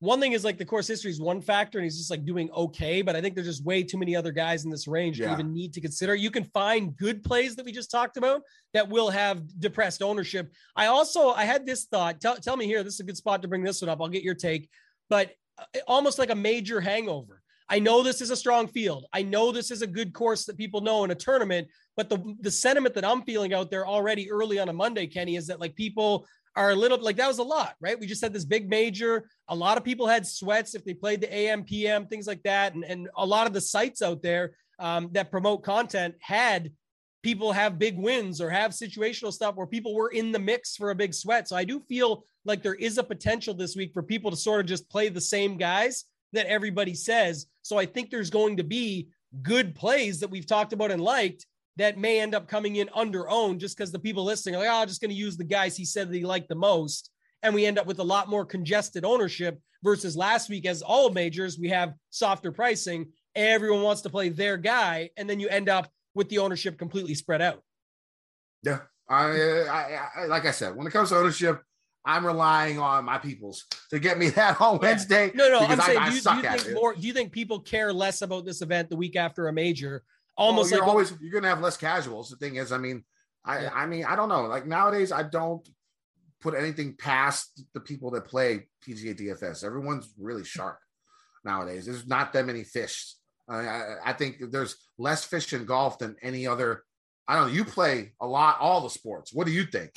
one 0.03 0.19
thing 0.19 0.33
is 0.33 0.45
like 0.45 0.59
the 0.59 0.65
course 0.65 0.89
history 0.89 1.13
is 1.13 1.21
one 1.21 1.41
factor 1.41 1.79
and 1.79 1.85
he's 1.85 1.97
just 1.97 2.11
like 2.11 2.25
doing 2.25 2.51
okay, 2.51 3.03
but 3.03 3.15
I 3.15 3.21
think 3.21 3.37
there's 3.37 3.47
just 3.47 3.65
way 3.65 3.85
too 3.85 3.99
many 3.99 4.17
other 4.17 4.33
guys 4.33 4.65
in 4.65 4.71
this 4.71 4.89
range 4.89 5.21
yeah. 5.21 5.29
to 5.29 5.33
even 5.35 5.53
need 5.53 5.73
to 5.75 5.81
consider. 5.81 6.17
You 6.17 6.31
can 6.31 6.43
find 6.43 6.97
good 6.97 7.23
plays 7.23 7.55
that 7.55 7.65
we 7.65 7.71
just 7.71 7.89
talked 7.89 8.17
about 8.17 8.43
that 8.75 8.89
will 8.89 9.11
have 9.11 9.43
depressed 9.61 10.03
ownership. 10.03 10.51
I 10.75 10.87
also 10.87 11.31
I 11.31 11.45
had 11.45 11.67
this 11.67 11.85
thought. 11.85 12.21
Tell, 12.21 12.35
tell 12.35 12.57
me 12.57 12.67
here, 12.67 12.83
this 12.83 12.95
is 12.95 13.01
a 13.01 13.05
good 13.05 13.17
spot 13.17 13.43
to 13.43 13.49
bring 13.49 13.63
this 13.63 13.81
one 13.81 13.91
up. 13.91 14.01
I'll 14.01 14.09
get 14.09 14.25
your 14.25 14.35
take, 14.35 14.69
but 15.09 15.31
uh, 15.57 15.79
almost 15.87 16.19
like 16.19 16.31
a 16.31 16.35
major 16.35 16.81
hangover. 16.81 17.42
I 17.69 17.79
know 17.79 18.03
this 18.03 18.21
is 18.21 18.31
a 18.31 18.37
strong 18.37 18.69
field. 18.69 19.07
I 19.13 19.23
know 19.23 19.53
this 19.53 19.71
is 19.71 19.83
a 19.83 19.87
good 19.87 20.13
course 20.13 20.45
that 20.47 20.59
people 20.59 20.81
know 20.81 21.05
in 21.05 21.11
a 21.11 21.15
tournament, 21.15 21.69
but 21.97 22.09
the 22.09 22.37
the 22.41 22.51
sentiment 22.51 22.95
that 22.95 23.05
I'm 23.05 23.23
feeling 23.23 23.55
out 23.55 23.71
there 23.71 23.87
already 23.87 24.31
early 24.31 24.59
on 24.59 24.69
a 24.69 24.73
Monday, 24.73 25.07
Kenny, 25.07 25.37
is 25.37 25.47
that 25.47 25.61
like 25.61 25.75
people 25.75 26.27
are 26.55 26.71
a 26.71 26.77
little 26.77 26.99
like 26.99 27.17
that 27.17 27.29
was 27.29 27.39
a 27.39 27.43
lot, 27.43 27.75
right? 27.81 27.99
We 27.99 28.07
just 28.07 28.23
had 28.23 28.33
this 28.33 28.45
big 28.45 28.69
major. 28.69 29.29
A 29.49 29.55
lot 29.55 29.79
of 29.79 29.85
people 29.85 30.07
had 30.07 30.27
sweats 30.27 30.75
if 30.75 30.85
they 30.85 30.95
played 30.95 31.21
the 31.21 31.35
AM, 31.35 31.65
PM, 31.65 32.07
things 32.07 32.27
like 32.27 32.43
that. 32.43 32.75
And, 32.75 32.85
and 32.85 33.09
a 33.17 33.25
lot 33.25 33.47
of 33.47 33.53
the 33.53 33.61
sites 33.61 34.03
out 34.03 34.23
there 34.23 34.53
um, 34.79 35.09
that 35.13 35.31
promote 35.31 35.63
content 35.63 36.15
had 36.21 36.73
people 37.23 37.53
have 37.53 37.79
big 37.79 37.97
wins 37.97 38.41
or 38.41 38.51
have 38.51 38.73
situational 38.73 39.33
stuff 39.33 39.55
where 39.55 39.67
people 39.67 39.95
were 39.95 40.11
in 40.11 40.33
the 40.33 40.39
mix 40.39 40.77
for 40.77 40.91
a 40.91 40.95
big 40.95 41.15
sweat. 41.15 41.49
So 41.49 41.57
I 41.57 41.65
do 41.65 41.81
feel 41.81 42.25
like 42.45 42.63
there 42.63 42.75
is 42.75 42.99
a 42.99 43.05
potential 43.05 43.55
this 43.55 43.77
week 43.77 43.93
for 43.95 44.03
people 44.03 44.31
to 44.31 44.37
sort 44.37 44.61
of 44.61 44.67
just 44.67 44.91
play 44.91 45.09
the 45.09 45.21
same 45.21 45.57
guys 45.57 46.05
that 46.33 46.47
everybody 46.47 46.95
says. 46.95 47.47
So 47.63 47.79
I 47.79 47.87
think 47.87 48.11
there's 48.11 48.31
going 48.31 48.57
to 48.57 48.65
be 48.65 49.09
good 49.43 49.75
plays 49.75 50.21
that 50.21 50.31
we've 50.31 50.47
talked 50.47 50.73
about 50.73 50.91
and 50.91 51.03
liked 51.03 51.47
that 51.77 51.99
may 51.99 52.21
end 52.21 52.35
up 52.35 52.49
coming 52.49 52.77
in 52.77 52.91
under 52.95 53.29
owned 53.31 53.61
just 53.61 53.77
because 53.77 53.93
the 53.93 53.99
people 53.99 54.25
listening 54.25 54.55
are 54.55 54.59
like, 54.59 54.69
oh, 54.69 54.83
I'm 54.83 54.89
just 54.89 55.01
going 55.01 55.11
to 55.11 55.17
use 55.17 55.37
the 55.37 55.45
guys 55.45 55.77
he 55.77 55.85
said 55.85 56.09
that 56.09 56.17
he 56.17 56.25
liked 56.25 56.49
the 56.49 56.55
most. 56.55 57.11
And 57.43 57.55
we 57.55 57.67
end 57.67 57.79
up 57.79 57.87
with 57.87 57.99
a 57.99 58.05
lot 58.05 58.29
more 58.29 58.45
congested 58.45 59.05
ownership 59.05 59.59
versus 59.83 60.17
last 60.17 60.49
week, 60.49 60.67
as 60.67 60.83
all 60.83 61.11
majors, 61.11 61.59
we 61.59 61.71
have 61.71 61.95
softer 62.11 62.53
pricing. 62.53 63.07
Everyone 63.35 63.83
wants 63.83 64.03
to 64.03 64.11
play 64.11 64.29
their 64.29 64.57
guy. 64.57 65.11
And 65.17 65.29
then 65.29 65.41
you 65.41 65.49
end 65.49 65.69
up 65.69 65.91
with 66.15 66.29
the 66.29 66.39
ownership 66.39 66.79
completely 66.79 67.15
spread 67.15 67.41
out. 67.41 67.63
Yeah. 68.63 68.81
I, 69.09 69.25
I, 69.69 70.09
I 70.17 70.25
like 70.27 70.47
I 70.47 70.53
said, 70.53 70.77
when 70.77 70.87
it 70.87 70.93
comes 70.93 71.09
to 71.09 71.17
ownership, 71.17 71.63
I'm 72.05 72.27
relying 72.27 72.79
on 72.79 73.05
my 73.05 73.19
peoples 73.19 73.65
to 73.91 73.99
get 73.99 74.19
me 74.19 74.29
that 74.31 74.61
on 74.61 74.79
Wednesday. 74.79 75.31
No, 75.35 75.49
no, 75.49 75.61
I'm 75.61 75.81
saying, 75.81 75.99
I, 75.99 76.09
do, 76.11 76.17
you, 76.17 76.23
do 76.23 76.35
you 76.35 76.43
think 76.43 76.75
more? 76.75 76.95
Do 76.95 77.07
you 77.07 77.13
think 77.13 77.33
people 77.33 77.61
care 77.61 77.93
less 77.93 78.23
about 78.23 78.45
this 78.45 78.63
event 78.63 78.91
the 78.91 78.97
week 78.97 79.17
after 79.17 79.49
a 79.49 79.53
major 79.53 80.03
almost 80.37 80.71
well, 80.71 80.79
you're 80.79 80.87
like 80.87 80.91
always 80.91 81.15
you're 81.21 81.33
gonna 81.33 81.49
have 81.49 81.61
less 81.61 81.77
casuals. 81.77 82.31
The 82.31 82.37
thing 82.37 82.57
is, 82.57 82.73
I 82.73 82.79
mean, 82.79 83.05
I 83.45 83.63
yeah. 83.63 83.71
I 83.75 83.87
mean, 83.87 84.05
I 84.05 84.17
don't 84.17 84.29
know. 84.29 84.43
Like 84.43 84.67
nowadays, 84.67 85.13
I 85.13 85.23
don't 85.23 85.67
put 86.41 86.55
anything 86.55 86.97
past 86.97 87.65
the 87.75 87.81
people 87.81 88.11
that 88.13 88.25
play 88.25 88.69
PGA 88.87 89.19
DFS. 89.19 89.65
Everyone's 89.65 90.13
really 90.19 90.45
sharp 90.45 90.79
nowadays. 91.45 91.87
There's 91.87 92.07
not 92.07 92.33
that 92.33 92.47
many 92.47 92.65
fish. 92.65 93.15
I, 93.49 93.97
I 94.05 94.13
think 94.13 94.51
there's 94.51 94.77
less 94.99 95.25
fish 95.25 95.53
in 95.53 95.65
golf 95.65 95.99
than 95.99 96.17
any 96.23 96.47
other. 96.47 96.83
I 97.29 97.37
don't 97.37 97.49
know. 97.49 97.53
You 97.53 97.65
play 97.65 98.13
a 98.21 98.27
lot, 98.27 98.59
all 98.61 98.81
the 98.81 98.91
sports. 98.91 99.33
What 99.33 99.47
do 99.47 99.53
you 99.53 99.65
think 99.65 99.93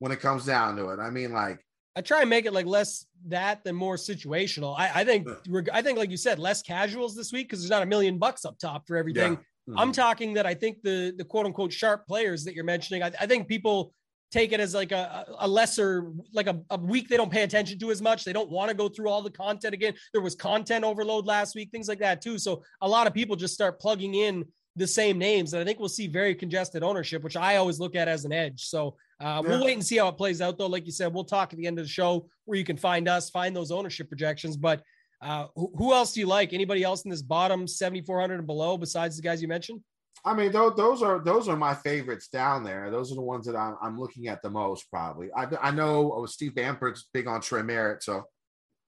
when 0.00 0.10
it 0.10 0.20
comes 0.20 0.44
down 0.44 0.76
to 0.76 0.88
it? 0.88 0.98
I 0.98 1.10
mean, 1.10 1.32
like 1.32 1.64
I 1.96 2.00
try 2.00 2.20
and 2.20 2.30
make 2.30 2.46
it 2.46 2.52
like 2.52 2.66
less 2.66 3.06
that 3.28 3.62
than 3.64 3.76
more 3.76 3.96
situational. 3.96 4.74
I, 4.76 4.90
I 5.00 5.04
think 5.04 5.28
I 5.72 5.82
think 5.82 5.98
like 5.98 6.10
you 6.10 6.16
said, 6.16 6.38
less 6.38 6.62
casuals 6.62 7.14
this 7.14 7.32
week 7.32 7.48
because 7.48 7.60
there's 7.60 7.70
not 7.70 7.82
a 7.82 7.86
million 7.86 8.18
bucks 8.18 8.44
up 8.44 8.58
top 8.58 8.86
for 8.86 8.96
everything. 8.96 9.32
Yeah. 9.32 9.38
Mm-hmm. 9.68 9.78
I'm 9.78 9.92
talking 9.92 10.34
that 10.34 10.46
I 10.46 10.54
think 10.54 10.82
the 10.82 11.14
the 11.16 11.24
quote 11.24 11.46
unquote 11.46 11.72
sharp 11.72 12.06
players 12.06 12.44
that 12.44 12.54
you're 12.54 12.64
mentioning, 12.64 13.02
I, 13.02 13.12
I 13.20 13.26
think 13.26 13.48
people 13.48 13.92
take 14.30 14.52
it 14.52 14.60
as 14.60 14.74
like 14.74 14.92
a, 14.92 15.26
a 15.40 15.48
lesser 15.48 16.12
like 16.32 16.46
a, 16.46 16.60
a, 16.70 16.78
week 16.78 17.08
they 17.08 17.16
don't 17.16 17.32
pay 17.32 17.42
attention 17.42 17.78
to 17.78 17.90
as 17.90 18.00
much 18.00 18.24
they 18.24 18.32
don't 18.32 18.50
want 18.50 18.68
to 18.68 18.76
go 18.76 18.88
through 18.88 19.08
all 19.08 19.22
the 19.22 19.30
content 19.30 19.74
again 19.74 19.92
there 20.12 20.22
was 20.22 20.34
content 20.34 20.84
overload 20.84 21.26
last 21.26 21.54
week 21.54 21.70
things 21.70 21.88
like 21.88 21.98
that 21.98 22.22
too 22.22 22.38
so 22.38 22.62
a 22.82 22.88
lot 22.88 23.06
of 23.06 23.14
people 23.14 23.34
just 23.34 23.54
start 23.54 23.80
plugging 23.80 24.14
in 24.14 24.44
the 24.76 24.86
same 24.86 25.18
names 25.18 25.52
and 25.52 25.60
i 25.60 25.64
think 25.64 25.78
we'll 25.78 25.88
see 25.88 26.06
very 26.06 26.34
congested 26.34 26.82
ownership 26.82 27.22
which 27.22 27.36
i 27.36 27.56
always 27.56 27.80
look 27.80 27.96
at 27.96 28.08
as 28.08 28.24
an 28.24 28.32
edge 28.32 28.66
so 28.66 28.96
uh, 29.20 29.42
we'll 29.44 29.64
wait 29.64 29.74
and 29.74 29.84
see 29.84 29.98
how 29.98 30.08
it 30.08 30.16
plays 30.16 30.40
out 30.40 30.58
though 30.58 30.66
like 30.66 30.86
you 30.86 30.92
said 30.92 31.12
we'll 31.12 31.24
talk 31.24 31.52
at 31.52 31.58
the 31.58 31.66
end 31.66 31.78
of 31.78 31.84
the 31.84 31.90
show 31.90 32.28
where 32.44 32.58
you 32.58 32.64
can 32.64 32.76
find 32.76 33.08
us 33.08 33.30
find 33.30 33.54
those 33.54 33.70
ownership 33.70 34.08
projections 34.08 34.56
but 34.56 34.82
uh, 35.22 35.46
who, 35.54 35.70
who, 35.76 35.92
else 35.92 36.14
do 36.14 36.20
you 36.20 36.26
like? 36.26 36.52
Anybody 36.52 36.82
else 36.82 37.04
in 37.04 37.10
this 37.10 37.22
bottom 37.22 37.66
7,400 37.66 38.36
and 38.36 38.46
below 38.46 38.78
besides 38.78 39.16
the 39.16 39.22
guys 39.22 39.42
you 39.42 39.48
mentioned? 39.48 39.82
I 40.24 40.34
mean, 40.34 40.52
those, 40.52 40.74
those 40.76 41.02
are 41.02 41.22
those 41.22 41.48
are 41.48 41.56
my 41.56 41.74
favorites 41.74 42.28
down 42.28 42.62
there. 42.64 42.90
Those 42.90 43.10
are 43.10 43.14
the 43.14 43.22
ones 43.22 43.46
that 43.46 43.56
I'm, 43.56 43.76
I'm 43.82 43.98
looking 43.98 44.28
at 44.28 44.42
the 44.42 44.50
most, 44.50 44.90
probably. 44.90 45.30
I, 45.32 45.46
I 45.60 45.70
know 45.70 46.12
oh, 46.14 46.26
Steve 46.26 46.54
Bamford's 46.54 47.08
big 47.12 47.26
on 47.26 47.40
Troy 47.40 47.62
Merritt, 47.62 48.02
so 48.02 48.24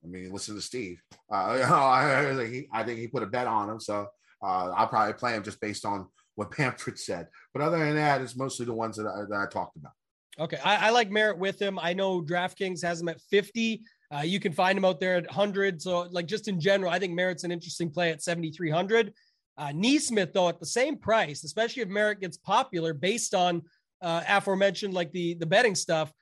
I 0.04 0.08
mean, 0.08 0.32
listen 0.32 0.54
to 0.56 0.60
Steve. 0.60 1.00
Uh, 1.30 1.34
I, 1.34 2.44
he, 2.50 2.68
I 2.72 2.82
think 2.82 2.98
he 2.98 3.08
put 3.08 3.22
a 3.22 3.26
bet 3.26 3.46
on 3.46 3.70
him, 3.70 3.80
so 3.80 4.08
uh, 4.42 4.70
I'll 4.76 4.88
probably 4.88 5.14
play 5.14 5.34
him 5.34 5.42
just 5.42 5.60
based 5.60 5.86
on 5.86 6.06
what 6.34 6.54
Bamford 6.56 6.98
said. 6.98 7.28
But 7.54 7.62
other 7.62 7.78
than 7.78 7.94
that, 7.96 8.20
it's 8.20 8.36
mostly 8.36 8.66
the 8.66 8.74
ones 8.74 8.96
that 8.96 9.06
I, 9.06 9.24
that 9.28 9.48
I 9.48 9.50
talked 9.50 9.76
about. 9.76 9.92
Okay, 10.40 10.58
I, 10.64 10.88
I 10.88 10.90
like 10.90 11.10
Merritt 11.10 11.38
with 11.38 11.60
him. 11.60 11.78
I 11.78 11.92
know 11.92 12.22
DraftKings 12.22 12.82
has 12.82 13.00
him 13.00 13.08
at 13.08 13.20
50. 13.20 13.82
Uh, 14.14 14.20
you 14.20 14.40
can 14.40 14.52
find 14.52 14.78
him 14.78 14.84
out 14.84 14.98
there 14.98 15.16
at 15.16 15.26
100. 15.26 15.80
So, 15.80 16.06
like, 16.10 16.26
just 16.26 16.48
in 16.48 16.58
general, 16.58 16.90
I 16.90 16.98
think 16.98 17.12
Merritt's 17.12 17.44
an 17.44 17.52
interesting 17.52 17.90
play 17.90 18.10
at 18.10 18.22
7,300. 18.22 19.12
Uh, 19.58 19.68
NeSmith, 19.68 20.32
though, 20.32 20.48
at 20.48 20.58
the 20.58 20.66
same 20.66 20.96
price, 20.96 21.44
especially 21.44 21.82
if 21.82 21.88
Merritt 21.88 22.20
gets 22.20 22.38
popular 22.38 22.94
based 22.94 23.34
on 23.34 23.62
uh, 24.00 24.22
aforementioned, 24.26 24.94
like 24.94 25.12
the, 25.12 25.34
the 25.34 25.46
betting 25.46 25.74
stuff, 25.74 26.12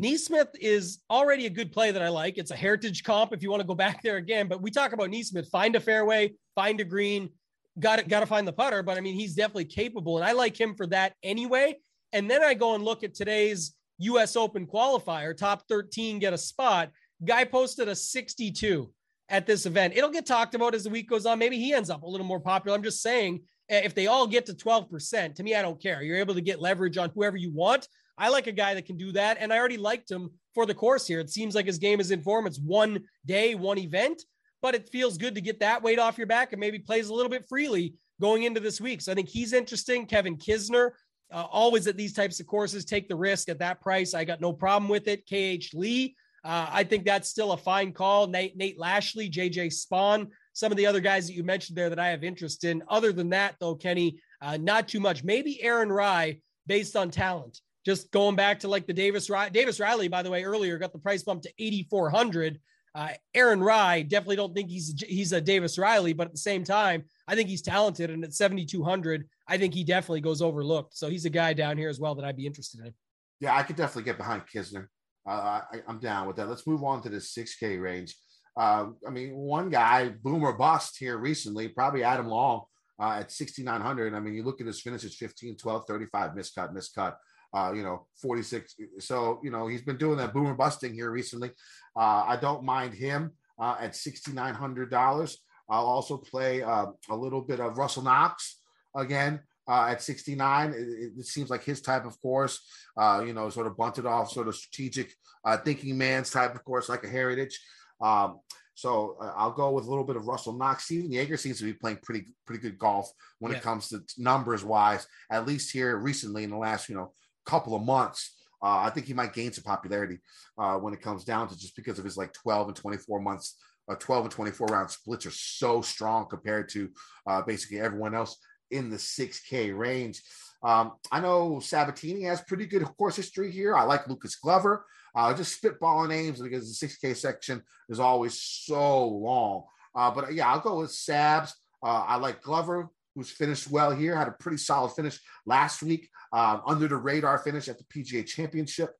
NeSmith 0.00 0.48
is 0.60 1.00
already 1.08 1.46
a 1.46 1.50
good 1.50 1.70
play 1.70 1.92
that 1.92 2.02
I 2.02 2.08
like. 2.08 2.38
It's 2.38 2.50
a 2.50 2.56
heritage 2.56 3.04
comp 3.04 3.32
if 3.32 3.42
you 3.42 3.50
want 3.50 3.60
to 3.60 3.66
go 3.66 3.74
back 3.86 4.02
there 4.02 4.16
again. 4.16 4.48
But 4.48 4.60
we 4.60 4.70
talk 4.70 4.92
about 4.92 5.10
NeSmith, 5.10 5.48
find 5.50 5.76
a 5.76 5.80
fairway, 5.80 6.34
find 6.54 6.80
a 6.80 6.84
green, 6.84 7.30
got 7.78 8.00
to, 8.00 8.04
got 8.04 8.20
to 8.20 8.26
find 8.26 8.46
the 8.46 8.52
putter. 8.52 8.82
But 8.82 8.98
I 8.98 9.00
mean, 9.00 9.14
he's 9.14 9.34
definitely 9.34 9.66
capable. 9.66 10.16
And 10.16 10.26
I 10.26 10.32
like 10.32 10.60
him 10.60 10.74
for 10.74 10.86
that 10.88 11.14
anyway. 11.22 11.76
And 12.14 12.30
then 12.30 12.44
I 12.44 12.54
go 12.54 12.76
and 12.76 12.84
look 12.84 13.02
at 13.02 13.12
today's 13.12 13.74
US 13.98 14.36
Open 14.36 14.66
qualifier, 14.66 15.36
top 15.36 15.66
13 15.68 16.20
get 16.20 16.32
a 16.32 16.38
spot. 16.38 16.90
Guy 17.24 17.44
posted 17.44 17.88
a 17.88 17.94
62 17.94 18.90
at 19.28 19.46
this 19.46 19.66
event. 19.66 19.96
It'll 19.96 20.10
get 20.10 20.24
talked 20.24 20.54
about 20.54 20.76
as 20.76 20.84
the 20.84 20.90
week 20.90 21.10
goes 21.10 21.26
on. 21.26 21.40
Maybe 21.40 21.58
he 21.58 21.74
ends 21.74 21.90
up 21.90 22.04
a 22.04 22.08
little 22.08 22.26
more 22.26 22.38
popular. 22.38 22.76
I'm 22.76 22.84
just 22.84 23.02
saying, 23.02 23.42
eh, 23.68 23.80
if 23.84 23.96
they 23.96 24.06
all 24.06 24.28
get 24.28 24.46
to 24.46 24.54
12%, 24.54 25.34
to 25.34 25.42
me, 25.42 25.56
I 25.56 25.62
don't 25.62 25.82
care. 25.82 26.02
You're 26.02 26.18
able 26.18 26.34
to 26.34 26.40
get 26.40 26.60
leverage 26.60 26.96
on 26.98 27.10
whoever 27.10 27.36
you 27.36 27.52
want. 27.52 27.88
I 28.16 28.28
like 28.28 28.46
a 28.46 28.52
guy 28.52 28.74
that 28.74 28.86
can 28.86 28.96
do 28.96 29.10
that. 29.12 29.38
And 29.40 29.52
I 29.52 29.58
already 29.58 29.76
liked 29.76 30.08
him 30.08 30.30
for 30.54 30.66
the 30.66 30.74
course 30.74 31.08
here. 31.08 31.18
It 31.18 31.30
seems 31.30 31.56
like 31.56 31.66
his 31.66 31.78
game 31.78 31.98
is 31.98 32.12
in 32.12 32.22
form. 32.22 32.46
It's 32.46 32.60
one 32.60 33.02
day, 33.26 33.56
one 33.56 33.78
event, 33.78 34.22
but 34.62 34.76
it 34.76 34.88
feels 34.90 35.18
good 35.18 35.34
to 35.34 35.40
get 35.40 35.58
that 35.60 35.82
weight 35.82 35.98
off 35.98 36.16
your 36.18 36.28
back 36.28 36.52
and 36.52 36.60
maybe 36.60 36.78
plays 36.78 37.08
a 37.08 37.14
little 37.14 37.30
bit 37.30 37.48
freely 37.48 37.94
going 38.20 38.44
into 38.44 38.60
this 38.60 38.80
week. 38.80 39.00
So 39.00 39.10
I 39.10 39.16
think 39.16 39.28
he's 39.28 39.52
interesting. 39.52 40.06
Kevin 40.06 40.36
Kisner, 40.36 40.90
uh, 41.34 41.46
always 41.50 41.86
at 41.88 41.96
these 41.96 42.12
types 42.12 42.38
of 42.38 42.46
courses, 42.46 42.84
take 42.84 43.08
the 43.08 43.16
risk 43.16 43.48
at 43.48 43.58
that 43.58 43.80
price. 43.80 44.14
I 44.14 44.24
got 44.24 44.40
no 44.40 44.52
problem 44.52 44.88
with 44.88 45.08
it. 45.08 45.26
KH 45.26 45.74
Lee, 45.74 46.14
uh, 46.44 46.68
I 46.70 46.84
think 46.84 47.04
that's 47.04 47.28
still 47.28 47.52
a 47.52 47.56
fine 47.56 47.92
call. 47.92 48.28
Nate, 48.28 48.56
Nate 48.56 48.78
Lashley, 48.78 49.28
JJ 49.28 49.74
Spaun, 49.74 50.28
some 50.52 50.70
of 50.70 50.78
the 50.78 50.86
other 50.86 51.00
guys 51.00 51.26
that 51.26 51.34
you 51.34 51.42
mentioned 51.42 51.76
there 51.76 51.90
that 51.90 51.98
I 51.98 52.08
have 52.08 52.22
interest 52.22 52.62
in. 52.62 52.84
Other 52.88 53.12
than 53.12 53.30
that, 53.30 53.56
though, 53.58 53.74
Kenny, 53.74 54.20
uh, 54.40 54.58
not 54.58 54.86
too 54.86 55.00
much. 55.00 55.24
Maybe 55.24 55.60
Aaron 55.60 55.90
Rai 55.90 56.40
based 56.68 56.94
on 56.94 57.10
talent. 57.10 57.60
Just 57.84 58.12
going 58.12 58.36
back 58.36 58.60
to 58.60 58.68
like 58.68 58.86
the 58.86 58.92
Davis 58.92 59.28
Davis 59.52 59.80
Riley, 59.80 60.08
by 60.08 60.22
the 60.22 60.30
way, 60.30 60.44
earlier 60.44 60.78
got 60.78 60.92
the 60.92 60.98
price 60.98 61.24
bump 61.24 61.42
to 61.42 61.52
8,400. 61.58 62.60
Uh, 62.94 63.08
Aaron 63.34 63.60
Rai 63.60 64.04
definitely 64.04 64.36
don't 64.36 64.54
think 64.54 64.70
he's 64.70 64.94
he's 65.08 65.32
a 65.32 65.40
Davis 65.40 65.78
Riley, 65.78 66.12
but 66.12 66.28
at 66.28 66.32
the 66.32 66.38
same 66.38 66.62
time, 66.62 67.04
I 67.26 67.34
think 67.34 67.48
he's 67.48 67.62
talented. 67.62 68.10
And 68.10 68.22
at 68.22 68.34
7,200, 68.34 69.28
I 69.48 69.58
think 69.58 69.74
he 69.74 69.82
definitely 69.82 70.20
goes 70.20 70.40
overlooked. 70.40 70.96
So 70.96 71.08
he's 71.08 71.24
a 71.24 71.30
guy 71.30 71.54
down 71.54 71.76
here 71.76 71.88
as 71.88 71.98
well 71.98 72.14
that 72.14 72.24
I'd 72.24 72.36
be 72.36 72.46
interested 72.46 72.80
in. 72.80 72.94
Yeah, 73.40 73.56
I 73.56 73.64
could 73.64 73.76
definitely 73.76 74.04
get 74.04 74.16
behind 74.16 74.42
Kisner. 74.52 74.86
Uh, 75.26 75.60
I, 75.72 75.80
am 75.88 75.98
down 75.98 76.26
with 76.26 76.36
that. 76.36 76.48
Let's 76.48 76.66
move 76.66 76.84
on 76.84 77.02
to 77.02 77.08
the 77.08 77.16
6K 77.16 77.80
range. 77.80 78.14
Uh, 78.56 78.88
I 79.06 79.10
mean, 79.10 79.34
one 79.34 79.70
guy, 79.70 80.10
boomer 80.22 80.52
bust 80.52 80.98
here 80.98 81.18
recently, 81.18 81.68
probably 81.68 82.04
Adam 82.04 82.28
Long 82.28 82.62
uh, 83.00 83.16
at 83.20 83.32
6,900. 83.32 84.14
I 84.14 84.20
mean, 84.20 84.34
you 84.34 84.44
look 84.44 84.60
at 84.60 84.66
his 84.66 84.80
finishes 84.80 85.16
15, 85.16 85.56
12, 85.56 85.84
35, 85.86 86.30
miscut, 86.32 86.74
miscut, 86.74 87.16
uh, 87.54 87.72
you 87.72 87.82
know, 87.82 88.06
46. 88.16 88.74
So, 88.98 89.40
you 89.42 89.50
know, 89.50 89.68
he's 89.68 89.82
been 89.82 89.96
doing 89.96 90.18
that 90.18 90.34
boomer 90.34 90.54
busting 90.54 90.92
here 90.92 91.10
recently. 91.10 91.50
Uh, 91.96 92.24
I 92.26 92.36
don't 92.40 92.64
mind 92.64 92.94
him 92.94 93.32
uh, 93.58 93.76
at 93.80 93.92
$6,900. 93.92 95.36
I'll 95.68 95.86
also 95.86 96.16
play 96.16 96.62
uh, 96.62 96.86
a 97.08 97.16
little 97.16 97.40
bit 97.40 97.60
of 97.60 97.78
Russell 97.78 98.02
Knox 98.02 98.58
again 98.96 99.40
uh, 99.68 99.86
at 99.90 100.02
69. 100.02 100.70
It, 100.70 101.12
it, 101.18 101.26
seems 101.26 101.48
like 101.48 101.64
his 101.64 101.80
type 101.80 102.04
of 102.04 102.20
course, 102.20 102.60
uh, 102.96 103.22
you 103.26 103.32
know, 103.32 103.48
sort 103.48 103.66
of 103.66 103.76
bunted 103.76 104.04
off, 104.04 104.30
sort 104.30 104.48
of 104.48 104.56
strategic 104.56 105.14
uh, 105.44 105.56
thinking 105.56 105.96
man's 105.96 106.30
type 106.30 106.54
of 106.54 106.64
course, 106.64 106.88
like 106.88 107.04
a 107.04 107.08
heritage. 107.08 107.58
Um, 108.00 108.40
so 108.74 109.16
uh, 109.22 109.32
I'll 109.36 109.52
go 109.52 109.70
with 109.70 109.86
a 109.86 109.88
little 109.88 110.04
bit 110.04 110.16
of 110.16 110.26
Russell 110.26 110.52
Knox. 110.52 110.84
Stephan 110.84 111.12
Jaeger 111.12 111.36
seems 111.36 111.58
to 111.58 111.64
be 111.64 111.72
playing 111.72 111.98
pretty 112.02 112.26
pretty 112.44 112.60
good 112.60 112.78
golf 112.78 113.10
when 113.38 113.52
yeah. 113.52 113.58
it 113.58 113.64
comes 113.64 113.88
to 113.88 114.00
numbers 114.18 114.64
wise, 114.64 115.06
at 115.30 115.46
least 115.46 115.72
here 115.72 115.96
recently 115.96 116.44
in 116.44 116.50
the 116.50 116.56
last 116.56 116.88
you 116.88 116.96
know 116.96 117.12
couple 117.44 117.74
of 117.74 117.82
months. 117.82 118.34
Uh, 118.62 118.78
I 118.78 118.90
think 118.90 119.06
he 119.06 119.14
might 119.14 119.34
gain 119.34 119.52
some 119.52 119.64
popularity 119.64 120.18
uh, 120.56 120.76
when 120.76 120.94
it 120.94 121.02
comes 121.02 121.24
down 121.24 121.48
to 121.48 121.58
just 121.58 121.76
because 121.76 121.98
of 121.98 122.04
his 122.04 122.16
like 122.16 122.32
12 122.32 122.68
and 122.68 122.76
24 122.76 123.20
months 123.20 123.56
uh, 123.88 123.94
12 123.96 124.24
and 124.24 124.32
24 124.32 124.66
round 124.68 124.90
splits 124.90 125.26
are 125.26 125.30
so 125.30 125.82
strong 125.82 126.26
compared 126.28 126.68
to 126.70 126.90
uh, 127.26 127.42
basically 127.42 127.80
everyone 127.80 128.14
else 128.14 128.38
in 128.70 128.90
the 128.90 128.96
6K 128.96 129.76
range. 129.76 130.22
Um, 130.62 130.92
I 131.12 131.20
know 131.20 131.60
Sabatini 131.60 132.22
has 132.22 132.40
pretty 132.40 132.66
good 132.66 132.82
course 132.96 133.16
history 133.16 133.50
here. 133.50 133.76
I 133.76 133.82
like 133.82 134.08
Lucas 134.08 134.36
Glover. 134.36 134.86
Uh, 135.14 135.32
just 135.34 135.62
spitballing 135.62 136.08
names 136.08 136.40
because 136.40 136.78
the 136.78 136.86
6K 136.86 137.14
section 137.14 137.62
is 137.88 138.00
always 138.00 138.40
so 138.40 139.06
long. 139.06 139.64
Uh, 139.94 140.10
but 140.10 140.32
yeah, 140.34 140.50
I'll 140.50 140.60
go 140.60 140.80
with 140.80 140.90
Sabs. 140.90 141.52
Uh, 141.82 142.04
I 142.08 142.16
like 142.16 142.42
Glover, 142.42 142.88
who's 143.14 143.30
finished 143.30 143.70
well 143.70 143.94
here, 143.94 144.16
had 144.16 144.28
a 144.28 144.32
pretty 144.32 144.56
solid 144.56 144.90
finish 144.90 145.20
last 145.46 145.82
week, 145.82 146.08
um, 146.32 146.62
under 146.66 146.88
the 146.88 146.96
radar 146.96 147.38
finish 147.38 147.68
at 147.68 147.78
the 147.78 147.84
PGA 147.84 148.26
Championship. 148.26 148.90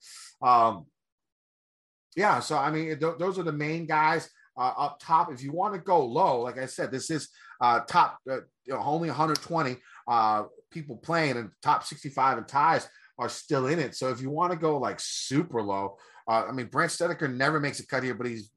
Um, 0.43 0.87
yeah, 2.17 2.41
so 2.41 2.57
I 2.57 2.71
mean, 2.71 2.99
th- 2.99 3.19
those 3.19 3.39
are 3.39 3.43
the 3.43 3.53
main 3.53 3.87
guys 3.87 4.29
uh, 4.57 4.73
up 4.77 5.01
top. 5.01 5.33
If 5.33 5.43
you 5.43 5.53
want 5.53 5.75
to 5.75 5.81
go 5.81 6.05
low, 6.05 6.41
like 6.41 6.59
I 6.59 6.67
said, 6.67 6.91
this 6.91 7.11
is 7.11 7.29
uh, 7.61 7.81
top 7.81 8.19
uh, 8.31 8.41
you 8.65 8.75
know, 8.75 8.81
only 8.81 9.09
120 9.09 9.77
uh, 10.07 10.45
people 10.71 10.97
playing, 10.97 11.37
and 11.37 11.51
top 11.63 11.85
65 11.85 12.39
and 12.39 12.49
ties 12.49 12.89
are 13.19 13.29
still 13.29 13.67
in 13.67 13.79
it. 13.79 13.95
So 13.95 14.11
if 14.11 14.21
you 14.21 14.31
want 14.31 14.53
to 14.53 14.59
go 14.59 14.79
like 14.79 14.99
super 15.01 15.63
low, 15.63 15.97
uh, 16.29 16.45
I 16.49 16.53
mean, 16.53 16.67
Brandt 16.67 16.93
Snedeker 16.93 17.29
never 17.29 17.61
makes 17.61 17.81
a 17.81 17.87
cut 17.87 18.03
here, 18.03 18.15
but 18.15 18.27
he's 18.27 18.51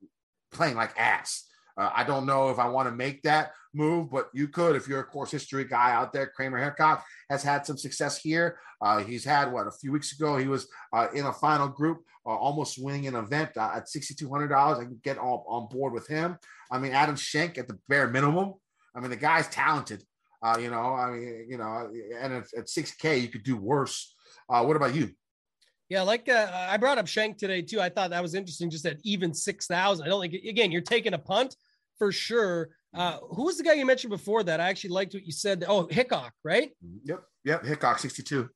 playing 0.52 0.76
like 0.76 0.98
ass. 0.98 1.47
Uh, 1.78 1.92
I 1.94 2.04
don't 2.04 2.26
know 2.26 2.50
if 2.50 2.60
I 2.60 2.68
want 2.68 2.90
to 2.90 2.96
make 2.96 3.22
that 3.24 3.52
move, 3.74 4.10
but 4.12 4.30
you 4.34 4.48
could 4.48 4.76
if 4.76 4.88
you're 4.88 5.02
a 5.02 5.06
course 5.06 5.32
history 5.32 5.64
guy 5.64 5.92
out 5.92 6.12
there. 6.12 6.28
Kramer 6.28 6.58
Hickok 6.58 7.06
has 7.30 7.44
had 7.44 7.66
some 7.66 7.78
success 7.78 8.18
here. 8.18 8.60
Uh, 8.82 9.00
he's 9.00 9.24
had 9.24 9.52
what 9.52 9.68
a 9.68 9.72
few 9.72 9.92
weeks 9.92 10.14
ago 10.14 10.38
he 10.38 10.48
was 10.48 10.68
uh, 10.94 11.08
in 11.14 11.26
a 11.26 11.34
final 11.34 11.68
group, 11.68 12.00
uh, 12.26 12.30
almost 12.30 12.82
winning 12.82 13.08
an 13.08 13.16
event 13.16 13.52
uh, 13.58 13.72
at 13.76 13.90
sixty 13.90 14.14
two 14.14 14.30
hundred 14.30 14.48
dollars. 14.50 14.80
I 14.80 14.84
can 14.84 15.00
get 15.04 15.18
all 15.18 15.46
on 15.48 15.68
board 15.70 15.94
with 15.94 16.08
him. 16.08 16.38
I 16.72 16.80
mean, 16.80 16.92
Adam 16.92 17.16
Schenk 17.16 17.58
at 17.58 17.68
the 17.68 17.78
bare 17.88 18.08
minimum. 18.08 18.56
I 18.96 19.00
mean, 19.00 19.10
the 19.10 19.16
guy's 19.16 19.48
talented. 19.48 20.04
Uh, 20.42 20.58
you 20.60 20.70
know, 20.70 20.94
I 20.94 21.12
mean, 21.12 21.48
you 21.50 21.58
know, 21.58 21.92
and 22.20 22.34
at 22.34 22.70
six 22.70 22.94
K 22.96 23.18
you 23.18 23.28
could 23.28 23.44
do 23.44 23.58
worse. 23.58 24.14
what 24.48 24.76
about 24.76 24.94
you? 24.96 25.12
Yeah, 25.90 26.02
like 26.02 26.28
uh, 26.28 26.50
I 26.70 26.76
brought 26.78 26.98
up 26.98 27.08
Schenk 27.08 27.38
today 27.38 27.62
too. 27.62 27.80
I 27.80 27.90
thought 27.90 28.10
that 28.10 28.22
was 28.22 28.36
interesting, 28.36 28.70
just 28.70 28.86
at 28.86 28.98
even 29.04 29.34
six 29.34 29.68
thousand. 29.68 30.06
I 30.06 30.10
don't 30.10 30.22
think 30.22 30.34
again 30.34 30.72
you're 30.72 30.82
taking 30.82 31.14
a 31.14 31.18
punt 31.18 31.56
for 31.98 32.12
sure. 32.12 32.70
Uh, 32.94 33.18
who 33.32 33.46
was 33.46 33.58
the 33.58 33.64
guy 33.64 33.74
you 33.74 33.86
mentioned 33.86 34.12
before 34.12 34.44
that? 34.44 34.60
I 34.60 34.70
actually 34.70 34.92
liked 34.92 35.14
what 35.14 35.26
you 35.26 35.32
said. 35.32 35.64
Oh, 35.68 35.88
Hickok, 35.90 36.34
right? 36.44 36.72
Yep, 37.04 37.24
yep, 37.44 37.66
Hickok, 37.66 38.00
sixty-two. 38.00 38.50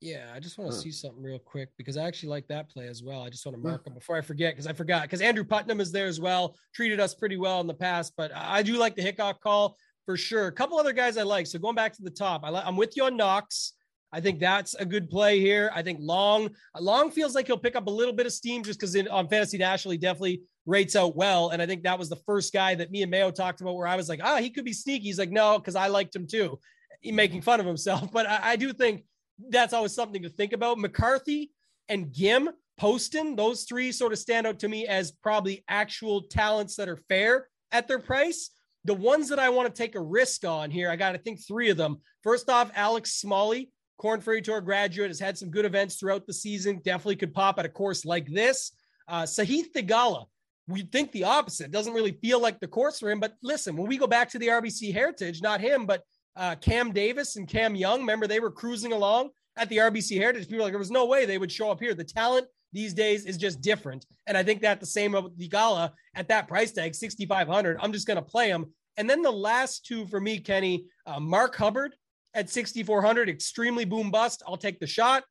Yeah, 0.00 0.30
I 0.32 0.38
just 0.38 0.58
want 0.58 0.70
to 0.70 0.76
huh. 0.76 0.82
see 0.82 0.92
something 0.92 1.20
real 1.20 1.40
quick 1.40 1.70
because 1.76 1.96
I 1.96 2.06
actually 2.06 2.28
like 2.28 2.46
that 2.48 2.70
play 2.70 2.86
as 2.86 3.02
well. 3.02 3.22
I 3.22 3.30
just 3.30 3.44
want 3.44 3.56
to 3.56 3.62
mark 3.62 3.84
him 3.84 3.94
before 3.94 4.16
I 4.16 4.20
forget 4.20 4.54
because 4.54 4.68
I 4.68 4.72
forgot 4.72 5.02
because 5.02 5.20
Andrew 5.20 5.44
Putnam 5.44 5.80
is 5.80 5.90
there 5.90 6.06
as 6.06 6.20
well. 6.20 6.56
Treated 6.72 7.00
us 7.00 7.14
pretty 7.14 7.36
well 7.36 7.60
in 7.60 7.66
the 7.66 7.74
past, 7.74 8.12
but 8.16 8.30
I 8.34 8.62
do 8.62 8.76
like 8.76 8.94
the 8.94 9.02
Hickok 9.02 9.40
call 9.40 9.76
for 10.06 10.16
sure. 10.16 10.46
A 10.46 10.52
couple 10.52 10.78
other 10.78 10.92
guys 10.92 11.16
I 11.16 11.24
like. 11.24 11.48
So 11.48 11.58
going 11.58 11.74
back 11.74 11.92
to 11.94 12.02
the 12.02 12.10
top, 12.10 12.44
I 12.44 12.48
i'm 12.48 12.76
with 12.76 12.96
you 12.96 13.04
on 13.04 13.16
Knox. 13.16 13.72
I 14.12 14.20
think 14.20 14.40
that's 14.40 14.74
a 14.74 14.84
good 14.84 15.10
play 15.10 15.40
here. 15.40 15.70
I 15.74 15.82
think 15.82 15.98
Long 16.00 16.50
Long 16.78 17.10
feels 17.10 17.34
like 17.34 17.46
he'll 17.46 17.58
pick 17.58 17.76
up 17.76 17.88
a 17.88 17.90
little 17.90 18.14
bit 18.14 18.24
of 18.24 18.32
steam 18.32 18.62
just 18.62 18.78
because 18.78 18.96
on 19.08 19.28
Fantasy 19.28 19.58
National 19.58 19.92
he 19.92 19.98
definitely 19.98 20.42
rates 20.68 20.94
out 20.94 21.16
well. 21.16 21.48
And 21.48 21.62
I 21.62 21.66
think 21.66 21.82
that 21.82 21.98
was 21.98 22.08
the 22.08 22.16
first 22.26 22.52
guy 22.52 22.74
that 22.74 22.90
me 22.90 23.02
and 23.02 23.10
Mayo 23.10 23.30
talked 23.30 23.60
about 23.60 23.74
where 23.74 23.86
I 23.86 23.96
was 23.96 24.08
like, 24.08 24.20
ah, 24.22 24.36
he 24.36 24.50
could 24.50 24.64
be 24.64 24.72
sneaky. 24.72 25.06
He's 25.06 25.18
like, 25.18 25.30
no, 25.30 25.58
because 25.58 25.74
I 25.74 25.88
liked 25.88 26.14
him 26.14 26.26
too. 26.26 26.58
He 27.00 27.10
making 27.10 27.42
fun 27.42 27.58
of 27.58 27.66
himself. 27.66 28.10
But 28.12 28.26
I, 28.26 28.40
I, 28.42 28.56
do 28.56 28.72
think 28.72 29.04
that's 29.48 29.72
always 29.72 29.94
something 29.94 30.22
to 30.22 30.28
think 30.28 30.52
about. 30.52 30.78
McCarthy 30.78 31.52
and 31.88 32.12
Ghim, 32.12 32.48
Poston, 32.76 33.34
those 33.34 33.64
three 33.64 33.90
sort 33.92 34.12
of 34.12 34.18
stand 34.18 34.46
out 34.46 34.58
to 34.60 34.68
me 34.68 34.86
as 34.86 35.10
probably 35.10 35.64
actual 35.68 36.22
talents 36.22 36.76
that 36.76 36.88
are 36.88 36.98
fair 37.08 37.48
at 37.72 37.88
their 37.88 37.98
price. 37.98 38.50
The 38.84 38.94
ones 38.94 39.28
that 39.30 39.38
I 39.38 39.48
want 39.48 39.74
to 39.74 39.82
take 39.82 39.94
a 39.94 40.00
risk 40.00 40.44
on 40.44 40.70
here, 40.70 40.90
I 40.90 40.96
got 40.96 41.12
to 41.12 41.18
think 41.18 41.40
three 41.46 41.70
of 41.70 41.76
them. 41.76 41.98
First 42.22 42.48
off, 42.50 42.70
Alex 42.74 43.14
Smalley, 43.14 43.70
Corn 43.96 44.20
Ferry 44.20 44.42
Tour 44.42 44.60
graduate, 44.60 45.10
has 45.10 45.20
had 45.20 45.38
some 45.38 45.50
good 45.50 45.64
events 45.64 45.96
throughout 45.96 46.26
the 46.26 46.32
season. 46.32 46.80
Definitely 46.84 47.16
could 47.16 47.34
pop 47.34 47.58
at 47.58 47.66
a 47.66 47.70
course 47.70 48.04
like 48.04 48.28
this. 48.28 48.72
Uh, 49.08 49.22
Sahith 49.22 49.72
Theegala, 49.74 50.26
we 50.68 50.82
think 50.82 51.10
the 51.12 51.24
opposite. 51.24 51.66
It 51.66 51.72
doesn't 51.72 51.94
really 51.94 52.12
feel 52.12 52.40
like 52.40 52.60
the 52.60 52.68
course 52.68 53.00
for 53.00 53.10
him. 53.10 53.20
But 53.20 53.34
listen, 53.42 53.76
when 53.76 53.88
we 53.88 53.96
go 53.96 54.06
back 54.06 54.28
to 54.30 54.38
the 54.38 54.48
RBC 54.48 54.92
Heritage, 54.92 55.42
not 55.42 55.60
him, 55.60 55.86
but 55.86 56.02
uh, 56.36 56.54
Cam 56.56 56.92
Davis 56.92 57.36
and 57.36 57.48
Cam 57.48 57.74
Young, 57.74 58.00
remember 58.00 58.26
they 58.26 58.40
were 58.40 58.50
cruising 58.50 58.92
along 58.92 59.30
at 59.56 59.68
the 59.70 59.78
RBC 59.78 60.18
Heritage. 60.18 60.48
People 60.48 60.64
like 60.64 60.72
there 60.72 60.78
was 60.78 60.90
no 60.90 61.06
way 61.06 61.24
they 61.24 61.38
would 61.38 61.50
show 61.50 61.70
up 61.70 61.80
here. 61.80 61.94
The 61.94 62.04
talent 62.04 62.46
these 62.72 62.92
days 62.92 63.24
is 63.24 63.38
just 63.38 63.62
different, 63.62 64.04
and 64.26 64.36
I 64.36 64.42
think 64.42 64.60
that 64.60 64.78
the 64.78 64.86
same 64.86 65.12
with 65.12 65.38
Theegala 65.38 65.92
at 66.14 66.28
that 66.28 66.46
price 66.48 66.70
tag, 66.70 66.94
sixty 66.94 67.24
five 67.24 67.48
hundred. 67.48 67.78
I'm 67.80 67.92
just 67.92 68.06
going 68.06 68.18
to 68.18 68.22
play 68.22 68.50
him. 68.50 68.66
And 68.98 69.08
then 69.08 69.22
the 69.22 69.30
last 69.30 69.86
two 69.86 70.06
for 70.08 70.20
me, 70.20 70.38
Kenny, 70.38 70.84
uh, 71.06 71.20
Mark 71.20 71.54
Hubbard 71.54 71.94
at 72.34 72.50
6,400, 72.50 73.28
extremely 73.28 73.84
boom 73.84 74.10
bust. 74.10 74.42
I'll 74.46 74.56
take 74.56 74.80
the 74.80 74.88
shot. 74.88 75.22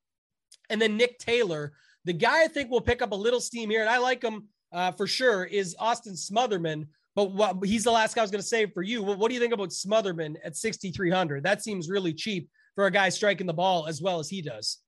And 0.69 0.81
then 0.81 0.95
Nick 0.95 1.19
Taylor, 1.19 1.73
the 2.05 2.13
guy 2.13 2.45
I 2.45 2.47
think 2.47 2.71
will 2.71 2.81
pick 2.81 3.01
up 3.01 3.11
a 3.11 3.15
little 3.15 3.41
steam 3.41 3.69
here, 3.69 3.81
and 3.81 3.89
I 3.89 3.97
like 3.97 4.23
him 4.23 4.47
uh, 4.71 4.91
for 4.91 5.07
sure 5.07 5.45
is 5.45 5.75
Austin 5.79 6.13
Smotherman. 6.13 6.87
But 7.15 7.31
what, 7.31 7.57
he's 7.65 7.83
the 7.83 7.91
last 7.91 8.15
guy 8.15 8.21
I 8.21 8.23
was 8.23 8.31
going 8.31 8.41
to 8.41 8.47
say 8.47 8.67
for 8.67 8.83
you. 8.83 9.01
What, 9.01 9.17
what 9.17 9.29
do 9.29 9.33
you 9.33 9.39
think 9.39 9.53
about 9.53 9.69
Smotherman 9.69 10.35
at 10.43 10.55
6,300? 10.55 11.43
That 11.43 11.63
seems 11.63 11.89
really 11.89 12.13
cheap 12.13 12.49
for 12.75 12.85
a 12.85 12.91
guy 12.91 13.09
striking 13.09 13.47
the 13.47 13.53
ball 13.53 13.87
as 13.87 14.01
well 14.01 14.19
as 14.19 14.29
he 14.29 14.41
does. 14.41 14.79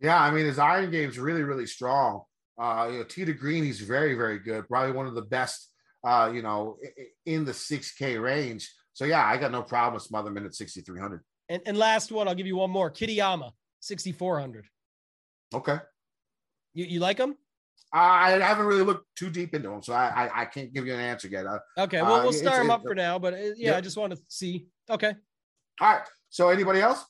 Yeah, 0.00 0.20
I 0.20 0.30
mean 0.32 0.44
his 0.44 0.58
iron 0.58 0.90
game 0.90 1.08
is 1.08 1.18
really, 1.18 1.42
really 1.42 1.66
strong. 1.66 2.22
Uh, 2.58 2.88
you 2.90 2.98
know, 2.98 3.04
to 3.04 3.32
Green, 3.32 3.64
he's 3.64 3.80
very, 3.80 4.14
very 4.14 4.38
good. 4.38 4.68
Probably 4.68 4.92
one 4.92 5.06
of 5.06 5.14
the 5.14 5.22
best, 5.22 5.70
uh, 6.04 6.30
you 6.32 6.42
know, 6.42 6.76
in 7.24 7.44
the 7.44 7.52
6K 7.52 8.22
range. 8.22 8.70
So 8.92 9.04
yeah, 9.04 9.24
I 9.24 9.38
got 9.38 9.52
no 9.52 9.62
problem 9.62 9.94
with 9.94 10.06
Smotherman 10.06 10.44
at 10.44 10.54
6,300. 10.54 11.22
And, 11.48 11.62
and 11.64 11.78
last 11.78 12.12
one, 12.12 12.28
I'll 12.28 12.34
give 12.34 12.46
you 12.46 12.56
one 12.56 12.70
more. 12.70 12.90
Kitayama, 12.90 13.52
6,400. 13.80 14.66
Okay. 15.54 15.78
You, 16.74 16.84
you 16.84 17.00
like 17.00 17.18
him? 17.18 17.36
I 17.92 18.30
haven't 18.38 18.66
really 18.66 18.84
looked 18.84 19.06
too 19.16 19.28
deep 19.30 19.54
into 19.54 19.68
them, 19.68 19.82
so 19.82 19.92
I 19.92 20.26
I, 20.26 20.42
I 20.42 20.44
can't 20.46 20.72
give 20.72 20.86
you 20.86 20.94
an 20.94 21.00
answer 21.00 21.28
yet. 21.28 21.46
Uh, 21.46 21.58
okay, 21.78 22.00
well 22.00 22.20
we'll 22.20 22.28
uh, 22.30 22.32
start 22.32 22.58
them 22.58 22.70
up 22.70 22.82
for 22.82 22.94
now, 22.94 23.18
but 23.18 23.34
uh, 23.34 23.54
yeah. 23.56 23.76
I 23.76 23.80
just 23.80 23.96
want 23.96 24.12
to 24.14 24.18
see. 24.28 24.66
Okay. 24.90 25.14
All 25.80 25.92
right. 25.92 26.02
So 26.30 26.48
anybody 26.48 26.80
else? 26.80 27.04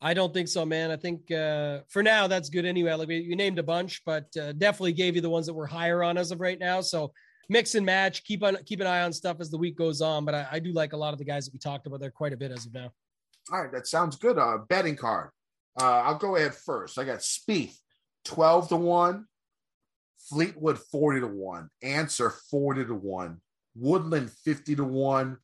I 0.00 0.14
don't 0.14 0.32
think 0.32 0.48
so, 0.48 0.64
man. 0.64 0.90
I 0.90 0.96
think 0.96 1.30
uh, 1.30 1.80
for 1.88 2.02
now 2.02 2.26
that's 2.26 2.48
good 2.48 2.64
anyway. 2.64 2.92
Like 2.92 3.08
you 3.08 3.34
named 3.34 3.58
a 3.58 3.62
bunch, 3.62 4.02
but 4.04 4.26
uh, 4.36 4.52
definitely 4.52 4.92
gave 4.92 5.16
you 5.16 5.20
the 5.20 5.30
ones 5.30 5.46
that 5.46 5.54
were 5.54 5.66
higher 5.66 6.02
on 6.04 6.18
as 6.18 6.30
of 6.30 6.40
right 6.40 6.58
now. 6.58 6.80
So 6.80 7.12
mix 7.48 7.74
and 7.74 7.86
match. 7.86 8.22
Keep 8.24 8.44
on 8.44 8.58
keep 8.66 8.80
an 8.80 8.86
eye 8.86 9.02
on 9.02 9.12
stuff 9.12 9.38
as 9.40 9.50
the 9.50 9.58
week 9.58 9.76
goes 9.76 10.02
on. 10.02 10.24
But 10.24 10.34
I, 10.34 10.46
I 10.52 10.58
do 10.58 10.72
like 10.72 10.92
a 10.92 10.96
lot 10.96 11.12
of 11.12 11.18
the 11.18 11.24
guys 11.24 11.46
that 11.46 11.54
we 11.54 11.58
talked 11.58 11.86
about 11.86 12.00
there 12.00 12.10
quite 12.10 12.32
a 12.32 12.36
bit 12.36 12.52
as 12.52 12.66
of 12.66 12.74
now. 12.74 12.90
All 13.52 13.62
right, 13.62 13.72
that 13.72 13.86
sounds 13.86 14.16
good. 14.16 14.38
Uh, 14.38 14.58
betting 14.68 14.96
card. 14.96 15.30
Uh, 15.80 16.02
I'll 16.04 16.18
go 16.18 16.36
ahead 16.36 16.54
first. 16.54 16.98
I 16.98 17.04
got 17.04 17.20
Spieth, 17.20 17.76
twelve 18.24 18.68
to 18.68 18.76
one. 18.76 19.26
Fleetwood 20.18 20.78
40 20.78 21.20
to 21.20 21.26
1, 21.26 21.70
Ancer 21.82 22.30
40 22.50 22.86
to 22.86 22.94
1, 22.94 23.40
Woodland 23.74 24.30
50 24.30 24.76
to 24.76 24.84
1, 24.84 25.36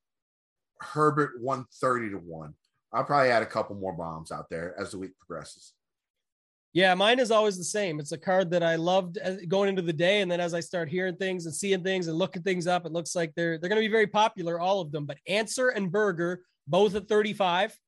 Herbert 0.81 1.41
130 1.41 2.11
to 2.11 2.17
1. 2.17 2.55
I'll 2.93 3.05
probably 3.05 3.31
add 3.31 3.43
a 3.43 3.47
couple 3.47 3.77
more 3.77 3.93
bombs 3.93 4.33
out 4.33 4.51
there 4.51 4.75
as 4.79 4.91
the 4.91 4.99
week 4.99 5.13
progresses. 5.19 5.73
Yeah, 6.75 6.95
mine 6.95 7.19
is 7.19 7.31
always 7.31 7.59
the 7.59 7.65
same. 7.65 8.01
It's 8.01 8.13
a 8.13 8.19
card 8.19 8.51
that 8.51 8.63
I 8.63 8.77
loved 8.77 9.19
uh, 9.23 9.37
going 9.47 9.69
into 9.69 9.83
the 9.83 9.93
day, 9.93 10.23
and 10.23 10.31
then 10.31 10.41
as 10.41 10.55
I 10.55 10.61
start 10.61 10.89
hearing 10.89 11.17
things 11.17 11.45
and 11.45 11.55
seeing 11.55 11.83
things 11.83 12.09
and 12.09 12.17
looking 12.17 12.43
things 12.43 12.67
up, 12.67 12.87
it 12.87 12.93
looks 12.93 13.15
like 13.15 13.35
they're 13.35 13.59
they're 13.59 13.69
going 13.69 13.81
to 13.81 13.87
be 13.87 13.93
very 13.93 14.07
popular, 14.07 14.59
all 14.59 14.81
of 14.81 14.91
them. 14.91 15.05
But 15.05 15.19
Ancer 15.29 15.69
and 15.69 15.93
Berger 15.93 16.43
both 16.67 16.95
at 16.95 17.09
35 17.09 17.79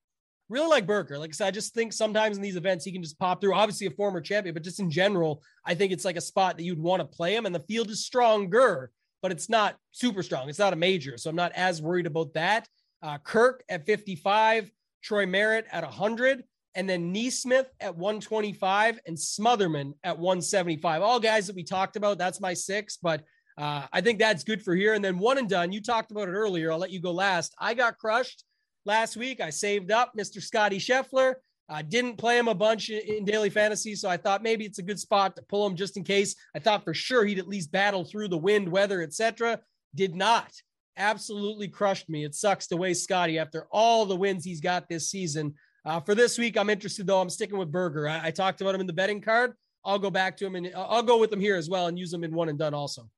really 0.48 0.68
like 0.68 0.86
Berger. 0.86 1.18
Like 1.18 1.30
I 1.30 1.32
said, 1.32 1.48
I 1.48 1.50
just 1.50 1.74
think 1.74 1.92
sometimes 1.92 2.36
in 2.36 2.42
these 2.42 2.56
events 2.56 2.84
he 2.84 2.92
can 2.92 3.02
just 3.02 3.18
pop 3.18 3.40
through. 3.40 3.54
Obviously, 3.54 3.86
a 3.86 3.90
former 3.90 4.20
champion, 4.20 4.54
but 4.54 4.62
just 4.62 4.80
in 4.80 4.90
general, 4.90 5.42
I 5.64 5.74
think 5.74 5.92
it's 5.92 6.04
like 6.04 6.16
a 6.16 6.20
spot 6.20 6.56
that 6.56 6.64
you'd 6.64 6.78
want 6.78 7.00
to 7.00 7.06
play 7.06 7.34
him. 7.34 7.46
And 7.46 7.54
the 7.54 7.60
field 7.60 7.90
is 7.90 8.04
stronger, 8.04 8.90
but 9.22 9.32
it's 9.32 9.48
not 9.48 9.76
super 9.92 10.22
strong. 10.22 10.48
It's 10.48 10.58
not 10.58 10.72
a 10.72 10.76
major, 10.76 11.16
so 11.16 11.30
I'm 11.30 11.36
not 11.36 11.52
as 11.52 11.80
worried 11.80 12.06
about 12.06 12.34
that. 12.34 12.68
Uh, 13.02 13.18
Kirk 13.18 13.64
at 13.68 13.86
55, 13.86 14.70
Troy 15.02 15.26
Merritt 15.26 15.66
at 15.70 15.82
100, 15.82 16.44
and 16.74 16.88
then 16.88 17.14
NeSmith 17.14 17.66
at 17.80 17.96
125, 17.96 19.00
and 19.06 19.16
Smotherman 19.16 19.94
at 20.02 20.18
175. 20.18 21.02
All 21.02 21.20
guys 21.20 21.46
that 21.46 21.56
we 21.56 21.62
talked 21.62 21.96
about. 21.96 22.18
That's 22.18 22.40
my 22.40 22.54
six, 22.54 22.96
but. 22.96 23.22
Uh, 23.56 23.86
I 23.92 24.00
think 24.00 24.18
that's 24.18 24.42
good 24.42 24.64
for 24.64 24.74
here. 24.74 24.94
And 24.94 25.04
then 25.04 25.16
one 25.16 25.38
and 25.38 25.48
done. 25.48 25.70
You 25.70 25.80
talked 25.80 26.10
about 26.10 26.26
it 26.26 26.32
earlier. 26.32 26.72
I'll 26.72 26.78
let 26.78 26.90
you 26.90 27.00
go 27.00 27.12
last. 27.12 27.54
I 27.56 27.74
got 27.74 27.98
crushed 27.98 28.42
last 28.84 29.16
week. 29.16 29.40
I 29.40 29.50
saved 29.50 29.90
up 29.90 30.12
Mr. 30.18 30.42
Scotty 30.42 30.78
Scheffler. 30.78 31.34
I 31.68 31.82
didn't 31.82 32.18
play 32.18 32.38
him 32.38 32.48
a 32.48 32.54
bunch 32.54 32.90
in 32.90 33.24
daily 33.24 33.48
fantasy, 33.48 33.94
so 33.94 34.08
I 34.08 34.18
thought 34.18 34.42
maybe 34.42 34.66
it's 34.66 34.78
a 34.78 34.82
good 34.82 34.98
spot 34.98 35.34
to 35.36 35.42
pull 35.42 35.66
him 35.66 35.76
just 35.76 35.96
in 35.96 36.04
case. 36.04 36.36
I 36.54 36.58
thought 36.58 36.84
for 36.84 36.92
sure 36.92 37.24
he'd 37.24 37.38
at 37.38 37.48
least 37.48 37.72
battle 37.72 38.04
through 38.04 38.28
the 38.28 38.36
wind, 38.36 38.68
weather, 38.68 39.00
etc. 39.00 39.60
Did 39.94 40.14
not. 40.14 40.52
Absolutely 40.96 41.68
crushed 41.68 42.08
me. 42.08 42.24
It 42.24 42.34
sucks 42.34 42.66
to 42.68 42.76
waste 42.76 43.04
Scotty 43.04 43.38
after 43.38 43.66
all 43.72 44.04
the 44.04 44.14
wins 44.14 44.44
he's 44.44 44.60
got 44.60 44.88
this 44.88 45.10
season. 45.10 45.54
Uh, 45.86 46.00
for 46.00 46.14
this 46.14 46.38
week, 46.38 46.56
I'm 46.58 46.70
interested 46.70 47.06
though. 47.06 47.20
I'm 47.20 47.30
sticking 47.30 47.58
with 47.58 47.72
Berger. 47.72 48.08
I, 48.08 48.26
I 48.26 48.30
talked 48.30 48.60
about 48.60 48.74
him 48.74 48.82
in 48.82 48.86
the 48.86 48.92
betting 48.92 49.20
card. 49.20 49.54
I'll 49.84 49.98
go 49.98 50.10
back 50.10 50.36
to 50.38 50.46
him 50.46 50.56
and 50.56 50.70
I'll 50.74 51.02
go 51.02 51.18
with 51.18 51.32
him 51.32 51.40
here 51.40 51.56
as 51.56 51.68
well 51.68 51.88
and 51.88 51.98
use 51.98 52.12
him 52.12 52.24
in 52.24 52.34
one 52.34 52.48
and 52.48 52.58
done 52.58 52.74
also. 52.74 53.08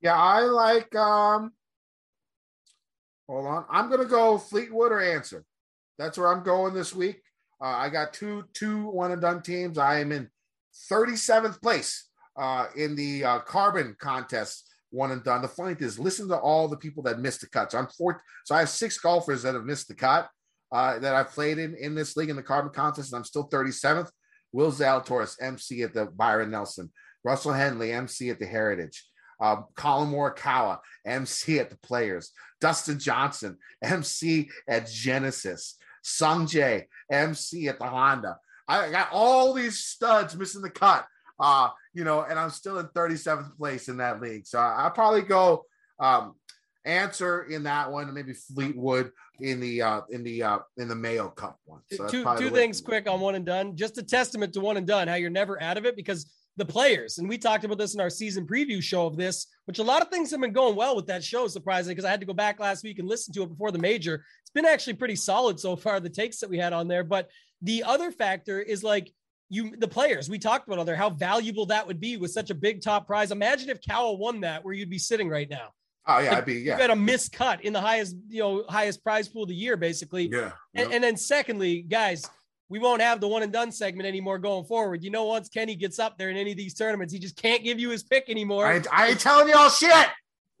Yeah, 0.00 0.16
I 0.16 0.40
like. 0.40 0.94
um 0.94 1.52
Hold 3.30 3.46
on, 3.46 3.64
I'm 3.70 3.88
gonna 3.88 4.06
go 4.06 4.38
Fleetwood 4.38 4.90
or 4.90 5.00
Ancer. 5.00 5.44
That's 5.98 6.18
where 6.18 6.26
I'm 6.26 6.42
going 6.42 6.74
this 6.74 6.92
week. 6.92 7.22
Uh, 7.62 7.68
I 7.68 7.88
got 7.88 8.12
two 8.12 8.42
two 8.54 8.88
one 8.88 9.12
and 9.12 9.22
done 9.22 9.40
teams. 9.40 9.78
I 9.78 10.00
am 10.00 10.10
in 10.10 10.28
37th 10.90 11.62
place 11.62 12.08
uh, 12.36 12.66
in 12.74 12.96
the 12.96 13.24
uh, 13.24 13.38
carbon 13.40 13.94
contest 14.00 14.68
one 14.90 15.12
and 15.12 15.22
done. 15.22 15.42
The 15.42 15.48
funny 15.48 15.74
thing 15.74 15.86
is, 15.86 15.96
listen 15.96 16.26
to 16.28 16.38
all 16.38 16.66
the 16.66 16.76
people 16.76 17.04
that 17.04 17.20
missed 17.20 17.42
the 17.42 17.48
cut. 17.48 17.70
So 17.70 17.78
I'm 17.78 17.86
four. 17.96 18.20
So 18.46 18.56
I 18.56 18.60
have 18.60 18.68
six 18.68 18.98
golfers 18.98 19.42
that 19.44 19.54
have 19.54 19.64
missed 19.64 19.86
the 19.86 19.94
cut 19.94 20.28
uh, 20.72 20.98
that 20.98 21.14
I've 21.14 21.30
played 21.30 21.58
in 21.58 21.76
in 21.76 21.94
this 21.94 22.16
league 22.16 22.30
in 22.30 22.36
the 22.36 22.42
carbon 22.42 22.72
contest, 22.72 23.12
and 23.12 23.18
I'm 23.18 23.24
still 23.24 23.48
37th. 23.48 24.10
Will 24.52 24.72
Zalatoris, 24.72 25.40
MC 25.40 25.84
at 25.84 25.94
the 25.94 26.06
Byron 26.06 26.50
Nelson. 26.50 26.90
Russell 27.22 27.52
Henley, 27.52 27.92
MC 27.92 28.30
at 28.30 28.40
the 28.40 28.46
Heritage. 28.46 29.04
Uh, 29.40 29.62
Collin 29.74 30.10
Morikawa, 30.10 30.78
MC 31.04 31.58
at 31.58 31.70
the 31.70 31.78
Players. 31.78 32.32
Dustin 32.60 32.98
Johnson, 32.98 33.56
MC 33.82 34.50
at 34.68 34.88
Genesis. 34.88 35.76
Sung 36.02 36.46
Jae, 36.46 36.84
MC 37.10 37.68
at 37.68 37.78
the 37.78 37.86
Honda. 37.86 38.38
I 38.68 38.90
got 38.90 39.08
all 39.12 39.52
these 39.52 39.80
studs 39.80 40.36
missing 40.36 40.62
the 40.62 40.70
cut. 40.70 41.06
Uh, 41.38 41.70
you 41.94 42.04
know, 42.04 42.22
and 42.22 42.38
I'm 42.38 42.50
still 42.50 42.78
in 42.78 42.86
37th 42.88 43.56
place 43.56 43.88
in 43.88 43.96
that 43.96 44.20
league. 44.20 44.46
So 44.46 44.58
I, 44.58 44.84
will 44.84 44.90
probably 44.90 45.22
go 45.22 45.64
um, 45.98 46.34
Ancer 46.84 47.42
in 47.42 47.64
that 47.64 47.90
one, 47.90 48.04
and 48.04 48.14
maybe 48.14 48.32
Fleetwood 48.32 49.10
in 49.40 49.60
the 49.60 49.82
uh, 49.82 50.00
in 50.10 50.22
the 50.22 50.42
uh, 50.42 50.58
in 50.76 50.88
the 50.88 50.94
Mayo 50.94 51.28
Cup 51.28 51.58
one. 51.64 51.80
So 51.92 52.06
two 52.08 52.26
two 52.38 52.50
things 52.50 52.80
quick 52.80 53.08
on 53.08 53.20
one 53.20 53.34
and 53.34 53.44
done. 53.44 53.76
Just 53.76 53.98
a 53.98 54.02
testament 54.02 54.52
to 54.54 54.60
one 54.60 54.76
and 54.76 54.86
done, 54.86 55.08
how 55.08 55.14
you're 55.14 55.30
never 55.30 55.60
out 55.60 55.76
of 55.76 55.84
it 55.84 55.96
because 55.96 56.30
the 56.60 56.64
players, 56.64 57.18
and 57.18 57.28
we 57.28 57.38
talked 57.38 57.64
about 57.64 57.78
this 57.78 57.94
in 57.94 58.00
our 58.00 58.10
season 58.10 58.46
preview 58.46 58.80
show 58.80 59.06
of 59.06 59.16
this, 59.16 59.46
which 59.64 59.80
a 59.80 59.82
lot 59.82 60.02
of 60.02 60.08
things 60.08 60.30
have 60.30 60.40
been 60.40 60.52
going 60.52 60.76
well 60.76 60.94
with 60.94 61.06
that 61.06 61.24
show, 61.24 61.48
surprisingly, 61.48 61.94
because 61.94 62.04
I 62.04 62.10
had 62.10 62.20
to 62.20 62.26
go 62.26 62.34
back 62.34 62.60
last 62.60 62.84
week 62.84 63.00
and 63.00 63.08
listen 63.08 63.34
to 63.34 63.42
it 63.42 63.48
before 63.48 63.72
the 63.72 63.78
major. 63.78 64.24
It's 64.42 64.50
been 64.50 64.66
actually 64.66 64.94
pretty 64.94 65.16
solid 65.16 65.58
so 65.58 65.74
far, 65.74 65.98
the 65.98 66.08
takes 66.08 66.38
that 66.38 66.50
we 66.50 66.58
had 66.58 66.72
on 66.72 66.86
there. 66.86 67.02
But 67.02 67.30
the 67.62 67.82
other 67.82 68.12
factor 68.12 68.60
is 68.60 68.84
like 68.84 69.12
you 69.48 69.76
the 69.76 69.88
players 69.88 70.30
we 70.30 70.38
talked 70.38 70.68
about 70.68 70.78
other 70.78 70.94
how 70.94 71.10
valuable 71.10 71.66
that 71.66 71.84
would 71.84 72.00
be 72.00 72.16
with 72.16 72.30
such 72.30 72.50
a 72.50 72.54
big 72.54 72.82
top 72.82 73.06
prize. 73.06 73.32
Imagine 73.32 73.68
if 73.68 73.80
Cowell 73.80 74.16
won 74.16 74.40
that, 74.42 74.64
where 74.64 74.72
you'd 74.72 74.90
be 74.90 74.98
sitting 74.98 75.28
right 75.28 75.50
now. 75.50 75.70
Oh 76.06 76.18
yeah, 76.18 76.30
like, 76.30 76.38
I'd 76.38 76.44
be 76.44 76.54
yeah. 76.54 76.76
You 76.76 76.82
had 76.82 76.90
a 76.90 76.94
miscut 76.94 77.60
in 77.62 77.72
the 77.72 77.80
highest 77.80 78.16
you 78.28 78.40
know 78.40 78.64
highest 78.68 79.02
prize 79.02 79.28
pool 79.28 79.42
of 79.42 79.48
the 79.48 79.54
year, 79.54 79.76
basically. 79.76 80.28
Yeah. 80.28 80.52
And, 80.74 80.92
and 80.92 81.04
then 81.04 81.16
secondly, 81.16 81.82
guys, 81.82 82.24
we 82.70 82.78
won't 82.78 83.02
have 83.02 83.20
the 83.20 83.26
one 83.28 83.42
and 83.42 83.52
done 83.52 83.72
segment 83.72 84.06
anymore 84.06 84.38
going 84.38 84.64
forward. 84.64 85.02
You 85.02 85.10
know, 85.10 85.24
once 85.24 85.48
Kenny 85.48 85.74
gets 85.74 85.98
up 85.98 86.16
there 86.16 86.30
in 86.30 86.36
any 86.36 86.52
of 86.52 86.56
these 86.56 86.72
tournaments, 86.72 87.12
he 87.12 87.18
just 87.18 87.36
can't 87.36 87.64
give 87.64 87.80
you 87.80 87.90
his 87.90 88.04
pick 88.04 88.30
anymore. 88.30 88.64
I, 88.64 88.80
I 88.92 89.08
ain't 89.08 89.20
telling 89.20 89.48
y'all 89.48 89.68
shit. 89.68 90.06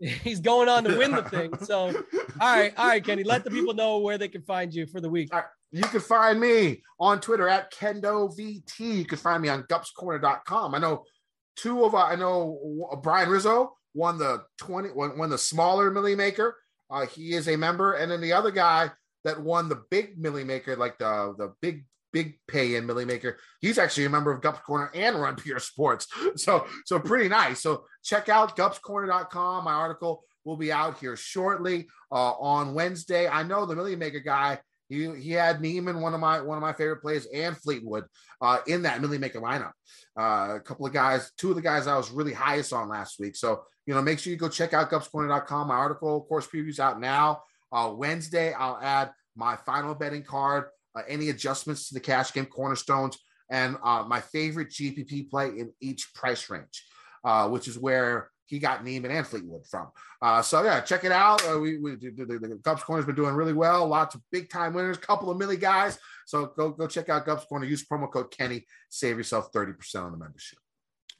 He's 0.00 0.40
going 0.40 0.68
on 0.68 0.82
to 0.84 0.98
win 0.98 1.12
the 1.12 1.22
thing. 1.22 1.56
So, 1.58 1.86
all 1.86 1.92
right, 2.40 2.72
all 2.76 2.88
right, 2.88 3.04
Kenny, 3.04 3.22
let 3.22 3.44
the 3.44 3.50
people 3.50 3.74
know 3.74 3.98
where 3.98 4.18
they 4.18 4.28
can 4.28 4.42
find 4.42 4.74
you 4.74 4.86
for 4.86 5.00
the 5.00 5.08
week. 5.08 5.30
You 5.70 5.82
can 5.82 6.00
find 6.00 6.40
me 6.40 6.82
on 6.98 7.20
Twitter 7.20 7.48
at 7.48 7.72
KendoVT. 7.72 8.80
You 8.80 9.04
can 9.04 9.18
find 9.18 9.40
me 9.40 9.48
on 9.48 9.62
gupscorner.com. 9.64 10.74
I 10.74 10.78
know 10.78 11.04
two 11.54 11.84
of 11.84 11.94
I 11.94 12.16
know 12.16 12.98
Brian 13.02 13.28
Rizzo 13.28 13.76
won 13.94 14.18
the 14.18 14.42
20 14.58 14.92
won, 14.92 15.16
won 15.16 15.30
the 15.30 15.38
smaller 15.38 15.92
milli 15.92 16.16
maker. 16.16 16.56
Uh, 16.90 17.06
he 17.06 17.34
is 17.34 17.46
a 17.46 17.56
member, 17.56 17.92
and 17.92 18.10
then 18.10 18.20
the 18.20 18.32
other 18.32 18.50
guy 18.50 18.90
that 19.22 19.40
won 19.40 19.68
the 19.68 19.82
big 19.90 20.20
milli 20.20 20.44
maker, 20.44 20.74
like 20.74 20.98
the 20.98 21.34
the 21.38 21.52
big 21.60 21.84
big 22.12 22.38
pay 22.48 22.74
in 22.74 22.86
milli 22.86 23.06
maker. 23.06 23.38
He's 23.60 23.78
actually 23.78 24.06
a 24.06 24.10
member 24.10 24.30
of 24.32 24.40
Gups 24.40 24.62
Corner 24.62 24.90
and 24.94 25.20
Run 25.20 25.36
Pure 25.36 25.60
Sports. 25.60 26.06
So 26.36 26.66
so 26.86 26.98
pretty 26.98 27.28
nice. 27.28 27.60
So 27.60 27.84
check 28.04 28.28
out 28.28 28.56
gupscorner.com. 28.56 29.64
My 29.64 29.72
article 29.72 30.22
will 30.44 30.56
be 30.56 30.72
out 30.72 30.98
here 30.98 31.16
shortly 31.16 31.88
uh, 32.10 32.32
on 32.32 32.74
Wednesday. 32.74 33.28
I 33.28 33.42
know 33.42 33.66
the 33.66 33.74
milli 33.74 33.98
maker 33.98 34.20
guy 34.20 34.60
he, 34.90 35.08
he 35.14 35.30
had 35.30 35.60
Niemann, 35.60 36.00
one 36.00 36.14
of 36.14 36.20
my 36.20 36.40
one 36.40 36.58
of 36.58 36.62
my 36.62 36.72
favorite 36.72 37.00
plays, 37.00 37.26
and 37.32 37.56
Fleetwood 37.56 38.04
uh, 38.42 38.58
in 38.66 38.82
that 38.82 39.00
Millie 39.00 39.18
Maker 39.18 39.40
lineup. 39.40 39.70
Uh, 40.18 40.56
a 40.56 40.60
couple 40.60 40.84
of 40.84 40.92
guys, 40.92 41.30
two 41.38 41.50
of 41.50 41.56
the 41.56 41.62
guys 41.62 41.86
I 41.86 41.96
was 41.96 42.10
really 42.10 42.32
highest 42.32 42.72
on 42.72 42.88
last 42.88 43.20
week. 43.20 43.36
So 43.36 43.62
you 43.86 43.94
know, 43.94 44.02
make 44.02 44.18
sure 44.18 44.32
you 44.32 44.36
go 44.36 44.48
check 44.48 44.74
out 44.74 44.90
gupscorner.com. 44.90 45.68
My 45.68 45.76
article, 45.76 46.22
course 46.24 46.48
previews 46.48 46.80
out 46.80 47.00
now. 47.00 47.42
Uh, 47.72 47.92
Wednesday, 47.96 48.52
I'll 48.52 48.78
add 48.82 49.12
my 49.36 49.54
final 49.56 49.94
betting 49.94 50.24
card, 50.24 50.64
uh, 50.96 51.02
any 51.08 51.30
adjustments 51.30 51.88
to 51.88 51.94
the 51.94 52.00
cash 52.00 52.32
game 52.32 52.46
cornerstones, 52.46 53.18
and 53.50 53.76
uh, 53.82 54.04
my 54.06 54.20
favorite 54.20 54.70
GPP 54.70 55.30
play 55.30 55.48
in 55.48 55.72
each 55.80 56.12
price 56.14 56.48
range, 56.50 56.84
uh, 57.24 57.48
which 57.48 57.68
is 57.68 57.78
where 57.78 58.30
he 58.46 58.58
got 58.58 58.84
Niemann 58.84 59.12
and 59.12 59.26
Fleetwood 59.26 59.64
from. 59.66 59.88
Uh, 60.20 60.42
so 60.42 60.62
yeah, 60.64 60.80
check 60.80 61.04
it 61.04 61.12
out. 61.12 61.40
Uh, 61.48 61.58
we, 61.58 61.78
we 61.78 61.94
the, 61.94 62.10
the, 62.10 62.76
Corner's 62.84 63.06
been 63.06 63.14
doing 63.14 63.34
really 63.34 63.52
well. 63.52 63.86
Lots 63.86 64.16
of 64.16 64.22
big 64.32 64.50
time 64.50 64.74
winners, 64.74 64.98
couple 64.98 65.30
of 65.30 65.38
milli 65.38 65.58
guys. 65.58 65.98
So 66.26 66.46
go 66.56 66.70
go 66.70 66.86
check 66.88 67.08
out 67.08 67.26
Gups 67.26 67.46
Corner. 67.46 67.64
Use 67.66 67.86
promo 67.86 68.10
code 68.10 68.30
Kenny. 68.30 68.66
Save 68.88 69.16
yourself 69.18 69.50
thirty 69.52 69.72
percent 69.72 70.04
on 70.04 70.12
the 70.12 70.18
membership. 70.18 70.58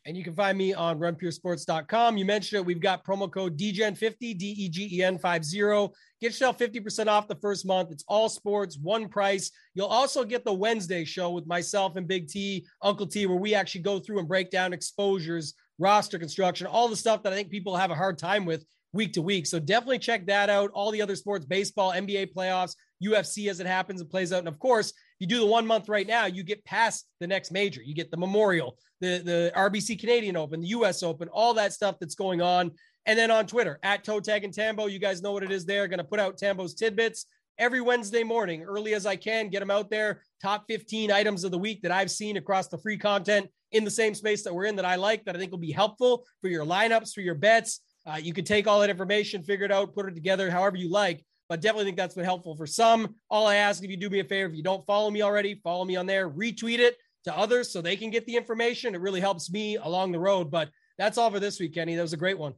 And 0.06 0.16
you 0.16 0.24
can 0.24 0.34
find 0.34 0.56
me 0.56 0.72
on 0.72 0.98
runpuresports.com. 0.98 2.16
You 2.16 2.24
mentioned 2.24 2.60
it. 2.60 2.64
We've 2.64 2.80
got 2.80 3.04
promo 3.04 3.30
code 3.30 3.58
DGEN50, 3.58 4.38
D 4.38 4.54
E 4.58 4.68
G 4.68 4.88
E 4.92 5.02
N 5.02 5.18
50. 5.18 5.92
Get 6.20 6.32
yourself 6.32 6.58
50% 6.58 7.06
off 7.06 7.28
the 7.28 7.34
first 7.36 7.66
month. 7.66 7.90
It's 7.90 8.04
all 8.08 8.28
sports, 8.28 8.78
one 8.80 9.08
price. 9.08 9.50
You'll 9.74 9.88
also 9.88 10.24
get 10.24 10.44
the 10.44 10.52
Wednesday 10.52 11.04
show 11.04 11.30
with 11.30 11.46
myself 11.46 11.96
and 11.96 12.08
Big 12.08 12.28
T, 12.28 12.66
Uncle 12.82 13.06
T, 13.06 13.26
where 13.26 13.36
we 13.36 13.54
actually 13.54 13.82
go 13.82 13.98
through 13.98 14.20
and 14.20 14.28
break 14.28 14.50
down 14.50 14.72
exposures 14.72 15.54
roster 15.78 16.18
construction, 16.18 16.66
all 16.66 16.88
the 16.88 16.96
stuff 16.96 17.22
that 17.22 17.32
I 17.32 17.36
think 17.36 17.50
people 17.50 17.74
have 17.74 17.90
a 17.90 17.94
hard 17.94 18.18
time 18.18 18.44
with 18.44 18.64
week 18.92 19.12
to 19.14 19.22
week. 19.22 19.46
So 19.46 19.58
definitely 19.58 19.98
check 19.98 20.26
that 20.26 20.50
out. 20.50 20.70
All 20.72 20.90
the 20.90 21.02
other 21.02 21.16
sports, 21.16 21.44
baseball, 21.44 21.92
NBA 21.92 22.34
playoffs, 22.34 22.74
UFC 23.02 23.48
as 23.48 23.60
it 23.60 23.66
happens 23.66 24.00
and 24.00 24.10
plays 24.10 24.32
out. 24.32 24.40
And 24.40 24.48
of 24.48 24.58
course, 24.58 24.92
you 25.20 25.26
do 25.26 25.38
the 25.38 25.46
one 25.46 25.66
month 25.66 25.88
right 25.88 26.06
now, 26.06 26.26
you 26.26 26.42
get 26.42 26.64
past 26.64 27.06
the 27.20 27.26
next 27.26 27.52
major. 27.52 27.82
You 27.82 27.94
get 27.94 28.10
the 28.10 28.16
Memorial, 28.16 28.76
the, 29.00 29.18
the 29.18 29.52
RBC 29.54 30.00
Canadian 30.00 30.36
Open, 30.36 30.62
the 30.62 30.68
US 30.68 31.02
Open, 31.02 31.28
all 31.28 31.54
that 31.54 31.72
stuff 31.72 31.96
that's 32.00 32.14
going 32.16 32.42
on. 32.42 32.72
And 33.06 33.18
then 33.18 33.30
on 33.30 33.46
Twitter, 33.46 33.78
at 33.82 34.02
Toe 34.02 34.20
Tag 34.20 34.44
and 34.44 34.52
Tambo, 34.52 34.86
you 34.86 34.98
guys 34.98 35.22
know 35.22 35.32
what 35.32 35.42
it 35.42 35.52
is 35.52 35.64
there. 35.64 35.86
Going 35.88 35.98
to 35.98 36.04
put 36.04 36.20
out 36.20 36.38
Tambo's 36.38 36.74
tidbits 36.74 37.26
every 37.58 37.82
Wednesday 37.82 38.24
morning, 38.24 38.62
early 38.62 38.94
as 38.94 39.04
I 39.04 39.16
can, 39.16 39.50
get 39.50 39.60
them 39.60 39.70
out 39.70 39.90
there. 39.90 40.22
Top 40.42 40.64
15 40.68 41.12
items 41.12 41.44
of 41.44 41.50
the 41.50 41.58
week 41.58 41.82
that 41.82 41.92
I've 41.92 42.10
seen 42.10 42.38
across 42.38 42.68
the 42.68 42.78
free 42.78 42.96
content 42.96 43.48
in 43.72 43.84
the 43.84 43.90
same 43.90 44.14
space 44.14 44.42
that 44.44 44.54
we're 44.54 44.64
in 44.64 44.76
that 44.76 44.84
I 44.86 44.96
like 44.96 45.24
that 45.26 45.36
I 45.36 45.38
think 45.38 45.50
will 45.50 45.58
be 45.58 45.70
helpful 45.70 46.24
for 46.40 46.48
your 46.48 46.64
lineups, 46.64 47.12
for 47.12 47.20
your 47.20 47.34
bets. 47.34 47.80
Uh, 48.06 48.16
you 48.16 48.32
can 48.32 48.44
take 48.44 48.66
all 48.66 48.80
that 48.80 48.90
information, 48.90 49.42
figure 49.42 49.66
it 49.66 49.72
out, 49.72 49.94
put 49.94 50.06
it 50.06 50.14
together 50.14 50.50
however 50.50 50.76
you 50.76 50.90
like. 50.90 51.22
But 51.50 51.60
definitely 51.60 51.86
think 51.86 51.96
that's 51.96 52.14
been 52.14 52.24
helpful 52.24 52.54
for 52.54 52.66
some. 52.66 53.16
All 53.28 53.48
I 53.48 53.56
ask 53.56 53.82
if 53.82 53.90
you 53.90 53.96
do 53.96 54.08
me 54.08 54.20
a 54.20 54.24
favor, 54.24 54.48
if 54.48 54.56
you 54.56 54.62
don't 54.62 54.86
follow 54.86 55.10
me 55.10 55.20
already, 55.20 55.56
follow 55.56 55.84
me 55.84 55.96
on 55.96 56.06
there, 56.06 56.30
retweet 56.30 56.78
it 56.78 56.96
to 57.24 57.36
others 57.36 57.72
so 57.72 57.82
they 57.82 57.96
can 57.96 58.08
get 58.10 58.24
the 58.24 58.36
information. 58.36 58.94
It 58.94 59.00
really 59.00 59.20
helps 59.20 59.50
me 59.50 59.74
along 59.74 60.12
the 60.12 60.20
road. 60.20 60.48
But 60.48 60.70
that's 60.96 61.18
all 61.18 61.28
for 61.28 61.40
this 61.40 61.58
week, 61.58 61.74
Kenny. 61.74 61.96
That 61.96 62.02
was 62.02 62.12
a 62.12 62.16
great 62.16 62.38
one. 62.38 62.54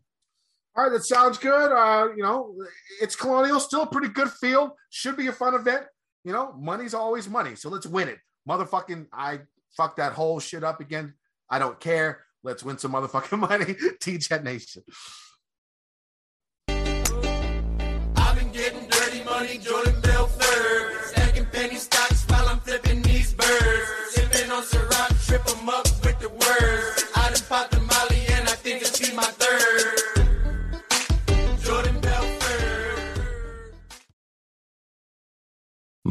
All 0.77 0.85
right, 0.85 0.93
that 0.93 1.07
sounds 1.07 1.39
good. 1.39 1.73
Uh, 1.73 2.09
you 2.15 2.23
know, 2.23 2.55
it's 3.01 3.17
Colonial, 3.17 3.61
still 3.61 3.83
a 3.83 3.87
pretty 3.87 4.09
good 4.09 4.31
field. 4.31 4.73
Should 4.91 5.17
be 5.17 5.29
a 5.29 5.33
fun 5.33 5.55
event. 5.55 5.87
You 6.25 6.35
know, 6.35 6.53
money's 6.53 6.93
always 6.93 7.31
money, 7.31 7.57
so 7.57 7.71
let's 7.71 7.87
win 7.87 8.09
it. 8.09 8.19
Motherfucking, 8.47 9.07
I 9.11 9.41
fuck 9.75 9.97
that 9.97 10.13
whole 10.13 10.39
shit 10.39 10.65
up 10.65 10.81
again. 10.81 11.15
I 11.49 11.59
don't 11.59 11.81
care. 11.81 12.25
Let's 12.43 12.63
win 12.63 12.77
some 12.77 12.93
motherfucking 12.93 13.39
money. 13.49 13.75
T-Jet 14.01 14.45
Nation. 14.45 14.83